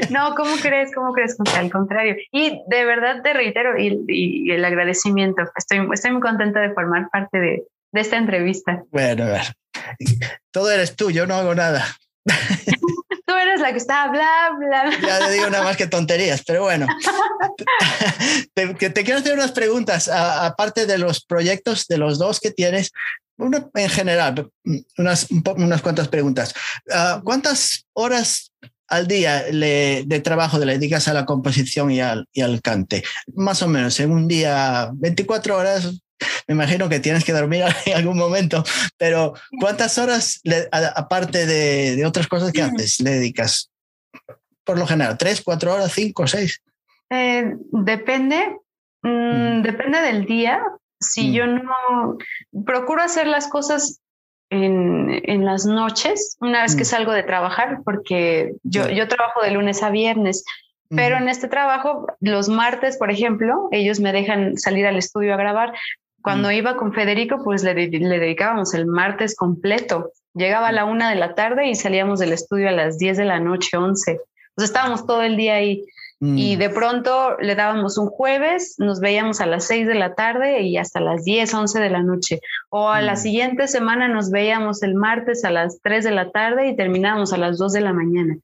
no, 0.09 0.33
¿cómo 0.35 0.55
crees? 0.61 0.95
¿Cómo 0.95 1.11
crees? 1.11 1.35
Al 1.55 1.69
contrario. 1.69 2.15
Y 2.31 2.61
de 2.69 2.85
verdad 2.85 3.21
te 3.21 3.33
reitero 3.33 3.77
y, 3.77 4.49
el 4.49 4.63
agradecimiento. 4.63 5.43
Estoy, 5.57 5.85
estoy 5.93 6.11
muy 6.11 6.21
contenta 6.21 6.61
de 6.61 6.73
formar 6.73 7.09
parte 7.09 7.39
de, 7.39 7.63
de 7.91 8.01
esta 8.01 8.17
entrevista. 8.17 8.83
Bueno, 8.91 9.25
a 9.25 9.27
ver. 9.27 9.41
Todo 10.51 10.71
eres 10.71 10.95
tú, 10.95 11.11
yo 11.11 11.27
no 11.27 11.35
hago 11.35 11.53
nada. 11.53 11.85
Eres 13.41 13.59
la 13.59 13.71
que 13.71 13.77
está 13.77 14.07
bla, 14.09 14.51
bla. 14.57 14.91
Ya 15.01 15.19
le 15.19 15.33
digo 15.33 15.49
nada 15.49 15.63
más 15.63 15.77
que 15.77 15.87
tonterías, 15.87 16.43
pero 16.45 16.63
bueno. 16.63 16.87
te, 18.53 18.67
te 18.89 19.03
quiero 19.03 19.19
hacer 19.19 19.33
unas 19.33 19.51
preguntas, 19.51 20.07
aparte 20.07 20.85
de 20.85 20.97
los 20.97 21.23
proyectos 21.25 21.87
de 21.87 21.97
los 21.97 22.19
dos 22.19 22.39
que 22.39 22.51
tienes. 22.51 22.91
Uno, 23.37 23.71
en 23.73 23.89
general, 23.89 24.49
unas, 24.97 25.27
unas 25.31 25.81
cuantas 25.81 26.07
preguntas. 26.07 26.53
Ah, 26.91 27.21
¿Cuántas 27.23 27.87
horas 27.93 28.51
al 28.87 29.07
día 29.07 29.43
de 29.43 30.21
trabajo 30.23 30.59
le 30.59 30.73
dedicas 30.73 31.07
a 31.07 31.13
la 31.13 31.25
composición 31.25 31.89
y 31.89 32.01
al, 32.01 32.27
y 32.33 32.41
al 32.41 32.61
cante? 32.61 33.03
Más 33.33 33.63
o 33.63 33.67
menos, 33.67 33.99
en 33.99 34.11
un 34.11 34.27
día, 34.27 34.91
24 34.93 35.57
horas, 35.57 35.89
me 36.47 36.53
imagino 36.53 36.89
que 36.89 36.99
tienes 36.99 37.23
que 37.23 37.33
dormir 37.33 37.63
en 37.85 37.97
algún 37.97 38.17
momento, 38.17 38.63
pero 38.97 39.33
¿cuántas 39.59 39.97
horas, 39.97 40.41
aparte 40.95 41.45
de, 41.45 42.05
otras 42.05 42.27
cosas 42.27 42.51
que 42.51 42.61
haces, 42.61 42.99
le 43.01 43.11
dedicas? 43.11 43.71
Por 44.63 44.77
lo 44.77 44.85
general, 44.85 45.17
¿tres, 45.17 45.41
cuatro 45.41 45.73
horas, 45.73 45.91
cinco, 45.93 46.27
seis? 46.27 46.61
Eh, 47.09 47.55
depende, 47.71 48.57
mm, 49.01 49.09
mm. 49.09 49.61
depende 49.63 50.01
del 50.01 50.25
día. 50.25 50.61
Si 50.99 51.29
mm. 51.29 51.33
yo 51.33 51.47
no 51.47 52.17
procuro 52.65 53.01
hacer 53.01 53.27
las 53.27 53.47
cosas 53.47 53.99
en, 54.49 55.45
las 55.45 55.65
noches, 55.65 56.37
una 56.39 56.61
vez 56.61 56.75
que 56.75 56.85
salgo 56.85 57.13
de 57.13 57.23
trabajar, 57.23 57.79
porque 57.85 58.53
yo, 58.63 58.89
yo 58.89 59.07
trabajo 59.07 59.41
de 59.41 59.51
lunes 59.51 59.81
a 59.81 59.89
viernes, 59.89 60.43
pero 60.93 61.15
en 61.17 61.29
este 61.29 61.47
trabajo, 61.47 62.05
los 62.19 62.49
martes, 62.49 62.97
por 62.97 63.11
ejemplo, 63.11 63.69
ellos 63.71 64.01
me 64.01 64.11
dejan 64.11 64.57
salir 64.57 64.85
al 64.85 64.97
estudio 64.97 65.33
a 65.33 65.37
grabar. 65.37 65.73
Cuando 66.21 66.49
mm. 66.49 66.51
iba 66.51 66.77
con 66.77 66.93
Federico, 66.93 67.43
pues 67.43 67.63
le, 67.63 67.73
le, 67.73 68.19
dedicábamos 68.19 68.73
el 68.73 68.85
martes 68.85 69.35
completo. 69.35 70.11
Llegaba 70.33 70.69
a 70.69 70.71
la 70.71 70.85
una 70.85 71.09
de 71.09 71.15
la 71.15 71.35
tarde 71.35 71.67
y 71.69 71.75
salíamos 71.75 72.19
del 72.19 72.33
estudio 72.33 72.69
a 72.69 72.71
las 72.71 72.97
10 72.97 73.17
de 73.17 73.25
la 73.25 73.39
noche, 73.39 73.77
11. 73.77 74.19
Pues 74.55 74.69
estábamos 74.69 75.05
todo 75.05 75.23
el 75.23 75.37
día 75.37 75.55
ahí. 75.55 75.85
Y 76.23 76.55
mm. 76.55 76.59
de 76.59 76.69
pronto 76.69 77.35
le 77.39 77.55
dábamos 77.55 77.97
un 77.97 78.05
jueves, 78.05 78.75
nos 78.77 78.99
veíamos 78.99 79.41
a 79.41 79.47
las 79.47 79.65
6 79.65 79.87
de 79.87 79.95
la 79.95 80.13
tarde 80.13 80.61
y 80.61 80.77
hasta 80.77 80.99
las 80.99 81.23
10, 81.23 81.51
11 81.51 81.79
de 81.79 81.89
la 81.89 82.03
noche. 82.03 82.39
O 82.69 82.89
a 82.89 83.01
la 83.01 83.13
mm. 83.13 83.17
siguiente 83.17 83.67
semana 83.67 84.07
nos 84.07 84.29
veíamos 84.29 84.83
el 84.83 84.93
martes 84.93 85.43
a 85.43 85.49
las 85.49 85.79
3 85.81 86.03
de 86.03 86.11
la 86.11 86.29
tarde 86.29 86.69
y 86.69 86.75
terminábamos 86.75 87.33
a 87.33 87.37
las 87.37 87.57
2 87.57 87.73
de 87.73 87.81
la 87.81 87.93
mañana. 87.93 88.37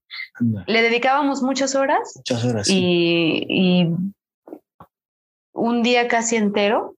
Le 0.66 0.82
dedicábamos 0.82 1.44
muchas 1.44 1.76
horas. 1.76 2.14
Muchas 2.16 2.46
horas. 2.46 2.68
Y, 2.68 3.46
y 3.48 3.96
un 5.54 5.84
día 5.84 6.08
casi 6.08 6.36
entero 6.36 6.96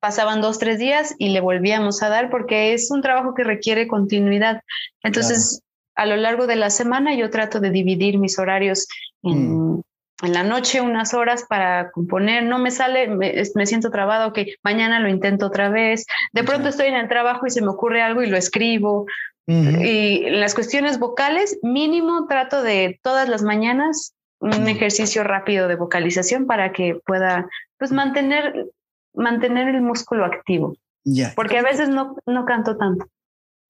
pasaban 0.00 0.40
dos, 0.40 0.58
tres 0.58 0.78
días 0.78 1.14
y 1.18 1.28
le 1.28 1.40
volvíamos 1.40 2.02
a 2.02 2.08
dar 2.08 2.30
porque 2.30 2.72
es 2.72 2.90
un 2.90 3.02
trabajo 3.02 3.34
que 3.34 3.44
requiere 3.44 3.86
continuidad. 3.86 4.62
Entonces, 5.02 5.62
a 5.94 6.06
lo 6.06 6.16
largo 6.16 6.46
de 6.46 6.56
la 6.56 6.70
semana 6.70 7.14
yo 7.14 7.30
trato 7.30 7.60
de 7.60 7.70
dividir 7.70 8.18
mis 8.18 8.38
horarios 8.38 8.88
en, 9.22 9.74
mm. 9.74 9.82
en 10.22 10.32
la 10.32 10.42
noche 10.42 10.80
unas 10.80 11.12
horas 11.14 11.44
para 11.48 11.90
componer. 11.90 12.42
No 12.44 12.58
me 12.58 12.70
sale, 12.70 13.08
me, 13.08 13.66
siento 13.66 13.90
trabado, 13.90 14.32
que 14.32 14.54
mañana 14.62 15.00
lo 15.00 15.08
intento 15.08 15.46
otra 15.46 15.68
vez. 15.68 16.06
De 16.32 16.42
pronto 16.42 16.70
estoy 16.70 16.86
en 16.86 16.96
el 16.96 17.08
trabajo 17.08 17.46
y 17.46 17.50
se 17.50 17.62
me 17.62 17.68
ocurre 17.68 18.02
algo 18.02 18.22
y 18.22 18.26
lo 18.28 18.36
escribo. 18.36 19.06
Y 19.46 20.26
en 20.26 20.38
las 20.38 20.54
cuestiones 20.54 21.00
vocales, 21.00 21.58
mínimo 21.62 22.26
trato 22.28 22.62
de 22.62 23.00
todas 23.02 23.28
las 23.28 23.42
mañanas 23.42 24.14
un 24.40 24.68
ejercicio 24.68 25.22
rápido 25.22 25.68
de 25.68 25.76
vocalización 25.76 26.46
para 26.46 26.72
que 26.72 26.98
pueda 27.04 27.46
pues 27.78 27.92
mantener 27.92 28.66
mantener 29.14 29.68
el 29.74 29.82
músculo 29.82 30.24
activo. 30.24 30.76
Ya. 31.04 31.32
Porque 31.34 31.58
a 31.58 31.62
veces 31.62 31.88
no, 31.88 32.16
no 32.26 32.44
canto 32.44 32.76
tanto. 32.76 33.06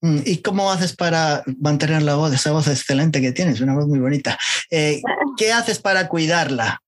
Mm, 0.02 0.20
¿Y 0.24 0.38
cómo 0.38 0.70
haces 0.70 0.96
para 0.96 1.42
mantener 1.58 2.02
la 2.02 2.14
voz, 2.14 2.32
esa 2.32 2.52
voz 2.52 2.68
excelente 2.68 3.20
que 3.20 3.32
tienes, 3.32 3.60
una 3.60 3.74
voz 3.74 3.86
muy 3.86 3.98
bonita? 3.98 4.38
Eh, 4.70 5.02
¿Qué 5.36 5.52
haces 5.52 5.78
para 5.78 6.08
cuidarla? 6.08 6.80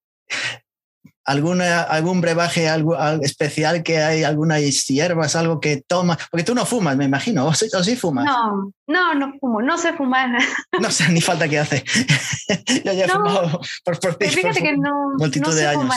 ¿Alguna, 1.24 1.83
¿Algún 1.83 2.20
brebaje 2.20 2.69
algo, 2.69 2.97
especial 3.23 3.85
que 3.85 3.99
hay? 3.99 4.24
¿Algunas 4.24 4.61
hierbas, 4.89 5.37
algo 5.37 5.61
que 5.61 5.81
tomas? 5.87 6.19
Porque 6.31 6.43
tú 6.43 6.53
no 6.53 6.66
fumas, 6.66 6.97
me 6.97 7.05
imagino, 7.05 7.47
o 7.47 7.55
sí, 7.55 7.97
fumas. 7.97 8.24
No, 8.24 8.73
no, 8.89 9.15
no 9.15 9.33
fumo, 9.39 9.62
no 9.62 9.79
sé 9.79 9.93
fumar. 9.93 10.31
No 10.81 10.91
sé, 10.91 11.09
ni 11.11 11.20
falta 11.20 11.49
que 11.49 11.61
hace. 11.61 11.85
Yo 12.85 12.93
ya 12.93 13.05
he 13.05 13.09
fumado 13.09 13.61
por, 13.85 14.01
por, 14.01 14.16
Fíjate 14.16 14.62
que 14.62 14.77
no, 14.77 15.12
multitud 15.16 15.55
de 15.55 15.66
años. 15.69 15.95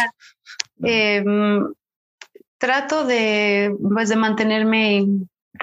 Eh, 0.83 1.23
trato 2.57 3.05
de, 3.05 3.75
pues, 3.93 4.09
de 4.09 4.15
mantenerme 4.15 5.05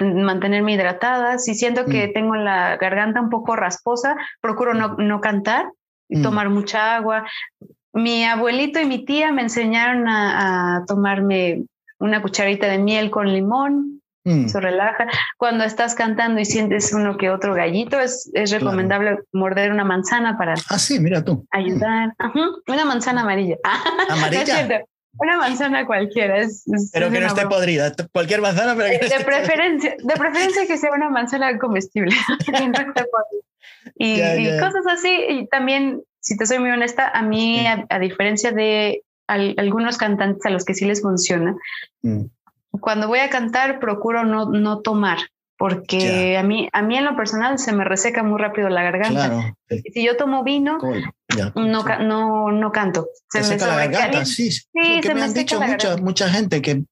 mantenerme 0.01 0.73
hidratada. 0.73 1.37
Si 1.37 1.55
siento 1.55 1.85
que 1.85 2.07
mm. 2.07 2.13
tengo 2.13 2.35
la 2.35 2.77
garganta 2.77 3.21
un 3.21 3.29
poco 3.29 3.55
rasposa, 3.55 4.15
procuro 4.41 4.73
no, 4.73 4.95
no 4.97 5.21
cantar 5.21 5.67
y 6.09 6.17
mm. 6.17 6.21
tomar 6.21 6.49
mucha 6.49 6.95
agua. 6.95 7.25
Mi 7.93 8.23
abuelito 8.25 8.79
y 8.79 8.85
mi 8.85 9.05
tía 9.05 9.31
me 9.31 9.43
enseñaron 9.43 10.07
a, 10.07 10.83
tomarme 10.87 11.63
una 11.99 12.21
cucharita 12.21 12.67
de 12.67 12.79
miel 12.79 13.11
con 13.11 13.31
limón. 13.31 14.01
Mm. 14.25 14.45
Eso 14.45 14.61
relaja. 14.61 15.07
Cuando 15.37 15.65
estás 15.65 15.95
cantando 15.95 16.39
y 16.39 16.45
sientes 16.45 16.93
uno 16.93 17.17
que 17.17 17.29
otro 17.29 17.53
gallito, 17.53 17.99
es, 17.99 18.31
es 18.33 18.51
recomendable 18.51 19.19
morder 19.33 19.71
una 19.71 19.83
manzana 19.83 20.37
para 20.37 20.53
ah, 20.69 20.79
sí, 20.79 20.99
mira 20.99 21.23
tú. 21.23 21.45
ayudar. 21.51 22.13
Una 22.67 22.85
manzana 22.85 23.21
amarilla. 23.21 23.57
¿Amarilla? 24.09 24.85
Una 25.17 25.37
manzana 25.37 25.85
cualquiera. 25.85 26.39
Es, 26.39 26.63
pero 26.91 27.11
que 27.11 27.19
no 27.19 27.27
esté 27.27 27.45
podrida. 27.47 27.93
Cualquier 28.11 28.41
manzana, 28.41 28.75
pero 28.75 28.99
que 28.99 29.07
de, 29.07 29.23
preferencia, 29.23 29.95
de 29.97 30.15
preferencia 30.15 30.65
que 30.65 30.77
sea 30.77 30.91
una 30.91 31.09
manzana 31.09 31.57
comestible. 31.59 32.15
y, 33.95 34.19
cosas 34.59 34.85
así. 34.89 35.15
Y 35.29 35.47
también, 35.47 36.01
si 36.19 36.35
te 36.37 36.45
soy 36.45 36.59
muy 36.59 36.71
honesta, 36.71 37.09
a 37.09 37.21
mí, 37.21 37.63
a, 37.67 37.99
diferencia 37.99 38.51
de 38.51 39.03
algunos 39.27 39.97
cantantes 39.97 40.45
a 40.45 40.49
los 40.49 40.65
que 40.65 40.73
sí 40.73 40.85
les 40.85 41.01
funciona, 41.01 41.55
mm. 42.01 42.23
cuando 42.79 43.07
voy 43.07 43.19
a 43.19 43.29
cantar 43.29 43.79
procuro 43.79 44.23
no, 44.23 44.45
no 44.45 44.81
tomar 44.81 45.19
porque 45.63 46.35
a 46.37 46.43
mí 46.43 46.67
a 46.73 46.81
mí 46.81 46.97
en 46.97 47.05
lo 47.05 47.15
personal 47.15 47.57
se 47.57 47.71
me 47.71 47.85
reseca 47.85 48.21
muy 48.21 48.37
rápido 48.37 48.67
la 48.67 48.83
garganta. 48.83 49.55
Si 49.93 50.03
yo 50.03 50.17
tomo 50.17 50.43
vino, 50.43 50.77
no, 51.55 51.83
no, 51.99 52.51
no 52.51 52.71
canto. 52.73 53.07
Se 53.29 53.39
me 53.39 53.45
seca 53.45 53.67
la 53.67 53.77
garganta, 53.77 54.25
sí. 54.25 54.51
sí 54.51 54.67
que 55.01 55.15
me, 55.15 55.21
han 55.21 55.33
dicho 55.33 55.61
mucha, 55.61 55.95
mucha 55.95 56.27
gente 56.27 56.61
que, 56.61 56.83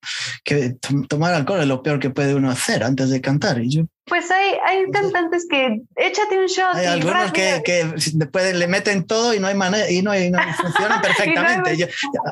que 0.45 0.77
tomar 1.10 1.34
alcohol 1.34 1.60
es 1.60 1.68
lo 1.68 1.84
peor 1.84 1.99
que 1.99 2.11
puede 2.11 2.34
uno 2.34 2.49
hacer 2.49 2.85
antes 2.85 3.10
de 3.10 3.19
cantar. 3.19 3.60
Y 3.61 3.76
yo, 3.76 3.84
pues 4.06 4.31
hay, 4.31 4.53
hay 4.65 4.89
cantantes 4.89 5.48
que 5.49 5.81
échate 5.98 6.39
un 6.39 6.45
shot. 6.45 6.73
Hay 6.76 6.85
algunos 6.85 7.34
que, 7.34 7.61
que, 7.65 7.93
después 8.14 8.56
le 8.56 8.68
meten 8.68 9.06
todo 9.06 9.34
y 9.34 9.39
no 9.41 9.48
hay 9.48 9.56
manera 9.56 9.91
y 9.91 10.02
no, 10.02 10.18
y 10.18 10.31
no 10.31 10.39
funcionan 10.56 11.02
perfectamente. 11.02 11.89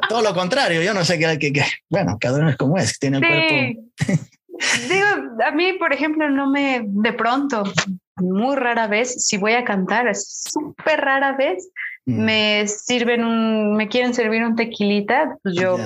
todo 0.08 0.22
lo 0.22 0.34
contrario, 0.34 0.82
yo 0.82 0.94
no 0.94 1.04
sé 1.04 1.20
qué, 1.20 1.38
que, 1.38 1.66
bueno, 1.90 2.18
cada 2.18 2.40
uno 2.40 2.50
es 2.50 2.56
como 2.56 2.78
es, 2.78 2.98
tiene 2.98 3.18
el 3.18 3.28
cuerpo. 3.28 4.30
Digo, 4.90 5.08
a 5.46 5.52
mí, 5.52 5.74
por 5.74 5.94
ejemplo, 5.94 6.30
no 6.30 6.50
me, 6.50 6.84
de 6.86 7.14
pronto, 7.14 7.64
muy 8.18 8.56
rara 8.56 8.88
vez, 8.88 9.26
si 9.26 9.38
voy 9.38 9.54
a 9.54 9.64
cantar, 9.64 10.08
es 10.08 10.50
súper 10.52 11.02
rara 11.02 11.36
vez, 11.36 11.70
mm. 12.06 12.24
me 12.24 12.68
sirven 12.68 13.24
un, 13.24 13.76
me 13.76 13.88
quieren 13.88 14.14
servir 14.14 14.44
un 14.44 14.56
tequilita, 14.56 15.38
pues 15.42 15.56
yo 15.56 15.78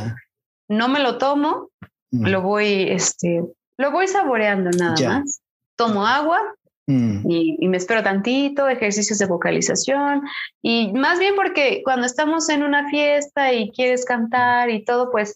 no 0.68 0.88
me 0.88 1.00
lo 1.00 1.18
tomo, 1.18 1.70
mm. 2.12 2.28
lo 2.28 2.42
voy, 2.42 2.88
este, 2.90 3.44
lo 3.78 3.92
voy 3.92 4.08
saboreando 4.08 4.72
nada 4.72 4.96
más. 5.08 5.42
Tomo 5.76 6.06
agua, 6.06 6.40
mm. 6.88 7.30
Y, 7.30 7.58
y, 7.60 7.68
me 7.68 7.78
espero 7.78 8.04
tantito, 8.04 8.68
ejercicios 8.70 9.20
de 9.20 9.26
vocalización 9.26 10.22
y 10.62 10.94
más 10.94 11.20
bien 11.20 11.36
porque 11.36 11.82
cuando 11.84 12.06
estamos 12.06 12.50
en 12.50 12.64
una 12.64 12.90
fiesta 12.90 13.54
y 13.54 13.72
quieres 13.72 14.06
cantar 14.06 14.70
y 14.70 14.84
todo, 14.84 15.12
pues 15.12 15.34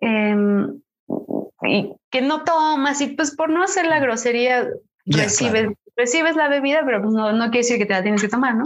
eh, 0.00 0.36
y 1.64 1.92
que 2.10 2.22
no 2.22 2.44
tomas 2.44 3.00
y 3.00 3.08
pues 3.08 3.34
por 3.34 3.50
no 3.50 3.62
hacer 3.62 3.86
la 3.86 4.00
grosería 4.00 4.68
recibes, 5.06 5.70
recibes 5.96 6.36
la 6.36 6.48
bebida, 6.48 6.82
pero 6.84 7.02
pues 7.02 7.14
no, 7.14 7.32
no 7.32 7.44
quiere 7.44 7.58
decir 7.58 7.78
que 7.78 7.86
te 7.86 7.92
la 7.92 8.02
tienes 8.02 8.22
que 8.22 8.28
tomar, 8.28 8.56
¿no? 8.56 8.64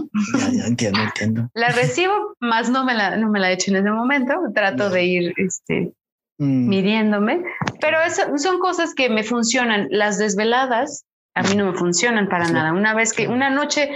Ya, 0.51 0.65
entiendo, 0.65 0.99
entiendo. 1.03 1.49
La 1.53 1.69
recibo, 1.69 2.35
más 2.39 2.69
no 2.69 2.85
me 2.85 2.93
la, 2.93 3.17
no 3.17 3.29
me 3.29 3.39
la 3.39 3.51
echo 3.51 3.71
en 3.71 3.77
ese 3.77 3.91
momento, 3.91 4.33
trato 4.53 4.89
de 4.89 5.03
ir 5.05 5.33
este, 5.37 5.93
mm. 6.37 6.67
midiéndome, 6.67 7.43
pero 7.81 8.01
eso 8.01 8.37
son 8.37 8.59
cosas 8.59 8.93
que 8.93 9.09
me 9.09 9.23
funcionan. 9.23 9.87
Las 9.91 10.17
desveladas 10.17 11.05
a 11.35 11.43
mí 11.43 11.55
no 11.55 11.71
me 11.71 11.77
funcionan 11.77 12.29
para 12.29 12.49
nada. 12.49 12.73
Una 12.73 12.93
vez 12.93 13.13
que 13.13 13.27
una 13.27 13.49
noche 13.49 13.91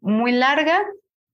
muy 0.00 0.32
larga, 0.32 0.80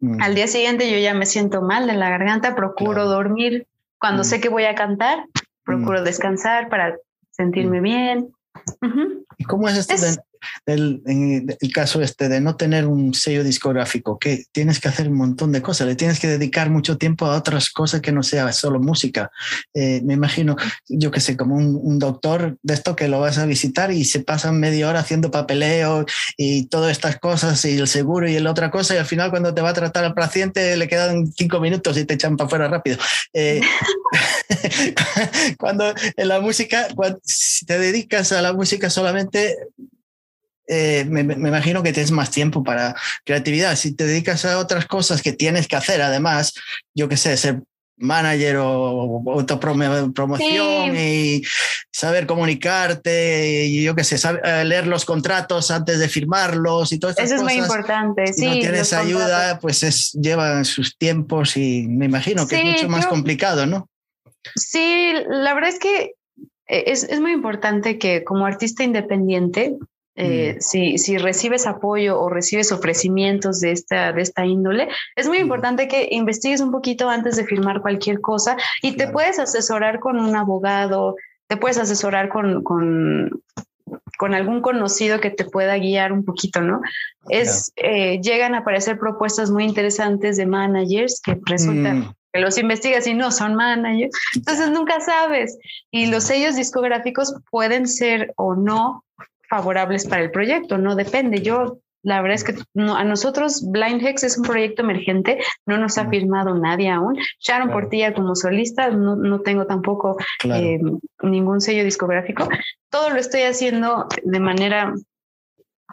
mm. 0.01 0.23
al 0.23 0.35
día 0.35 0.47
siguiente 0.47 0.91
yo 0.91 0.99
ya 0.99 1.15
me 1.15 1.27
siento 1.27 1.63
mal 1.63 1.87
de 1.87 1.95
la 1.95 2.09
garganta, 2.09 2.55
procuro 2.55 3.07
dormir. 3.07 3.67
Cuando 3.99 4.23
mm. 4.23 4.25
sé 4.25 4.41
que 4.41 4.49
voy 4.49 4.65
a 4.65 4.75
cantar, 4.75 5.25
procuro 5.65 6.03
descansar 6.03 6.69
para 6.69 6.97
sentirme 7.31 7.81
bien. 7.81 8.33
¿Y 9.39 9.45
cómo 9.45 9.69
es 9.69 9.79
esto 9.79 9.95
el, 10.67 11.03
en 11.07 11.57
el 11.61 11.73
caso 11.73 12.01
este 12.03 12.29
de 12.29 12.41
no 12.41 12.57
tener 12.57 12.87
un 12.87 13.15
sello 13.15 13.45
discográfico, 13.45 14.19
que 14.19 14.45
tienes 14.53 14.81
que 14.81 14.89
hacer 14.89 15.09
un 15.09 15.17
montón 15.17 15.53
de 15.53 15.63
cosas, 15.63 15.87
le 15.87 15.97
tienes 15.97 16.21
que 16.21 16.29
dedicar 16.29 16.71
mucho 16.71 16.99
tiempo 16.99 17.27
a 17.27 17.37
otras 17.37 17.71
cosas 17.71 18.01
que 18.01 18.13
no 18.13 18.23
sea 18.23 18.53
solo 18.53 18.81
música. 18.81 19.31
Eh, 19.75 20.01
me 20.05 20.15
imagino, 20.15 20.57
yo 20.89 21.11
que 21.11 21.21
sé, 21.21 21.37
como 21.37 21.57
un, 21.57 22.01
doctor 22.01 22.57
de 22.63 22.75
esto 22.75 22.97
que 22.97 23.09
lo 23.09 23.21
vas 23.21 23.37
a 23.37 23.45
visitar 23.45 23.91
y 23.91 24.07
se 24.07 24.21
pasan 24.21 24.59
media 24.59 24.89
hora 24.89 25.01
haciendo 25.01 25.31
papeleo 25.31 26.07
y 26.37 26.67
todas 26.67 26.93
estas 26.93 27.19
cosas 27.19 27.63
y 27.67 27.77
el 27.77 27.89
seguro 27.89 28.27
y 28.27 28.39
la 28.39 28.51
otra 28.51 28.71
cosa 28.71 28.95
y 28.95 28.99
al 28.99 29.05
final 29.05 29.29
cuando 29.29 29.53
te 29.53 29.61
va 29.61 29.71
a 29.71 29.75
tratar 29.75 30.05
al 30.05 30.15
paciente 30.15 30.79
le 30.79 30.89
quedan 30.89 31.31
cinco 31.33 31.61
minutos 31.61 31.99
y 31.99 32.07
te 32.07 32.15
echan 32.15 32.39
para 32.39 32.47
afuera 32.47 32.69
rápido. 32.69 32.97
Eh, 33.35 33.61
cuando 35.59 35.93
en 36.17 36.29
la 36.29 36.41
música, 36.41 36.89
si 37.25 37.67
te 37.67 37.79
dedicas 37.79 38.33
a 38.33 38.43
la 38.43 38.53
música 38.53 38.91
solamente, 38.91 39.57
eh, 40.67 41.05
me, 41.09 41.21
imagino 41.21 41.83
que 41.83 41.93
tienes 41.93 42.13
más 42.13 42.31
tiempo 42.31 42.63
para 42.63 42.95
creatividad. 43.25 43.77
Si 43.77 43.95
te 43.95 44.07
dedicas 44.07 44.45
a 44.45 44.59
otras 44.59 44.87
cosas 44.87 45.23
que 45.23 45.33
tienes 45.33 45.67
que 45.67 45.77
hacer, 45.77 46.01
además, 46.01 46.55
yo 46.95 47.09
qué 47.09 47.17
sé, 47.17 47.37
ser 47.37 47.63
manager 47.97 48.57
o 48.57 49.23
autopromoción 49.31 50.97
y 50.97 51.43
saber 51.93 52.27
comunicarte 52.27 53.67
y 53.67 53.83
yo 53.83 53.95
qué 53.95 54.05
sé, 54.05 54.17
saber, 54.17 54.41
eh, 54.45 54.65
leer 54.65 54.87
los 54.87 55.05
contratos 55.05 55.71
antes 55.71 55.99
de 55.99 56.09
firmarlos 56.09 56.93
y 56.93 56.99
todo 56.99 57.11
eso. 57.11 57.21
Eso 57.21 57.35
es 57.35 57.43
muy 57.43 57.55
importante. 57.55 58.33
Si 58.33 58.47
no 58.47 58.53
tienes 58.53 58.93
ayuda, 58.93 59.59
pues 59.59 59.83
es, 59.83 60.13
lleva 60.13 60.65
sus 60.65 60.97
tiempos 60.97 61.57
y 61.57 61.87
me 61.89 62.07
imagino 62.07 62.47
que 62.47 62.57
es 62.57 62.65
mucho 62.65 62.89
más 62.89 63.07
complicado, 63.07 63.67
¿no? 63.67 63.89
Sí, 64.55 65.13
la 65.29 65.55
verdad 65.55 65.71
es 65.71 65.79
que 65.79 66.15
eh, 66.67 66.85
es, 66.87 67.05
es, 67.05 67.21
muy 67.21 67.33
importante 67.33 67.99
que 67.99 68.25
como 68.25 68.47
artista 68.47 68.85
independiente 68.85 69.77
eh, 70.17 70.55
mm. 70.57 70.61
si, 70.61 70.99
si, 70.99 71.19
recibes 71.19 71.67
apoyo 71.67 72.21
o 72.21 72.29
recibes 72.29 72.73
ofrecimientos 72.73 73.61
de 73.61 73.73
esta, 73.73 74.13
de 74.13 74.23
esta 74.23 74.45
índole, 74.45 74.89
es 75.17 75.29
muy 75.29 75.39
mm. 75.39 75.43
importante 75.43 75.89
que 75.89 76.09
investigues 76.11 76.61
un 76.61 76.73
poquito 76.73 77.09
antes 77.09 77.37
de 77.37 77.45
firmar 77.45 77.81
cualquier 77.81 78.21
cosa 78.21 78.57
y 78.83 78.97
te 78.97 79.09
puedes 79.09 79.39
asesorar 79.39 79.99
con 80.01 80.19
un 80.19 80.37
abogado, 80.37 81.17
te 81.47 81.57
puedes 81.57 81.79
asesorar 81.79 82.29
con, 82.29 82.63
con, 82.63 83.31
con 84.19 84.35
algún 84.35 84.61
conocido 84.61 85.21
que 85.21 85.31
te 85.31 85.45
pueda 85.45 85.79
guiar 85.79 86.13
un 86.13 86.25
poquito, 86.25 86.61
¿no? 86.61 86.81
Es, 87.29 87.73
eh, 87.77 88.21
llegan 88.21 88.55
a 88.55 88.59
aparecer 88.59 88.99
propuestas 88.99 89.51
muy 89.51 89.65
interesantes 89.65 90.37
de 90.37 90.47
managers 90.47 91.21
que 91.25 91.39
resultan... 91.47 92.01
Mm. 92.01 92.15
Que 92.33 92.41
los 92.41 92.59
investigas 92.59 93.07
y 93.07 93.15
no 93.15 93.31
son 93.31 93.55
managers, 93.55 94.17
entonces 94.37 94.71
nunca 94.71 95.01
sabes. 95.01 95.59
Y 95.91 96.07
los 96.07 96.25
sellos 96.25 96.57
discográficos 96.57 97.35
pueden 97.51 97.87
ser 97.87 98.33
o 98.37 98.55
no 98.55 99.05
favorables 99.49 100.07
para 100.07 100.23
el 100.23 100.31
proyecto, 100.31 100.79
no 100.79 100.95
depende. 100.95 101.43
Yo, 101.43 101.79
la 102.03 102.23
verdad 102.23 102.37
es 102.37 102.45
que 102.45 102.55
a 102.77 103.05
nosotros 103.05 103.69
Blind 103.69 104.07
Hex 104.07 104.23
es 104.23 104.39
un 104.39 104.45
proyecto 104.45 104.83
emergente, 104.83 105.39
no 105.67 105.77
nos 105.77 105.99
ha 105.99 106.09
firmado 106.09 106.55
nadie 106.55 106.89
aún. 106.89 107.19
Sharon 107.41 107.71
Portilla 107.71 108.15
como 108.15 108.37
solista, 108.37 108.91
no, 108.91 109.17
no 109.17 109.41
tengo 109.41 109.67
tampoco 109.67 110.17
eh, 110.45 110.79
ningún 111.23 111.61
sello 111.61 111.83
discográfico. 111.83 112.49
Todo 112.91 113.11
lo 113.11 113.17
estoy 113.17 113.43
haciendo 113.43 114.07
de 114.23 114.41
manera 114.41 114.95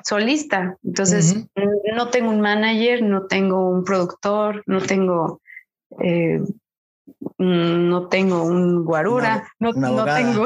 solista. 0.03 0.77
Entonces, 0.83 1.47
no 1.95 2.09
tengo 2.09 2.29
un 2.29 2.41
manager, 2.41 3.01
no 3.01 3.25
tengo 3.25 3.69
un 3.69 3.83
productor, 3.83 4.63
no 4.67 4.81
tengo 4.81 5.41
eh, 6.01 6.41
Mm, 7.37 7.89
no 7.89 8.07
tengo 8.07 8.43
un 8.43 8.83
guarura, 8.83 9.47
no, 9.59 9.71
no, 9.71 10.05
tengo. 10.05 10.45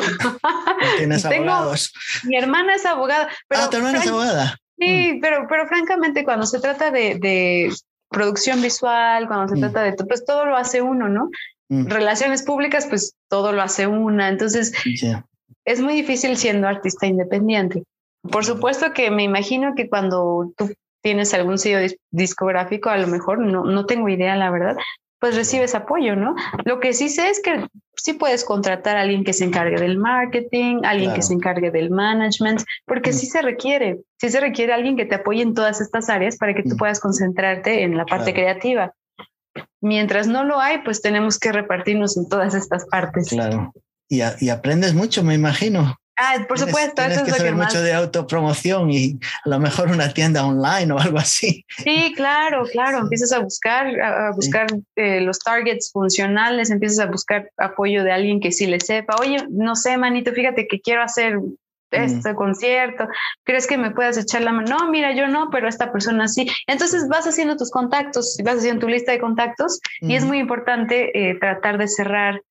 tienes 0.97 1.25
abogados. 1.25 1.93
Mi 2.23 2.37
hermana 2.37 2.75
es 2.75 2.85
abogada. 2.85 3.29
Pero 3.47 3.63
ah, 3.63 3.69
tu 3.69 3.77
hermana 3.77 3.99
es 3.99 4.07
abogada. 4.07 4.57
Sí, 4.77 5.13
mm. 5.13 5.21
pero, 5.21 5.47
pero 5.49 5.67
francamente, 5.67 6.23
cuando 6.23 6.45
se 6.45 6.59
trata 6.59 6.91
de, 6.91 7.15
de 7.19 7.73
producción 8.09 8.61
visual, 8.61 9.27
cuando 9.27 9.47
se 9.47 9.55
mm. 9.55 9.59
trata 9.59 9.83
de 9.83 9.93
pues 9.93 10.25
todo 10.25 10.45
lo 10.45 10.55
hace 10.55 10.81
uno, 10.81 11.09
¿no? 11.09 11.29
Relaciones 11.69 12.43
públicas, 12.43 12.85
pues 12.87 13.15
todo 13.29 13.53
lo 13.53 13.61
hace 13.61 13.87
una. 13.87 14.27
Entonces, 14.27 14.73
es 15.63 15.79
muy 15.79 15.93
difícil 15.93 16.35
siendo 16.35 16.67
artista 16.67 17.07
independiente. 17.07 17.83
Por 18.29 18.43
supuesto 18.43 18.91
que 18.91 19.09
me 19.09 19.23
imagino 19.23 19.73
que 19.73 19.87
cuando 19.87 20.51
tú 20.57 20.73
tienes 21.01 21.33
algún 21.33 21.57
sello 21.57 21.95
discográfico, 22.11 22.89
a 22.89 22.97
lo 22.97 23.07
mejor 23.07 23.39
no, 23.39 23.63
no 23.63 23.85
tengo 23.85 24.09
idea, 24.09 24.35
la 24.35 24.51
verdad, 24.51 24.75
pues 25.21 25.35
recibes 25.35 25.75
apoyo, 25.75 26.15
¿no? 26.15 26.35
Lo 26.65 26.79
que 26.79 26.93
sí 26.93 27.07
sé 27.07 27.29
es 27.29 27.39
que 27.39 27.67
sí 27.95 28.13
puedes 28.13 28.43
contratar 28.43 28.97
a 28.97 29.01
alguien 29.01 29.23
que 29.23 29.33
se 29.33 29.45
encargue 29.45 29.79
del 29.79 29.99
marketing, 29.99 30.81
alguien 30.83 31.13
que 31.13 31.21
se 31.21 31.35
encargue 31.35 31.69
del 31.69 31.91
management, 31.91 32.63
porque 32.87 33.11
mm. 33.11 33.13
sí 33.13 33.27
se 33.27 33.43
requiere, 33.43 33.99
sí 34.19 34.29
se 34.29 34.39
requiere 34.39 34.73
alguien 34.73 34.97
que 34.97 35.05
te 35.05 35.13
apoye 35.13 35.43
en 35.43 35.53
todas 35.53 35.79
estas 35.79 36.09
áreas 36.09 36.37
para 36.37 36.55
que 36.55 36.63
tú 36.63 36.73
mm. 36.73 36.77
puedas 36.77 36.99
concentrarte 36.99 37.83
en 37.83 37.95
la 37.95 38.05
parte 38.05 38.33
creativa. 38.33 38.95
Mientras 39.79 40.27
no 40.27 40.43
lo 40.43 40.59
hay, 40.59 40.79
pues 40.79 41.03
tenemos 41.03 41.37
que 41.37 41.51
repartirnos 41.51 42.17
en 42.17 42.27
todas 42.27 42.55
estas 42.55 42.87
partes. 42.87 43.29
Claro. 43.29 43.73
Y, 44.09 44.21
y 44.39 44.49
aprendes 44.49 44.95
mucho, 44.95 45.23
me 45.23 45.35
imagino. 45.35 46.00
Ah, 46.23 46.45
por 46.47 46.59
supuesto. 46.59 46.93
Tienes 46.95 47.17
eso 47.17 47.25
que 47.25 47.31
saber 47.31 47.55
mucho 47.55 47.81
de 47.81 47.93
autopromoción 47.93 48.91
y 48.91 49.19
a 49.43 49.49
lo 49.49 49.59
mejor 49.59 49.89
una 49.89 50.13
tienda 50.13 50.45
online 50.45 50.93
o 50.93 50.99
algo 50.99 51.17
así. 51.17 51.65
Sí, 51.83 52.13
claro, 52.15 52.63
claro. 52.71 52.99
Empiezas 52.99 53.31
a 53.31 53.39
buscar, 53.39 53.99
a 53.99 54.31
buscar 54.31 54.67
eh, 54.95 55.21
los 55.21 55.39
targets 55.39 55.91
funcionales, 55.91 56.69
empiezas 56.69 56.99
a 56.99 57.07
buscar 57.07 57.49
apoyo 57.57 58.03
de 58.03 58.11
alguien 58.11 58.39
que 58.39 58.51
sí 58.51 58.67
le 58.67 58.79
sepa. 58.79 59.15
Oye, 59.19 59.37
no 59.49 59.75
sé, 59.75 59.97
manito, 59.97 60.31
fíjate 60.31 60.67
que 60.67 60.79
quiero 60.79 61.01
hacer 61.01 61.39
este 61.91 62.35
concierto, 62.35 63.07
¿crees 63.43 63.67
que 63.67 63.77
me 63.77 63.91
puedas 63.91 64.17
echar 64.17 64.41
la 64.43 64.53
mano? 64.53 64.77
No, 64.77 64.89
mira, 64.89 65.13
yo 65.13 65.27
no, 65.27 65.49
pero 65.51 65.67
esta 65.67 65.91
persona 65.91 66.27
sí. 66.27 66.47
Entonces 66.67 67.07
vas 67.09 67.27
haciendo 67.27 67.57
tus 67.57 67.69
contactos, 67.69 68.37
vas 68.45 68.59
haciendo 68.59 68.81
tu 68.81 68.87
lista 68.87 69.11
de 69.11 69.19
contactos 69.19 69.81
y 69.99 70.15
es 70.15 70.23
muy 70.23 70.39
importante 70.39 71.29
eh, 71.29 71.37
tratar 71.37 71.77
de 71.77 71.87
cerrar 71.87 72.41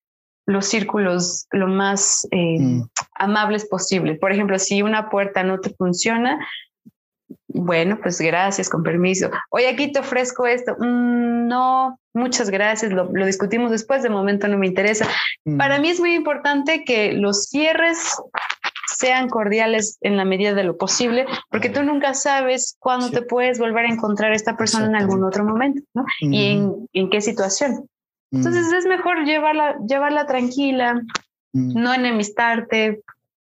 los 0.45 0.65
círculos 0.65 1.47
lo 1.51 1.67
más 1.67 2.27
eh, 2.31 2.59
mm. 2.59 2.89
amables 3.15 3.65
posible. 3.67 4.15
Por 4.15 4.31
ejemplo, 4.31 4.57
si 4.59 4.81
una 4.81 5.09
puerta 5.09 5.43
no 5.43 5.59
te 5.59 5.69
funciona, 5.71 6.39
bueno, 7.47 7.99
pues 8.01 8.19
gracias, 8.19 8.69
con 8.69 8.83
permiso. 8.83 9.29
Oye, 9.49 9.67
aquí 9.67 9.91
te 9.91 9.99
ofrezco 9.99 10.45
esto. 10.45 10.75
Mm, 10.79 11.47
no, 11.47 11.99
muchas 12.13 12.49
gracias, 12.49 12.91
lo, 12.91 13.07
discutimos 13.25 13.71
después, 13.71 14.03
de 14.03 14.09
momento 14.09 14.47
no 14.47 14.57
me 14.57 14.67
interesa. 14.67 15.07
Mm. 15.45 15.57
Para 15.57 15.79
mí 15.79 15.89
es 15.89 15.99
muy 15.99 16.13
importante 16.13 16.83
que 16.85 17.13
los 17.13 17.45
cierres 17.45 18.15
sean 18.97 19.29
cordiales 19.29 19.97
en 20.01 20.17
la 20.17 20.25
medida 20.25 20.53
de 20.53 20.63
lo 20.63 20.77
posible, 20.77 21.25
porque 21.49 21.69
tú 21.69 21.81
nunca 21.83 22.13
sabes 22.13 22.75
cuándo 22.79 23.09
te 23.09 23.21
puedes 23.21 23.57
volver 23.57 23.85
a 23.85 23.93
encontrar 23.93 24.33
esta 24.33 24.57
persona 24.57 24.85
en 24.85 24.95
algún 24.95 25.23
otro 25.23 25.43
momento, 25.43 25.81
¿no? 25.93 26.05
Y 26.19 26.51
en, 26.51 26.87
en 26.93 27.09
qué 27.09 27.21
situación. 27.21 27.87
Entonces 28.31 28.67
mm. 28.69 28.75
es 28.75 28.85
mejor 28.85 29.25
llevarla, 29.25 29.77
llevarla 29.87 30.25
tranquila, 30.25 31.01
mm. 31.53 31.81
no 31.81 31.93
enemistarte. 31.93 33.01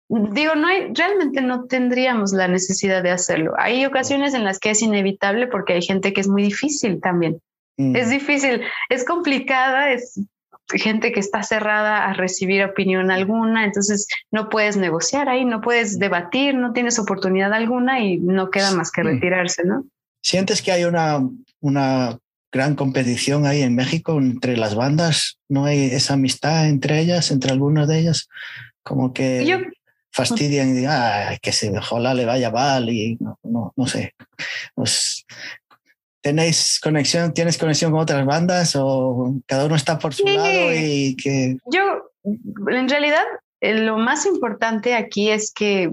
Digo, 0.09 0.55
no 0.55 0.67
hay, 0.67 0.93
realmente 0.93 1.41
no 1.41 1.65
tendríamos 1.65 2.33
la 2.33 2.49
necesidad 2.49 3.03
de 3.03 3.11
hacerlo. 3.11 3.55
Hay 3.57 3.87
ocasiones 3.87 4.35
en 4.35 4.45
las 4.45 4.59
que 4.59 4.71
es 4.71 4.83
inevitable 4.83 5.47
porque 5.47 5.75
hay 5.75 5.83
gente 5.83 6.13
que 6.13 6.21
es 6.21 6.29
muy 6.29 6.43
difícil 6.43 7.01
también. 7.01 7.41
Mm. 7.79 7.97
Es 7.97 8.11
difícil, 8.11 8.63
es 8.89 9.05
complicada, 9.05 9.93
es 9.93 10.21
gente 10.69 11.13
que 11.13 11.21
está 11.21 11.43
cerrada 11.43 12.07
a 12.07 12.13
recibir 12.15 12.65
opinión 12.65 13.11
alguna, 13.11 13.65
entonces 13.65 14.07
no 14.31 14.49
puedes 14.49 14.77
negociar 14.77 15.29
ahí, 15.29 15.45
no 15.45 15.61
puedes 15.61 15.99
debatir, 15.99 16.55
no 16.55 16.73
tienes 16.73 16.99
oportunidad 16.99 17.53
alguna 17.53 18.01
y 18.01 18.19
no 18.19 18.51
queda 18.51 18.73
más 18.73 18.91
que 18.91 19.03
retirarse, 19.03 19.65
¿no? 19.65 19.85
¿Sientes 20.23 20.63
que 20.63 20.73
hay 20.73 20.85
una, 20.85 21.21
una 21.61 22.19
gran 22.53 22.77
competición 22.77 23.47
ahí 23.47 23.63
en 23.63 23.75
México 23.75 24.19
entre 24.19 24.57
las 24.57 24.75
bandas, 24.75 25.39
no 25.49 25.65
hay 25.65 25.87
esa 25.87 26.15
amistad 26.15 26.69
entre 26.69 27.01
ellas, 27.01 27.31
entre 27.31 27.51
algunas 27.51 27.89
de 27.89 27.99
ellas, 27.99 28.29
como 28.83 29.13
que 29.15 29.73
fastidian 30.13 30.69
y 30.69 30.73
digan, 30.73 31.39
que 31.41 31.53
se 31.53 31.77
ojalá 31.77 32.13
le 32.13 32.27
vaya 32.27 32.51
mal 32.51 32.91
y 32.91 33.17
no, 33.19 33.39
no, 33.43 33.73
no 33.75 33.87
sé. 33.87 34.15
Pues, 34.75 35.25
¿Tenéis 36.21 36.79
conexión, 36.81 37.33
tienes 37.35 37.59
conexión 37.59 37.91
con 37.91 38.01
otras 38.01 38.25
bandas 38.27 38.77
o 38.77 39.35
cada 39.47 39.65
uno 39.65 39.75
está 39.75 39.99
por 39.99 40.15
su 40.15 40.25
lado 40.25 40.73
y 40.73 41.17
que... 41.17 41.57
Yo, 41.67 42.11
en 42.23 42.89
realidad, 42.89 43.25
eh, 43.61 43.75
lo 43.75 43.97
más 43.97 44.27
importante 44.27 44.95
aquí 44.95 45.31
es 45.31 45.53
que 45.53 45.91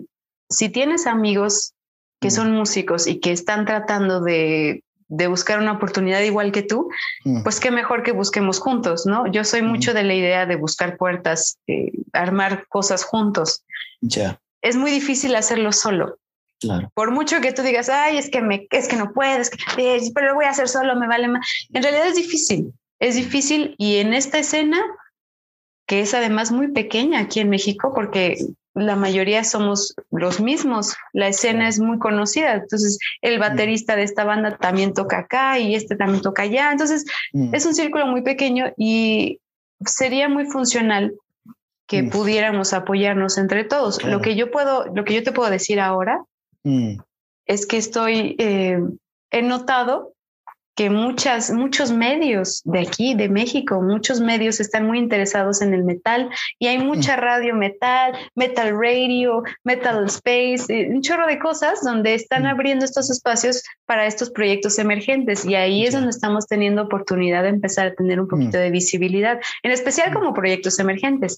si 0.49 0.69
tienes 0.69 1.07
amigos 1.07 1.73
que 2.19 2.27
mm. 2.27 2.31
son 2.31 2.51
músicos 2.51 3.07
y 3.07 3.19
que 3.19 3.31
están 3.31 3.65
tratando 3.65 4.21
de 4.21 4.83
de 5.09 5.27
buscar 5.27 5.59
una 5.59 5.73
oportunidad 5.73 6.21
igual 6.21 6.51
que 6.51 6.61
tú, 6.61 6.89
mm. 7.25 7.43
pues 7.43 7.59
qué 7.59 7.71
mejor 7.71 8.03
que 8.03 8.11
busquemos 8.11 8.59
juntos, 8.59 9.05
¿no? 9.05 9.29
Yo 9.31 9.43
soy 9.43 9.61
mucho 9.61 9.93
de 9.93 10.03
la 10.03 10.13
idea 10.13 10.45
de 10.45 10.55
buscar 10.55 10.97
puertas, 10.97 11.57
armar 12.13 12.67
cosas 12.69 13.03
juntos. 13.03 13.63
Ya. 14.01 14.39
Es 14.61 14.75
muy 14.75 14.91
difícil 14.91 15.35
hacerlo 15.35 15.71
solo. 15.71 16.17
Por 16.93 17.11
mucho 17.11 17.39
que 17.41 17.53
tú 17.53 17.61
digas, 17.61 17.89
ay, 17.89 18.17
es 18.17 18.29
que 18.29 18.41
me, 18.41 18.67
es 18.71 18.87
que 18.87 18.97
no 18.97 19.13
puedes, 19.13 19.49
pero 20.13 20.27
lo 20.27 20.35
voy 20.35 20.45
a 20.45 20.49
hacer 20.49 20.67
solo, 20.67 20.95
me 20.95 21.07
vale 21.07 21.27
más. 21.27 21.47
En 21.73 21.81
realidad 21.81 22.07
es 22.07 22.15
difícil, 22.15 22.73
es 22.99 23.15
difícil 23.15 23.75
y 23.77 23.97
en 23.97 24.13
esta 24.13 24.39
escena, 24.39 24.77
que 25.89 26.01
es 26.01 26.13
además 26.13 26.51
muy 26.51 26.67
pequeña 26.67 27.19
aquí 27.19 27.39
en 27.39 27.49
México, 27.49 27.93
porque 27.95 28.37
la 28.75 28.95
mayoría 28.95 29.43
somos 29.43 29.95
los 30.11 30.39
mismos, 30.39 30.95
la 31.13 31.29
escena 31.29 31.67
es 31.67 31.79
muy 31.79 31.97
conocida, 31.97 32.53
entonces 32.53 32.99
el 33.23 33.37
mm. 33.37 33.39
baterista 33.39 33.95
de 33.95 34.03
esta 34.03 34.23
banda 34.23 34.55
también 34.55 34.93
toca 34.93 35.17
acá 35.17 35.57
y 35.57 35.73
este 35.73 35.95
también 35.95 36.21
toca 36.21 36.43
allá, 36.43 36.71
entonces 36.71 37.05
mm. 37.33 37.55
es 37.55 37.65
un 37.65 37.73
círculo 37.73 38.05
muy 38.05 38.21
pequeño 38.21 38.71
y 38.77 39.39
sería 39.83 40.29
muy 40.29 40.45
funcional 40.45 41.15
que 41.87 42.03
mm. 42.03 42.11
pudiéramos 42.11 42.73
apoyarnos 42.73 43.39
entre 43.39 43.63
todos. 43.63 44.03
Lo 44.03 44.21
que 44.21 44.35
yo 44.35 44.51
puedo, 44.51 44.85
lo 44.93 45.03
que 45.05 45.15
yo 45.15 45.23
te 45.23 45.31
puedo 45.31 45.49
decir 45.49 45.79
ahora 45.79 46.23
es 47.47 47.65
que 47.65 47.77
estoy, 47.77 48.35
eh, 48.37 48.77
he 49.31 49.41
notado 49.41 50.13
que 50.79 50.89
muchas, 50.89 51.51
muchos 51.51 51.91
medios 51.91 52.61
de 52.63 52.79
aquí, 52.79 53.13
de 53.13 53.27
México, 53.27 53.81
muchos 53.81 54.21
medios 54.21 54.61
están 54.61 54.87
muy 54.87 54.97
interesados 54.97 55.61
en 55.61 55.73
el 55.73 55.83
metal 55.83 56.29
y 56.57 56.67
hay 56.67 56.77
mucha 56.77 57.17
mm. 57.17 57.19
radio 57.19 57.53
metal, 57.53 58.13
metal 58.33 58.79
radio, 58.79 59.43
metal 59.65 60.05
space, 60.05 60.63
eh, 60.69 60.87
un 60.89 61.01
chorro 61.01 61.27
de 61.27 61.37
cosas 61.37 61.83
donde 61.83 62.13
están 62.13 62.43
mm. 62.43 62.45
abriendo 62.45 62.85
estos 62.85 63.11
espacios 63.11 63.61
para 63.85 64.05
estos 64.05 64.29
proyectos 64.29 64.79
emergentes 64.79 65.43
y 65.43 65.55
ahí 65.55 65.85
es 65.85 65.91
donde 65.91 66.11
estamos 66.11 66.47
teniendo 66.47 66.83
oportunidad 66.83 67.43
de 67.43 67.49
empezar 67.49 67.87
a 67.87 67.93
tener 67.93 68.21
un 68.21 68.27
mm. 68.27 68.29
poquito 68.29 68.57
de 68.57 68.71
visibilidad, 68.71 69.37
en 69.63 69.71
especial 69.71 70.13
como 70.13 70.33
proyectos 70.33 70.79
emergentes. 70.79 71.37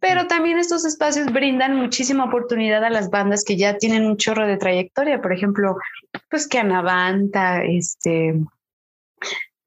Pero 0.00 0.26
también 0.26 0.58
estos 0.58 0.84
espacios 0.84 1.32
brindan 1.32 1.76
muchísima 1.76 2.26
oportunidad 2.26 2.84
a 2.84 2.90
las 2.90 3.08
bandas 3.08 3.42
que 3.42 3.56
ya 3.56 3.78
tienen 3.78 4.04
un 4.04 4.18
chorro 4.18 4.46
de 4.46 4.58
trayectoria, 4.58 5.22
por 5.22 5.32
ejemplo, 5.32 5.76
pues 6.28 6.46
que 6.46 6.58
Anavanta, 6.58 7.62
este, 7.64 8.34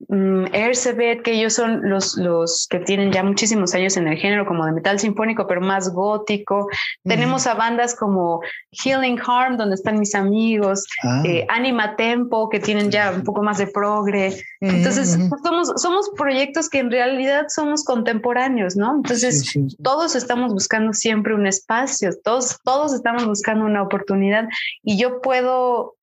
Mm, 0.10 0.48
Ercebet, 0.54 1.24
que 1.24 1.32
ellos 1.32 1.54
son 1.54 1.90
los, 1.90 2.18
los 2.18 2.68
que 2.70 2.80
tienen 2.80 3.14
ya 3.14 3.24
muchísimos 3.24 3.74
años 3.74 3.96
en 3.96 4.08
el 4.08 4.18
género, 4.18 4.46
como 4.46 4.66
de 4.66 4.74
metal 4.74 5.00
sinfónico, 5.00 5.48
pero 5.48 5.62
más 5.62 5.94
gótico. 5.94 6.68
Tenemos 7.04 7.48
a 7.48 7.54
bandas 7.54 7.96
como 7.96 8.42
Healing 8.72 9.20
Harm, 9.26 9.58
donde 9.58 9.76
están 9.76 9.98
mis 9.98 10.14
amigos, 10.14 10.84
ah. 11.04 11.24
eh, 11.26 11.46
Anima 11.50 11.96
Tempo, 11.96 12.50
que 12.50 12.60
tienen 12.60 12.92
ya 12.92 13.12
un 13.12 13.24
poco 13.24 13.42
más 13.42 13.58
de 13.58 13.68
progre. 13.68 14.36
Entonces, 14.60 15.18
pues, 15.30 15.42
somos, 15.42 15.74
somos 15.78 16.12
proyectos 16.18 16.70
que 16.70 16.80
en 16.80 16.92
realidad 16.92 17.46
somos 17.48 17.86
contemporáneos, 17.86 18.76
¿no? 18.76 18.98
Entonces, 18.98 19.54
todos 19.82 20.16
estamos 20.16 20.54
buscando 20.54 20.92
siempre 20.92 21.34
un 21.34 21.48
espacio, 21.48 22.12
todos, 22.22 22.60
todos 22.64 22.94
estamos 22.94 23.26
buscando 23.26 23.66
una 23.66 23.82
oportunidad 23.82 24.48
y 24.84 24.98
yo 24.98 25.22
puedo 25.22 25.96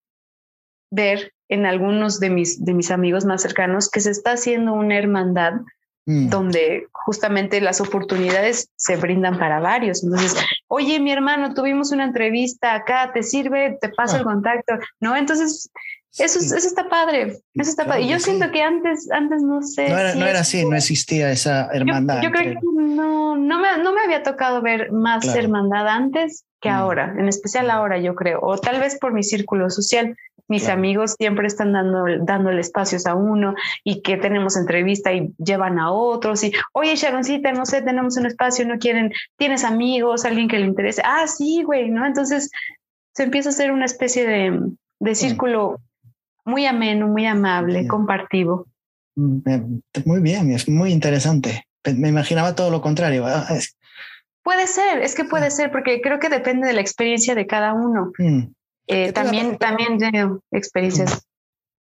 ver 0.90 1.32
en 1.48 1.66
algunos 1.66 2.20
de 2.20 2.30
mis, 2.30 2.64
de 2.64 2.74
mis 2.74 2.90
amigos 2.90 3.24
más 3.24 3.42
cercanos 3.42 3.90
que 3.90 4.00
se 4.00 4.10
está 4.10 4.32
haciendo 4.32 4.72
una 4.72 4.96
hermandad 4.96 5.54
mm. 6.06 6.28
donde 6.28 6.86
justamente 6.92 7.60
las 7.60 7.80
oportunidades 7.80 8.70
se 8.76 8.96
brindan 8.96 9.38
para 9.38 9.60
varios. 9.60 10.02
Entonces, 10.04 10.36
oye, 10.68 11.00
mi 11.00 11.12
hermano, 11.12 11.54
tuvimos 11.54 11.92
una 11.92 12.04
entrevista 12.04 12.74
acá, 12.74 13.12
¿te 13.12 13.22
sirve? 13.22 13.78
¿Te 13.80 13.88
paso 13.90 14.16
el 14.16 14.22
ah. 14.22 14.24
contacto? 14.24 14.74
¿No? 15.00 15.16
Entonces, 15.16 15.70
eso, 16.18 16.40
eso 16.40 16.56
está 16.56 16.88
padre, 16.88 17.38
eso 17.54 17.70
está 17.70 17.86
padre. 17.86 18.02
Y 18.02 18.08
yo 18.08 18.20
siento 18.20 18.50
que 18.50 18.62
antes, 18.62 19.10
antes 19.10 19.42
no 19.42 19.62
sé. 19.62 19.88
No 19.88 19.98
era, 19.98 20.14
no 20.14 20.26
era 20.26 20.40
así, 20.40 20.64
no 20.64 20.76
existía 20.76 21.30
esa 21.30 21.68
hermandad. 21.72 22.22
Yo, 22.22 22.30
creo 22.30 22.54
que 22.54 22.58
no, 22.62 23.36
no 23.36 23.58
me, 23.58 23.78
no 23.82 23.94
me 23.94 24.02
había 24.02 24.22
tocado 24.22 24.60
ver 24.60 24.92
más 24.92 25.24
hermandad 25.34 25.88
antes 25.88 26.44
que 26.60 26.68
mm. 26.68 26.72
ahora, 26.72 27.14
en 27.18 27.28
especial 27.28 27.70
ahora, 27.70 27.98
yo 27.98 28.14
creo, 28.14 28.40
o 28.42 28.58
tal 28.58 28.78
vez 28.78 28.98
por 28.98 29.12
mi 29.12 29.22
círculo 29.22 29.70
social. 29.70 30.16
Mis 30.48 30.68
amigos 30.68 31.14
siempre 31.18 31.46
están 31.46 31.72
dando, 31.72 32.04
dándole 32.20 32.60
espacios 32.60 33.06
a 33.06 33.14
uno 33.14 33.54
y 33.84 34.02
que 34.02 34.18
tenemos 34.18 34.54
entrevista 34.56 35.10
y 35.10 35.32
llevan 35.38 35.78
a 35.78 35.92
otros 35.92 36.44
y, 36.44 36.52
oye, 36.74 36.94
Sharoncita, 36.94 37.52
no 37.52 37.64
sé, 37.64 37.80
tenemos 37.80 38.18
un 38.18 38.26
espacio, 38.26 38.66
no 38.66 38.78
quieren, 38.78 39.12
tienes 39.38 39.64
amigos, 39.64 40.26
alguien 40.26 40.48
que 40.48 40.58
le 40.58 40.66
interese. 40.66 41.00
Ah, 41.06 41.26
sí, 41.26 41.62
güey, 41.62 41.90
¿no? 41.90 42.04
Entonces 42.04 42.50
se 43.14 43.22
empieza 43.22 43.48
a 43.48 43.52
hacer 43.52 43.72
una 43.72 43.86
especie 43.86 44.26
de, 44.26 44.60
de 45.00 45.10
mm. 45.10 45.14
Muy 46.44 46.66
ameno, 46.66 47.08
muy 47.08 47.26
amable, 47.26 47.86
compartido. 47.86 48.66
Mm, 49.14 49.78
muy 50.04 50.20
bien, 50.20 50.52
es 50.52 50.68
muy 50.68 50.92
interesante. 50.92 51.66
Me 51.84 52.08
imaginaba 52.08 52.54
todo 52.54 52.70
lo 52.70 52.80
contrario. 52.80 53.26
Puede 54.42 54.66
ser, 54.66 55.02
es 55.02 55.14
que 55.14 55.24
puede 55.24 55.50
ser, 55.50 55.70
porque 55.70 56.00
creo 56.00 56.18
que 56.18 56.28
depende 56.28 56.66
de 56.66 56.72
la 56.72 56.80
experiencia 56.80 57.34
de 57.34 57.46
cada 57.46 57.74
uno. 57.74 58.12
Mm. 58.18 58.42
Eh, 58.88 59.12
también, 59.12 59.58
también 59.58 59.98
de 59.98 60.38
experiencias. 60.50 61.22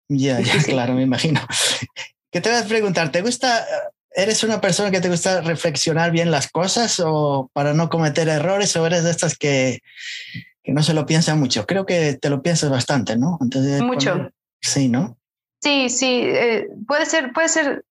Ya, 0.08 0.40
ya, 0.40 0.62
claro, 0.64 0.94
me 0.94 1.02
imagino. 1.02 1.40
¿Qué 2.30 2.40
te 2.40 2.50
voy 2.50 2.58
a 2.58 2.64
preguntar? 2.64 3.10
¿Te 3.10 3.22
gusta, 3.22 3.64
eres 4.10 4.44
una 4.44 4.60
persona 4.60 4.90
que 4.90 5.00
te 5.00 5.08
gusta 5.08 5.40
reflexionar 5.40 6.10
bien 6.10 6.30
las 6.30 6.50
cosas 6.50 7.00
o 7.04 7.50
para 7.52 7.74
no 7.74 7.88
cometer 7.88 8.28
errores 8.28 8.76
o 8.76 8.86
eres 8.86 9.04
de 9.04 9.10
estas 9.10 9.36
que, 9.36 9.80
que 10.62 10.72
no 10.72 10.82
se 10.82 10.94
lo 10.94 11.06
piensa 11.06 11.34
mucho? 11.34 11.66
Creo 11.66 11.86
que 11.86 12.14
te 12.14 12.28
lo 12.28 12.42
piensas 12.42 12.70
bastante, 12.70 13.16
¿no? 13.16 13.38
Antes 13.40 13.80
mucho. 13.82 14.30
Sí, 14.60 14.88
¿no? 14.88 15.16
Sí, 15.62 15.90
sí, 15.90 16.22
eh, 16.24 16.68
puede 16.86 17.06
ser, 17.06 17.32
puede 17.32 17.48
ser, 17.48 17.84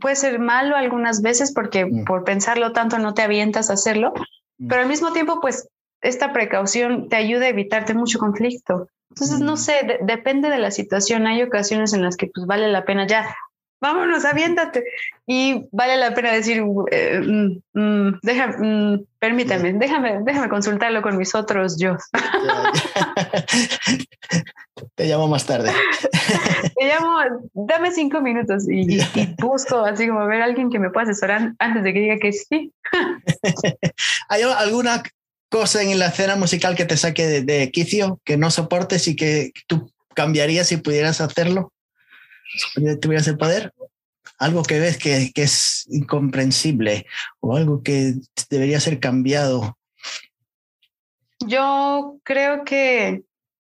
puede 0.00 0.16
ser 0.16 0.38
malo 0.38 0.76
algunas 0.76 1.22
veces 1.22 1.52
porque 1.52 1.86
mm. 1.86 2.04
por 2.04 2.24
pensarlo 2.24 2.72
tanto 2.72 2.98
no 2.98 3.14
te 3.14 3.22
avientas 3.22 3.70
a 3.70 3.74
hacerlo, 3.74 4.12
mm. 4.58 4.68
pero 4.68 4.82
al 4.82 4.88
mismo 4.88 5.12
tiempo, 5.12 5.40
pues 5.40 5.68
esta 6.02 6.32
precaución 6.32 7.08
te 7.08 7.16
ayuda 7.16 7.46
a 7.46 7.50
evitarte 7.50 7.94
mucho 7.94 8.18
conflicto. 8.18 8.88
Entonces, 9.10 9.40
no 9.40 9.54
mm. 9.54 9.56
sé, 9.56 9.98
depende 10.02 10.50
de 10.50 10.58
la 10.58 10.70
situación. 10.70 11.26
Hay 11.26 11.42
ocasiones 11.42 11.92
en 11.92 12.02
las 12.02 12.16
que 12.16 12.30
pues 12.34 12.46
vale 12.46 12.68
la 12.68 12.84
pena 12.84 13.06
ya, 13.06 13.34
vámonos, 13.84 14.24
aviéntate. 14.24 14.82
Y 15.26 15.66
vale 15.70 15.98
la 15.98 16.14
pena 16.14 16.32
decir, 16.32 16.62
eh, 16.90 17.20
mm, 17.20 17.60
mm, 17.74 18.18
permítame, 19.18 19.74
déjame, 19.74 20.20
déjame 20.24 20.48
consultarlo 20.48 21.02
con 21.02 21.18
mis 21.18 21.34
otros 21.34 21.76
yo. 21.78 21.98
Te 24.94 25.06
llamo 25.06 25.28
más 25.28 25.44
tarde. 25.44 25.70
Te 26.76 26.86
llamo, 26.86 27.18
dame 27.52 27.92
cinco 27.92 28.22
minutos 28.22 28.66
y, 28.68 29.00
busco 29.38 29.84
así 29.84 30.08
como 30.08 30.26
ver 30.26 30.40
a 30.40 30.46
alguien 30.46 30.70
que 30.70 30.78
me 30.78 30.88
pueda 30.88 31.04
asesorar 31.04 31.52
antes 31.58 31.84
de 31.84 31.92
que 31.92 32.00
diga 32.00 32.16
que 32.18 32.32
sí. 32.32 32.72
¿Hay 34.30 34.40
alguna 34.42 35.02
cosa 35.50 35.82
en 35.82 35.98
la 35.98 36.06
escena 36.06 36.36
musical 36.36 36.74
que 36.74 36.86
te 36.86 36.96
saque 36.96 37.26
de, 37.26 37.42
de 37.42 37.70
quicio, 37.70 38.18
que 38.24 38.38
no 38.38 38.50
soportes 38.50 39.06
y 39.08 39.14
que 39.14 39.52
tú 39.66 39.92
cambiarías 40.14 40.68
si 40.68 40.78
pudieras 40.78 41.20
hacerlo? 41.20 41.73
Tuvieras 43.00 43.28
el 43.28 43.36
poder, 43.36 43.72
algo 44.38 44.62
que 44.62 44.78
ves 44.80 44.98
que, 44.98 45.32
que, 45.34 45.42
es 45.42 45.86
incomprensible 45.90 47.06
o 47.40 47.56
algo 47.56 47.82
que 47.82 48.14
debería 48.50 48.80
ser 48.80 49.00
cambiado. 49.00 49.78
Yo 51.46 52.18
creo 52.22 52.64
que... 52.64 53.22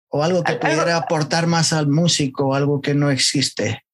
O 0.08 0.24
algo 0.24 0.42
que 0.42 0.56
pudiera 0.56 0.96
aportar 0.96 1.46
más 1.46 1.72
al 1.72 1.88
músico, 1.88 2.54
algo 2.54 2.80
que 2.80 2.94
no 2.94 3.10
existe 3.10 3.84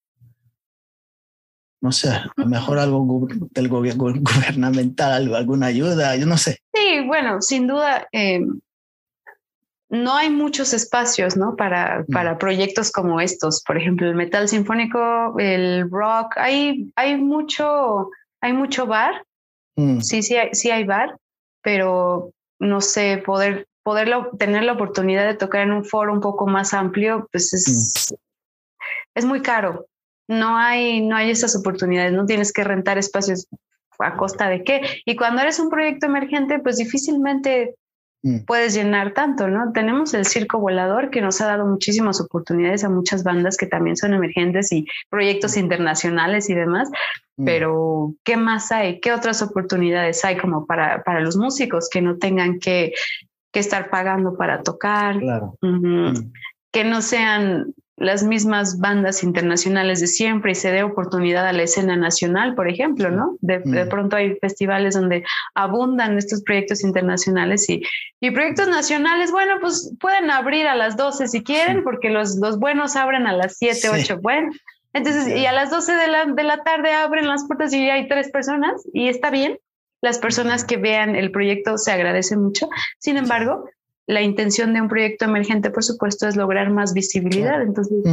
no 1.87 1.93
sé, 1.93 2.09
a 2.09 2.33
lo 2.37 2.47
mejor 2.47 2.79
algo 2.81 3.29
del 3.53 3.69
gobierno 3.69 4.13
gubernamental, 4.21 5.33
alguna 5.35 5.67
ayuda, 5.67 6.17
yo 6.17 6.27
no 6.27 6.37
sé. 6.37 6.59
Sí, 6.75 7.07
bueno, 7.07 7.41
sin 7.41 7.69
duda, 7.69 8.09
eh, 8.11 8.41
no 9.89 10.15
hay 10.15 10.31
muchos 10.31 10.73
espacios, 10.73 11.37
¿no? 11.37 11.57
Para, 11.57 12.01
mm. 12.01 12.13
para 12.13 12.39
proyectos 12.39 12.91
como 12.91 13.21
estos, 13.21 13.63
por 13.65 13.77
ejemplo, 13.77 14.09
el 14.09 14.15
metal 14.15 14.49
sinfónico, 14.49 15.39
el 15.39 15.91
rock, 15.91 16.37
hay, 16.37 16.91
hay 16.97 17.17
mucho, 17.17 18.11
hay 18.41 18.53
mucho 18.53 18.87
bar, 18.87 19.25
mm. 19.77 20.01
sí, 20.01 20.23
sí 20.23 20.37
hay, 20.37 20.51
sí 20.53 20.71
hay 20.71 20.85
bar, 20.85 21.17
pero 21.63 22.33
no 22.59 22.81
sé, 22.81 23.23
poder, 23.25 23.67
poderlo, 23.83 24.31
tener 24.39 24.65
la 24.65 24.73
oportunidad 24.73 25.27
de 25.27 25.35
tocar 25.35 25.63
en 25.63 25.73
un 25.73 25.85
foro 25.85 26.13
un 26.13 26.21
poco 26.21 26.47
más 26.47 26.75
amplio, 26.75 27.29
pues 27.31 27.53
es, 27.55 28.09
mm. 28.11 28.15
es 29.15 29.25
muy 29.25 29.43
caro 29.43 29.87
no 30.29 30.57
hay, 30.57 31.01
no 31.07 31.17
hay 31.17 31.31
esas 31.31 31.57
oportunidades, 31.57 32.13
no 32.13 32.27
tienes 32.27 32.53
que 32.53 32.65
rentar 32.65 32.99
espacios 32.99 33.47
a 33.99 34.17
costa 34.17 34.49
de 34.49 34.65
qué. 34.65 34.83
Y 35.05 35.17
cuando 35.17 35.43
eres 35.43 35.59
un 35.59 35.71
proyecto 35.71 36.07
emergente, 36.07 36.59
pues 36.59 36.77
difícilmente 36.77 37.77
mm. 38.23 38.45
puedes 38.47 38.75
llenar 38.75 39.13
tanto, 39.13 39.49
¿no? 39.49 39.73
Tenemos 39.73 40.15
el 40.15 40.27
Circo 40.27 40.59
Volador 40.59 41.11
que 41.11 41.21
nos 41.21 41.41
ha 41.41 41.47
dado 41.47 41.67
muchísimas 41.67 42.21
oportunidades 42.21 42.85
a 42.85 42.89
muchas 42.89 43.25
bandas 43.25 43.57
que 43.57 43.67
también 43.67 43.97
son 43.97 44.15
emergentes 44.15 44.73
y 44.73 44.87
proyectos 45.09 45.57
mm. 45.57 45.61
internacionales 45.61 46.51
y 46.51 46.55
demás, 46.55 46.91
mm. 47.37 47.45
pero 47.45 48.15
¿qué 48.25 48.37
más 48.37 48.73
hay? 48.73 49.01
¿Qué 49.01 49.13
otras 49.13 49.43
oportunidades 49.43 50.25
hay 50.25 50.37
como 50.37 50.67
para, 50.67 51.03
para 51.03 51.21
los 51.21 51.37
músicos 51.37 51.89
que 51.91 52.03
no 52.03 52.19
tengan 52.19 52.59
que, 52.59 52.93
que 53.53 53.61
estar 53.61 53.91
pagando 53.91 54.37
para 54.37 54.63
tocar? 54.63 55.19
Claro. 55.19 55.57
Que 56.73 56.85
no 56.85 57.01
sean 57.01 57.75
las 57.97 58.23
mismas 58.23 58.79
bandas 58.79 59.23
internacionales 59.23 60.01
de 60.01 60.07
siempre 60.07 60.53
y 60.53 60.55
se 60.55 60.71
dé 60.71 60.83
oportunidad 60.83 61.47
a 61.47 61.53
la 61.53 61.63
escena 61.63 61.97
nacional, 61.97 62.55
por 62.55 62.69
ejemplo, 62.69 63.11
¿no? 63.11 63.39
De, 63.41 63.61
mm. 63.61 63.89
pronto 63.89 64.17
hay 64.17 64.37
festivales 64.37 64.95
donde 64.95 65.25
abundan 65.55 66.19
estos 66.19 66.43
proyectos 66.43 66.85
internacionales 66.85 67.69
y, 67.71 67.83
y, 68.21 68.31
proyectos 68.33 68.69
nacionales, 68.69 69.31
bueno, 69.31 69.55
pues 69.61 69.95
pueden 69.99 70.31
abrir 70.31 70.67
a 70.67 70.75
las 70.75 70.97
12 70.97 71.29
si 71.29 71.43
quieren, 71.43 71.85
porque 71.85 72.11
los, 72.11 72.37
los 72.37 72.59
buenos 72.59 72.97
abren 72.97 73.27
a 73.27 73.33
las 73.33 73.57
7, 73.57 73.89
8, 73.89 74.19
bueno. 74.21 74.51
Entonces, 74.93 75.29
y 75.29 75.47
a 75.47 75.53
las 75.53 75.71
12 75.71 75.95
de 75.95 76.09
la, 76.09 76.25
de 76.27 76.43
la 76.43 76.63
tarde 76.63 76.93
abren 76.93 77.29
las 77.29 77.47
puertas 77.47 77.73
y 77.73 77.89
hay 77.89 78.09
tres 78.09 78.31
personas 78.31 78.83
y 78.93 79.09
está 79.09 79.31
bien. 79.31 79.59
Las 80.03 80.19
personas 80.19 80.65
que 80.65 80.77
vean 80.77 81.17
el 81.17 81.31
proyecto 81.31 81.79
se 81.79 81.93
agradecen 81.93 82.43
mucho. 82.43 82.69
Sin 82.99 83.17
embargo, 83.17 83.69
la 84.07 84.23
intención 84.23 84.73
de 84.73 84.81
un 84.81 84.89
proyecto 84.89 85.25
emergente, 85.25 85.71
por 85.71 85.85
supuesto, 85.85 86.29
es 86.29 86.37
lograr 86.37 86.71
más 86.71 86.95
visibilidad. 86.95 87.61
Entonces, 87.63 88.05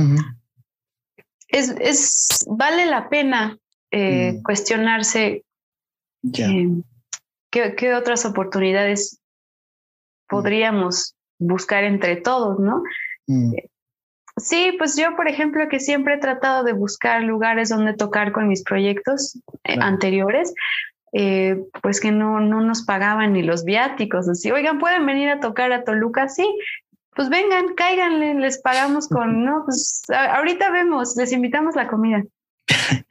es, 1.47 2.45
vale 2.47 2.85
la 2.85 3.09
pena 3.09 3.57
eh, 3.91 4.33
mm. 4.33 4.43
cuestionarse 4.43 5.43
eh, 6.37 6.69
¿qué, 7.51 7.93
otras 7.93 8.25
oportunidades 8.25 9.19
podríamos 10.27 11.15
buscar 11.37 11.83
entre 11.83 12.15
todos, 12.15 12.59
¿no? 12.59 12.81
Mm. 13.27 13.53
Sí, 14.37 14.73
pues 14.79 14.97
yo, 14.97 15.15
por 15.15 15.27
ejemplo, 15.27 15.67
que 15.69 15.79
siempre 15.79 16.15
he 16.15 16.19
tratado 16.19 16.63
de 16.63 16.73
buscar 16.73 17.21
lugares 17.21 17.69
donde 17.69 17.93
tocar 17.93 18.31
con 18.31 18.47
mis 18.47 18.63
proyectos 18.63 19.39
eh, 19.63 19.77
anteriores, 19.79 20.53
eh, 21.13 21.63
pues 21.81 21.99
que 21.99 22.11
no, 22.11 22.39
no 22.39 22.61
nos 22.61 22.83
pagaban 22.83 23.33
ni 23.33 23.43
los 23.43 23.63
viáticos, 23.63 24.27
así, 24.27 24.51
oigan, 24.51 24.79
¿pueden 24.79 25.05
venir 25.05 25.29
a 25.29 25.39
tocar 25.39 25.71
a 25.71 25.83
Toluca? 25.83 26.27
Sí, 26.27 26.47
pues 27.15 27.29
vengan, 27.29 27.75
cáiganle, 27.75 28.33
les 28.35 28.59
pagamos 28.59 29.07
con, 29.07 29.45
no, 29.45 29.63
pues 29.65 30.03
ahorita 30.09 30.71
vemos, 30.71 31.15
les 31.15 31.31
invitamos 31.31 31.75
la 31.75 31.87
comida. 31.87 32.23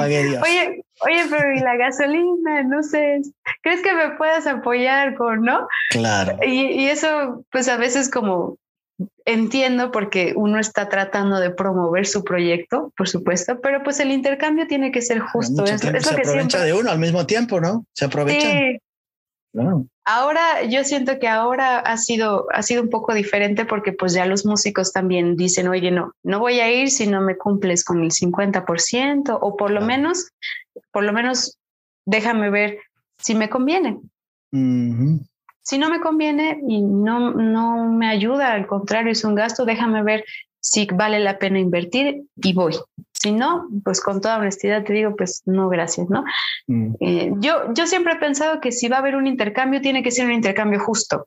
Oye, 0.00 0.84
oye, 1.00 1.24
pero 1.30 1.54
y 1.54 1.60
la 1.60 1.76
gasolina, 1.76 2.62
no 2.64 2.82
sé, 2.82 3.22
¿crees 3.62 3.80
que 3.82 3.94
me 3.94 4.10
puedas 4.16 4.46
apoyar 4.46 5.14
con, 5.14 5.42
no? 5.42 5.66
Claro. 5.90 6.36
Y, 6.42 6.66
y 6.72 6.88
eso, 6.88 7.44
pues 7.50 7.68
a 7.68 7.76
veces 7.76 8.10
como 8.10 8.58
entiendo 9.24 9.90
porque 9.90 10.32
uno 10.36 10.58
está 10.58 10.88
tratando 10.88 11.38
de 11.38 11.50
promover 11.50 12.06
su 12.06 12.24
proyecto, 12.24 12.92
por 12.96 13.08
supuesto, 13.08 13.60
pero 13.60 13.82
pues 13.82 14.00
el 14.00 14.10
intercambio 14.10 14.66
tiene 14.66 14.92
que 14.92 15.02
ser 15.02 15.20
justo. 15.20 15.64
Es, 15.64 15.80
se 15.80 15.88
aprovecha 15.88 16.62
de 16.62 16.72
uno 16.72 16.90
al 16.90 16.98
mismo 16.98 17.26
tiempo, 17.26 17.60
¿no? 17.60 17.84
Se 17.92 18.06
aprovecha. 18.06 18.48
Ahora 20.04 20.62
yo 20.64 20.84
siento 20.84 21.18
que 21.18 21.28
ahora 21.28 21.78
ha 21.78 21.96
sido, 21.96 22.46
ha 22.52 22.62
sido 22.62 22.82
un 22.82 22.90
poco 22.90 23.14
diferente 23.14 23.64
porque 23.64 23.92
pues 23.92 24.12
ya 24.12 24.26
los 24.26 24.44
músicos 24.46 24.92
también 24.92 25.36
dicen, 25.36 25.68
oye, 25.68 25.90
no, 25.90 26.14
no 26.22 26.38
voy 26.38 26.60
a 26.60 26.72
ir 26.72 26.90
si 26.90 27.06
no 27.06 27.20
me 27.20 27.36
cumples 27.36 27.84
con 27.84 28.02
el 28.02 28.10
50% 28.10 29.38
o 29.40 29.56
por 29.56 29.70
lo 29.70 29.80
menos, 29.80 30.30
por 30.92 31.04
lo 31.04 31.12
menos 31.12 31.58
déjame 32.06 32.50
ver 32.50 32.78
si 33.18 33.34
me 33.34 33.48
conviene. 33.48 34.00
Si 35.62 35.78
no 35.78 35.90
me 35.90 36.00
conviene 36.00 36.60
y 36.66 36.80
no, 36.82 37.30
no 37.30 37.90
me 37.92 38.08
ayuda, 38.08 38.52
al 38.52 38.66
contrario, 38.66 39.12
es 39.12 39.24
un 39.24 39.34
gasto, 39.34 39.64
déjame 39.64 40.02
ver 40.02 40.24
si 40.60 40.86
vale 40.86 41.20
la 41.20 41.38
pena 41.38 41.58
invertir 41.58 42.22
y 42.36 42.52
voy. 42.52 42.76
Si 43.12 43.32
no, 43.32 43.68
pues 43.84 44.00
con 44.00 44.20
toda 44.20 44.38
honestidad 44.38 44.84
te 44.84 44.92
digo, 44.92 45.14
pues 45.16 45.42
no, 45.44 45.68
gracias, 45.68 46.08
¿no? 46.08 46.24
Mm. 46.66 46.94
Eh, 47.00 47.32
yo, 47.38 47.72
yo 47.74 47.86
siempre 47.86 48.14
he 48.14 48.16
pensado 48.16 48.60
que 48.60 48.72
si 48.72 48.88
va 48.88 48.96
a 48.96 49.00
haber 49.00 49.16
un 49.16 49.26
intercambio, 49.26 49.80
tiene 49.80 50.02
que 50.02 50.10
ser 50.10 50.26
un 50.26 50.32
intercambio 50.32 50.80
justo. 50.80 51.26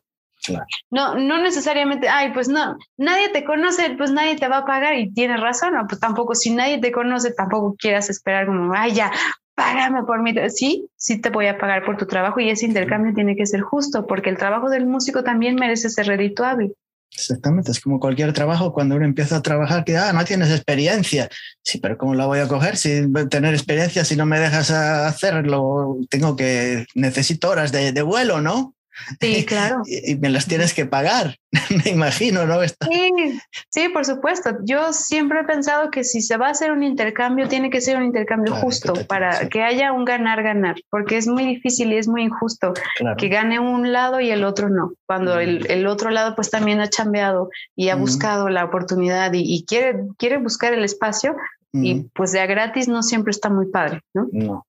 No, 0.91 1.15
no 1.15 1.37
necesariamente, 1.37 2.09
ay, 2.09 2.31
pues 2.33 2.49
no, 2.49 2.77
nadie 2.97 3.29
te 3.29 3.45
conoce, 3.45 3.95
pues 3.97 4.11
nadie 4.11 4.35
te 4.35 4.47
va 4.47 4.57
a 4.57 4.65
pagar 4.65 4.97
y 4.97 5.13
tienes 5.13 5.39
razón, 5.39 5.73
no, 5.73 5.87
pues 5.87 6.01
tampoco, 6.01 6.35
si 6.35 6.53
nadie 6.53 6.79
te 6.79 6.91
conoce, 6.91 7.31
tampoco 7.31 7.75
quieras 7.77 8.09
esperar 8.09 8.47
como, 8.47 8.73
ay, 8.75 8.93
ya, 8.93 9.11
págame 9.55 10.03
por 10.03 10.21
mi 10.21 10.33
sí, 10.49 10.89
sí 10.95 11.19
te 11.19 11.29
voy 11.29 11.47
a 11.47 11.57
pagar 11.57 11.85
por 11.85 11.97
tu 11.97 12.05
trabajo 12.05 12.39
y 12.39 12.49
ese 12.49 12.65
intercambio 12.65 13.13
tiene 13.13 13.35
que 13.35 13.45
ser 13.45 13.61
justo 13.61 14.07
porque 14.07 14.29
el 14.29 14.37
trabajo 14.37 14.69
del 14.69 14.85
músico 14.85 15.23
también 15.23 15.55
merece 15.55 15.89
ser 15.89 16.07
redituable. 16.07 16.73
Exactamente, 17.15 17.71
es 17.71 17.79
como 17.79 17.99
cualquier 17.99 18.33
trabajo, 18.33 18.73
cuando 18.73 18.95
uno 18.95 19.05
empieza 19.05 19.35
a 19.35 19.41
trabajar, 19.43 19.83
que 19.83 19.95
ah, 19.97 20.11
no 20.13 20.25
tienes 20.25 20.49
experiencia. 20.49 21.29
Sí, 21.61 21.77
pero 21.77 21.95
¿cómo 21.95 22.15
la 22.15 22.25
voy 22.25 22.39
a 22.39 22.47
coger 22.47 22.75
sin 22.75 23.13
tener 23.29 23.53
experiencia 23.53 24.03
si 24.03 24.15
no 24.15 24.25
me 24.25 24.39
dejas 24.39 24.71
hacerlo? 24.71 25.97
Tengo 26.09 26.35
que, 26.35 26.87
necesito 26.95 27.49
horas 27.49 27.71
de, 27.71 27.91
de 27.91 28.01
vuelo, 28.01 28.41
¿no? 28.41 28.73
Sí, 29.19 29.45
claro. 29.45 29.81
y, 29.85 30.15
me 30.15 30.29
las 30.29 30.47
tienes 30.47 30.73
que 30.73 30.85
pagar, 30.85 31.37
me 31.85 31.91
imagino, 31.91 32.45
¿no? 32.45 32.61
Sí, 32.63 33.39
sí, 33.69 33.89
por 33.89 34.05
supuesto. 34.05 34.57
Yo 34.63 34.93
siempre 34.93 35.41
he 35.41 35.43
pensado 35.43 35.91
que 35.91 36.03
si 36.03 36.21
se 36.21 36.37
va 36.37 36.47
a 36.47 36.51
hacer 36.51 36.71
un 36.71 36.83
intercambio, 36.83 37.47
tiene 37.47 37.69
que 37.69 37.81
ser 37.81 37.97
un 37.97 38.03
intercambio 38.03 38.55
justo 38.55 38.93
para 39.07 39.49
que 39.49 39.63
haya 39.63 39.91
un 39.91 40.05
ganar-ganar, 40.05 40.75
porque 40.89 41.17
es 41.17 41.27
muy 41.27 41.45
difícil 41.45 41.91
y 41.93 41.97
es 41.97 42.07
muy 42.07 42.23
injusto 42.23 42.73
que 43.17 43.27
gane 43.27 43.59
un 43.59 43.91
lado 43.91 44.19
y 44.19 44.31
el 44.31 44.43
otro 44.43 44.69
no. 44.69 44.93
Cuando 45.05 45.39
el, 45.39 45.87
otro 45.87 46.09
lado 46.09 46.35
pues 46.35 46.49
también 46.49 46.79
ha 46.79 46.89
chambeado 46.89 47.49
y 47.75 47.89
ha 47.89 47.95
buscado 47.95 48.49
la 48.49 48.65
oportunidad 48.65 49.31
y, 49.33 49.65
quiere, 49.65 50.05
quiere 50.17 50.37
buscar 50.37 50.73
el 50.73 50.83
espacio, 50.83 51.35
y 51.71 52.03
pues 52.13 52.31
de 52.31 52.39
a 52.39 52.45
gratis 52.45 52.87
no 52.87 53.01
siempre 53.01 53.31
está 53.31 53.49
muy 53.49 53.67
padre, 53.67 54.01
¿no? 54.13 54.27
No. 54.31 54.65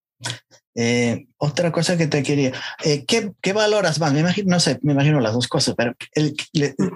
Eh, 0.77 1.29
otra 1.37 1.71
cosa 1.71 1.97
que 1.97 2.09
te 2.09 2.23
quería, 2.23 2.53
eh, 2.85 3.05
¿qué, 3.05 3.53
valoras 3.53 4.01
más? 4.01 4.13
Me 4.13 4.21
imagino, 4.21 4.51
no 4.51 4.61
sé, 4.61 4.79
me 4.83 4.93
imagino 4.93 5.21
las 5.21 5.33
dos 5.33 5.47
cosas, 5.47 5.75
pero 5.77 5.95
el, 6.13 6.35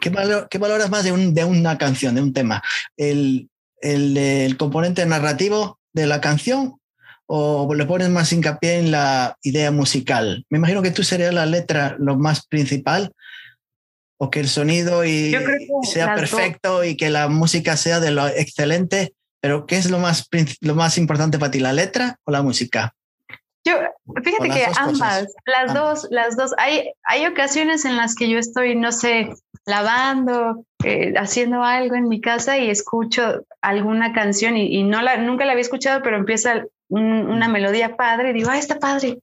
¿qué, 0.01 0.59
valoras 0.59 0.91
más 0.91 1.05
de, 1.05 1.13
un, 1.13 1.33
de 1.33 1.45
una 1.45 1.79
canción, 1.79 2.17
de 2.17 2.23
un 2.23 2.33
tema? 2.33 2.63
¿El, 2.97 3.49
el, 3.81 4.57
componente 4.57 5.07
narrativo 5.07 5.79
de 5.93 6.07
la 6.07 6.21
canción 6.21 6.81
o 7.27 7.73
le 7.73 7.85
pones 7.85 8.09
más 8.09 8.33
hincapié 8.33 8.79
en 8.79 8.91
la 8.91 9.37
idea 9.43 9.71
musical? 9.71 10.45
Me 10.51 10.59
imagino 10.59 10.83
que 10.83 10.91
tú 10.91 11.05
serías 11.05 11.33
la 11.33 11.47
letra 11.47 11.95
lo 12.01 12.17
más 12.17 12.47
principal 12.47 13.13
o 14.19 14.31
que 14.31 14.41
el 14.41 14.49
sonido 14.49 15.05
y, 15.05 15.37
sea 15.85 16.17
perfecto 16.17 16.83
y 16.83 16.97
que 16.97 17.11
la 17.11 17.29
música 17.29 17.77
sea 17.77 18.01
de 18.01 18.11
lo 18.11 18.27
excelente, 18.27 19.15
pero 19.41 19.67
¿qué 19.67 19.77
es 19.77 19.89
lo 19.89 20.01
más, 20.01 20.29
lo 20.61 20.75
más 20.75 20.99
importante 20.99 21.39
para 21.39 21.53
ti, 21.53 21.61
la 21.61 21.73
letra 21.73 22.19
o 22.25 22.33
la 22.33 22.43
música? 22.43 22.95
Yo, 23.65 23.75
fíjate 24.23 24.49
que 24.49 24.67
ambas, 24.77 25.35
las 25.45 25.75
dos, 25.75 26.07
las 26.11 26.37
dos. 26.37 26.55
Hay, 26.59 26.93
hay 27.05 27.27
ocasiones 27.27 27.85
en 27.85 27.97
las 27.97 28.15
que 28.15 28.29
yo 28.29 28.39
estoy, 28.39 28.77
no 28.77 28.93
sé, 28.93 29.31
lavando, 29.67 30.65
eh, 30.85 31.13
haciendo 31.17 31.63
algo 31.63 31.95
en 31.95 32.09
mi 32.09 32.21
casa 32.21 32.57
y 32.57 32.71
escucho 32.71 33.45
alguna 33.61 34.13
canción 34.13 34.57
y, 34.57 34.83
no 34.85 35.03
la, 35.03 35.19
nunca 35.19 35.45
la 35.45 35.53
había 35.53 35.63
escuchado, 35.63 36.03
pero 36.03 36.17
empieza 36.17 36.65
una 36.89 37.49
melodía 37.49 37.97
padre 37.97 38.31
y 38.31 38.33
digo, 38.33 38.51
ah, 38.51 38.59
está 38.59 38.79
padre. 38.79 39.19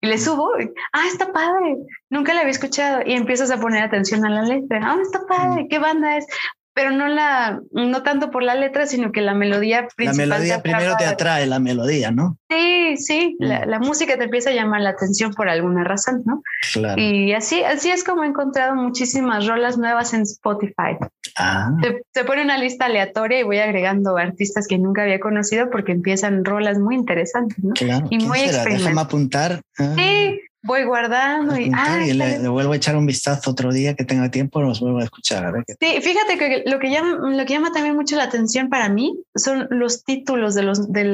Y 0.00 0.06
le 0.06 0.18
subo, 0.18 0.50
ah, 0.92 1.06
está 1.06 1.32
padre, 1.32 1.76
nunca 2.10 2.32
la 2.34 2.40
había 2.40 2.52
escuchado. 2.52 3.02
Y 3.04 3.12
empiezas 3.12 3.50
a 3.50 3.60
poner 3.60 3.82
atención 3.82 4.24
a 4.24 4.30
la 4.30 4.42
letra, 4.42 4.80
ah, 4.82 4.96
está 5.02 5.26
padre, 5.26 5.66
¿qué 5.68 5.78
banda 5.78 6.16
es? 6.16 6.26
Pero 6.74 6.90
no 6.90 7.06
la, 7.06 7.60
no 7.70 8.02
tanto 8.02 8.30
por 8.32 8.42
la 8.42 8.56
letra, 8.56 8.86
sino 8.86 9.12
que 9.12 9.22
la 9.22 9.32
melodía 9.32 9.86
principal. 9.96 10.28
La 10.28 10.36
melodía 10.36 10.62
primero 10.62 10.96
te 10.98 11.06
atrae 11.06 11.46
la 11.46 11.60
melodía, 11.60 12.10
¿no? 12.10 12.36
Sí, 12.50 12.96
sí, 12.96 13.36
mm. 13.38 13.68
la, 13.68 13.78
música 13.78 14.18
te 14.18 14.24
empieza 14.24 14.50
a 14.50 14.52
llamar 14.52 14.80
la 14.80 14.90
atención 14.90 15.32
por 15.34 15.48
alguna 15.48 15.84
razón, 15.84 16.22
¿no? 16.26 16.42
Claro. 16.72 17.00
Y 17.00 17.32
así, 17.32 17.62
así 17.62 17.90
es 17.90 18.02
como 18.02 18.24
he 18.24 18.26
encontrado 18.26 18.74
muchísimas 18.74 19.46
rolas 19.46 19.78
nuevas 19.78 20.12
en 20.14 20.22
Spotify. 20.22 20.98
Ah. 21.36 21.70
Se, 22.12 22.24
pone 22.24 22.42
una 22.42 22.58
lista 22.58 22.86
aleatoria 22.86 23.40
y 23.40 23.42
voy 23.44 23.58
agregando 23.58 24.16
artistas 24.16 24.66
que 24.66 24.78
nunca 24.78 25.02
había 25.02 25.20
conocido 25.20 25.70
porque 25.70 25.92
empiezan 25.92 26.44
rolas 26.44 26.78
muy 26.78 26.96
interesantes, 26.96 27.62
¿no? 27.62 27.72
Claro. 27.74 28.06
Y 28.10 28.18
muy 28.18 28.40
será? 28.40 28.64
Déjame 28.64 29.00
apuntar. 29.00 29.60
Ah. 29.78 29.94
Sí, 29.96 30.40
voy 30.64 30.84
guardando 30.84 31.56
y, 31.56 31.70
le, 32.14 32.48
vuelvo 32.48 32.72
a 32.72 32.76
echar 32.76 32.96
un 32.96 33.04
vistazo 33.04 33.50
otro 33.50 33.70
día 33.70 33.94
que 33.94 34.04
tenga 34.04 34.30
tiempo, 34.30 34.62
los 34.62 34.80
vuelvo 34.80 34.98
a 34.98 35.04
escuchar. 35.04 35.44
A 35.44 35.50
ver 35.50 35.64
Sí, 35.68 36.00
fíjate 36.00 36.38
que 36.38 36.64
lo 36.66 36.78
que, 36.78 36.90
llama, 36.90 37.30
lo 37.30 37.44
que 37.44 37.52
llama 37.52 37.70
también 37.72 37.94
mucho 37.94 38.16
la 38.16 38.24
atención 38.24 38.70
para 38.70 38.88
mí 38.88 39.14
son 39.34 39.68
los 39.70 40.04
títulos 40.04 40.54
de 40.54 40.62
los, 40.62 40.90
de 40.90 41.04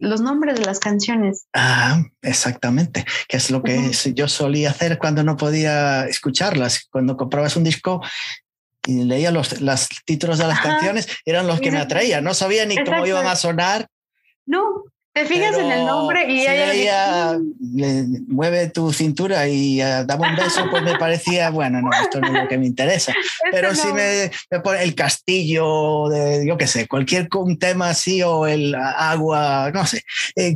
los 0.00 0.20
nombres 0.20 0.58
de 0.58 0.66
las 0.66 0.80
canciones. 0.80 1.46
Ah, 1.54 2.02
exactamente, 2.20 3.04
que 3.28 3.36
es 3.36 3.50
lo 3.50 3.62
que 3.62 3.92
yo 4.14 4.26
solía 4.26 4.70
hacer 4.70 4.98
cuando 4.98 5.22
no 5.22 5.36
podía 5.36 6.06
escucharlas. 6.06 6.86
Cuando 6.90 7.16
comprabas 7.16 7.56
un 7.56 7.64
disco 7.64 8.02
y 8.86 9.04
leía 9.04 9.30
los, 9.30 9.60
los 9.60 9.88
títulos 10.04 10.38
de 10.38 10.48
las 10.48 10.60
canciones, 10.60 11.08
eran 11.24 11.46
los 11.46 11.60
que 11.60 11.70
me 11.70 11.78
atraían, 11.78 12.24
no 12.24 12.34
sabía 12.34 12.66
ni 12.66 12.76
cómo 12.84 13.06
iban 13.06 13.26
a 13.26 13.36
sonar. 13.36 13.86
No, 14.46 14.84
te 15.16 15.24
fijas 15.24 15.56
en 15.56 15.72
el 15.72 15.86
nombre 15.86 16.30
y 16.30 16.46
hay 16.46 16.88
mueve 18.28 18.68
tu 18.68 18.92
cintura 18.92 19.48
y 19.48 19.80
uh, 19.80 20.04
dame 20.04 20.28
un 20.28 20.36
beso, 20.36 20.68
pues 20.70 20.82
me 20.82 20.98
parecía, 20.98 21.48
bueno, 21.48 21.80
no, 21.80 21.88
esto 22.02 22.20
no 22.20 22.26
es 22.26 22.42
lo 22.42 22.48
que 22.48 22.58
me 22.58 22.66
interesa. 22.66 23.14
Pero 23.50 23.74
si 23.74 23.90
me, 23.94 24.30
pone 24.62 24.82
el 24.82 24.94
castillo, 24.94 26.10
de, 26.10 26.46
yo 26.46 26.58
qué 26.58 26.66
sé, 26.66 26.86
cualquier 26.86 27.28
un 27.34 27.58
tema 27.58 27.88
así 27.88 28.22
o 28.22 28.46
el 28.46 28.74
agua, 28.74 29.70
no 29.72 29.86
sé, 29.86 30.02
eh, 30.36 30.52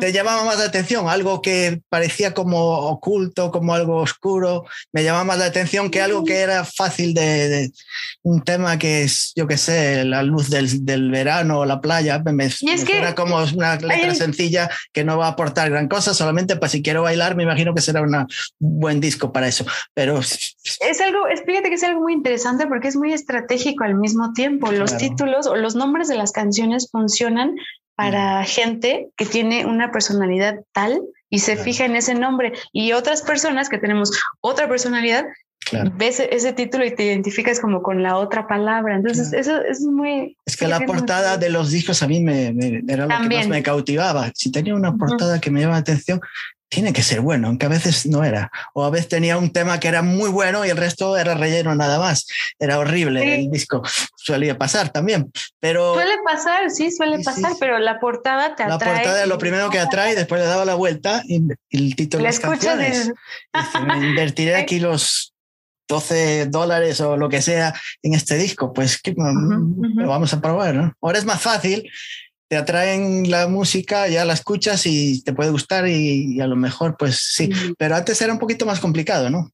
te 0.00 0.12
llamaba 0.12 0.44
más 0.44 0.58
la 0.58 0.64
atención, 0.64 1.08
algo 1.08 1.40
que 1.40 1.80
parecía 1.88 2.34
como 2.34 2.58
oculto, 2.58 3.52
como 3.52 3.74
algo 3.74 3.98
oscuro, 3.98 4.64
me 4.90 5.04
llamaba 5.04 5.22
más 5.22 5.38
la 5.38 5.44
atención 5.44 5.88
que 5.88 6.02
algo 6.02 6.24
que 6.24 6.38
era 6.38 6.64
fácil 6.64 7.14
de, 7.14 7.70
un 8.24 8.42
tema 8.42 8.76
que 8.76 9.04
es, 9.04 9.32
yo 9.36 9.46
qué 9.46 9.56
sé, 9.56 10.04
la 10.04 10.24
luz 10.24 10.50
del, 10.50 10.84
del 10.84 11.12
verano 11.12 11.60
o 11.60 11.64
la 11.64 11.80
playa, 11.80 12.20
me, 12.24 12.50
y 12.60 12.70
es 12.70 12.84
que, 12.84 13.14
como 13.14 13.36
una 13.36 13.78
sencilla 14.14 14.70
que 14.92 15.04
no 15.04 15.18
va 15.18 15.26
a 15.26 15.30
aportar 15.30 15.70
gran 15.70 15.88
cosa, 15.88 16.14
solamente 16.14 16.56
para 16.56 16.70
si 16.70 16.82
quiero 16.82 17.02
bailar, 17.02 17.36
me 17.36 17.42
imagino 17.42 17.74
que 17.74 17.80
será 17.80 18.02
un 18.02 18.26
buen 18.58 19.00
disco 19.00 19.32
para 19.32 19.48
eso. 19.48 19.64
Pero 19.94 20.18
es 20.18 21.00
algo, 21.00 21.20
fíjate 21.46 21.68
que 21.68 21.74
es 21.74 21.84
algo 21.84 22.00
muy 22.00 22.12
interesante 22.12 22.66
porque 22.66 22.88
es 22.88 22.96
muy 22.96 23.12
estratégico 23.12 23.84
al 23.84 23.94
mismo 23.94 24.32
tiempo. 24.32 24.72
Los 24.72 24.96
títulos 24.96 25.46
o 25.46 25.56
los 25.56 25.74
nombres 25.74 26.08
de 26.08 26.16
las 26.16 26.32
canciones 26.32 26.88
funcionan 26.90 27.54
para 27.94 28.44
gente 28.44 29.08
que 29.16 29.26
tiene 29.26 29.66
una 29.66 29.92
personalidad 29.92 30.60
tal 30.72 31.02
y 31.28 31.40
se 31.40 31.56
fija 31.56 31.84
en 31.84 31.96
ese 31.96 32.14
nombre. 32.14 32.52
Y 32.72 32.92
otras 32.92 33.22
personas 33.22 33.68
que 33.68 33.78
tenemos 33.78 34.10
otra 34.40 34.68
personalidad 34.68 35.24
ves 35.94 36.20
ese 36.20 36.52
título 36.52 36.84
y 36.84 36.94
te 36.94 37.04
identificas 37.04 37.60
como 37.60 37.82
con 37.82 38.02
la 38.02 38.16
otra 38.16 38.46
palabra. 38.46 38.96
Entonces, 38.96 39.32
eso 39.32 39.62
es 39.62 39.80
muy... 39.80 40.36
Es 40.44 40.56
que 40.56 40.66
la 40.66 40.80
portada 40.80 41.36
de 41.36 41.50
los 41.50 41.70
discos 41.70 42.02
a 42.02 42.08
mí 42.08 42.20
me, 42.20 42.48
era 42.88 43.06
lo 43.06 43.28
que 43.28 43.36
más 43.36 43.48
me 43.48 43.62
cautivaba. 43.62 44.30
Si 44.34 44.50
tenía 44.50 44.74
una 44.74 44.96
portada 44.96 45.40
que 45.40 45.50
me 45.50 45.60
llamaba 45.60 45.78
la 45.78 45.82
atención, 45.82 46.20
tiene 46.70 46.92
que 46.92 47.02
ser 47.02 47.20
bueno, 47.20 47.48
aunque 47.48 47.66
a 47.66 47.68
veces 47.68 48.06
no 48.06 48.22
era. 48.22 48.50
O 48.74 48.84
a 48.84 48.90
veces 48.90 49.08
tenía 49.08 49.36
un 49.36 49.52
tema 49.52 49.80
que 49.80 49.88
era 49.88 50.02
muy 50.02 50.30
bueno 50.30 50.64
y 50.64 50.70
el 50.70 50.76
resto 50.76 51.16
era 51.16 51.34
relleno 51.34 51.74
nada 51.74 51.98
más. 51.98 52.26
Era 52.60 52.78
horrible 52.78 53.40
el 53.40 53.50
disco. 53.50 53.82
Solía 54.16 54.56
pasar 54.56 54.90
también, 54.90 55.32
pero... 55.58 55.94
Suele 55.94 56.14
pasar, 56.24 56.70
sí, 56.70 56.92
suele 56.92 57.22
pasar, 57.24 57.54
pero 57.58 57.78
la 57.80 57.98
portada 57.98 58.54
te 58.54 58.62
atrae. 58.62 58.78
La 58.78 58.78
portada 58.78 59.22
es 59.22 59.28
lo 59.28 59.38
primero 59.38 59.68
que 59.68 59.80
atrae, 59.80 60.14
después 60.14 60.40
le 60.40 60.46
daba 60.46 60.64
la 60.64 60.76
vuelta 60.76 61.22
y 61.26 61.42
el 61.70 61.96
título 61.96 62.22
de 62.22 62.28
las 62.28 62.38
canciones. 62.38 63.12
invertiré 64.00 64.54
aquí 64.54 64.78
los 64.78 65.34
12 65.90 66.46
dólares 66.46 67.00
o 67.00 67.16
lo 67.16 67.28
que 67.28 67.42
sea 67.42 67.74
en 68.02 68.14
este 68.14 68.36
disco, 68.36 68.72
pues 68.72 69.00
lo 69.16 70.08
vamos 70.08 70.32
a 70.32 70.40
probar, 70.40 70.74
¿no? 70.74 70.94
Ahora 71.02 71.18
es 71.18 71.24
más 71.24 71.42
fácil, 71.42 71.90
te 72.48 72.56
atraen 72.56 73.28
la 73.28 73.48
música, 73.48 74.08
ya 74.08 74.24
la 74.24 74.34
escuchas 74.34 74.86
y 74.86 75.22
te 75.22 75.32
puede 75.32 75.50
gustar 75.50 75.88
y, 75.88 76.40
a 76.40 76.46
lo 76.46 76.56
mejor, 76.56 76.96
pues 76.96 77.18
sí, 77.34 77.50
pero 77.76 77.96
antes 77.96 78.22
era 78.22 78.32
un 78.32 78.38
poquito 78.38 78.64
más 78.64 78.80
complicado, 78.80 79.30
¿no? 79.30 79.50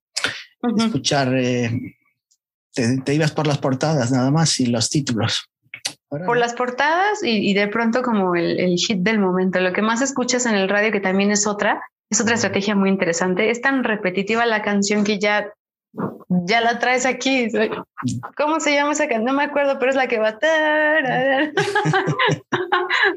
Escuchar, 0.78 1.34
eh, 1.34 1.70
te, 2.74 3.14
ibas 3.14 3.32
por 3.32 3.46
las 3.46 3.58
portadas 3.58 4.10
nada 4.10 4.30
más 4.30 4.60
y 4.60 4.66
los 4.66 4.90
títulos. 4.90 5.48
por 6.08 6.36
las 6.36 6.54
portadas 6.54 7.20
y, 7.22 7.54
de 7.54 7.68
pronto 7.68 8.02
como 8.02 8.36
el, 8.36 8.60
el 8.60 8.76
hit 8.76 8.98
del 8.98 9.18
momento, 9.18 9.58
lo 9.60 9.72
que 9.72 9.82
más 9.82 10.02
escuchas 10.02 10.44
en 10.44 10.54
el 10.54 10.68
radio, 10.68 10.92
que 10.92 11.00
también 11.00 11.30
es 11.30 11.46
otra, 11.46 11.80
es 12.10 12.20
otra 12.20 12.34
estrategia 12.34 12.74
muy 12.74 12.90
interesante. 12.90 13.50
Es 13.50 13.62
tan 13.62 13.84
repetitiva 13.84 14.44
la 14.44 14.62
canción 14.62 15.02
que 15.02 15.18
ya 15.18 15.52
ya 16.28 16.60
la 16.60 16.78
traes 16.78 17.06
aquí. 17.06 17.48
¿Cómo 18.36 18.60
se 18.60 18.74
llama 18.74 18.92
esa 18.92 19.08
canción? 19.08 19.24
No 19.24 19.32
me 19.32 19.44
acuerdo, 19.44 19.78
pero 19.78 19.90
es 19.90 19.96
la 19.96 20.06
que 20.06 20.18
va. 20.18 20.38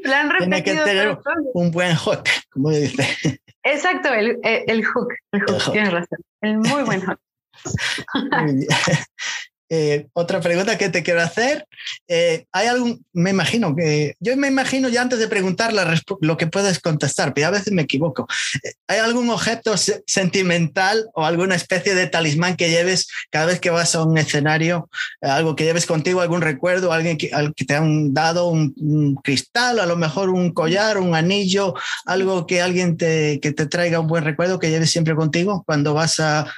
la 0.04 0.20
han 0.20 0.30
Tiene 0.38 0.62
que 0.62 0.74
tener 0.74 1.18
un 1.54 1.70
buen 1.70 1.94
hook, 1.96 2.24
como 2.52 2.70
dice. 2.70 3.40
Exacto, 3.62 4.12
el, 4.12 4.38
el, 4.42 4.84
hook. 4.84 5.08
El 5.32 5.40
hook, 5.42 5.72
tienes 5.72 5.92
razón. 5.92 6.18
El 6.40 6.58
muy 6.58 6.82
buen 6.82 7.02
hook. 7.02 7.18
Eh, 9.72 10.08
otra 10.14 10.40
pregunta 10.40 10.76
que 10.76 10.88
te 10.88 11.04
quiero 11.04 11.22
hacer. 11.22 11.64
Eh, 12.08 12.44
¿Hay 12.50 12.66
algún, 12.66 13.06
me 13.12 13.30
imagino 13.30 13.76
que, 13.76 14.16
yo 14.18 14.36
me 14.36 14.48
imagino 14.48 14.88
ya 14.88 15.02
antes 15.02 15.20
de 15.20 15.28
preguntar 15.28 15.72
lo 15.72 16.36
que 16.36 16.48
puedes 16.48 16.80
contestar, 16.80 17.32
pero 17.32 17.46
a 17.46 17.50
veces 17.50 17.72
me 17.72 17.82
equivoco. 17.82 18.26
Eh, 18.64 18.72
¿Hay 18.88 18.98
algún 18.98 19.30
objeto 19.30 19.76
sentimental 19.76 21.08
o 21.14 21.24
alguna 21.24 21.54
especie 21.54 21.94
de 21.94 22.08
talismán 22.08 22.56
que 22.56 22.68
lleves 22.68 23.06
cada 23.30 23.46
vez 23.46 23.60
que 23.60 23.70
vas 23.70 23.94
a 23.94 24.04
un 24.04 24.18
escenario? 24.18 24.90
algo 25.22 25.54
que 25.54 25.64
lleves 25.64 25.86
contigo, 25.86 26.20
algún 26.20 26.40
recuerdo, 26.40 26.92
alguien 26.92 27.16
que, 27.16 27.30
que 27.54 27.64
te 27.64 27.74
han 27.76 28.12
dado 28.12 28.48
un, 28.48 29.14
cristal, 29.22 29.78
a 29.78 29.86
lo 29.86 29.96
mejor 29.96 30.30
un 30.30 30.52
collar, 30.52 30.98
un 30.98 31.14
anillo, 31.14 31.74
algo 32.06 32.46
que 32.46 32.60
alguien 32.60 32.96
te, 32.96 33.38
que 33.40 33.52
te 33.52 33.66
traiga 33.66 34.00
un 34.00 34.08
buen 34.08 34.24
recuerdo 34.24 34.58
que 34.58 34.70
lleves 34.70 34.90
siempre 34.90 35.14
contigo 35.14 35.62
cuando 35.64 35.94
vas 35.94 36.18
a 36.18 36.52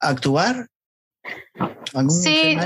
actuar 0.00 0.69
Sí, 2.08 2.56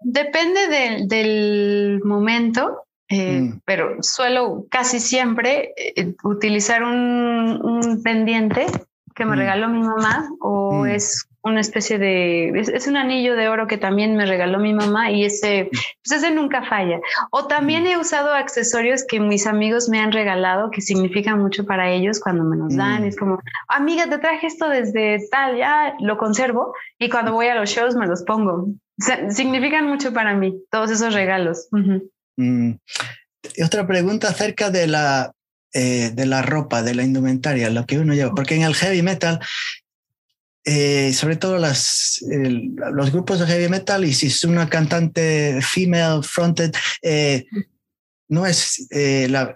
depende 0.00 1.06
del, 1.06 2.00
momento, 2.04 2.84
eh, 3.08 3.40
mm. 3.40 3.60
pero 3.64 3.96
suelo 4.02 4.66
casi 4.70 5.00
siempre 5.00 5.72
eh, 5.76 6.14
utilizar 6.22 6.82
un, 6.82 8.00
pendiente 8.04 8.66
que 9.14 9.24
me 9.24 9.36
mm. 9.36 9.38
regaló 9.38 9.68
mi 9.68 9.80
mamá 9.80 10.28
o 10.40 10.84
mm. 10.84 10.86
es 10.86 11.27
una 11.42 11.60
especie 11.60 11.98
de, 11.98 12.50
es, 12.50 12.86
un 12.86 12.96
anillo 12.96 13.36
de 13.36 13.48
oro 13.48 13.66
que 13.66 13.78
también 13.78 14.16
me 14.16 14.26
regaló 14.26 14.58
mi 14.58 14.74
mamá 14.74 15.10
y 15.10 15.24
ese, 15.24 15.68
pues 15.70 16.18
ese 16.18 16.30
nunca 16.30 16.64
falla. 16.64 17.00
O 17.30 17.46
también 17.46 17.86
he 17.86 17.96
usado 17.96 18.34
accesorios 18.34 19.04
que 19.06 19.20
mis 19.20 19.46
amigos 19.46 19.88
me 19.88 20.00
han 20.00 20.12
regalado 20.12 20.70
que 20.70 20.80
significan 20.80 21.40
mucho 21.40 21.64
para 21.64 21.90
ellos 21.90 22.20
cuando 22.20 22.44
me 22.44 22.56
los 22.56 22.76
dan. 22.76 23.04
Es 23.04 23.16
como, 23.16 23.40
amiga, 23.68 24.08
te 24.08 24.18
traje 24.18 24.46
esto 24.46 24.68
desde 24.68 25.18
tal, 25.30 25.56
ya 25.56 25.94
lo 26.00 26.18
conservo 26.18 26.74
y 26.98 27.08
cuando 27.08 27.32
voy 27.32 27.46
a 27.46 27.54
los 27.54 27.70
shows 27.70 27.94
me 27.94 28.06
los 28.06 28.22
pongo. 28.24 28.68
significan 29.30 29.86
mucho 29.86 30.12
para 30.12 30.34
mí, 30.34 30.60
todos 30.70 30.90
esos 30.90 31.14
regalos. 31.14 31.68
Mm. 32.36 32.72
Otra 33.64 33.86
pregunta 33.86 34.28
acerca 34.28 34.70
de 34.70 34.86
la 34.86 35.32
eh, 35.74 36.12
de 36.14 36.24
la 36.24 36.40
ropa, 36.40 36.82
de 36.82 36.94
la 36.94 37.02
indumentaria, 37.02 37.68
lo 37.68 37.84
que 37.84 37.98
uno 37.98 38.14
lleva, 38.14 38.34
porque 38.34 38.54
en 38.54 38.62
el 38.62 38.74
heavy 38.74 39.02
metal 39.02 39.38
eh, 40.70 41.14
sobre 41.14 41.36
todo 41.36 41.56
las, 41.56 42.22
los 42.92 43.10
grupos 43.10 43.38
de 43.38 43.46
heavy 43.46 43.70
metal 43.70 44.04
y 44.04 44.12
si 44.12 44.26
es 44.26 44.44
una 44.44 44.68
cantante 44.68 45.60
female 45.62 46.22
fronted, 46.22 46.74
eh, 47.00 47.46
no 48.28 48.46
es, 48.46 48.86
la, 48.90 49.54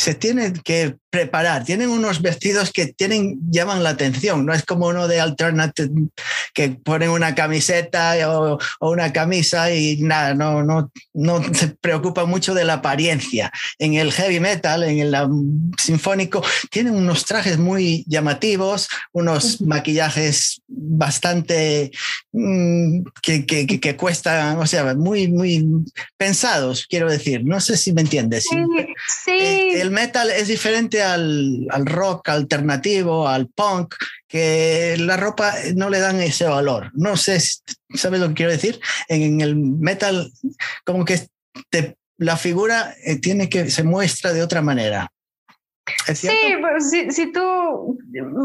se 0.00 0.14
tiene 0.14 0.52
que 0.64 0.96
preparar. 1.10 1.64
Tienen 1.64 1.90
unos 1.90 2.22
vestidos 2.22 2.72
que 2.72 2.86
tienen, 2.86 3.38
llaman 3.50 3.82
la 3.82 3.90
atención. 3.90 4.46
No 4.46 4.54
es 4.54 4.64
como 4.64 4.86
uno 4.86 5.08
de 5.08 5.20
Alternative 5.20 5.90
que 6.54 6.70
ponen 6.70 7.10
una 7.10 7.34
camiseta 7.34 8.14
o, 8.30 8.58
una 8.80 9.12
camisa 9.12 9.72
y 9.74 9.98
nada, 9.98 10.34
no, 10.34 10.62
no, 10.62 10.90
no 11.12 11.42
se 11.52 11.68
preocupa 11.68 12.24
mucho 12.24 12.54
de 12.54 12.64
la 12.64 12.74
apariencia. 12.74 13.52
En 13.78 13.94
el 13.94 14.12
heavy 14.12 14.40
metal, 14.40 14.84
en 14.84 15.00
el 15.00 15.14
sinfónico, 15.76 16.42
tienen 16.70 16.94
unos 16.94 17.24
trajes 17.24 17.58
muy 17.58 18.04
llamativos, 18.06 18.88
unos 19.12 19.60
maquillajes 19.60 20.62
bastante 20.68 21.90
mm, 22.32 23.02
que, 23.22 23.44
que, 23.44 23.66
que, 23.66 23.96
cuestan, 23.96 24.58
o 24.58 24.66
sea, 24.66 24.94
muy, 24.94 25.28
muy 25.28 25.66
pensados, 26.16 26.86
quiero 26.88 27.10
decir. 27.10 27.44
No 27.44 27.60
sé 27.60 27.69
si 27.76 27.92
me 27.92 28.02
entiendes. 28.02 28.44
Sí, 28.44 28.56
sí. 29.24 29.30
Eh, 29.30 29.80
el 29.80 29.90
metal 29.90 30.30
es 30.30 30.48
diferente 30.48 31.02
al, 31.02 31.66
rock 31.84 32.28
alternativo, 32.28 33.28
al 33.28 33.48
punk, 33.48 33.94
que 34.28 34.96
la 34.98 35.16
ropa 35.16 35.54
no 35.74 35.90
le 35.90 35.98
dan 35.98 36.20
ese 36.20 36.46
valor. 36.46 36.90
No 36.94 37.16
sé, 37.16 37.40
¿sabes 37.94 38.20
lo 38.20 38.28
que 38.28 38.34
quiero 38.34 38.52
decir? 38.52 38.80
En, 39.08 39.40
el 39.40 39.56
metal, 39.56 40.32
como 40.84 41.04
que 41.04 41.20
la 42.18 42.36
figura 42.36 42.94
eh, 43.04 43.18
tiene 43.18 43.48
que, 43.48 43.70
se 43.70 43.82
muestra 43.82 44.32
de 44.32 44.42
otra 44.42 44.62
manera. 44.62 45.10
sí, 46.14 46.28
pues, 46.60 46.90
si, 46.90 47.10
si, 47.10 47.32
tú, 47.32 47.98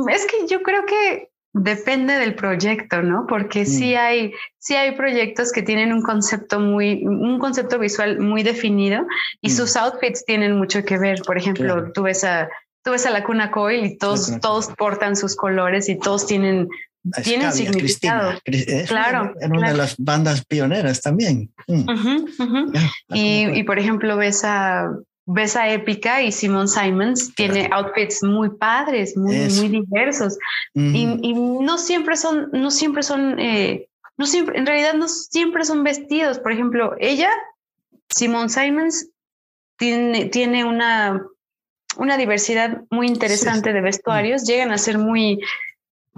es 0.09 0.25
que 0.25 0.47
yo 0.47 0.61
creo 0.61 0.85
que 0.85 1.29
Depende 1.57 2.15
del 2.15 2.35
proyecto, 2.35 3.01
¿no? 3.01 3.25
Porque 3.27 3.65
sí 3.65 3.93
mm. 3.93 3.97
hay, 3.97 4.33
sí 4.57 4.75
hay 4.75 4.91
proyectos 4.91 5.53
que 5.53 5.61
tienen 5.61 5.93
un 5.93 6.01
concepto 6.01 6.59
muy, 6.59 7.05
un 7.05 7.39
concepto 7.39 7.79
visual 7.79 8.19
muy 8.19 8.43
definido 8.43 9.07
y 9.39 9.51
sus 9.51 9.73
mm. 9.73 9.79
outfits 9.79 10.25
tienen 10.25 10.57
mucho 10.57 10.83
que 10.83 10.97
ver. 10.97 11.21
Por 11.25 11.37
ejemplo, 11.37 11.93
tú 11.93 12.03
ves 12.03 12.25
a, 12.25 12.49
tú 12.83 12.91
ves 12.91 13.05
a 13.05 13.09
la 13.09 13.23
Cuna 13.23 13.51
Coil 13.51 13.85
y 13.85 13.97
todos, 13.97 14.37
todos 14.41 14.67
portan 14.77 15.15
sus 15.15 15.37
colores 15.37 15.87
y 15.87 15.97
todos 15.97 16.27
tienen, 16.27 16.67
tienen 17.23 17.53
significado. 17.53 18.37
claro. 18.89 19.33
En 19.39 19.55
una 19.55 19.69
de 19.69 19.77
las 19.77 19.95
bandas 19.97 20.43
pioneras 20.43 21.01
también. 21.01 21.53
Mm. 21.67 22.73
y, 23.13 23.59
y, 23.59 23.63
por 23.63 23.79
ejemplo, 23.79 24.17
ves 24.17 24.43
a 24.43 24.89
ves 25.25 25.55
a 25.55 25.71
Épica 25.71 26.21
y 26.21 26.31
Simon 26.31 26.67
Simons 26.67 27.33
tiene 27.35 27.69
outfits 27.71 28.23
muy 28.23 28.49
padres, 28.49 29.17
muy, 29.17 29.35
muy 29.35 29.69
diversos. 29.69 30.37
y, 30.73 31.33
no 31.33 31.77
siempre 31.77 32.15
son, 32.15 32.49
no 32.51 32.71
siempre 32.71 33.03
son, 33.03 33.39
eh, 33.39 33.87
no 34.17 34.25
siempre, 34.25 34.57
en 34.57 34.65
realidad 34.65 34.93
no 34.93 35.07
siempre 35.07 35.65
son 35.65 35.83
vestidos. 35.83 36.39
Por 36.39 36.51
ejemplo, 36.51 36.95
ella, 36.99 37.31
Simon 38.09 38.49
Simons, 38.49 39.09
tiene, 39.77 40.25
tiene 40.25 40.63
una 40.63 41.21
una 41.97 42.17
diversidad 42.17 42.81
muy 42.89 43.07
interesante 43.07 43.73
de 43.73 43.81
vestuarios, 43.81 44.43
llegan 44.43 44.71
a 44.71 44.77
ser 44.77 44.97
muy, 44.97 45.39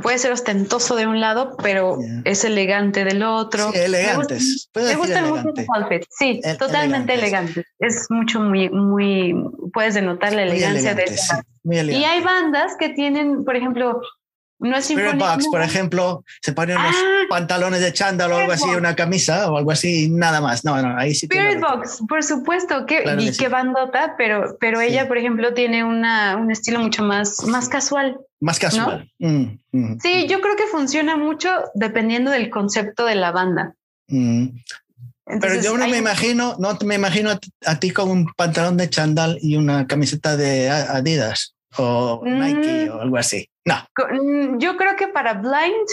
puede 0.01 0.17
ser 0.19 0.31
ostentoso 0.31 0.95
de 0.95 1.07
un 1.07 1.19
lado, 1.19 1.57
pero 1.61 1.97
es 2.23 2.43
elegante 2.43 3.03
del 3.03 3.23
otro. 3.23 3.71
Sí, 3.71 3.79
elegantes. 3.79 4.69
Me, 4.75 4.95
gustan 4.95 5.29
mucho 5.29 5.53
los 5.55 5.65
outfits. 5.75 6.07
Sí, 6.17 6.41
totalmente 6.59 7.15
elegantes. 7.15 7.65
Es 7.79 8.05
mucho, 8.09 8.39
muy, 8.39 8.69
muy, 8.69 9.33
puedes 9.73 9.95
denotar 9.95 10.33
la 10.33 10.43
elegancia 10.43 10.93
de 10.93 11.05
Y 11.63 12.03
hay 12.03 12.21
bandas 12.21 12.75
que 12.79 12.89
tienen, 12.89 13.43
por 13.43 13.55
ejemplo, 13.55 14.01
no 14.59 14.75
es 14.75 14.89
Spirit 14.89 15.17
Box, 15.17 15.47
por 15.51 15.61
ejemplo, 15.61 16.23
se 16.41 16.51
ponen 16.51 16.77
unos 16.77 16.95
ah. 16.95 17.23
pantalones 17.29 17.79
de 17.81 17.93
chándal 17.93 18.31
o 18.31 18.37
algo 18.37 18.51
así, 18.51 18.67
una 18.69 18.95
camisa 18.95 19.51
o 19.51 19.57
algo 19.57 19.71
así, 19.71 20.09
nada 20.09 20.41
más. 20.41 20.65
No, 20.65 20.81
no, 20.81 20.97
ahí 20.97 21.13
sí. 21.13 21.27
Spirit 21.31 21.59
Box, 21.59 22.01
por 22.07 22.23
supuesto, 22.23 22.85
que, 22.85 23.03
y 23.19 23.31
qué 23.37 23.49
bandota, 23.49 24.15
pero, 24.17 24.57
pero 24.59 24.81
ella, 24.81 25.07
por 25.07 25.17
ejemplo, 25.17 25.53
tiene 25.53 25.83
una, 25.83 26.37
un 26.37 26.51
estilo 26.51 26.79
mucho 26.79 27.03
más, 27.03 27.43
más 27.45 27.69
casual. 27.69 28.17
Más 28.39 28.59
casual. 28.59 29.11
Mm, 29.19 29.57
mm, 29.71 29.99
sí, 30.01 30.25
mm. 30.25 30.27
yo 30.27 30.41
creo 30.41 30.55
que 30.55 30.65
funciona 30.71 31.17
mucho 31.17 31.49
dependiendo 31.75 32.31
del 32.31 32.49
concepto 32.49 33.05
de 33.05 33.15
la 33.15 33.31
banda. 33.31 33.75
pero 34.07 35.61
yo 35.61 35.77
no 35.77 35.87
me 35.87 35.97
imagino, 35.97 36.55
no 36.57 36.77
me 36.83 36.95
imagino 36.95 37.31
a 37.65 37.79
ti 37.79 37.91
con 37.91 38.09
un 38.09 38.33
pantalón 38.35 38.77
de 38.77 38.89
chándal 38.89 39.37
y 39.41 39.55
una 39.55 39.85
camiseta 39.85 40.35
de 40.35 40.69
Adidas 40.69 41.56
o 41.77 42.21
Nike 42.23 42.89
o 42.89 43.01
algo 43.01 43.17
así. 43.17 43.49
No. 43.65 43.75
Mm, 44.11 44.59
yo 44.59 44.77
creo 44.77 44.95
que 44.95 45.07
para 45.07 45.33
Blind. 45.33 45.87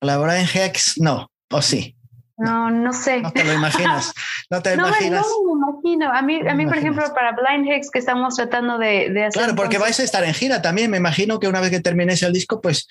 La 0.00 0.18
Brian 0.18 0.46
Hex, 0.52 0.98
no, 0.98 1.30
o 1.50 1.62
sí. 1.62 1.96
No, 2.36 2.70
no 2.70 2.92
sé. 2.92 3.20
No 3.20 3.30
te 3.30 3.44
lo 3.44 3.52
imaginas. 3.52 4.12
No 4.50 4.62
te 4.62 4.76
no, 4.76 4.88
imaginas. 4.88 5.24
No, 5.26 5.54
me 5.54 5.92
imagino. 5.92 6.12
A 6.12 6.22
mí, 6.22 6.40
a 6.48 6.54
mí 6.54 6.66
por 6.66 6.76
ejemplo, 6.76 7.04
para 7.14 7.32
Blind 7.32 7.70
Hex 7.70 7.90
que 7.90 8.00
estamos 8.00 8.34
tratando 8.34 8.78
de, 8.78 9.10
de 9.10 9.24
hacer. 9.26 9.42
Claro, 9.42 9.54
porque 9.54 9.78
vais 9.78 9.98
a 10.00 10.02
estar 10.02 10.24
en 10.24 10.34
gira 10.34 10.60
también. 10.60 10.90
Me 10.90 10.96
imagino 10.96 11.38
que 11.38 11.46
una 11.46 11.60
vez 11.60 11.70
que 11.70 11.80
termines 11.80 12.22
el 12.22 12.32
disco, 12.32 12.60
pues. 12.60 12.88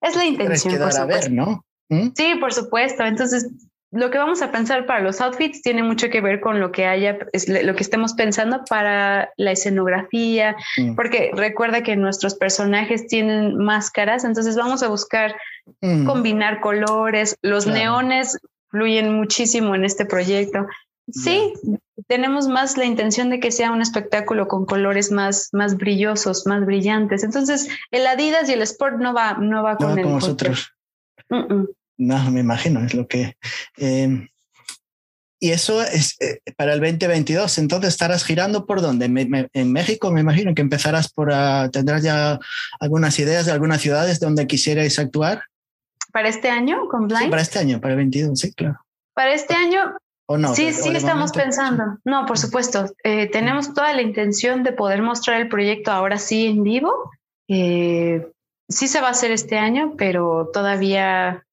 Es 0.00 0.14
la 0.14 0.26
intención. 0.26 0.78
Por 0.78 0.96
a 0.96 1.04
ver, 1.06 1.32
¿no? 1.32 1.64
¿Mm? 1.88 2.08
Sí, 2.14 2.34
por 2.38 2.52
supuesto. 2.52 3.04
Entonces, 3.04 3.48
lo 3.96 4.10
que 4.10 4.18
vamos 4.18 4.42
a 4.42 4.52
pensar 4.52 4.86
para 4.86 5.00
los 5.00 5.20
outfits 5.20 5.62
tiene 5.62 5.82
mucho 5.82 6.10
que 6.10 6.20
ver 6.20 6.40
con 6.40 6.60
lo 6.60 6.70
que 6.70 6.86
haya, 6.86 7.18
lo 7.62 7.74
que 7.74 7.82
estemos 7.82 8.12
pensando 8.12 8.62
para 8.68 9.30
la 9.36 9.52
escenografía, 9.52 10.54
mm. 10.76 10.94
porque 10.94 11.30
recuerda 11.34 11.82
que 11.82 11.96
nuestros 11.96 12.34
personajes 12.34 13.06
tienen 13.06 13.56
máscaras, 13.56 14.24
entonces 14.24 14.56
vamos 14.56 14.82
a 14.82 14.88
buscar 14.88 15.34
mm. 15.80 16.04
combinar 16.04 16.60
colores, 16.60 17.36
los 17.42 17.66
neones 17.66 18.38
fluyen 18.68 19.14
muchísimo 19.14 19.74
en 19.74 19.84
este 19.84 20.04
proyecto. 20.04 20.66
Sí, 21.08 21.52
tenemos 22.08 22.48
más 22.48 22.76
la 22.76 22.84
intención 22.84 23.30
de 23.30 23.38
que 23.38 23.52
sea 23.52 23.70
un 23.70 23.80
espectáculo 23.80 24.48
con 24.48 24.66
colores 24.66 25.12
más, 25.12 25.48
más 25.52 25.76
brillosos, 25.76 26.46
más 26.46 26.66
brillantes. 26.66 27.22
Entonces, 27.22 27.68
el 27.92 28.06
Adidas 28.06 28.48
y 28.48 28.54
el 28.54 28.62
Sport 28.62 28.98
no 28.98 29.14
va, 29.14 29.34
no 29.34 29.62
va 29.62 29.76
con, 29.76 29.98
el, 29.98 30.10
nosotros. 30.10 30.72
No, 31.98 32.30
me 32.30 32.40
imagino, 32.40 32.84
es 32.84 32.94
lo 32.94 33.06
que... 33.06 33.36
Em, 33.76 34.28
y 35.38 35.50
eso 35.50 35.82
es 35.82 36.16
eh, 36.20 36.40
para 36.56 36.72
el 36.72 36.80
2022. 36.80 37.58
Entonces 37.58 37.88
estarás 37.88 38.24
girando 38.24 38.64
por 38.64 38.80
dónde? 38.80 39.04
en 39.52 39.72
México 39.72 40.10
me 40.10 40.20
imagino 40.20 40.54
que 40.54 40.62
empezarás 40.62 41.12
por... 41.12 41.28
Uh, 41.28 41.70
¿Tendrás 41.70 42.02
ya 42.02 42.38
algunas 42.80 43.18
ideas 43.18 43.46
de 43.46 43.52
algunas 43.52 43.80
ciudades 43.80 44.18
donde 44.18 44.46
quisierais 44.46 44.98
actuar? 44.98 45.42
¿Para 46.12 46.28
este 46.28 46.48
año 46.48 46.88
con 46.88 47.08
Blind? 47.08 47.30
para 47.30 47.42
este 47.42 47.58
año, 47.58 47.80
para 47.80 47.92
el 47.92 47.98
22, 47.98 48.38
sí, 48.38 48.52
claro. 48.54 48.78
Para 49.14 49.34
este 49.34 49.54
año... 49.54 49.96
¿O 50.28 50.38
no? 50.38 50.54
Sí, 50.54 50.72
sí, 50.72 50.88
estamos 50.88 51.30
pensando. 51.30 51.98
No, 52.04 52.26
por 52.26 52.36
supuesto. 52.36 52.92
Eh, 53.04 53.28
tenemos 53.30 53.74
toda 53.74 53.92
la 53.92 54.02
intención 54.02 54.64
de 54.64 54.72
poder 54.72 55.00
mostrar 55.00 55.40
el 55.40 55.48
proyecto 55.48 55.92
ahora 55.92 56.18
sí 56.18 56.46
en 56.46 56.64
vivo. 56.64 57.10
Eh, 57.46 58.26
sí 58.68 58.88
se 58.88 59.00
va 59.00 59.08
a 59.08 59.12
hacer 59.12 59.30
este 59.30 59.56
año, 59.58 59.94
pero 59.96 60.50
todavía 60.52 61.44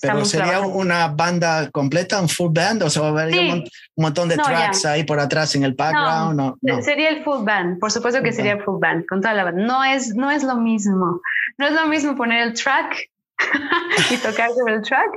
pero 0.00 0.24
sería 0.24 0.60
una 0.60 1.08
banda 1.08 1.70
completa, 1.70 2.20
un 2.20 2.28
full 2.28 2.52
band, 2.52 2.82
o 2.82 2.90
sea, 2.90 3.08
habría 3.08 3.54
un, 3.54 3.64
montón 3.96 4.28
de 4.28 4.36
tracks 4.36 4.84
ahí 4.84 5.04
por 5.04 5.20
atrás 5.20 5.54
en 5.54 5.64
el 5.64 5.74
background. 5.74 6.56
No, 6.60 6.82
Sería 6.82 7.10
el 7.10 7.24
full 7.24 7.44
band, 7.44 7.78
por 7.78 7.90
supuesto 7.90 8.22
que 8.22 8.32
sería 8.32 8.58
full 8.64 8.80
band, 8.80 9.06
con 9.06 9.20
toda 9.20 9.34
la 9.34 9.44
banda. 9.44 9.64
No 9.64 9.84
es, 9.84 10.14
no 10.14 10.30
es 10.30 10.42
lo 10.42 10.56
mismo. 10.56 11.20
No 11.58 11.66
es 11.66 11.72
lo 11.72 11.86
mismo 11.86 12.16
poner 12.16 12.42
el 12.42 12.54
track 12.54 13.10
y 14.10 14.16
tocar 14.18 14.50
sobre 14.52 14.74
el 14.74 14.82
track 14.82 15.10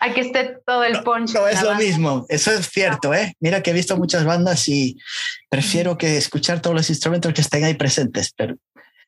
a 0.00 0.14
que 0.14 0.22
esté 0.22 0.56
todo 0.66 0.82
el 0.82 1.02
punch. 1.02 1.34
No, 1.34 1.46
es 1.46 1.62
lo 1.62 1.74
mismo, 1.74 2.24
eso 2.28 2.50
es 2.50 2.68
cierto, 2.68 3.12
¿eh? 3.12 3.34
Mira 3.38 3.62
que 3.62 3.70
he 3.70 3.74
visto 3.74 3.96
muchas 3.96 4.24
bandas 4.24 4.66
y 4.66 4.98
prefiero 5.48 5.98
que 5.98 6.16
escuchar 6.16 6.60
todos 6.60 6.74
los 6.74 6.88
instrumentos 6.88 7.32
que 7.34 7.42
estén 7.42 7.64
ahí 7.64 7.74
presentes, 7.74 8.32
pero 8.34 8.56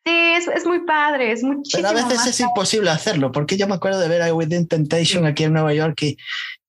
Sí, 0.05 0.35
es, 0.55 0.67
muy 0.67 0.85
padre, 0.85 1.31
es 1.31 1.45
muchísimo. 1.45 1.89
Pero 1.89 1.89
a 1.89 2.05
veces 2.05 2.27
es 2.27 2.41
imposible 2.41 2.91
hacerlo, 2.91 3.31
porque 3.31 3.57
yo 3.57 3.69
me 3.69 3.75
acuerdo 3.75 4.01
de 4.01 4.09
ver 4.09 4.23
a 4.23 4.35
Within 4.35 4.67
Temptation 4.67 5.27
aquí 5.27 5.45
en 5.45 5.53
Nueva 5.53 5.73
York 5.75 6.03
y, 6.03 6.17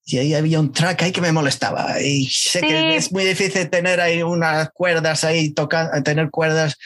y, 0.05 0.19
ahí 0.19 0.35
había 0.35 0.59
un 0.59 0.71
track 0.71 1.01
ahí 1.01 1.11
que 1.11 1.21
me 1.21 1.31
molestaba. 1.31 1.99
Y 1.99 2.27
sé 2.27 2.61
que 2.61 2.95
es 2.95 3.11
muy 3.11 3.23
difícil 3.23 3.67
tener 3.71 4.01
ahí 4.01 4.21
unas 4.21 4.69
cuerdas 4.71 5.23
ahí, 5.23 5.51
tocar, 5.51 6.03
tener 6.03 6.29
cuerdas. 6.29 6.77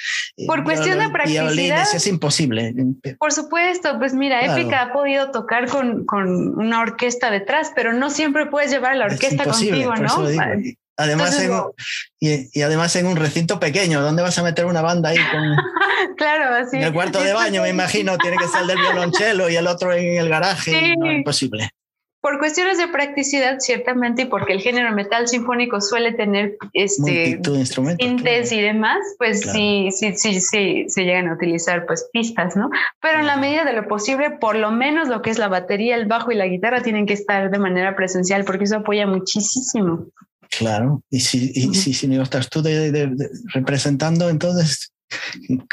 Por 0.45 0.63
cuestión 0.63 0.99
de 0.99 1.09
practicidad. 1.09 1.85
es 1.93 2.07
imposible. 2.07 2.73
Por 3.19 3.33
supuesto, 3.33 3.97
pues 3.99 4.13
mira, 4.13 4.45
Épica 4.45 4.83
ha 4.83 4.93
podido 4.93 5.31
tocar 5.31 5.67
con, 5.67 6.05
con, 6.05 6.57
una 6.57 6.79
orquesta 6.79 7.29
detrás, 7.29 7.73
pero 7.75 7.91
no 7.91 8.09
siempre 8.09 8.45
puedes 8.45 8.71
llevar 8.71 8.95
la 8.95 9.05
orquesta 9.05 9.43
contigo, 9.43 9.95
¿no? 9.95 10.29
Además, 10.97 11.39
en, 11.39 11.51
y, 12.19 12.61
además 12.61 12.95
en 12.95 13.05
un 13.05 13.15
recinto 13.15 13.59
pequeño, 13.59 14.01
¿dónde 14.01 14.23
vas 14.23 14.37
a 14.39 14.43
meter 14.43 14.65
una 14.65 14.81
banda 14.81 15.09
ahí? 15.09 15.17
Con, 15.31 15.55
claro, 16.17 16.55
así. 16.55 16.77
En 16.77 16.83
el 16.83 16.93
cuarto 16.93 17.21
de 17.21 17.33
baño, 17.33 17.61
me 17.61 17.69
imagino, 17.69 18.17
tiene 18.17 18.37
que 18.37 18.45
estar 18.45 18.63
el 18.63 18.67
del 18.67 18.79
violonchelo 18.79 19.47
y 19.49 19.55
el 19.55 19.67
otro 19.67 19.93
en 19.93 20.17
el 20.17 20.27
garaje. 20.27 20.95
No, 20.97 21.11
imposible. 21.11 21.69
Por 22.19 22.39
cuestiones 22.39 22.79
de 22.79 22.87
practicidad, 22.87 23.59
ciertamente, 23.59 24.23
y 24.23 24.25
porque 24.25 24.51
el 24.51 24.59
género 24.59 24.91
metal 24.91 25.27
sinfónico 25.27 25.79
suele 25.79 26.13
tener 26.13 26.57
este, 26.73 27.39
sintes 27.99 28.51
y 28.51 28.59
demás, 28.59 28.97
pues 29.19 29.41
sí, 29.41 29.89
sí, 29.91 30.13
sí, 30.13 30.41
sí, 30.41 30.85
se 30.89 31.03
llegan 31.05 31.27
a 31.27 31.35
utilizar 31.35 31.85
pues 31.85 32.09
pistas, 32.11 32.55
¿no? 32.55 32.71
Pero 33.01 33.19
en 33.19 33.27
la 33.27 33.37
medida 33.37 33.65
de 33.65 33.73
lo 33.73 33.87
posible, 33.87 34.31
por 34.31 34.55
lo 34.55 34.71
menos 34.71 35.09
lo 35.09 35.21
que 35.21 35.29
es 35.29 35.37
la 35.37 35.47
batería, 35.47 35.95
el 35.95 36.07
bajo 36.07 36.31
y 36.31 36.35
la 36.35 36.47
guitarra 36.47 36.81
tienen 36.81 37.05
que 37.05 37.13
estar 37.13 37.51
de 37.51 37.59
manera 37.59 37.95
presencial, 37.95 38.45
porque 38.45 38.63
eso 38.63 38.77
apoya 38.77 39.05
muchísimo. 39.05 40.07
Claro, 40.49 41.03
y 41.09 41.19
si, 41.19 41.51
y, 41.53 41.73
si, 41.73 42.07
no 42.07 42.23
estás 42.23 42.49
tú 42.49 42.61
de, 42.61 43.09
representando, 43.53 44.29
entonces 44.29 44.91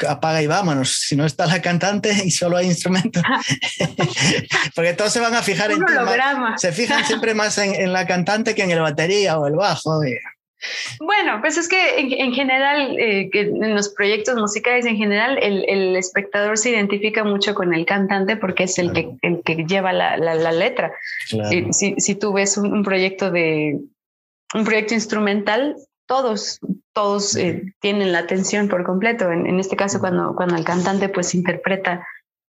apaga 0.07 0.41
y 0.41 0.47
vámonos. 0.47 0.89
Si 0.99 1.15
no 1.15 1.25
está 1.25 1.45
la 1.45 1.61
cantante 1.61 2.11
y 2.23 2.31
solo 2.31 2.57
hay 2.57 2.67
instrumentos. 2.67 3.21
Porque 4.75 4.93
todos 4.93 5.11
se 5.11 5.19
van 5.19 5.35
a 5.35 5.41
fijar 5.41 5.71
en 5.71 5.79
Se 6.57 6.71
fijan 6.71 7.03
siempre 7.05 7.33
más 7.33 7.57
en, 7.57 7.91
la 7.91 8.05
cantante 8.05 8.55
que 8.55 8.63
en 8.63 8.71
el 8.71 8.81
batería 8.81 9.37
o 9.37 9.47
el 9.47 9.55
bajo. 9.55 10.01
Bueno, 10.99 11.41
pues 11.41 11.57
es 11.57 11.67
que 11.67 11.99
en, 11.99 12.33
general, 12.33 12.97
eh, 12.97 13.29
en 13.33 13.75
los 13.75 13.89
proyectos 13.89 14.35
musicales 14.35 14.85
en 14.85 14.97
general, 14.97 15.37
el, 15.41 15.95
espectador 15.95 16.57
se 16.57 16.71
identifica 16.71 17.23
mucho 17.23 17.53
con 17.53 17.73
el 17.73 17.85
cantante 17.85 18.37
porque 18.37 18.63
es 18.63 18.79
el, 18.79 18.93
que, 18.93 19.11
el 19.21 19.41
que 19.43 19.65
lleva 19.65 19.93
la, 19.93 20.51
letra. 20.51 20.91
Si, 21.71 21.95
si, 21.97 22.15
tú 22.15 22.33
ves 22.33 22.57
un 22.57 22.83
proyecto 22.83 23.31
de, 23.31 23.79
un 24.53 24.63
proyecto 24.63 24.93
instrumental, 24.93 25.75
todos, 26.07 26.59
todos 26.93 27.35
eh, 27.35 27.73
tienen 27.79 28.11
la 28.11 28.19
atención 28.19 28.67
por 28.67 28.83
completo. 28.83 29.31
En, 29.31 29.59
este 29.59 29.75
caso, 29.75 29.99
cuando, 29.99 30.35
cuando 30.35 30.55
el 30.55 30.63
cantante 30.63 31.09
pues 31.09 31.33
interpreta 31.33 32.05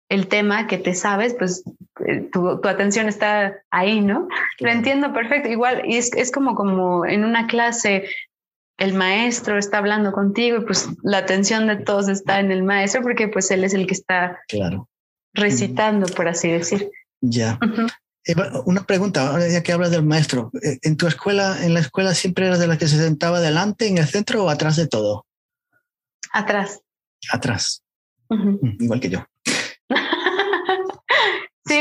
el 0.09 0.29
tema 0.29 0.67
que 0.67 0.79
te 0.79 0.95
sabes, 0.95 1.35
pues 1.35 1.65
eh, 2.07 2.29
tu, 2.33 2.61
tu, 2.61 2.69
atención 2.69 3.09
está 3.09 3.57
ahí, 3.71 4.01
¿no? 4.01 4.29
Lo 4.59 4.71
entiendo 4.71 5.13
perfecto. 5.13 5.49
Igual, 5.49 5.83
y 5.87 5.97
es, 5.97 6.13
es 6.15 6.31
como, 6.31 6.55
como 6.55 7.07
en 7.07 7.25
una 7.25 7.47
clase, 7.47 8.05
el 8.79 8.93
maestro 8.95 9.57
está 9.57 9.79
hablando 9.79 10.13
contigo 10.13 10.59
y 10.59 10.65
pues 10.65 10.89
la 11.03 11.19
atención 11.19 11.67
de 11.69 11.77
todos 11.77 12.09
está 12.09 12.41
en 12.41 12.51
el 12.51 12.65
maestro 12.65 13.03
porque 13.03 13.29
pues 13.29 13.51
él 13.51 13.65
es 13.65 13.73
el 13.73 13.87
que 13.87 13.95
está 13.95 14.41
claro. 14.49 14.89
recitando, 15.33 16.07
por 16.07 16.29
así 16.29 16.51
decir. 16.51 16.91
Ya. 17.21 17.59
Una 18.65 18.85
pregunta, 18.85 19.37
ya 19.49 19.63
que 19.63 19.73
hablas 19.73 19.91
del 19.91 20.05
maestro. 20.05 20.51
Eh, 20.63 20.79
¿En 20.83 20.97
tu 20.97 21.07
escuela, 21.07 21.65
en 21.65 21.75
la 21.75 21.81
escuela 21.81 22.15
siempre 22.15 22.47
eras 22.47 22.59
de 22.59 22.67
la 22.67 22.79
que 22.79 22.89
se 22.89 22.97
sentaba 22.97 23.41
delante, 23.41 23.87
en 23.87 23.99
el 23.99 24.07
centro 24.07 24.45
o 24.45 24.49
atrás 24.49 24.77
de 24.77 24.89
todo? 24.89 25.27
Atrás. 26.33 26.81
Atrás. 27.31 27.83
Mm, 28.31 28.83
igual 28.83 29.01
que 29.01 29.11
yo. 29.11 29.27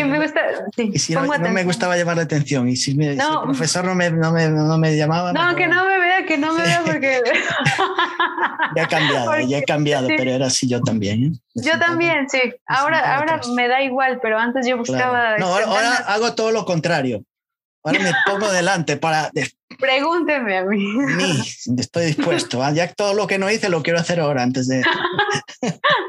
Sí, 0.03 0.09
me 0.09 0.19
gusta. 0.19 0.41
Sí, 0.75 0.91
y 0.93 0.99
si 0.99 1.13
no, 1.13 1.27
me 1.27 1.63
gustaba 1.63 1.97
llamar 1.97 2.17
la 2.17 2.23
atención 2.23 2.67
y 2.67 2.75
si, 2.75 2.91
el 2.91 3.17
profesor 3.43 3.85
no 3.85 3.95
me, 3.95 4.11
no 4.11 4.31
me, 4.31 4.49
no 4.49 4.77
me 4.77 4.95
llamaba. 4.95 5.33
No, 5.33 5.55
que 5.55 5.67
no 5.67 5.85
me 5.85 5.99
vea, 5.99 6.25
que 6.25 6.37
no 6.37 6.53
me 6.53 6.63
vea 6.63 6.81
porque. 6.85 7.21
ya 8.75 8.83
he 8.83 8.87
cambiado, 8.87 9.39
ya 9.39 9.57
he 9.57 9.63
cambiado, 9.63 10.07
pero 10.07 10.31
era 10.31 10.47
así 10.47 10.67
yo 10.67 10.81
también. 10.81 11.23
¿eh? 11.23 11.31
Yo 11.55 11.79
también, 11.79 12.29
sí. 12.29 12.39
Ahora, 12.65 13.17
ahora 13.17 13.39
me 13.55 13.67
da 13.67 13.81
igual, 13.81 14.19
pero 14.21 14.37
antes 14.37 14.67
yo 14.67 14.77
buscaba. 14.77 15.37
No, 15.37 15.47
ahora, 15.47 15.95
hago 16.07 16.33
todo 16.35 16.51
lo 16.51 16.65
contrario. 16.65 17.23
Ahora 17.85 17.99
me 17.99 18.11
pongo 18.25 18.49
delante 18.51 18.95
para 18.95 19.29
Pregúnteme 19.79 20.57
a 20.57 20.63
mí. 20.63 20.79
estoy 21.77 22.05
dispuesto. 22.07 22.61
Ya 22.73 22.93
todo 22.93 23.13
lo 23.13 23.27
que 23.27 23.37
no 23.37 23.49
hice 23.49 23.69
lo 23.69 23.83
quiero 23.83 23.99
hacer 23.99 24.19
ahora 24.19 24.43
antes 24.43 24.67
de. 24.67 24.83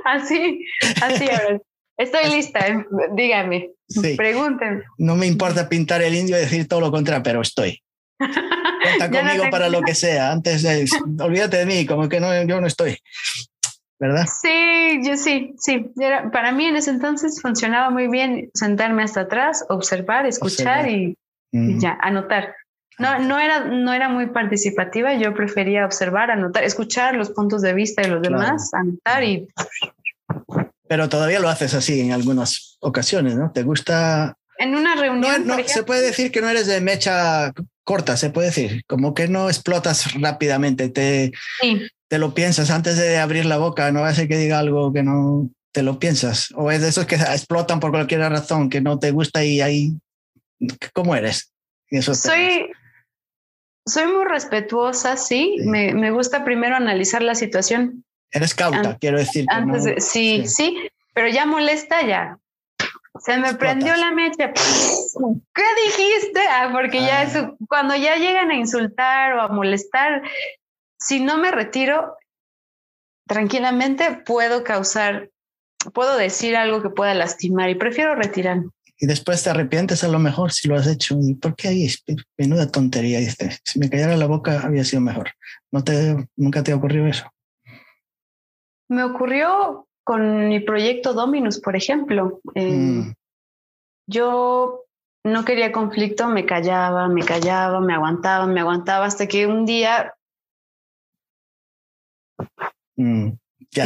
así, 0.05 0.65
así 1.03 1.29
ahora. 1.31 1.59
Estoy 1.97 2.31
lista, 2.31 2.66
¿eh? 2.66 2.85
dígame. 3.15 3.71
Sí. 3.89 4.15
Pregúntenme. 4.16 4.83
No 4.99 5.15
me 5.15 5.27
importa 5.27 5.69
pintar 5.69 6.03
el 6.03 6.15
indio 6.15 6.37
y 6.37 6.41
decir 6.41 6.66
todo 6.66 6.81
lo 6.81 6.91
contrario, 6.91 7.23
pero 7.23 7.41
estoy. 7.41 7.81
Cuenta 8.19 9.11
conmigo 9.11 9.45
para 9.51 9.69
lo 9.69 9.83
que 9.83 9.95
sea. 9.95 10.33
Antes 10.33 10.62
de. 10.62 10.87
Olvídate 11.21 11.59
de 11.59 11.66
mí, 11.66 11.87
como 11.87 12.09
que 12.09 12.21
no, 12.21 12.43
yo 12.45 12.61
no 12.61 12.66
estoy. 12.66 12.99
¿verdad? 13.99 14.27
Sí, 14.27 15.01
yo 15.03 15.16
sí, 15.16 15.55
sí. 15.59 15.93
para 16.33 16.53
mí 16.53 16.66
en 16.66 16.77
ese 16.77 16.91
entonces 16.91 17.41
funcionaba 17.41 17.91
muy 17.91 18.09
bien 18.09 18.51
sentarme 18.55 19.03
hasta 19.03 19.21
atrás, 19.21 19.65
observar, 19.69 20.27
escuchar 20.27 20.91
y, 20.91 21.16
ya, 21.53 21.97
anotar. 22.01 22.55
No, 22.99 23.19
no, 23.19 23.39
era, 23.39 23.65
no 23.65 23.93
era 23.93 24.09
muy 24.09 24.27
participativa, 24.27 25.15
yo 25.15 25.35
prefería 25.35 25.85
observar, 25.85 26.31
anotar, 26.31 26.65
escuchar 26.65 27.16
los 27.16 27.31
puntos 27.31 27.62
de 27.62 27.75
vista 27.75 28.03
de 28.03 28.09
los 28.09 28.23
demás, 28.23 28.73
anotar 28.75 29.25
y... 29.25 29.49
Pero 30.89 31.09
todavía 31.09 31.40
lo 31.40 31.48
haces 31.48 31.74
así 31.74 32.01
en 32.01 32.12
algunas 32.12 32.77
ocasiones, 32.81 33.36
¿no? 33.36 33.52
¿Te 33.52 33.62
gusta... 33.62 34.36
En 34.59 34.74
una 34.74 34.94
reunión... 34.94 35.47
No, 35.47 35.56
se 35.66 35.82
puede 35.82 36.02
decir 36.02 36.31
que 36.31 36.40
no 36.40 36.48
eres 36.48 36.66
de 36.66 36.81
mecha 36.81 37.52
corta, 37.82 38.16
se 38.16 38.31
puede 38.31 38.48
decir, 38.48 38.82
como 38.86 39.12
que 39.15 39.28
no 39.28 39.48
explotas 39.48 40.15
rápidamente, 40.15 40.89
te, 40.89 41.32
sí 41.61 41.82
te 42.15 42.19
lo 42.20 42.32
piensas 42.32 42.70
antes 42.70 42.97
de 42.97 43.19
abrir 43.19 43.44
la 43.44 43.56
boca, 43.56 43.90
no 43.90 44.02
va 44.02 44.09
a 44.09 44.15
ser 44.15 44.28
que 44.28 44.36
diga 44.36 44.61
algo 44.61 44.93
que 44.93 45.02
no 45.02 45.51
te 45.73 45.82
lo 45.82 45.98
piensas. 45.98 46.52
O 46.55 46.70
es 46.70 46.81
de 46.81 46.89
esos 46.89 47.06
que 47.06 47.16
explotan 47.16 47.81
por 47.81 47.90
cualquier 47.90 48.20
razón, 48.20 48.70
que 48.70 48.81
no 48.81 49.01
te 49.01 49.11
gusta 49.11 49.44
y 49.44 49.61
ahí, 49.61 49.93
¿cómo 50.93 51.16
eres? 51.16 51.51
eso 51.90 52.15
soy, 52.15 52.70
soy 53.85 54.06
muy 54.06 54.24
respetuosa, 54.27 55.16
sí. 55.16 55.56
Me, 55.65 55.93
me, 55.93 56.12
gusta 56.12 56.44
primero 56.44 56.77
analizar 56.77 57.20
la 57.20 57.35
situación. 57.35 58.05
Eres 58.35 58.52
cauta, 58.52 58.98
quiero 58.98 59.19
decir. 59.19 59.47
Antes 59.48 60.05
sí, 60.05 60.47
sí, 60.47 60.90
pero 61.15 61.28
ya 61.28 61.47
molesta 61.47 62.05
ya. 62.05 62.36
Se 63.20 63.39
me 63.39 63.55
prendió 63.55 63.97
la 63.97 64.11
mecha. 64.11 64.52
¿Qué 64.52 65.62
dijiste? 65.86 66.40
Ah, 66.51 66.70
porque 66.73 67.01
ya 67.01 67.20
ah. 67.20 67.23
es, 67.23 67.39
cuando 67.69 67.94
ya 67.94 68.16
llegan 68.16 68.51
a 68.51 68.56
insultar 68.56 69.35
o 69.35 69.40
a 69.40 69.48
molestar, 69.48 70.23
si 70.98 71.20
no 71.20 71.39
me 71.39 71.52
retiro 71.52 72.16
tranquilamente, 73.28 74.23
puedo 74.27 74.65
causar, 74.65 75.31
puedo 75.93 76.16
decir 76.16 76.56
algo 76.56 76.82
que 76.82 76.90
pueda 76.90 77.15
lastimar 77.15 77.70
y 77.70 77.77
prefiero 77.77 78.16
retirarme. 78.16 78.69
Y 78.98 79.06
después 79.06 79.44
te 79.44 79.51
arrepientes 79.51 80.02
a 80.02 80.09
lo 80.09 80.19
mejor 80.19 80.52
si 80.52 80.66
lo 80.66 80.74
has 80.74 80.89
hecho. 80.89 81.16
¿Y 81.20 81.35
por 81.35 81.55
qué 81.55 81.69
ahí? 81.69 81.89
Menuda 82.36 82.70
tontería. 82.70 83.20
si 83.65 83.78
me 83.78 83.89
callara 83.89 84.16
la 84.16 84.27
boca 84.27 84.61
había 84.61 84.85
sido 84.85 85.02
mejor. 85.02 85.31
¿No 85.70 85.85
te, 85.85 86.16
¿Nunca 86.36 86.65
te 86.65 86.73
ha 86.73 86.77
ocurrido 86.77 87.06
eso? 87.06 87.31
Me 88.89 89.05
ocurrió 89.05 89.86
con 90.05 90.48
mi 90.48 90.61
proyecto 90.61 91.15
Dominus, 91.15 91.61
por 91.61 91.77
ejemplo. 91.77 92.40
Eh, 92.55 92.70
mm. 92.70 93.15
Yo 94.06 94.82
no 95.24 95.44
quería 95.44 95.73
conflicto, 95.73 96.28
me 96.28 96.44
callaba, 96.44 97.09
me 97.09 97.24
callaba, 97.24 97.81
me 97.81 97.94
aguantaba, 97.94 98.47
me 98.47 98.61
aguantaba, 98.61 99.06
hasta 99.06 99.27
que 99.27 99.47
un 99.47 99.65
día 99.65 100.15
Mm, 102.97 103.31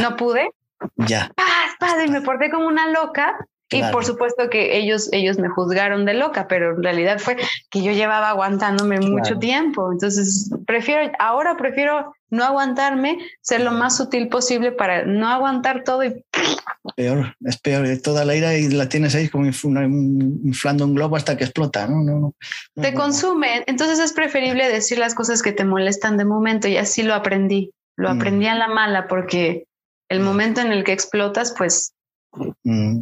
no 0.01 0.15
pude. 0.17 0.51
Ya. 0.95 1.31
padre, 1.79 2.07
me 2.07 2.21
porté 2.21 2.49
como 2.49 2.67
una 2.67 2.87
loca. 2.87 3.37
Y 3.71 3.83
por 3.91 4.05
supuesto 4.05 4.49
que 4.49 4.77
ellos, 4.77 5.09
ellos 5.11 5.37
me 5.37 5.49
juzgaron 5.49 6.05
de 6.05 6.15
loca, 6.15 6.47
pero 6.47 6.75
en 6.75 6.83
realidad 6.83 7.19
fue 7.19 7.37
que 7.69 7.83
yo 7.83 7.91
llevaba 7.91 8.29
aguantándome 8.29 8.99
mucho 8.99 9.37
tiempo. 9.37 9.91
Entonces, 9.91 10.49
prefiero, 10.65 11.11
ahora 11.19 11.55
prefiero 11.55 12.13
no 12.31 12.43
aguantarme, 12.43 13.17
ser 13.41 13.61
lo 13.61 13.71
más 13.71 13.97
sutil 13.97 14.29
posible 14.29 14.71
para 14.71 15.05
no 15.05 15.27
aguantar 15.27 15.83
todo 15.83 16.03
y... 16.03 16.23
Peor, 16.95 17.35
es 17.41 17.59
peor, 17.59 17.87
toda 18.03 18.25
la 18.25 18.35
ira 18.35 18.55
y 18.55 18.69
la 18.69 18.87
tienes 18.87 19.15
ahí 19.15 19.29
como 19.29 19.45
inflando 19.45 20.85
un 20.85 20.95
globo 20.95 21.15
hasta 21.15 21.37
que 21.37 21.43
explota, 21.43 21.87
¿no? 21.87 22.03
no, 22.03 22.19
no 22.75 22.83
te 22.83 22.93
consume, 22.93 23.63
entonces 23.67 23.99
es 23.99 24.13
preferible 24.13 24.67
decir 24.69 24.99
las 24.99 25.15
cosas 25.15 25.41
que 25.41 25.51
te 25.51 25.65
molestan 25.65 26.17
de 26.17 26.25
momento 26.25 26.67
y 26.67 26.77
así 26.77 27.03
lo 27.03 27.13
aprendí. 27.13 27.71
Lo 27.95 28.13
mm. 28.13 28.17
aprendí 28.17 28.47
a 28.47 28.55
la 28.55 28.67
mala 28.67 29.07
porque 29.07 29.65
el 30.07 30.21
mm. 30.21 30.23
momento 30.23 30.61
en 30.61 30.71
el 30.71 30.83
que 30.83 30.93
explotas, 30.93 31.53
pues 31.57 31.93
mm. 32.63 33.01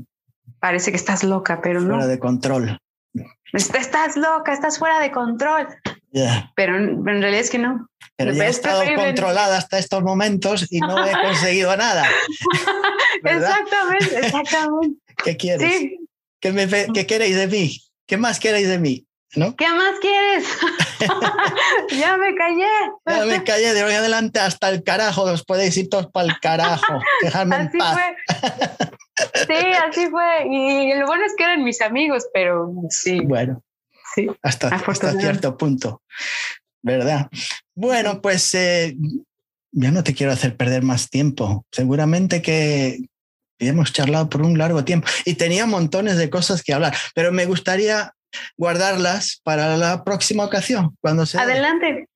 Parece 0.60 0.92
que 0.92 0.98
estás 0.98 1.24
loca, 1.24 1.62
pero 1.62 1.82
no. 1.82 1.96
Fuera 1.96 2.08
de 2.08 2.20
control. 2.20 2.80
Estás 3.54 4.18
loca, 4.18 4.54
estás 4.54 4.78
fuera 4.78 5.00
de 5.00 5.12
control. 5.12 5.68
Pero, 6.56 6.78
en 6.78 7.06
realidad 7.06 7.40
es 7.40 7.50
que 7.50 7.60
no. 7.60 7.88
Pero 8.16 8.34
ya 8.34 8.48
he 8.48 8.50
estado 8.50 8.84
controlada 8.96 9.58
hasta 9.58 9.78
estos 9.78 10.02
momentos 10.04 10.68
y 10.72 10.80
no 10.80 11.06
he 11.06 11.12
conseguido 11.12 11.76
nada. 11.78 12.06
exactamente, 13.24 14.20
exactamente. 14.26 14.98
¿Qué 15.24 15.38
quieres? 15.38 15.92
¿Qué, 16.40 16.52
me, 16.52 16.68
¿Qué 16.94 17.06
queréis 17.06 17.36
de 17.36 17.48
mí? 17.48 17.82
¿Qué 18.08 18.18
más 18.18 18.40
queréis 18.40 18.68
de 18.68 18.80
mí? 18.80 19.07
¿Qué 19.58 19.70
más 19.70 20.00
quieres? 20.00 20.46
ya 22.00 22.18
me 22.18 22.34
callé. 22.36 22.66
Ya 23.06 23.26
me 23.26 23.44
callé 23.44 23.74
de 23.74 23.84
hoy 23.84 23.94
adelante 23.94 24.40
hasta 24.40 24.70
el 24.70 24.84
carajo. 24.84 25.24
Os 25.24 25.44
podéis 25.44 25.78
ir 25.78 25.90
todos 25.90 26.08
para 26.08 26.28
el 26.28 26.40
carajo. 26.40 27.00
Dejarme 27.22 27.56
así 27.56 27.70
en 27.74 27.78
paz. 27.78 27.94
Fue. 27.94 28.16
Sí, 29.48 29.68
así 29.88 30.08
fue. 30.08 30.48
Y 30.50 30.94
lo 30.96 31.06
bueno 31.06 31.26
es 31.26 31.34
que 31.38 31.44
eran 31.44 31.64
mis 31.64 31.82
amigos, 31.82 32.28
pero 32.34 32.72
sí. 32.90 33.20
Bueno, 33.22 33.64
sí. 34.16 34.28
Hasta, 34.42 34.70
hasta 34.70 35.12
cierto 35.20 35.58
punto. 35.58 36.02
¿Verdad? 36.82 37.30
Bueno, 37.76 38.22
pues 38.22 38.54
eh, 38.56 38.96
ya 39.72 39.92
no 39.92 40.04
te 40.04 40.14
quiero 40.14 40.32
hacer 40.32 40.56
perder 40.56 40.84
más 40.84 41.10
tiempo. 41.10 41.66
Seguramente 41.72 42.42
que 42.42 43.00
hemos 43.60 43.94
charlado 43.94 44.30
por 44.30 44.42
un 44.42 44.58
largo 44.58 44.84
tiempo 44.84 45.08
y 45.26 45.36
tenía 45.36 45.66
montones 45.66 46.18
de 46.18 46.30
cosas 46.30 46.64
que 46.64 46.74
hablar, 46.74 46.96
pero 47.16 47.32
me 47.32 47.46
gustaría 47.46 48.14
guardarlas 48.58 49.42
para 49.44 49.78
la 49.78 50.04
próxima 50.04 50.44
ocasión. 50.44 50.96
Cuando 51.02 51.26
sea 51.26 51.42
Adelante. 51.42 52.08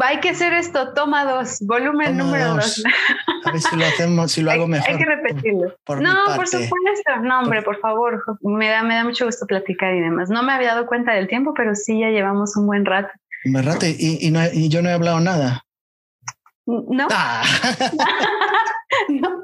Hay 0.00 0.18
que 0.18 0.30
hacer 0.30 0.52
esto, 0.52 0.92
toma 0.94 1.24
dos, 1.24 1.58
volumen 1.60 2.16
número 2.16 2.54
dos. 2.54 2.82
A 3.46 3.52
ver 3.52 3.60
si 3.60 3.76
lo 3.76 3.86
hacemos, 3.86 4.32
si 4.32 4.42
lo 4.42 4.50
hago 4.50 4.66
mejor. 4.66 4.90
Hay 4.90 4.98
que 4.98 5.04
repetirlo. 5.04 5.72
no, 6.00 6.14
por 6.34 6.48
supuesto. 6.48 7.16
No, 7.22 7.38
hombre, 7.40 7.62
por 7.62 7.78
favor. 7.78 8.24
Me 8.40 8.68
da, 8.68 8.82
me 8.82 8.96
da 8.96 9.04
mucho 9.04 9.26
gusto 9.26 9.46
platicar 9.46 9.94
y 9.94 10.00
demás. 10.00 10.28
No 10.28 10.42
me 10.42 10.52
había 10.52 10.74
dado 10.74 10.86
cuenta 10.86 11.12
del 11.12 11.28
tiempo, 11.28 11.54
pero 11.54 11.76
sí 11.76 12.00
ya 12.00 12.08
llevamos 12.08 12.56
un 12.56 12.66
buen 12.66 12.84
rato. 12.84 13.10
Un 13.44 13.52
buen 13.52 13.64
rato 13.64 13.86
y, 13.86 14.18
y 14.52 14.68
yo 14.68 14.82
no 14.82 14.88
he 14.88 14.92
hablado 14.92 15.20
nada. 15.20 15.64
No. 16.88 17.08
Ah. 17.10 17.42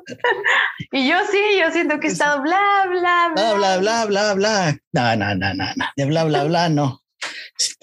Y 0.93 1.09
yo 1.09 1.17
sí, 1.31 1.39
yo 1.61 1.71
siento 1.71 1.99
que 1.99 2.09
he 2.09 2.11
estado 2.11 2.43
bla, 2.43 2.87
bla, 2.89 3.33
bla. 3.35 3.55
Bla, 3.55 3.79
bla, 3.79 4.05
bla, 4.07 4.35
bla, 4.35 4.79
No, 4.93 5.17
no, 5.17 5.35
no, 5.35 5.55
no, 5.55 5.65
De 5.97 6.05
bla, 6.05 6.25
bla, 6.25 6.45
bla, 6.45 6.69
no. 6.69 7.03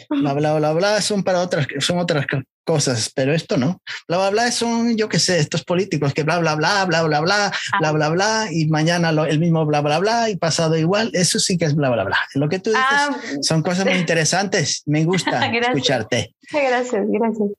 Bla, 0.09 0.33
bla, 0.33 0.53
bla, 0.55 0.73
bla 0.73 1.01
son 1.01 1.23
para 1.23 1.41
otras, 1.41 1.67
son 1.79 1.99
otras 1.99 2.25
cosas, 2.63 3.11
pero 3.13 3.33
esto 3.33 3.57
no. 3.57 3.81
Bla, 4.07 4.17
bla, 4.17 4.29
bla, 4.29 4.51
son, 4.51 4.95
yo 4.97 5.09
qué 5.09 5.19
sé, 5.19 5.39
estos 5.39 5.63
políticos 5.63 6.13
que 6.13 6.23
bla, 6.23 6.39
bla, 6.39 6.55
bla, 6.55 6.85
bla, 6.85 7.03
bla, 7.03 7.21
bla, 7.21 7.51
bla, 7.79 7.91
bla, 7.91 8.09
bla, 8.09 8.47
y 8.51 8.67
mañana 8.67 9.11
lo, 9.11 9.25
el 9.25 9.39
mismo 9.39 9.65
bla, 9.65 9.81
bla, 9.81 9.99
bla, 9.99 10.29
y 10.29 10.37
pasado 10.37 10.77
igual, 10.77 11.11
eso 11.13 11.39
sí 11.39 11.57
que 11.57 11.65
es 11.65 11.75
bla, 11.75 11.89
bla, 11.89 12.03
bla. 12.03 12.17
Lo 12.35 12.49
que 12.49 12.59
tú 12.59 12.69
dices 12.71 12.85
ah. 12.89 13.19
son 13.41 13.61
cosas 13.61 13.85
muy 13.85 13.95
interesantes, 13.95 14.83
me 14.85 15.03
gusta 15.03 15.45
escucharte. 15.45 16.35
Gracias, 16.51 17.05
gracias. 17.07 17.49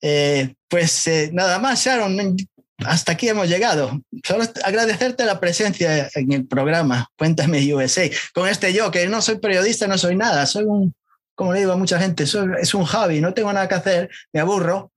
Eh, 0.00 0.54
pues 0.68 1.06
eh, 1.06 1.30
nada 1.32 1.58
más, 1.58 1.84
Sharon, 1.84 2.36
hasta 2.84 3.12
aquí 3.12 3.28
hemos 3.28 3.48
llegado. 3.48 4.00
Solo 4.24 4.44
agradecerte 4.64 5.24
la 5.24 5.40
presencia 5.40 6.10
en 6.14 6.32
el 6.32 6.46
programa. 6.46 7.08
Cuéntame 7.16 7.74
USA. 7.74 8.08
Con 8.34 8.48
este 8.48 8.72
yo, 8.72 8.90
que 8.90 9.06
no 9.08 9.22
soy 9.22 9.38
periodista, 9.38 9.86
no 9.86 9.98
soy 9.98 10.16
nada, 10.16 10.46
soy 10.46 10.64
un 10.64 10.94
como 11.36 11.52
le 11.52 11.60
digo 11.60 11.72
a 11.72 11.76
mucha 11.76 12.00
gente, 12.00 12.26
soy, 12.26 12.48
es 12.60 12.74
un 12.74 12.84
hobby, 12.84 13.20
no 13.20 13.32
tengo 13.34 13.52
nada 13.52 13.68
que 13.68 13.74
hacer, 13.76 14.10
me 14.32 14.40
aburro. 14.40 14.90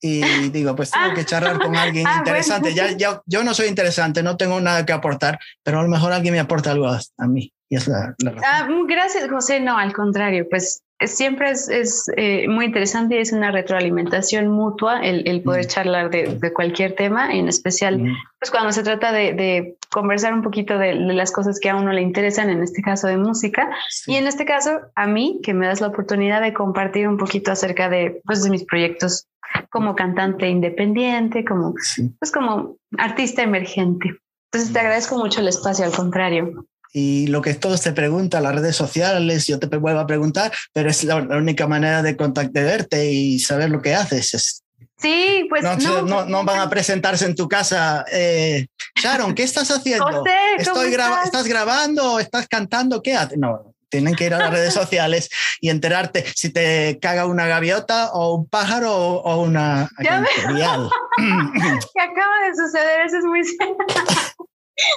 Y 0.00 0.20
digo, 0.50 0.74
pues 0.74 0.90
tengo 0.90 1.14
que 1.14 1.24
charlar 1.24 1.60
con 1.60 1.76
alguien 1.76 2.06
ah, 2.06 2.16
interesante. 2.18 2.74
Ya, 2.74 2.90
ya, 2.96 3.22
yo 3.26 3.44
no 3.44 3.54
soy 3.54 3.68
interesante, 3.68 4.22
no 4.22 4.36
tengo 4.36 4.60
nada 4.60 4.84
que 4.84 4.92
aportar, 4.92 5.38
pero 5.62 5.78
a 5.78 5.82
lo 5.82 5.88
mejor 5.88 6.12
alguien 6.12 6.34
me 6.34 6.40
aporta 6.40 6.72
algo 6.72 6.88
a, 6.88 7.26
mí. 7.28 7.52
Y 7.68 7.76
es 7.76 7.86
la, 7.88 8.14
ah, 8.44 8.66
gracias, 8.88 9.28
José. 9.30 9.60
No, 9.60 9.76
al 9.76 9.92
contrario, 9.92 10.46
pues 10.48 10.82
siempre 11.04 11.50
es, 11.50 11.68
es 11.68 12.06
eh, 12.16 12.48
muy 12.48 12.66
interesante 12.66 13.16
y 13.16 13.18
es 13.18 13.32
una 13.32 13.50
retroalimentación 13.50 14.48
mutua 14.48 15.00
el, 15.00 15.28
el 15.28 15.42
poder 15.42 15.66
mm. 15.66 15.68
charlar 15.68 16.10
de, 16.10 16.38
de, 16.40 16.52
cualquier 16.52 16.94
tema, 16.94 17.34
en 17.34 17.48
especial 17.48 17.98
mm. 17.98 18.16
pues 18.38 18.50
cuando 18.50 18.72
se 18.72 18.82
trata 18.82 19.12
de, 19.12 19.34
de 19.34 19.76
conversar 19.90 20.32
un 20.32 20.42
poquito 20.42 20.78
de, 20.78 20.94
las 20.94 21.32
cosas 21.32 21.58
que 21.60 21.70
a 21.70 21.76
uno 21.76 21.92
le 21.92 22.02
interesan, 22.02 22.50
en 22.50 22.62
este 22.62 22.82
caso 22.82 23.06
de 23.06 23.16
música, 23.16 23.70
y 24.06 24.16
en 24.16 24.26
este 24.26 24.44
caso 24.44 24.80
a 24.94 25.06
mí, 25.06 25.40
que 25.42 25.54
me 25.54 25.66
das 25.66 25.80
la 25.80 25.88
oportunidad 25.88 26.40
de 26.40 26.52
compartir 26.52 27.08
un 27.08 27.16
poquito 27.16 27.52
acerca 27.52 27.88
de, 27.88 28.20
pues, 28.24 28.42
de 28.42 28.50
mis 28.50 28.64
proyectos 28.64 29.26
como 29.70 29.94
cantante 29.94 30.48
independiente, 30.48 31.44
como, 31.44 31.74
pues, 32.18 32.32
como 32.32 32.76
artista 32.98 33.42
emergente. 33.42 34.16
Entonces 34.52 34.72
te 34.72 34.78
mm. 34.78 34.82
agradezco 34.82 35.16
mucho 35.18 35.40
el 35.40 35.48
espacio, 35.48 35.84
al 35.84 35.92
contrario. 35.92 36.66
Y 36.98 37.26
lo 37.26 37.42
que 37.42 37.52
todos 37.52 37.82
te 37.82 37.92
preguntan, 37.92 38.42
las 38.42 38.54
redes 38.54 38.74
sociales, 38.74 39.46
yo 39.46 39.58
te 39.58 39.66
vuelvo 39.66 40.00
a 40.00 40.06
preguntar, 40.06 40.50
pero 40.72 40.88
es 40.88 41.04
la, 41.04 41.16
única 41.16 41.66
manera 41.66 42.02
de 42.02 42.16
contactarte 42.16 43.12
y 43.12 43.38
saber 43.38 43.68
lo 43.68 43.82
que 43.82 43.94
haces. 43.94 44.62
sí, 44.96 45.46
pues 45.50 45.62
no, 45.62 45.76
no, 46.00 46.24
no, 46.24 46.44
van 46.44 46.60
a 46.60 46.70
presentarse 46.70 47.26
en 47.26 47.34
tu 47.34 47.50
casa. 47.50 48.02
Eh, 48.10 48.68
Sharon, 48.94 49.34
¿qué 49.34 49.42
estás 49.42 49.70
haciendo? 49.70 50.06
José, 50.10 50.30
Estoy 50.56 50.88
estás? 50.88 51.26
¿Estás 51.26 51.46
grabando? 51.46 52.18
¿Estás 52.18 52.48
cantando? 52.48 53.02
¿Qué 53.02 53.14
haces? 53.14 53.36
No, 53.36 53.74
tienen 53.90 54.14
que 54.14 54.24
ir 54.24 54.32
a 54.32 54.38
las 54.38 54.50
redes 54.50 54.72
sociales 54.82 55.28
y 55.60 55.68
enterarte 55.68 56.24
si 56.34 56.48
te 56.50 56.98
caga 56.98 57.26
una 57.26 57.46
gaviota 57.46 58.12
o 58.12 58.36
un 58.36 58.48
pájaro 58.48 58.94
o, 58.96 59.42
una 59.42 59.90
ya 60.02 60.24
¿Qué 60.24 62.00
acaba 62.00 62.36
de 62.48 62.56
suceder? 62.56 63.06
Eso 63.06 63.18
es 63.18 63.24
muy 63.24 63.42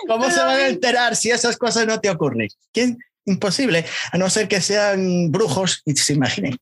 ¿Cómo 0.08 0.30
se 0.30 0.40
van 0.40 0.60
a 0.60 0.68
enterar 0.68 1.16
si 1.16 1.32
esas 1.32 1.58
cosas 1.58 1.86
no 1.86 2.00
te 2.00 2.10
ocurren? 2.10 2.50
¿Quién? 2.72 2.98
Imposible, 3.26 3.86
a 4.12 4.18
no 4.18 4.30
ser 4.30 4.48
que 4.48 4.60
sean 4.60 5.32
brujos 5.32 5.84
y 5.86 5.96
se 5.96 6.14
imaginen. 6.14 6.58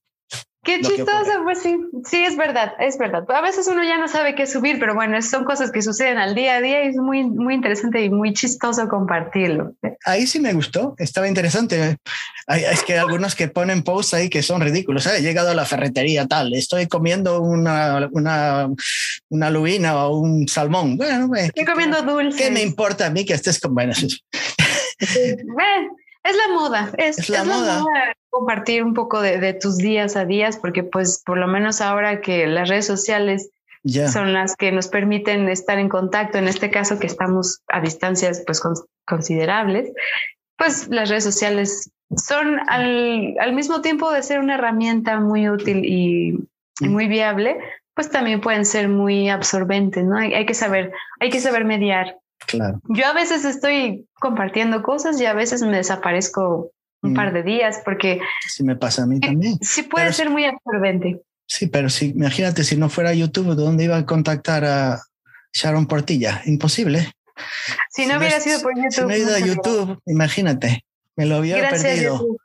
Qué 0.67 0.81
chistoso, 0.81 1.31
pues 1.45 1.61
sí, 1.61 1.79
sí, 2.03 2.25
es 2.25 2.35
verdad, 2.35 2.73
es 2.77 2.97
verdad. 2.97 3.23
A 3.31 3.39
veces 3.39 3.69
uno 3.69 3.85
ya 3.85 3.97
no 3.97 4.09
sabe 4.09 4.35
qué 4.35 4.45
subir, 4.45 4.79
pero 4.79 4.95
bueno, 4.95 5.21
son 5.21 5.45
cosas 5.45 5.71
que 5.71 5.81
suceden 5.81 6.17
al 6.17 6.35
día 6.35 6.57
a 6.57 6.61
día 6.61 6.83
y 6.83 6.89
es 6.89 6.97
muy, 6.97 7.23
muy 7.23 7.53
interesante 7.53 8.03
y 8.03 8.09
muy 8.09 8.33
chistoso 8.33 8.89
compartirlo. 8.89 9.75
Ahí 10.03 10.27
sí 10.27 10.41
me 10.41 10.51
gustó, 10.51 10.93
estaba 10.97 11.25
interesante. 11.29 11.95
es 12.47 12.83
que 12.83 12.97
algunos 12.97 13.33
que 13.33 13.47
ponen 13.47 13.81
posts 13.81 14.15
ahí 14.15 14.29
que 14.29 14.43
son 14.43 14.59
ridículos. 14.59 15.07
He 15.07 15.21
llegado 15.21 15.51
a 15.51 15.55
la 15.55 15.63
ferretería 15.63 16.27
tal, 16.27 16.53
estoy 16.53 16.87
comiendo 16.87 17.39
una, 17.41 18.09
una, 18.11 18.67
una 19.29 19.49
lubina 19.49 20.05
o 20.05 20.19
un 20.19 20.49
salmón. 20.49 20.97
Bueno, 20.97 21.33
estoy 21.33 21.63
comiendo 21.63 22.01
dulce. 22.01 22.43
¿Qué 22.43 22.51
me 22.51 22.61
importa 22.61 23.05
a 23.05 23.09
mí 23.09 23.23
que 23.23 23.35
estés 23.35 23.57
con... 23.61 23.73
Bueno, 23.73 23.93
es 26.27 26.35
la 26.35 26.53
moda, 26.53 26.91
es, 26.97 27.29
la, 27.29 27.43
moda. 27.43 27.83
compartir 28.29 28.83
un 28.83 28.93
poco 28.93 29.21
de, 29.21 29.53
tus 29.53 29.77
días 29.77 30.15
a 30.15 30.25
días, 30.25 30.57
porque 30.57 30.83
pues 30.83 31.23
por 31.25 31.37
lo 31.37 31.47
menos 31.47 31.81
ahora 31.81 32.21
que 32.21 32.47
las 32.47 32.69
redes 32.69 32.85
sociales 32.85 33.49
son 34.11 34.33
las 34.33 34.55
que 34.57 34.71
nos 34.71 34.89
permiten 34.89 35.47
estar 35.47 35.79
en 35.79 35.87
contacto, 35.87 36.37
en 36.37 36.47
este 36.47 36.69
caso 36.69 36.99
que 36.99 37.07
estamos 37.07 37.61
a 37.69 37.79
distancias 37.79 38.43
pues 38.45 38.61
considerables, 39.05 39.91
pues 40.57 40.89
las 40.89 41.09
redes 41.09 41.23
sociales 41.23 41.91
son 42.15 42.59
al, 42.67 43.53
mismo 43.53 43.81
tiempo 43.81 44.11
de 44.11 44.23
ser 44.23 44.39
una 44.39 44.55
herramienta 44.55 45.19
muy 45.19 45.49
útil 45.49 45.85
y, 45.85 46.33
mm. 46.81 46.89
muy 46.89 47.07
viable, 47.07 47.57
pues 47.93 48.09
también 48.09 48.41
pueden 48.41 48.65
ser 48.65 48.89
muy 48.89 49.29
absorbentes, 49.29 50.03
¿no? 50.03 50.17
Hay, 50.17 50.33
hay, 50.33 50.45
que 50.45 50.53
saber, 50.53 50.91
hay 51.19 51.29
que 51.29 51.39
saber 51.39 51.63
mediar 51.63 52.17
Claro. 52.47 52.81
Yo 52.89 53.05
a 53.05 53.13
veces 53.13 53.45
estoy 53.45 54.07
compartiendo 54.15 54.81
cosas 54.81 55.19
y 55.21 55.25
a 55.25 55.33
veces 55.33 55.61
me 55.61 55.77
desaparezco 55.77 56.71
un 57.03 57.13
par 57.13 57.31
mm. 57.31 57.33
de 57.35 57.43
días 57.43 57.81
porque... 57.85 58.19
Sí, 58.47 58.63
me 58.63 58.75
pasa 58.75 59.03
a 59.03 59.05
mí 59.05 59.19
también. 59.19 59.59
Sí 59.61 59.83
puede 59.83 60.11
ser 60.13 60.29
muy 60.29 60.45
absorbente. 60.45 61.21
Sí, 61.45 61.67
pero 61.67 61.89
si, 61.89 62.07
imagínate 62.07 62.63
si 62.63 62.75
no 62.75 62.89
fuera 62.89 63.13
YouTube, 63.13 63.55
¿dónde 63.55 63.83
iba 63.83 63.97
a 63.97 64.05
contactar 64.05 64.65
a 64.65 65.01
Sharon 65.53 65.87
Portilla? 65.87 66.41
Imposible. 66.45 67.11
Si 67.89 68.05
no 68.05 68.17
hubiera 68.17 68.39
sido 68.39 68.61
por 68.61 68.75
YouTube. 68.75 68.91
Si 68.91 69.01
no 69.01 69.11
he 69.11 69.19
ido 69.19 69.35
a 69.35 69.39
YouTube, 69.39 70.01
imagínate, 70.05 70.83
me 71.15 71.25
lo 71.25 71.39
hubiera 71.39 71.69
perdido. 71.69 72.37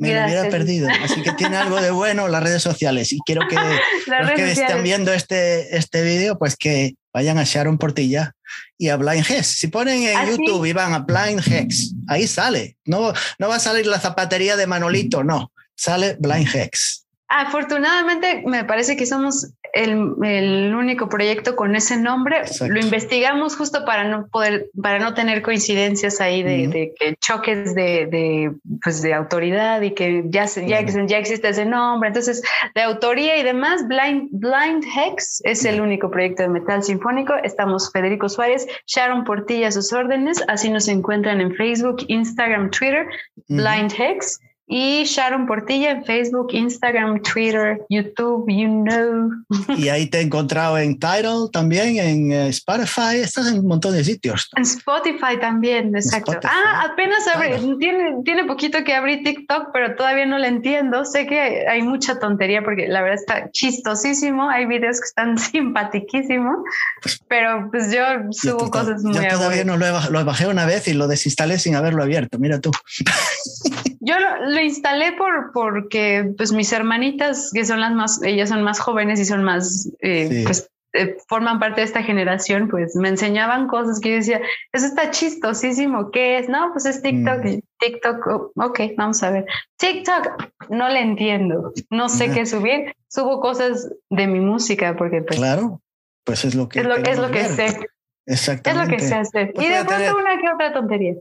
Me 0.00 0.14
lo 0.14 0.24
hubiera 0.24 0.48
perdido. 0.48 0.88
Así 1.04 1.22
que 1.22 1.32
tiene 1.32 1.58
algo 1.58 1.80
de 1.80 1.90
bueno 1.90 2.26
las 2.26 2.42
redes 2.42 2.62
sociales. 2.62 3.12
Y 3.12 3.18
quiero 3.24 3.46
que 3.48 3.56
los 4.22 4.30
que 4.32 4.50
estén 4.50 4.82
viendo 4.82 5.12
este, 5.12 5.76
este 5.76 6.02
vídeo, 6.02 6.38
pues 6.38 6.56
que 6.56 6.94
vayan 7.12 7.38
a 7.38 7.44
Sharon 7.44 7.76
Portilla 7.76 8.32
y 8.78 8.88
a 8.88 8.96
Blind 8.96 9.26
Hex. 9.28 9.46
Si 9.46 9.68
ponen 9.68 10.02
en 10.02 10.16
¿Ah, 10.16 10.26
YouTube 10.26 10.64
y 10.64 10.72
van 10.72 10.94
a 10.94 11.00
Blind 11.00 11.42
Hex, 11.46 11.92
ahí 12.08 12.26
sale. 12.26 12.76
No, 12.86 13.12
no 13.38 13.48
va 13.48 13.56
a 13.56 13.60
salir 13.60 13.86
la 13.86 14.00
zapatería 14.00 14.56
de 14.56 14.66
Manolito, 14.66 15.22
no. 15.22 15.52
Sale 15.76 16.16
Blind 16.18 16.48
Hex. 16.54 17.06
Afortunadamente, 17.32 18.42
me 18.44 18.64
parece 18.64 18.96
que 18.96 19.06
somos 19.06 19.54
el, 19.72 20.14
el, 20.24 20.74
único 20.74 21.08
proyecto 21.08 21.54
con 21.54 21.76
ese 21.76 21.96
nombre. 21.96 22.42
Lo 22.68 22.80
investigamos 22.80 23.56
justo 23.56 23.84
para 23.84 24.02
no 24.02 24.26
poder, 24.26 24.68
para 24.82 24.98
no 24.98 25.14
tener 25.14 25.40
coincidencias 25.40 26.20
ahí 26.20 26.42
de, 26.42 26.66
de 26.66 26.92
que 26.98 27.14
choques 27.20 27.72
de, 27.76 28.06
de, 28.06 28.52
pues 28.82 29.00
de 29.02 29.14
autoridad 29.14 29.80
y 29.82 29.92
que 29.92 30.24
ya, 30.26 30.46
ya, 30.46 30.84
ya 30.84 31.18
existe 31.18 31.50
ese 31.50 31.66
nombre. 31.66 32.08
Entonces, 32.08 32.42
de 32.74 32.82
autoría 32.82 33.36
y 33.36 33.44
demás, 33.44 33.86
Blind, 33.86 34.30
Blind 34.32 34.84
Hex 34.84 35.40
es 35.44 35.64
el 35.64 35.80
único 35.80 36.10
proyecto 36.10 36.42
de 36.42 36.48
metal 36.48 36.82
sinfónico. 36.82 37.34
Estamos 37.44 37.92
Federico 37.92 38.28
Suárez, 38.28 38.66
Sharon 38.88 39.22
Portilla 39.22 39.68
a 39.68 39.72
sus 39.72 39.92
órdenes. 39.92 40.42
Así 40.48 40.68
nos 40.68 40.88
encuentran 40.88 41.40
en 41.40 41.54
Facebook, 41.54 41.98
Instagram, 42.08 42.72
Twitter, 42.72 43.06
Blind 43.46 43.92
Hex. 43.96 44.40
Y 44.72 45.02
Sharon 45.02 45.48
Portilla 45.48 45.90
en 45.90 46.04
Facebook, 46.04 46.50
Instagram, 46.52 47.20
Twitter, 47.22 47.84
YouTube, 47.88 48.44
you 48.48 48.68
know. 48.84 49.30
Y 49.76 49.88
ahí 49.88 50.06
te 50.06 50.18
he 50.18 50.20
encontrado 50.20 50.78
en 50.78 50.96
Tidal 50.96 51.50
también, 51.52 51.98
en 51.98 52.30
eh, 52.30 52.48
Spotify, 52.50 53.16
estás 53.16 53.48
en 53.48 53.58
un 53.58 53.66
montón 53.66 53.94
de 53.94 54.04
sitios. 54.04 54.48
En 54.56 54.62
Spotify 54.62 55.40
también, 55.40 55.96
exacto. 55.96 56.38
Ah, 56.44 56.86
apenas 56.88 57.26
abrí, 57.26 57.78
tiene, 57.78 58.22
tiene 58.24 58.44
poquito 58.44 58.84
que 58.84 58.94
abrí 58.94 59.24
TikTok, 59.24 59.70
pero 59.72 59.96
todavía 59.96 60.24
no 60.26 60.38
lo 60.38 60.46
entiendo. 60.46 61.04
Sé 61.04 61.26
que 61.26 61.66
hay 61.66 61.82
mucha 61.82 62.20
tontería 62.20 62.62
porque 62.62 62.86
la 62.86 63.02
verdad 63.02 63.18
está 63.18 63.50
chistosísimo, 63.50 64.48
hay 64.48 64.66
videos 64.66 65.00
que 65.00 65.06
están 65.06 65.36
simpatiquísimos, 65.52 66.58
pues 67.02 67.20
pero 67.26 67.68
pues 67.72 67.92
yo 67.92 68.04
subo 68.30 68.70
cosas 68.70 69.02
muy... 69.02 69.14
Yo 69.14 69.22
todavía 69.30 69.64
no 69.64 69.76
lo, 69.76 69.86
he, 69.86 70.10
lo 70.12 70.24
bajé 70.24 70.46
una 70.46 70.64
vez 70.64 70.86
y 70.86 70.92
lo 70.92 71.08
desinstalé 71.08 71.58
sin 71.58 71.74
haberlo 71.74 72.04
abierto, 72.04 72.38
mira 72.38 72.60
tú. 72.60 72.70
Yo 74.00 74.14
lo, 74.18 74.60
instalé 74.60 75.12
por 75.12 75.52
porque 75.52 76.32
pues 76.36 76.52
mis 76.52 76.72
hermanitas, 76.72 77.50
que 77.52 77.66
son 77.66 77.80
las 77.80 77.92
más, 77.92 78.22
ellas 78.22 78.48
son 78.48 78.62
más 78.62 78.80
jóvenes 78.80 79.20
y 79.20 79.26
son 79.26 79.44
más, 79.44 79.92
eh, 80.00 80.42
pues 80.44 80.70
eh, 80.94 81.18
forman 81.28 81.60
parte 81.60 81.82
de 81.82 81.86
esta 81.86 82.02
generación, 82.02 82.68
pues 82.68 82.96
me 82.96 83.10
enseñaban 83.10 83.68
cosas 83.68 84.00
que 84.00 84.08
yo 84.08 84.16
decía, 84.16 84.40
eso 84.72 84.86
está 84.86 85.10
chistosísimo, 85.10 86.10
¿qué 86.10 86.38
es? 86.38 86.48
No, 86.48 86.70
pues 86.72 86.86
es 86.86 87.02
TikTok, 87.02 87.44
mm. 87.44 87.58
TikTok, 87.78 88.26
oh, 88.26 88.52
ok, 88.56 88.80
vamos 88.96 89.22
a 89.22 89.30
ver. 89.30 89.44
TikTok, 89.76 90.50
no 90.70 90.88
le 90.88 91.00
entiendo, 91.00 91.72
no 91.90 92.08
sé 92.08 92.30
qué 92.32 92.46
subir, 92.46 92.94
subo 93.06 93.40
cosas 93.40 93.92
de 94.08 94.26
mi 94.26 94.40
música 94.40 94.96
porque 94.96 95.20
pues... 95.20 95.38
Claro, 95.38 95.82
pues 96.24 96.44
es 96.46 96.54
lo 96.54 96.70
que... 96.70 96.80
Es 96.80 96.86
lo, 96.86 96.96
es 96.96 97.18
lo 97.18 97.30
que 97.30 97.44
sé. 97.44 97.78
Exactamente. 98.26 98.70
Es 98.70 98.88
lo 98.88 98.96
que 98.96 99.02
sé 99.02 99.14
hacer. 99.14 99.52
Pues 99.52 99.66
y 99.66 99.70
de 99.70 99.84
pronto 99.84 100.16
una 100.16 100.40
que 100.40 100.48
otra 100.54 100.72
tontería 100.72 101.14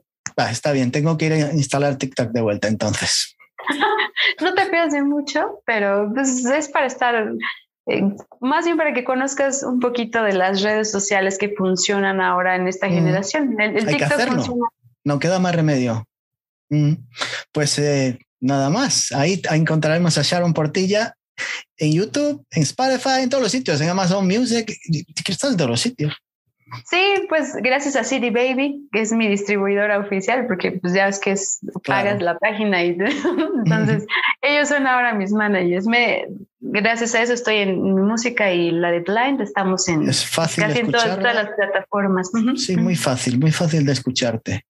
está 0.47 0.71
bien, 0.71 0.91
tengo 0.91 1.17
que 1.17 1.25
ir 1.25 1.33
a 1.33 1.53
instalar 1.53 1.97
TikTok 1.97 2.31
de 2.31 2.41
vuelta 2.41 2.67
entonces. 2.67 3.35
no 4.41 4.53
te 4.53 4.65
pierdas 4.67 4.93
mucho, 5.03 5.61
pero 5.65 6.11
pues, 6.13 6.45
es 6.45 6.69
para 6.69 6.85
estar, 6.85 7.33
eh, 7.87 8.03
más 8.41 8.65
bien 8.65 8.77
para 8.77 8.93
que 8.93 9.03
conozcas 9.03 9.63
un 9.63 9.79
poquito 9.79 10.23
de 10.23 10.33
las 10.33 10.61
redes 10.61 10.91
sociales 10.91 11.37
que 11.37 11.49
funcionan 11.49 12.21
ahora 12.21 12.55
en 12.55 12.67
esta 12.67 12.87
mm. 12.87 12.91
generación. 12.91 13.61
El, 13.61 13.77
Hay 13.77 13.85
TikTok 13.85 13.97
que 13.97 14.05
hacerlo. 14.05 14.71
No 15.03 15.19
queda 15.19 15.39
más 15.39 15.55
remedio. 15.55 16.05
Mm. 16.69 16.93
Pues 17.51 17.79
eh, 17.79 18.19
nada 18.39 18.69
más, 18.69 19.11
ahí 19.11 19.41
encontraremos 19.51 20.17
a 20.17 20.21
Sharon 20.21 20.53
Portilla 20.53 21.15
en 21.77 21.93
YouTube, 21.93 22.45
en 22.51 22.63
Spotify, 22.63 23.21
en 23.21 23.29
todos 23.29 23.43
los 23.43 23.51
sitios, 23.51 23.79
en 23.81 23.89
Amazon 23.89 24.27
Music, 24.27 24.71
en 24.87 25.57
todos 25.57 25.69
los 25.69 25.81
sitios. 25.81 26.13
Sí, 26.85 27.25
pues 27.27 27.55
gracias 27.61 27.95
a 27.95 28.03
City 28.03 28.29
Baby, 28.29 28.87
que 28.91 29.01
es 29.01 29.11
mi 29.11 29.27
distribuidora 29.27 29.99
oficial, 29.99 30.47
porque 30.47 30.73
pues 30.73 30.93
ya 30.93 31.07
es 31.07 31.19
que 31.19 31.31
es, 31.31 31.59
pagas 31.85 32.21
la 32.21 32.37
página 32.37 32.83
y 32.83 32.97
entonces 33.65 34.05
ellos 34.41 34.69
son 34.69 34.87
ahora 34.87 35.13
mis 35.13 35.31
managers. 35.31 35.85
Me, 35.85 36.25
gracias 36.59 37.15
a 37.15 37.21
eso 37.21 37.33
estoy 37.33 37.57
en 37.57 37.81
mi 37.81 38.01
música 38.01 38.51
y 38.51 38.71
la 38.71 38.91
de 38.91 38.99
Blind 39.01 39.41
estamos 39.41 39.87
en 39.87 40.05
casi 40.05 40.79
en 40.79 40.91
todas, 40.91 41.21
las 41.21 41.49
plataformas. 41.55 42.31
Sí, 42.57 42.77
muy 42.77 42.95
fácil, 42.95 43.39
muy 43.39 43.51
fácil 43.51 43.85
de 43.85 43.93
escucharte. 43.93 44.65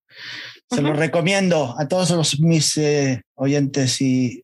Se 0.69 0.81
lo 0.81 0.93
recomiendo 0.93 1.75
a 1.79 1.87
todos 1.87 2.11
los, 2.11 2.39
mis 2.39 2.77
eh, 2.77 3.23
oyentes 3.35 4.01
y, 4.01 4.43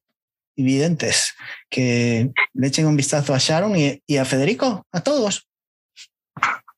videntes 0.57 1.35
que 1.69 2.31
le 2.53 2.67
echen 2.67 2.87
un 2.87 2.95
vistazo 2.95 3.33
a 3.33 3.39
Sharon 3.39 3.75
y, 3.75 4.01
y 4.07 4.15
a 4.15 4.23
Federico, 4.23 4.85
a 4.93 5.01
todos. 5.01 5.49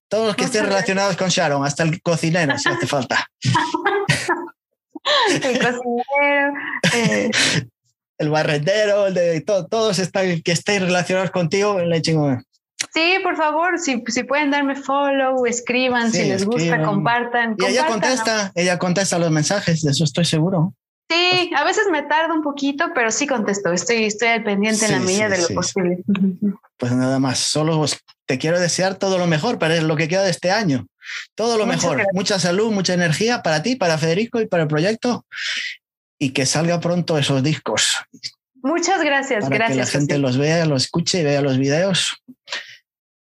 Todos 0.09 0.27
los 0.27 0.35
que 0.35 0.45
estén 0.45 0.65
relacionados 0.65 1.17
con 1.17 1.29
Sharon, 1.29 1.65
hasta 1.65 1.83
el 1.83 2.01
cocinero, 2.01 2.57
si 2.57 2.69
hace 2.69 2.87
falta. 2.87 3.27
el 5.31 5.41
cocinero. 5.41 6.53
Eh. 6.93 7.31
El 8.19 8.29
barrendero, 8.29 9.07
el 9.07 9.13
de 9.13 9.41
todos 9.41 9.99
están, 9.99 10.41
que 10.41 10.51
estén 10.51 10.81
relacionados 10.81 11.29
contigo, 11.29 11.79
le 11.79 12.01
chingo. 12.01 12.37
Sí, 12.93 13.15
por 13.21 13.35
favor, 13.35 13.77
si, 13.79 14.03
si 14.07 14.23
pueden 14.23 14.49
darme 14.49 14.75
follow, 14.75 15.45
escriban, 15.45 16.11
si 16.11 16.25
les 16.25 16.45
gusta, 16.45 16.81
compartan. 16.83 17.55
Y 17.59 17.65
ella 17.65 17.85
contesta, 17.85 18.51
ella 18.55 18.79
contesta 18.79 19.19
los 19.19 19.29
mensajes, 19.29 19.81
de 19.81 19.91
eso 19.91 20.03
estoy 20.03 20.25
seguro. 20.25 20.73
Sí, 21.09 21.51
a 21.55 21.63
veces 21.63 21.85
me 21.91 22.03
tarda 22.03 22.33
un 22.33 22.41
poquito, 22.41 22.91
pero 22.93 23.11
sí 23.11 23.27
contesto. 23.27 23.71
Estoy, 23.71 24.05
estoy 24.05 24.29
al 24.29 24.43
pendiente 24.43 24.85
en 24.85 24.91
la 24.91 24.99
medida 24.99 25.29
de 25.29 25.41
lo 25.41 25.47
posible. 25.49 26.03
Pues 26.77 26.91
nada 26.91 27.19
más, 27.19 27.39
solo 27.39 27.85
te 28.25 28.37
quiero 28.37 28.59
desear 28.59 28.95
todo 28.95 29.17
lo 29.17 29.27
mejor 29.27 29.57
para 29.57 29.81
lo 29.81 29.95
que 29.95 30.07
queda 30.07 30.23
de 30.23 30.31
este 30.31 30.51
año. 30.51 30.87
Todo 31.35 31.57
lo 31.57 31.65
mejor. 31.65 32.05
Mucha 32.13 32.39
salud, 32.39 32.71
mucha 32.71 32.93
energía 32.93 33.41
para 33.41 33.63
ti, 33.63 33.75
para 33.75 33.97
Federico 33.97 34.41
y 34.41 34.47
para 34.47 34.63
el 34.63 34.69
proyecto. 34.69 35.25
Y 36.19 36.31
que 36.31 36.45
salga 36.45 36.79
pronto 36.79 37.17
esos 37.17 37.41
discos. 37.41 37.97
Muchas 38.55 39.01
gracias, 39.03 39.45
para 39.45 39.55
gracias. 39.55 39.89
Que 39.89 39.97
la 39.97 39.99
gente 39.99 40.17
los 40.17 40.37
vea, 40.37 40.65
los 40.65 40.83
escuche 40.83 41.21
y 41.21 41.23
vea 41.23 41.41
los 41.41 41.57
videos. 41.57 42.21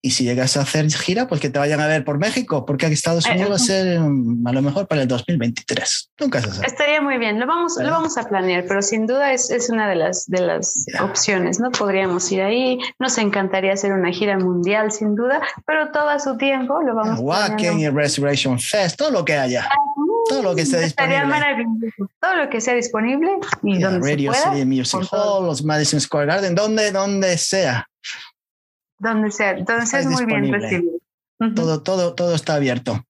Y 0.01 0.11
si 0.11 0.23
llegas 0.23 0.55
a 0.55 0.61
hacer 0.61 0.89
gira, 0.91 1.27
pues 1.27 1.41
que 1.41 1.49
te 1.49 1.59
vayan 1.59 1.81
a 1.81 1.88
ver 1.88 2.05
por 2.05 2.19
México, 2.19 2.65
porque 2.65 2.85
aquí 2.85 2.93
Estados 2.93 3.26
eh, 3.27 3.31
Unidos 3.31 3.51
va 3.51 3.55
a 3.55 3.59
ser 3.59 3.99
mm, 3.99 4.47
a 4.47 4.53
lo 4.53 4.61
mejor 4.61 4.88
para 4.88 5.01
el 5.01 5.07
2023. 5.09 6.11
Nunca 6.21 6.41
se 6.41 6.51
sabe. 6.51 6.67
Estaría 6.67 7.01
muy 7.01 7.17
bien, 7.17 7.38
lo 7.38 7.45
vamos, 7.45 7.73
lo 7.77 7.91
vamos 7.91 8.17
a 8.17 8.23
planear, 8.23 8.63
pero 8.65 8.81
sin 8.81 9.07
duda 9.07 9.34
es, 9.34 9.51
es 9.51 9.69
una 9.69 9.89
de 9.89 9.95
las, 9.95 10.26
de 10.27 10.39
las 10.41 10.85
opciones, 11.01 11.59
¿no? 11.59 11.71
Podríamos 11.71 12.31
ir 12.31 12.41
ahí, 12.41 12.80
nos 12.97 13.17
encantaría 13.17 13.73
hacer 13.73 13.91
una 13.91 14.11
gira 14.11 14.38
mundial, 14.38 14.91
sin 14.91 15.15
duda, 15.15 15.41
pero 15.65 15.91
todo 15.91 16.09
a 16.09 16.19
su 16.19 16.38
tiempo 16.38 16.81
lo 16.81 16.95
vamos 16.95 17.19
a 17.35 17.57
y 17.59 17.89
Resurrection 17.89 18.59
Fest, 18.59 18.97
todo 18.97 19.11
lo 19.11 19.26
que 19.26 19.34
haya. 19.34 19.67
todo 20.30 20.43
lo 20.43 20.55
que 20.55 20.61
esté 20.61 20.80
disponible. 20.80 21.26
maravilloso. 21.26 22.09
Todo 22.21 22.35
lo 22.35 22.49
que 22.49 22.61
sea 22.61 22.73
disponible 22.73 23.31
y 23.63 23.80
donde 23.80 24.07
Radio 24.07 24.34
se 24.34 24.41
pueda, 24.41 24.55
City 24.55 24.65
Music 24.65 25.01
Hall, 25.11 25.45
los 25.45 25.63
Madison 25.63 25.99
Square 25.99 26.27
Garden, 26.27 26.55
donde, 26.55 26.91
donde 26.91 27.38
sea. 27.38 27.88
Donde 28.99 29.31
sea, 29.31 29.55
donde 29.55 29.85
sea 29.85 30.01
es 30.01 30.05
muy 30.05 30.26
bien 30.26 30.51
recibido. 30.51 30.99
Todo, 31.55 31.81
todo, 31.81 32.13
todo 32.13 32.35
está 32.35 32.55
abierto. 32.55 33.03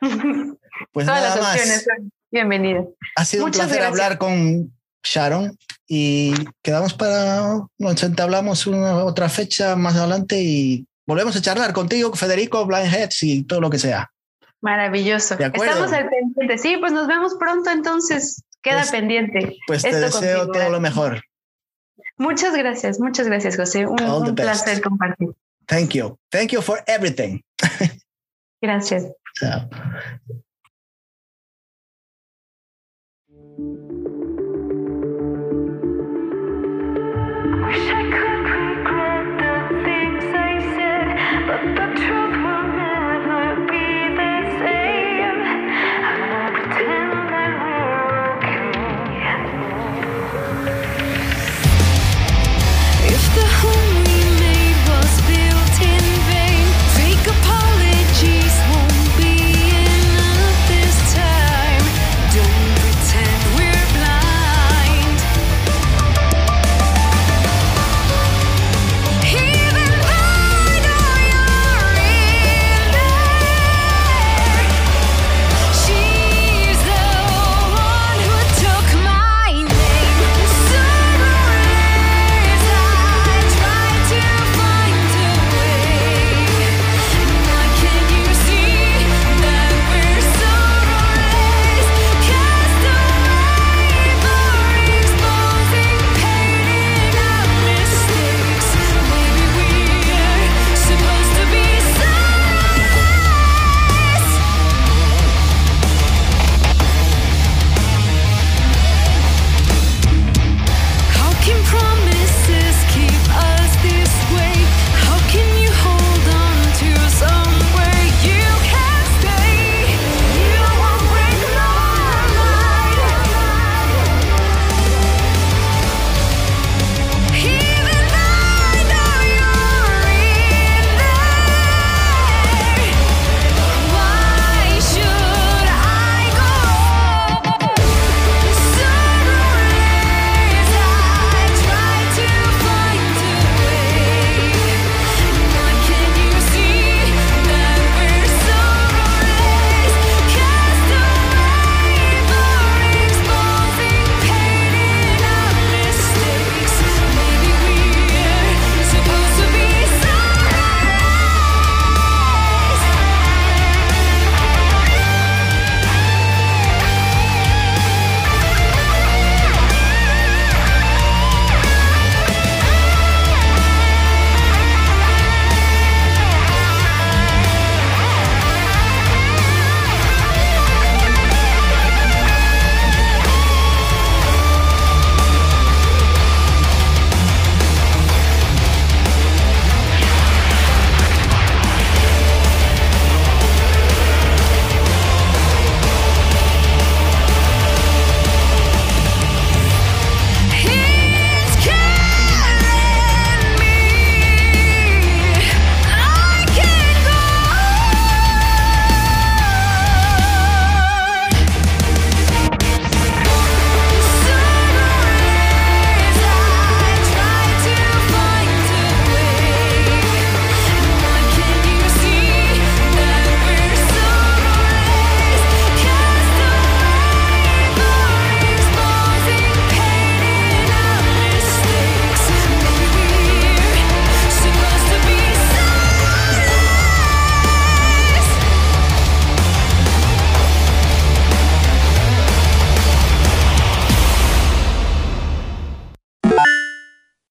Pues 0.92 1.06
Todas 1.06 1.22
nada 1.22 1.36
las 1.36 1.46
opciones 1.46 1.86
más. 1.86 1.98
son 1.98 2.12
bienvenidas. 2.30 2.86
Ha 3.16 3.24
sido 3.24 3.46
un 3.46 3.50
placer 3.50 3.82
hablar 3.82 4.18
con 4.18 4.72
Sharon 5.02 5.56
y 5.86 6.34
quedamos 6.62 6.92
para, 6.94 7.60
nos 7.78 8.02
entablamos 8.02 8.66
una 8.66 9.04
otra 9.04 9.28
fecha 9.28 9.74
más 9.76 9.96
adelante 9.96 10.40
y 10.42 10.86
volvemos 11.06 11.36
a 11.36 11.40
charlar 11.40 11.72
contigo, 11.72 12.12
Federico, 12.14 12.66
Blind 12.66 12.92
Heads 12.92 13.22
y 13.22 13.44
todo 13.44 13.60
lo 13.60 13.70
que 13.70 13.78
sea. 13.78 14.10
Maravilloso. 14.60 15.34
Estamos 15.38 15.92
al 15.92 16.08
pendiente. 16.08 16.58
Sí, 16.58 16.76
pues 16.78 16.92
nos 16.92 17.06
vemos 17.06 17.36
pronto 17.38 17.70
entonces. 17.70 18.42
Queda 18.62 18.78
pues, 18.78 18.90
pendiente. 18.90 19.56
Pues 19.66 19.82
te 19.82 19.94
deseo 19.94 20.50
todo 20.50 20.70
lo 20.70 20.80
mejor. 20.80 21.22
Muchas 22.18 22.56
gracias, 22.56 22.98
muchas 22.98 23.26
gracias, 23.26 23.56
José. 23.56 23.86
Un, 23.86 24.00
un 24.02 24.34
placer 24.34 24.80
compartir. 24.80 25.30
Thank 25.66 25.94
you. 25.94 26.16
Thank 26.30 26.52
you 26.52 26.62
for 26.62 26.82
everything. 26.86 27.42
gracias. 28.62 29.06
Chao. 29.34 29.68
Wish 37.66 37.90
I 37.90 38.10
could. 38.10 38.35